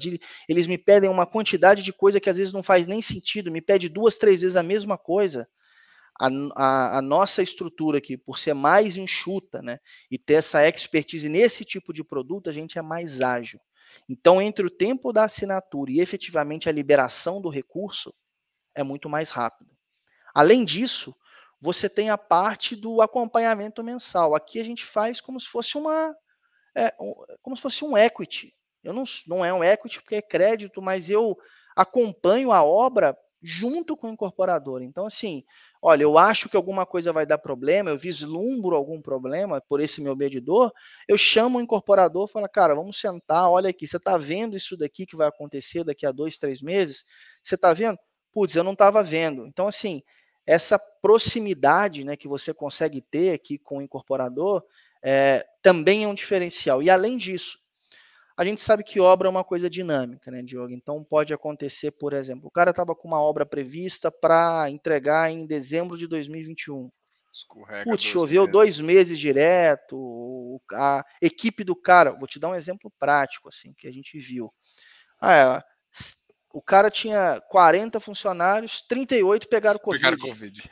eles 0.48 0.66
me 0.66 0.78
pedem 0.78 1.10
uma 1.10 1.27
quantidade 1.27 1.82
de 1.82 1.93
coisa 1.93 2.19
que 2.19 2.31
às 2.31 2.39
vezes 2.39 2.55
não 2.55 2.62
faz 2.62 2.86
nem 2.86 3.02
sentido, 3.02 3.52
me 3.52 3.60
pede 3.60 3.86
duas, 3.90 4.16
três 4.16 4.40
vezes 4.40 4.56
a 4.56 4.62
mesma 4.62 4.97
coisa. 4.97 5.47
a, 6.19 6.28
a, 6.55 6.98
a, 6.98 7.02
nossa 7.02 7.43
estrutura 7.43 7.98
aqui, 7.98 8.16
por 8.16 8.39
ser 8.39 8.55
mais 8.55 8.97
enxuta, 8.97 9.60
né, 9.60 9.78
e 10.10 10.16
ter 10.16 10.35
essa 10.35 10.66
expertise 10.66 11.28
nesse 11.28 11.66
tipo 11.66 11.93
de 11.93 12.02
produto, 12.02 12.48
a 12.48 12.52
gente 12.55 12.78
é 12.78 12.82
mais 12.82 13.20
ágil. 13.20 13.60
Então, 14.09 14.40
entre 14.40 14.65
o 14.65 14.70
tempo 14.70 15.12
da 15.12 15.24
assinatura 15.24 15.90
e 15.90 16.01
efetivamente 16.01 16.66
a 16.66 16.73
liberação 16.73 17.43
do 17.43 17.51
recurso, 17.51 18.15
é 18.74 18.82
muito 18.82 19.06
mais 19.06 19.28
rápido. 19.28 19.70
Além 20.35 20.65
disso, 20.65 21.15
você 21.61 21.89
tem 21.89 22.11
a 22.11 22.19
parte 22.19 22.77
do 22.77 23.03
acompanhamento 23.03 23.83
mensal. 23.83 24.35
Aqui 24.35 24.61
a 24.61 24.65
gente 24.65 24.85
faz 24.85 25.21
como 25.21 25.41
se 25.41 25.47
fosse 25.47 25.77
uma, 25.77 26.15
é, 26.77 26.93
como 27.43 27.57
se 27.57 27.63
fosse 27.63 27.85
um 27.85 27.97
equity. 27.97 28.55
Eu 28.83 28.93
não, 28.93 29.05
não 29.27 29.45
é 29.45 29.53
um 29.53 29.65
equity 29.65 30.01
porque 30.01 30.17
é 30.17 30.23
crédito, 30.23 30.81
mas 30.81 31.11
eu 31.11 31.37
acompanho 31.77 32.53
a 32.53 32.63
obra 32.63 33.17
junto 33.43 33.97
com 33.97 34.09
o 34.09 34.13
incorporador. 34.13 34.83
Então, 34.83 35.07
assim, 35.07 35.45
olha, 35.81 36.03
eu 36.03 36.19
acho 36.19 36.49
que 36.49 36.57
alguma 36.57 36.85
coisa 36.85 37.13
vai 37.13 37.25
dar 37.25 37.39
problema, 37.39 37.91
eu 37.91 37.99
vislumbro 37.99 38.75
algum 38.75 39.01
problema 39.01 39.61
por 39.69 39.81
esse 39.81 40.01
meu 40.01 40.17
medidor, 40.17 40.73
eu 41.07 41.17
chamo 41.17 41.59
o 41.59 41.61
incorporador 41.61 42.27
e 42.29 42.33
falo, 42.33 42.49
cara, 42.49 42.75
vamos 42.75 42.99
sentar, 42.99 43.49
olha 43.49 43.71
aqui, 43.71 43.87
você 43.87 43.97
está 43.97 44.19
vendo 44.19 44.57
isso 44.57 44.77
daqui 44.77 45.07
que 45.07 45.17
vai 45.17 45.29
acontecer 45.29 45.85
daqui 45.85 46.05
a 46.05 46.13
dois, 46.13 46.39
três 46.39 46.61
meses? 46.63 47.05
Você 47.43 47.55
está 47.55 47.73
vendo? 47.73 47.99
Putz, 48.33 48.55
eu 48.57 48.65
não 48.65 48.73
estava 48.73 49.03
vendo. 49.03 49.47
Então, 49.47 49.69
assim, 49.69 50.03
essa 50.49 50.79
proximidade 50.79 52.05
né, 52.05 52.16
que 52.16 52.27
você 52.27 52.55
consegue 52.55 53.03
ter 53.03 53.35
aqui 53.35 53.59
com 53.59 53.77
o 53.77 53.83
incorporador 53.83 54.65
é, 55.05 55.47
também 55.62 56.05
é 56.05 56.09
um 56.09 56.15
diferencial. 56.15 56.83
E 56.83 56.89
além 56.89 57.19
disso, 57.19 57.59
a 58.35 58.43
gente 58.47 58.62
sabe 58.62 58.83
que 58.83 58.99
obra 58.99 59.29
é 59.29 59.31
uma 59.31 59.45
coisa 59.45 59.69
dinâmica, 59.69 60.31
né, 60.31 60.43
Diogo? 60.43 60.73
Então 60.73 61.05
pode 61.05 61.35
acontecer, 61.35 61.91
por 61.91 62.15
exemplo, 62.15 62.49
o 62.49 62.51
cara 62.51 62.70
estava 62.70 62.95
com 62.95 63.07
uma 63.07 63.20
obra 63.20 63.45
prevista 63.45 64.11
para 64.11 64.70
entregar 64.70 65.31
em 65.31 65.45
dezembro 65.45 65.99
de 65.99 66.07
2021. 66.07 66.91
Escorrega 67.31 67.85
Putz, 67.85 68.05
choveu 68.05 68.45
meses. 68.45 68.53
dois 68.53 68.81
meses 68.81 69.19
direto, 69.19 70.62
a 70.73 71.05
equipe 71.20 71.62
do 71.62 71.77
cara, 71.77 72.12
vou 72.12 72.27
te 72.27 72.41
dar 72.41 72.49
um 72.49 72.55
exemplo 72.55 72.91
prático, 72.99 73.51
assim, 73.51 73.75
que 73.77 73.87
a 73.87 73.93
gente 73.93 74.19
viu. 74.19 74.51
Ah, 75.20 75.35
é, 75.35 75.62
o 76.53 76.62
cara 76.62 76.91
tinha 76.91 77.41
40 77.49 78.01
funcionários, 78.01 78.83
38 78.83 79.49
pegaram 79.49 79.79
Covid. 79.79 80.03
Pegaram 80.03 80.19
Covid. 80.19 80.59
Isso 80.59 80.70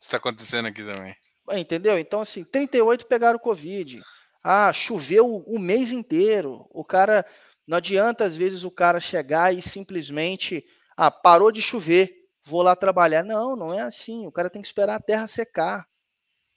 está 0.00 0.16
acontecendo 0.16 0.66
aqui 0.66 0.82
também. 0.82 1.14
Entendeu? 1.52 1.98
Então, 1.98 2.20
assim, 2.20 2.44
38 2.44 3.06
pegaram 3.06 3.38
Covid. 3.38 4.02
Ah, 4.42 4.72
choveu 4.72 5.36
o 5.46 5.58
mês 5.58 5.92
inteiro. 5.92 6.66
O 6.70 6.84
cara. 6.84 7.24
Não 7.66 7.78
adianta, 7.78 8.24
às 8.24 8.36
vezes, 8.36 8.64
o 8.64 8.70
cara 8.70 9.00
chegar 9.00 9.54
e 9.54 9.62
simplesmente. 9.62 10.64
Ah, 10.96 11.10
parou 11.10 11.50
de 11.52 11.62
chover, 11.62 12.12
vou 12.44 12.62
lá 12.62 12.74
trabalhar. 12.74 13.22
Não, 13.22 13.56
não 13.56 13.72
é 13.72 13.80
assim. 13.80 14.26
O 14.26 14.32
cara 14.32 14.50
tem 14.50 14.60
que 14.60 14.68
esperar 14.68 14.96
a 14.96 15.00
terra 15.00 15.26
secar. 15.26 15.86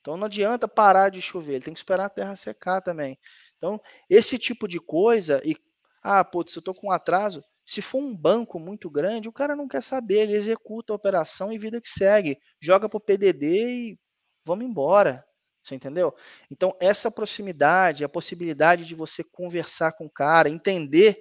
Então 0.05 0.17
não 0.17 0.27
adianta 0.27 0.67
parar 0.67 1.09
de 1.09 1.19
chover, 1.19 1.53
ele 1.53 1.63
tem 1.63 1.73
que 1.73 1.79
esperar 1.79 2.05
a 2.05 2.09
terra 2.09 2.35
secar 2.35 2.79
também. 2.79 3.17
Então, 3.57 3.81
esse 4.07 4.37
tipo 4.37 4.67
de 4.67 4.79
coisa, 4.79 5.41
e 5.43 5.57
ah, 6.03 6.23
putz, 6.23 6.55
eu 6.55 6.61
tô 6.61 6.75
com 6.75 6.89
um 6.89 6.91
atraso. 6.91 7.43
Se 7.65 7.81
for 7.81 7.97
um 7.97 8.15
banco 8.15 8.59
muito 8.59 8.89
grande, 8.89 9.27
o 9.27 9.33
cara 9.33 9.55
não 9.55 9.67
quer 9.67 9.81
saber, 9.81 10.19
ele 10.21 10.35
executa 10.35 10.93
a 10.93 10.95
operação 10.95 11.51
e 11.51 11.57
vida 11.57 11.81
que 11.81 11.89
segue. 11.89 12.37
Joga 12.61 12.87
para 12.87 12.97
o 12.97 13.01
PDD 13.01 13.91
e 13.91 13.99
vamos 14.45 14.65
embora. 14.65 15.25
Você 15.63 15.73
entendeu? 15.73 16.13
Então, 16.51 16.77
essa 16.79 17.09
proximidade, 17.09 18.03
a 18.03 18.09
possibilidade 18.09 18.85
de 18.85 18.93
você 18.93 19.23
conversar 19.23 19.93
com 19.93 20.05
o 20.05 20.11
cara, 20.11 20.47
entender, 20.47 21.17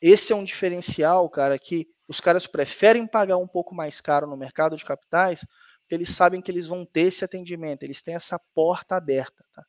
esse 0.00 0.32
é 0.32 0.36
um 0.36 0.44
diferencial, 0.44 1.28
cara, 1.28 1.58
que 1.58 1.86
os 2.08 2.18
caras 2.18 2.46
preferem 2.46 3.06
pagar 3.06 3.36
um 3.36 3.46
pouco 3.46 3.74
mais 3.74 4.00
caro 4.00 4.26
no 4.26 4.36
mercado 4.36 4.78
de 4.78 4.84
capitais, 4.84 5.40
porque 5.80 5.94
eles 5.94 6.08
sabem 6.08 6.40
que 6.40 6.50
eles 6.50 6.66
vão 6.66 6.86
ter 6.86 7.02
esse 7.02 7.22
atendimento, 7.22 7.82
eles 7.82 8.00
têm 8.00 8.14
essa 8.14 8.40
porta 8.54 8.96
aberta. 8.96 9.44
Tá? 9.52 9.62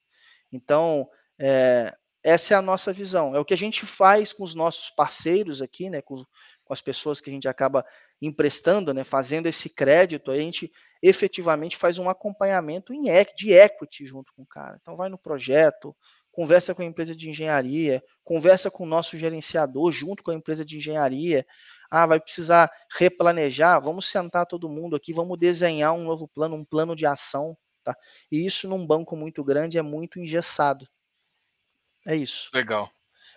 Então, 0.50 1.06
é, 1.38 1.94
essa 2.24 2.54
é 2.54 2.58
a 2.58 2.62
nossa 2.62 2.94
visão. 2.94 3.36
É 3.36 3.40
o 3.40 3.46
que 3.46 3.54
a 3.54 3.58
gente 3.58 3.86
faz 3.86 4.32
com 4.32 4.44
os 4.44 4.56
nossos 4.56 4.90
parceiros 4.90 5.62
aqui, 5.62 5.90
né, 5.90 6.02
com, 6.02 6.16
com 6.64 6.74
as 6.74 6.82
pessoas 6.82 7.20
que 7.20 7.30
a 7.30 7.34
gente 7.34 7.48
acaba 7.48 7.86
emprestando, 8.22 8.94
né, 8.94 9.04
fazendo 9.04 9.48
esse 9.48 9.70
crédito, 9.70 10.32
a 10.32 10.38
gente 10.38 10.72
efetivamente 11.02 11.76
faz 11.76 11.98
um 11.98 12.10
acompanhamento 12.10 12.94
em, 12.94 13.02
de 13.36 13.52
equity 13.52 14.06
junto 14.06 14.32
com 14.34 14.44
o 14.44 14.48
cara. 14.48 14.78
Então 14.82 14.96
vai 14.96 15.10
no 15.10 15.18
projeto, 15.18 15.94
conversa 16.32 16.74
com 16.74 16.82
a 16.82 16.86
empresa 16.86 17.14
de 17.14 17.30
engenharia, 17.30 18.02
conversa 18.24 18.72
com 18.72 18.84
o 18.84 18.88
nosso 18.88 19.18
gerenciador 19.18 19.92
junto 19.92 20.24
com 20.24 20.32
a 20.32 20.36
empresa 20.36 20.64
de 20.64 20.78
engenharia. 20.78 21.46
Ah, 21.92 22.08
vai 22.08 22.22
precisar 22.22 22.72
replanejar, 22.98 23.82
vamos 23.82 24.08
sentar 24.08 24.46
todo 24.46 24.70
mundo 24.70 24.96
aqui, 24.96 25.14
vamos 25.14 25.38
desenhar 25.38 25.94
um 25.94 26.04
novo 26.06 26.28
plano, 26.28 26.56
um 26.56 26.64
plano 26.64 26.96
de 26.96 27.06
ação, 27.06 27.56
tá? 27.84 27.96
E 28.32 28.46
isso 28.46 28.68
num 28.68 28.88
banco 28.88 29.16
muito 29.16 29.44
grande 29.44 29.78
é 29.78 29.82
muito 29.82 30.20
engessado. 30.20 30.88
É 32.06 32.16
isso. 32.16 32.50
Legal. 32.54 32.92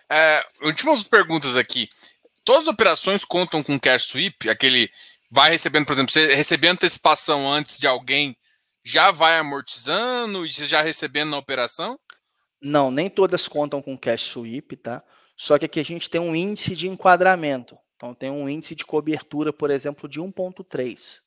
É, 0.09 0.45
últimas 0.61 1.03
perguntas 1.03 1.55
aqui. 1.55 1.89
Todas 2.43 2.63
as 2.63 2.73
operações 2.73 3.25
contam 3.25 3.61
com 3.61 3.79
cash 3.79 4.05
sweep, 4.05 4.49
aquele 4.49 4.89
vai 5.29 5.51
recebendo, 5.51 5.85
por 5.85 5.93
exemplo, 5.93 6.11
você 6.11 6.33
receber 6.33 6.69
antecipação 6.69 7.51
antes 7.51 7.77
de 7.77 7.85
alguém, 7.85 8.35
já 8.83 9.11
vai 9.11 9.37
amortizando 9.37 10.45
e 10.45 10.49
já 10.49 10.81
recebendo 10.81 11.31
na 11.31 11.37
operação? 11.37 11.99
Não, 12.61 12.89
nem 12.89 13.09
todas 13.09 13.47
contam 13.47 13.81
com 13.81 13.97
cash 13.97 14.21
sweep, 14.21 14.77
tá? 14.77 15.03
Só 15.35 15.59
que 15.59 15.65
aqui 15.65 15.79
a 15.79 15.85
gente 15.85 16.09
tem 16.09 16.21
um 16.21 16.35
índice 16.35 16.75
de 16.75 16.87
enquadramento. 16.87 17.77
Então 17.95 18.13
tem 18.13 18.29
um 18.29 18.47
índice 18.47 18.75
de 18.75 18.85
cobertura, 18.85 19.51
por 19.51 19.69
exemplo, 19.69 20.07
de 20.07 20.19
1.3. 20.19 21.19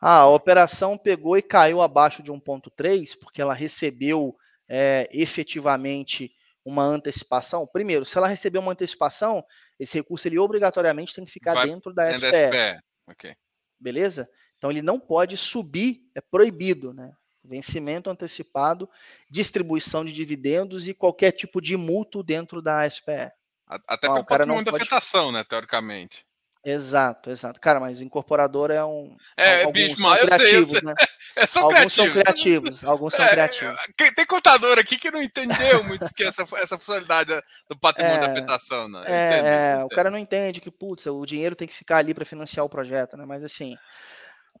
Ah, 0.00 0.18
a 0.18 0.28
operação 0.28 0.98
pegou 0.98 1.36
e 1.36 1.42
caiu 1.42 1.80
abaixo 1.80 2.22
de 2.22 2.30
1.3 2.30 3.18
porque 3.18 3.40
ela 3.40 3.54
recebeu 3.54 4.36
é, 4.68 5.08
efetivamente 5.12 6.32
uma 6.64 6.84
antecipação. 6.84 7.66
Primeiro, 7.66 8.04
se 8.04 8.16
ela 8.16 8.26
receber 8.26 8.58
uma 8.58 8.72
antecipação, 8.72 9.44
esse 9.78 9.98
recurso 9.98 10.26
ele 10.26 10.38
obrigatoriamente 10.38 11.14
tem 11.14 11.24
que 11.24 11.30
ficar 11.30 11.54
Vai 11.54 11.66
dentro 11.66 11.92
da 11.92 12.12
SPE. 12.12 12.26
SPE. 12.26 12.80
Okay. 13.10 13.36
Beleza? 13.78 14.28
Então 14.56 14.70
ele 14.70 14.82
não 14.82 14.98
pode 14.98 15.36
subir, 15.36 16.00
é 16.14 16.20
proibido, 16.20 16.94
né? 16.94 17.12
Vencimento 17.44 18.08
antecipado, 18.08 18.88
distribuição 19.30 20.02
de 20.02 20.12
dividendos 20.12 20.88
e 20.88 20.94
qualquer 20.94 21.32
tipo 21.32 21.60
de 21.60 21.76
mútuo 21.76 22.22
dentro 22.22 22.62
da 22.62 22.88
SPE. 22.88 23.30
Até 23.66 24.06
então, 24.06 24.14
pelo 24.14 24.24
patrimônio 24.24 24.64
da 24.64 24.70
pode... 24.70 24.82
afetação, 24.82 25.30
né, 25.30 25.44
teoricamente. 25.44 26.26
Exato, 26.64 27.30
exato. 27.30 27.60
Cara, 27.60 27.78
mas 27.78 28.00
incorporador 28.00 28.70
é 28.70 28.82
um. 28.82 29.14
É, 29.36 29.70
bicho, 29.70 30.00
mas 30.00 30.22
eu 30.22 30.38
sei, 30.38 30.56
eu. 30.56 30.82
Né? 30.82 30.94
É, 31.36 31.48
são 31.48 31.64
alguns 31.64 31.94
criativos. 31.94 31.94
são 31.94 32.22
criativos, 32.22 32.84
alguns 32.84 33.14
são 33.14 33.24
é, 33.26 33.28
criativos. 33.28 33.80
Tem 34.14 34.24
contador 34.24 34.78
aqui 34.78 34.96
que 34.96 35.10
não 35.10 35.20
entendeu 35.20 35.82
muito 35.82 36.06
que 36.14 36.22
essa, 36.22 36.44
essa 36.58 36.78
funcionalidade 36.78 37.32
do 37.68 37.76
patrimônio 37.76 38.18
é, 38.18 38.20
da 38.20 38.32
afetação, 38.32 38.88
né? 38.88 39.02
É, 39.06 39.78
é 39.80 39.84
o 39.84 39.88
cara 39.88 40.10
não 40.10 40.18
entende 40.18 40.60
que, 40.60 40.70
putz, 40.70 41.06
o 41.06 41.26
dinheiro 41.26 41.56
tem 41.56 41.66
que 41.66 41.74
ficar 41.74 41.96
ali 41.96 42.14
para 42.14 42.24
financiar 42.24 42.64
o 42.64 42.68
projeto, 42.68 43.16
né? 43.16 43.24
Mas 43.26 43.42
assim, 43.42 43.76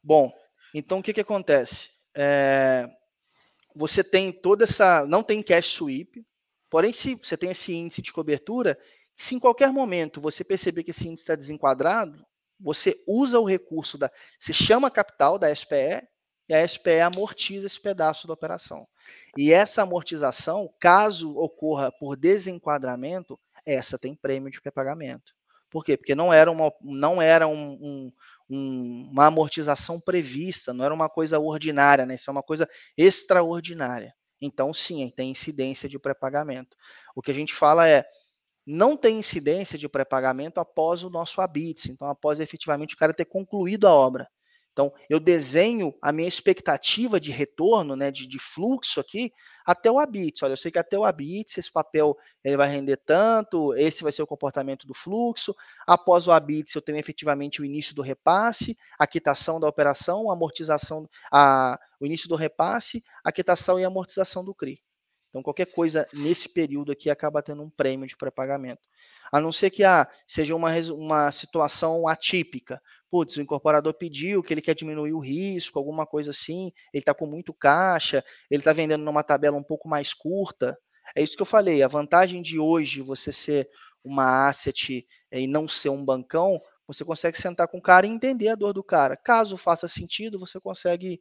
bom, 0.02 0.32
então 0.74 0.98
o 0.98 1.02
que 1.02 1.12
que 1.12 1.20
acontece? 1.20 1.90
É, 2.12 2.88
você 3.74 4.02
tem 4.02 4.32
toda 4.32 4.64
essa. 4.64 5.06
Não 5.06 5.22
tem 5.22 5.42
cash 5.42 5.66
sweep, 5.66 6.24
porém, 6.68 6.92
se 6.92 7.14
você 7.14 7.36
tem 7.36 7.50
esse 7.50 7.72
índice 7.72 8.02
de 8.02 8.12
cobertura, 8.12 8.76
se 9.16 9.34
em 9.34 9.38
qualquer 9.38 9.72
momento 9.72 10.20
você 10.20 10.42
perceber 10.42 10.82
que 10.82 10.90
esse 10.90 11.06
índice 11.06 11.22
está 11.22 11.34
desenquadrado, 11.34 12.24
você 12.58 12.96
usa 13.06 13.38
o 13.38 13.44
recurso 13.44 13.98
da. 13.98 14.10
Você 14.38 14.52
chama 14.52 14.88
a 14.88 14.90
capital 14.90 15.38
da 15.38 15.54
SPE 15.54 16.06
e 16.48 16.54
a 16.54 16.66
SPE 16.66 17.00
amortiza 17.00 17.66
esse 17.66 17.80
pedaço 17.80 18.26
da 18.26 18.34
operação. 18.34 18.86
E 19.36 19.52
essa 19.52 19.82
amortização, 19.82 20.72
caso 20.80 21.34
ocorra 21.36 21.90
por 21.92 22.16
desenquadramento, 22.16 23.38
essa 23.64 23.98
tem 23.98 24.14
prêmio 24.14 24.50
de 24.50 24.60
pré-pagamento. 24.60 25.34
Por 25.70 25.84
quê? 25.84 25.96
Porque 25.96 26.14
não 26.14 26.32
era, 26.32 26.50
uma, 26.50 26.72
não 26.80 27.20
era 27.20 27.48
um, 27.48 28.12
um, 28.48 29.08
uma 29.10 29.26
amortização 29.26 29.98
prevista, 29.98 30.72
não 30.72 30.84
era 30.84 30.94
uma 30.94 31.08
coisa 31.08 31.38
ordinária, 31.40 32.06
né? 32.06 32.14
Isso 32.14 32.30
é 32.30 32.32
uma 32.32 32.42
coisa 32.42 32.68
extraordinária. 32.96 34.14
Então, 34.40 34.72
sim, 34.72 35.08
tem 35.08 35.30
incidência 35.30 35.88
de 35.88 35.98
pré-pagamento. 35.98 36.76
O 37.16 37.22
que 37.22 37.30
a 37.30 37.34
gente 37.34 37.52
fala 37.52 37.88
é, 37.88 38.04
não 38.66 38.96
tem 38.96 39.18
incidência 39.18 39.78
de 39.78 39.88
pré-pagamento 39.88 40.58
após 40.58 41.02
o 41.02 41.10
nosso 41.10 41.40
habite, 41.40 41.90
então 41.90 42.08
após 42.08 42.40
efetivamente 42.40 42.94
o 42.94 42.98
cara 42.98 43.12
ter 43.12 43.26
concluído 43.26 43.86
a 43.86 43.92
obra. 43.92 44.28
Então, 44.74 44.92
eu 45.08 45.20
desenho 45.20 45.94
a 46.02 46.10
minha 46.10 46.26
expectativa 46.26 47.20
de 47.20 47.30
retorno, 47.30 47.94
né, 47.94 48.10
de, 48.10 48.26
de 48.26 48.40
fluxo 48.40 48.98
aqui, 48.98 49.32
até 49.64 49.88
o 49.88 50.00
habite. 50.00 50.44
Olha, 50.44 50.54
eu 50.54 50.56
sei 50.56 50.72
que 50.72 50.78
até 50.80 50.98
o 50.98 51.04
habite, 51.04 51.60
esse 51.60 51.70
papel 51.70 52.16
ele 52.42 52.56
vai 52.56 52.68
render 52.68 52.96
tanto, 52.96 53.72
esse 53.76 54.02
vai 54.02 54.10
ser 54.10 54.22
o 54.22 54.26
comportamento 54.26 54.84
do 54.84 54.92
fluxo. 54.92 55.54
Após 55.86 56.26
o 56.26 56.32
habite, 56.32 56.74
eu 56.74 56.82
tenho 56.82 56.98
efetivamente 56.98 57.62
o 57.62 57.64
início 57.64 57.94
do 57.94 58.02
repasse, 58.02 58.76
a 58.98 59.06
quitação 59.06 59.60
da 59.60 59.68
operação, 59.68 60.28
a 60.28 60.34
amortização, 60.34 61.08
a, 61.32 61.78
o 62.00 62.04
início 62.04 62.28
do 62.28 62.34
repasse, 62.34 63.00
a 63.22 63.30
quitação 63.30 63.78
e 63.78 63.84
a 63.84 63.86
amortização 63.86 64.44
do 64.44 64.52
CRI. 64.52 64.82
Então, 65.34 65.42
qualquer 65.42 65.66
coisa 65.66 66.06
nesse 66.12 66.48
período 66.48 66.92
aqui 66.92 67.10
acaba 67.10 67.42
tendo 67.42 67.60
um 67.60 67.68
prêmio 67.68 68.06
de 68.06 68.16
pré-pagamento. 68.16 68.86
A 69.32 69.40
não 69.40 69.50
ser 69.50 69.68
que 69.68 69.82
ah, 69.82 70.08
seja 70.24 70.54
uma, 70.54 70.70
uma 70.92 71.32
situação 71.32 72.06
atípica. 72.06 72.80
Putz, 73.10 73.36
o 73.36 73.42
incorporador 73.42 73.92
pediu 73.94 74.44
que 74.44 74.54
ele 74.54 74.60
quer 74.60 74.76
diminuir 74.76 75.12
o 75.12 75.18
risco, 75.18 75.76
alguma 75.76 76.06
coisa 76.06 76.30
assim, 76.30 76.70
ele 76.92 77.00
está 77.00 77.12
com 77.12 77.26
muito 77.26 77.52
caixa, 77.52 78.24
ele 78.48 78.60
está 78.60 78.72
vendendo 78.72 79.02
numa 79.02 79.24
tabela 79.24 79.56
um 79.56 79.62
pouco 79.64 79.88
mais 79.88 80.14
curta. 80.14 80.78
É 81.16 81.20
isso 81.20 81.34
que 81.34 81.42
eu 81.42 81.46
falei. 81.46 81.82
A 81.82 81.88
vantagem 81.88 82.40
de 82.40 82.60
hoje 82.60 83.02
você 83.02 83.32
ser 83.32 83.68
uma 84.04 84.46
asset 84.46 85.04
eh, 85.32 85.40
e 85.40 85.48
não 85.48 85.66
ser 85.66 85.88
um 85.88 86.04
bancão, 86.04 86.62
você 86.86 87.04
consegue 87.04 87.36
sentar 87.36 87.66
com 87.66 87.78
o 87.78 87.82
cara 87.82 88.06
e 88.06 88.10
entender 88.10 88.50
a 88.50 88.54
dor 88.54 88.72
do 88.72 88.84
cara. 88.84 89.16
Caso 89.16 89.56
faça 89.56 89.88
sentido, 89.88 90.38
você 90.38 90.60
consegue 90.60 91.20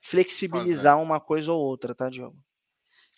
flexibilizar 0.00 0.98
uma 0.98 1.20
coisa 1.20 1.52
ou 1.52 1.60
outra, 1.60 1.94
tá, 1.94 2.08
Diogo? 2.08 2.38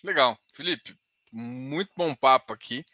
Legal. 0.02 0.38
Felipe, 0.52 0.96
muito 1.30 1.90
bom 1.96 2.14
papo 2.14 2.52
aqui. 2.52 2.84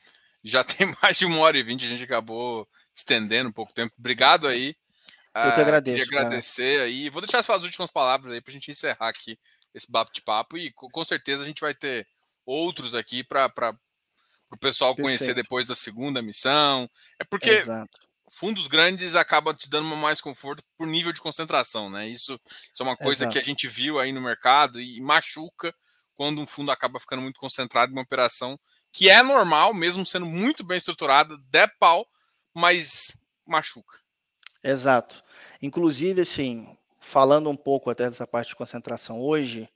Já 0.45 0.63
tem 0.65 0.95
mais 1.03 1.17
de 1.17 1.27
uma 1.27 1.39
hora 1.39 1.59
e 1.59 1.63
vinte, 1.63 1.87
a 1.87 1.89
gente 1.89 2.05
acabou 2.05 2.69
estendendo 2.95 3.49
um 3.49 3.53
pouco 3.53 3.73
tempo. 3.73 3.95
Obrigado 3.99 4.47
aí. 4.47 4.77
Eu 5.35 5.43
que 5.43 5.61
ah, 5.61 5.61
agradeço. 5.61 5.99
Queria 5.99 6.21
agradecer 6.21 6.75
cara. 6.75 6.85
aí. 6.85 7.11
Vou 7.11 7.23
deixar 7.23 7.39
as 7.39 7.63
últimas 7.63 7.91
palavras 7.91 8.33
aí 8.33 8.41
para 8.41 8.51
a 8.51 8.55
gente 8.55 8.71
encerrar 8.71 9.09
aqui 9.09 9.39
esse 9.75 9.91
bate-papo 9.91 10.57
e 10.57 10.73
com 10.73 11.05
certeza 11.05 11.43
a 11.43 11.47
gente 11.47 11.61
vai 11.61 11.75
ter 11.75 12.07
outros 12.45 12.95
aqui 12.95 13.23
para 13.23 13.47
o 14.51 14.59
pessoal 14.59 14.95
Perfeito. 14.95 15.07
conhecer 15.07 15.35
depois 15.35 15.67
da 15.67 15.75
segunda 15.75 16.23
missão. 16.23 16.91
É 17.19 17.25
porque 17.25 17.51
Exato. 17.51 18.01
fundos 18.31 18.67
grandes 18.67 19.15
acabam 19.15 19.55
te 19.55 19.69
dando 19.69 19.95
mais 19.97 20.21
conforto 20.21 20.65
por 20.77 20.87
nível 20.87 21.13
de 21.13 21.21
concentração, 21.21 21.89
né? 21.91 22.09
Isso, 22.09 22.41
isso 22.73 22.83
é 22.83 22.87
uma 22.87 22.97
coisa 22.97 23.25
Exato. 23.25 23.33
que 23.33 23.39
a 23.39 23.45
gente 23.45 23.69
viu 23.69 24.01
aí 24.01 24.11
no 24.11 24.21
mercado 24.21 24.81
e 24.81 25.01
machuca 25.01 25.75
quando 26.19 26.41
um 26.41 26.47
fundo 26.49 26.73
acaba 26.73 26.99
ficando 26.99 27.23
muito 27.23 27.39
concentrado 27.39 27.93
em 27.93 27.95
uma 27.95 28.03
operação 28.03 28.59
que 28.93 29.09
é 29.09 29.23
normal, 29.23 29.73
mesmo 29.73 30.05
sendo 30.05 30.27
muito 30.27 30.65
bem 30.65 30.77
estruturada, 30.77 31.39
der 31.49 31.73
pau, 31.79 32.05
mas 32.53 33.17
machuca. 33.47 33.97
Exato. 34.65 35.23
Inclusive, 35.63 36.23
assim, 36.23 36.77
falando 36.99 37.49
um 37.49 37.57
pouco 37.57 37.89
até 37.89 38.09
dessa 38.09 38.27
parte 38.27 38.49
de 38.49 38.57
concentração 38.57 39.21
hoje, 39.21 39.69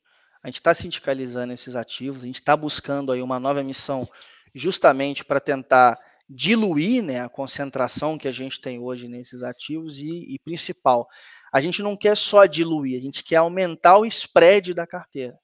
a 0.42 0.48
gente 0.48 0.56
está 0.56 0.74
sindicalizando 0.74 1.52
esses 1.52 1.76
ativos, 1.76 2.24
a 2.24 2.26
gente 2.26 2.40
está 2.40 2.56
buscando 2.56 3.12
aí 3.12 3.22
uma 3.22 3.38
nova 3.38 3.62
missão 3.62 4.08
justamente 4.52 5.24
para 5.24 5.38
tentar 5.38 5.96
diluir 6.28 7.04
né, 7.04 7.20
a 7.20 7.28
concentração 7.28 8.18
que 8.18 8.26
a 8.26 8.32
gente 8.32 8.60
tem 8.60 8.80
hoje 8.80 9.06
nesses 9.06 9.44
ativos 9.44 10.00
e, 10.00 10.34
e, 10.34 10.40
principal, 10.40 11.06
a 11.52 11.60
gente 11.60 11.82
não 11.82 11.96
quer 11.96 12.16
só 12.16 12.46
diluir, 12.46 12.98
a 12.98 13.02
gente 13.02 13.22
quer 13.22 13.36
aumentar 13.36 13.98
o 13.98 14.06
spread 14.06 14.74
da 14.74 14.88
carteira. 14.88 15.38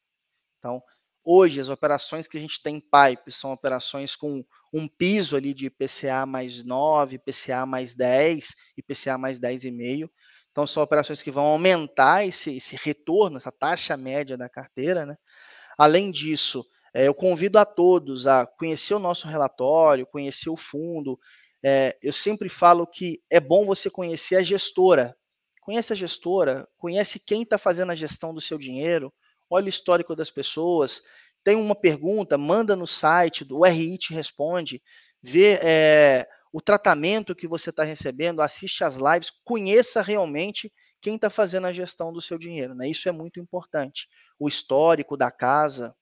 Então, 0.59 0.83
hoje, 1.25 1.61
as 1.61 1.69
operações 1.69 2.27
que 2.27 2.37
a 2.37 2.41
gente 2.41 2.63
tem 2.63 2.77
em 2.77 2.81
pipe 2.81 3.33
são 3.33 3.53
operações 3.53 4.17
com 4.17 4.45
um 4.73 4.89
piso 4.89 5.37
ali 5.37 5.55
de 5.55 5.67
IPCA 5.67 6.27
mais 6.27 6.65
9, 6.65 7.17
IPCA 7.17 7.67
mais 7.67 7.95
10, 7.95 8.55
IPCA 8.77 9.19
mais 9.19 9.39
10,5. 9.39 10.09
Então, 10.51 10.67
são 10.67 10.83
operações 10.83 11.23
que 11.23 11.31
vão 11.31 11.45
aumentar 11.45 12.27
esse, 12.27 12.57
esse 12.57 12.77
retorno, 12.77 13.37
essa 13.37 13.53
taxa 13.53 13.97
média 13.97 14.37
da 14.37 14.49
carteira. 14.49 15.07
Né? 15.07 15.15
Além 15.79 16.11
disso, 16.11 16.67
é, 16.93 17.07
eu 17.07 17.15
convido 17.15 17.59
a 17.59 17.65
todos 17.65 18.27
a 18.27 18.47
conhecer 18.47 18.95
o 18.95 18.99
nosso 18.99 19.29
relatório, 19.29 20.07
conhecer 20.07 20.51
o 20.51 20.57
fundo. 20.57 21.19
É, 21.65 21.97
eu 22.03 22.13
sempre 22.13 22.49
falo 22.49 22.87
que 22.87 23.23
é 23.31 23.39
bom 23.39 23.65
você 23.65 23.91
conhecer 23.91 24.37
a 24.37 24.43
gestora. 24.43 25.17
Conhece 25.61 25.93
a 25.93 25.97
gestora, 25.97 26.67
conhece 26.79 27.21
quem 27.21 27.43
está 27.43 27.59
fazendo 27.59 27.93
a 27.93 27.95
gestão 27.95 28.33
do 28.33 28.41
seu 28.41 28.57
dinheiro, 28.57 29.13
olha 29.51 29.67
o 29.67 29.69
histórico 29.69 30.15
das 30.15 30.31
pessoas, 30.31 31.03
tem 31.45 31.57
uma 31.57 31.75
pergunta, 31.75 32.37
manda 32.37 32.77
no 32.77 32.87
site, 32.87 33.45
do 33.45 33.65
RI 33.65 33.97
te 33.99 34.13
responde, 34.13 34.83
vê 35.23 35.59
é, 35.63 36.29
o 36.53 36.61
tratamento 36.61 37.35
que 37.35 37.47
você 37.47 37.71
está 37.71 37.85
recebendo, 37.85 38.41
assiste 38.41 38.85
as 38.85 38.97
lives, 38.97 39.31
conheça 39.45 40.03
realmente 40.03 40.73
quem 41.01 41.15
está 41.15 41.31
fazendo 41.31 41.67
a 41.67 41.73
gestão 41.73 42.13
do 42.13 42.21
seu 42.21 42.39
dinheiro. 42.39 42.75
Né? 42.75 42.89
Isso 42.89 43.09
é 43.09 43.13
muito 43.13 43.39
importante. 43.41 44.09
O 44.39 44.49
histórico 44.49 45.17
da 45.17 45.31
casa. 45.31 45.95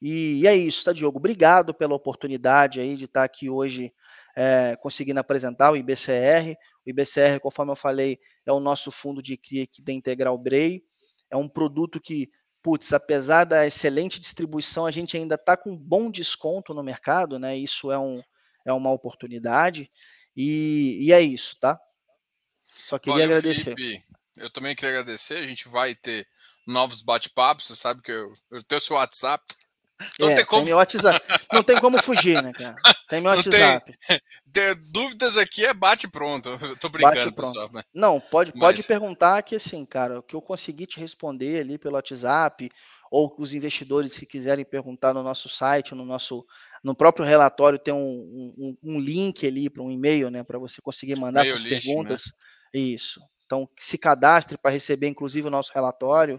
E, 0.00 0.46
é 0.46 0.54
isso, 0.54 0.84
tá, 0.84 0.92
Diogo? 0.92 1.18
Obrigado 1.18 1.74
pela 1.74 1.94
oportunidade 1.94 2.80
aí 2.80 2.96
de 2.96 3.04
estar 3.04 3.20
tá 3.20 3.24
aqui 3.24 3.50
hoje 3.50 3.92
é, 4.36 4.76
conseguindo 4.76 5.18
apresentar 5.18 5.72
o 5.72 5.76
IBCR. 5.76 6.56
O 6.86 6.90
IBCR, 6.90 7.40
conforme 7.40 7.72
eu 7.72 7.76
falei, 7.76 8.18
é 8.46 8.52
o 8.52 8.60
nosso 8.60 8.92
fundo 8.92 9.20
de 9.20 9.36
CRI 9.36 9.62
aqui 9.62 9.82
da 9.82 9.92
Integral 9.92 10.38
Brei. 10.38 10.84
É 11.30 11.36
um 11.36 11.48
produto 11.48 12.00
que 12.00 12.30
putz, 12.68 12.92
apesar 12.92 13.44
da 13.44 13.66
excelente 13.66 14.20
distribuição, 14.20 14.84
a 14.84 14.90
gente 14.90 15.16
ainda 15.16 15.36
está 15.36 15.56
com 15.56 15.74
bom 15.74 16.10
desconto 16.10 16.74
no 16.74 16.82
mercado, 16.82 17.38
né? 17.38 17.56
Isso 17.56 17.90
é, 17.90 17.98
um, 17.98 18.22
é 18.62 18.70
uma 18.74 18.92
oportunidade. 18.92 19.90
E, 20.36 20.98
e 21.00 21.10
é 21.10 21.22
isso, 21.22 21.56
tá? 21.58 21.80
Só 22.66 22.98
queria 22.98 23.24
Olha, 23.24 23.24
agradecer. 23.24 23.74
Felipe, 23.74 24.04
eu 24.36 24.52
também 24.52 24.76
queria 24.76 25.00
agradecer. 25.00 25.38
A 25.38 25.46
gente 25.46 25.66
vai 25.66 25.94
ter 25.94 26.28
novos 26.66 27.00
bate-papos. 27.00 27.68
Você 27.68 27.74
sabe 27.74 28.02
que 28.02 28.12
eu, 28.12 28.34
eu 28.50 28.62
tenho 28.62 28.78
o 28.78 28.84
seu 28.84 28.96
WhatsApp. 28.96 29.42
Não 30.18 30.30
é, 30.30 30.36
tem 30.36 30.44
como. 30.44 30.62
Tem 30.62 30.68
meu 30.68 30.76
WhatsApp. 30.76 31.20
Não 31.52 31.62
tem 31.62 31.80
como 31.80 32.02
fugir, 32.02 32.42
né, 32.42 32.52
cara? 32.52 32.76
Tem 33.08 33.20
meu 33.20 33.30
WhatsApp. 33.32 33.98
Tem... 34.06 34.20
Dúvidas 34.90 35.36
aqui 35.36 35.64
é 35.64 35.72
bate 35.72 36.08
pronto. 36.08 36.48
Eu 36.48 36.76
tô 36.76 36.88
brincando, 36.88 37.32
pessoal. 37.32 37.68
Mas... 37.72 37.84
Não, 37.94 38.20
pode, 38.20 38.52
mas... 38.54 38.60
pode 38.60 38.82
perguntar 38.84 39.42
que 39.42 39.56
assim, 39.56 39.84
cara, 39.84 40.18
o 40.18 40.22
que 40.22 40.34
eu 40.34 40.42
consegui 40.42 40.86
te 40.86 40.98
responder 40.98 41.60
ali 41.60 41.78
pelo 41.78 41.94
WhatsApp, 41.94 42.70
ou 43.10 43.34
os 43.38 43.52
investidores 43.52 44.16
que 44.16 44.26
quiserem 44.26 44.64
perguntar 44.64 45.14
no 45.14 45.22
nosso 45.22 45.48
site, 45.48 45.94
no 45.94 46.04
nosso, 46.04 46.44
no 46.82 46.94
próprio 46.94 47.24
relatório 47.24 47.78
tem 47.78 47.94
um, 47.94 48.54
um, 48.58 48.76
um 48.82 49.00
link 49.00 49.46
ali 49.46 49.70
para 49.70 49.82
um 49.82 49.90
e-mail, 49.90 50.30
né, 50.30 50.42
para 50.42 50.58
você 50.58 50.80
conseguir 50.82 51.16
mandar 51.16 51.46
suas 51.46 51.62
list, 51.62 51.72
né? 51.72 51.80
perguntas. 51.80 52.24
Né? 52.74 52.80
Isso. 52.80 53.20
Então, 53.46 53.68
se 53.78 53.96
cadastre 53.96 54.58
para 54.58 54.70
receber, 54.70 55.08
inclusive, 55.08 55.48
o 55.48 55.50
nosso 55.50 55.72
relatório. 55.74 56.38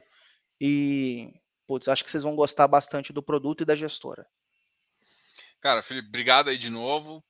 E 0.62 1.34
putz, 1.70 1.88
acho 1.88 2.04
que 2.04 2.10
vocês 2.10 2.24
vão 2.24 2.36
gostar 2.36 2.68
bastante 2.68 3.14
do 3.14 3.22
produto 3.22 3.62
e 3.62 3.66
da 3.66 3.76
gestora. 3.76 4.26
Cara, 5.62 5.84
Felipe, 5.84 6.08
obrigado 6.08 6.50
aí 6.50 6.58
de 6.58 6.68
novo. 6.68 7.24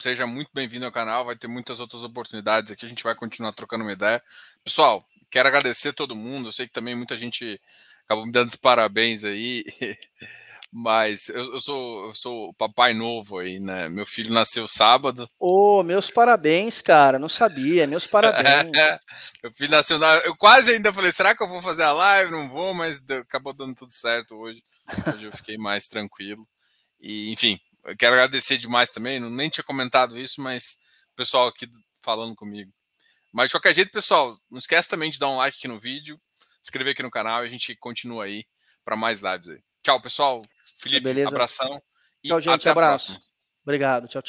Seja 0.00 0.28
muito 0.28 0.48
bem-vindo 0.54 0.86
ao 0.86 0.92
canal. 0.92 1.24
Vai 1.24 1.34
ter 1.34 1.48
muitas 1.48 1.80
outras 1.80 2.04
oportunidades 2.04 2.70
aqui. 2.70 2.86
A 2.86 2.88
gente 2.88 3.02
vai 3.02 3.16
continuar 3.16 3.52
trocando 3.52 3.82
uma 3.82 3.92
ideia. 3.92 4.22
Pessoal, 4.62 5.04
quero 5.28 5.48
agradecer 5.48 5.88
a 5.88 5.92
todo 5.92 6.14
mundo. 6.14 6.46
Eu 6.46 6.52
sei 6.52 6.68
que 6.68 6.72
também 6.72 6.94
muita 6.94 7.18
gente 7.18 7.60
acabou 8.04 8.24
me 8.24 8.30
dando 8.30 8.46
os 8.46 8.54
parabéns 8.54 9.24
aí. 9.24 9.64
Mas 10.76 11.28
eu, 11.28 11.52
eu, 11.52 11.60
sou, 11.60 12.06
eu 12.06 12.14
sou 12.14 12.48
o 12.48 12.54
papai 12.54 12.92
novo 12.92 13.38
aí, 13.38 13.60
né? 13.60 13.88
Meu 13.88 14.04
filho 14.04 14.34
nasceu 14.34 14.66
sábado. 14.66 15.30
Ô, 15.38 15.78
oh, 15.78 15.82
meus 15.84 16.10
parabéns, 16.10 16.82
cara. 16.82 17.16
Não 17.16 17.28
sabia, 17.28 17.86
meus 17.86 18.08
parabéns. 18.08 18.72
Meu 19.40 19.52
filho 19.52 19.70
nasceu. 19.70 20.00
Na... 20.00 20.16
Eu 20.24 20.34
quase 20.34 20.72
ainda 20.72 20.92
falei, 20.92 21.12
será 21.12 21.32
que 21.32 21.40
eu 21.44 21.48
vou 21.48 21.62
fazer 21.62 21.84
a 21.84 21.92
live? 21.92 22.32
Não 22.32 22.48
vou, 22.48 22.74
mas 22.74 23.00
acabou 23.08 23.52
dando 23.52 23.76
tudo 23.76 23.92
certo 23.92 24.34
hoje. 24.34 24.64
Hoje 25.14 25.26
eu 25.26 25.30
fiquei 25.30 25.56
mais 25.56 25.86
tranquilo. 25.86 26.44
E, 26.98 27.30
enfim, 27.32 27.60
eu 27.84 27.96
quero 27.96 28.14
agradecer 28.14 28.58
demais 28.58 28.90
também. 28.90 29.20
Não 29.20 29.30
nem 29.30 29.48
tinha 29.48 29.62
comentado 29.62 30.18
isso, 30.18 30.40
mas 30.40 30.76
o 31.12 31.14
pessoal 31.14 31.46
aqui 31.46 31.68
falando 32.02 32.34
comigo. 32.34 32.72
Mas 33.32 33.46
de 33.46 33.52
qualquer 33.54 33.76
jeito, 33.76 33.92
pessoal, 33.92 34.36
não 34.50 34.58
esquece 34.58 34.88
também 34.88 35.08
de 35.08 35.20
dar 35.20 35.28
um 35.28 35.36
like 35.36 35.56
aqui 35.56 35.68
no 35.68 35.78
vídeo, 35.78 36.20
se 36.40 36.62
inscrever 36.64 36.94
aqui 36.94 37.02
no 37.04 37.12
canal 37.12 37.44
e 37.44 37.46
a 37.46 37.50
gente 37.50 37.76
continua 37.76 38.24
aí 38.24 38.44
para 38.84 38.96
mais 38.96 39.20
lives 39.20 39.48
aí. 39.50 39.62
Tchau, 39.84 40.00
pessoal. 40.00 40.42
Felipe, 40.74 41.04
Beleza. 41.04 41.28
abração. 41.28 41.80
Tchau, 42.22 42.40
gente. 42.40 42.68
abraço. 42.68 43.20
Obrigado. 43.62 44.08
Tchau, 44.08 44.20
tchau. 44.20 44.22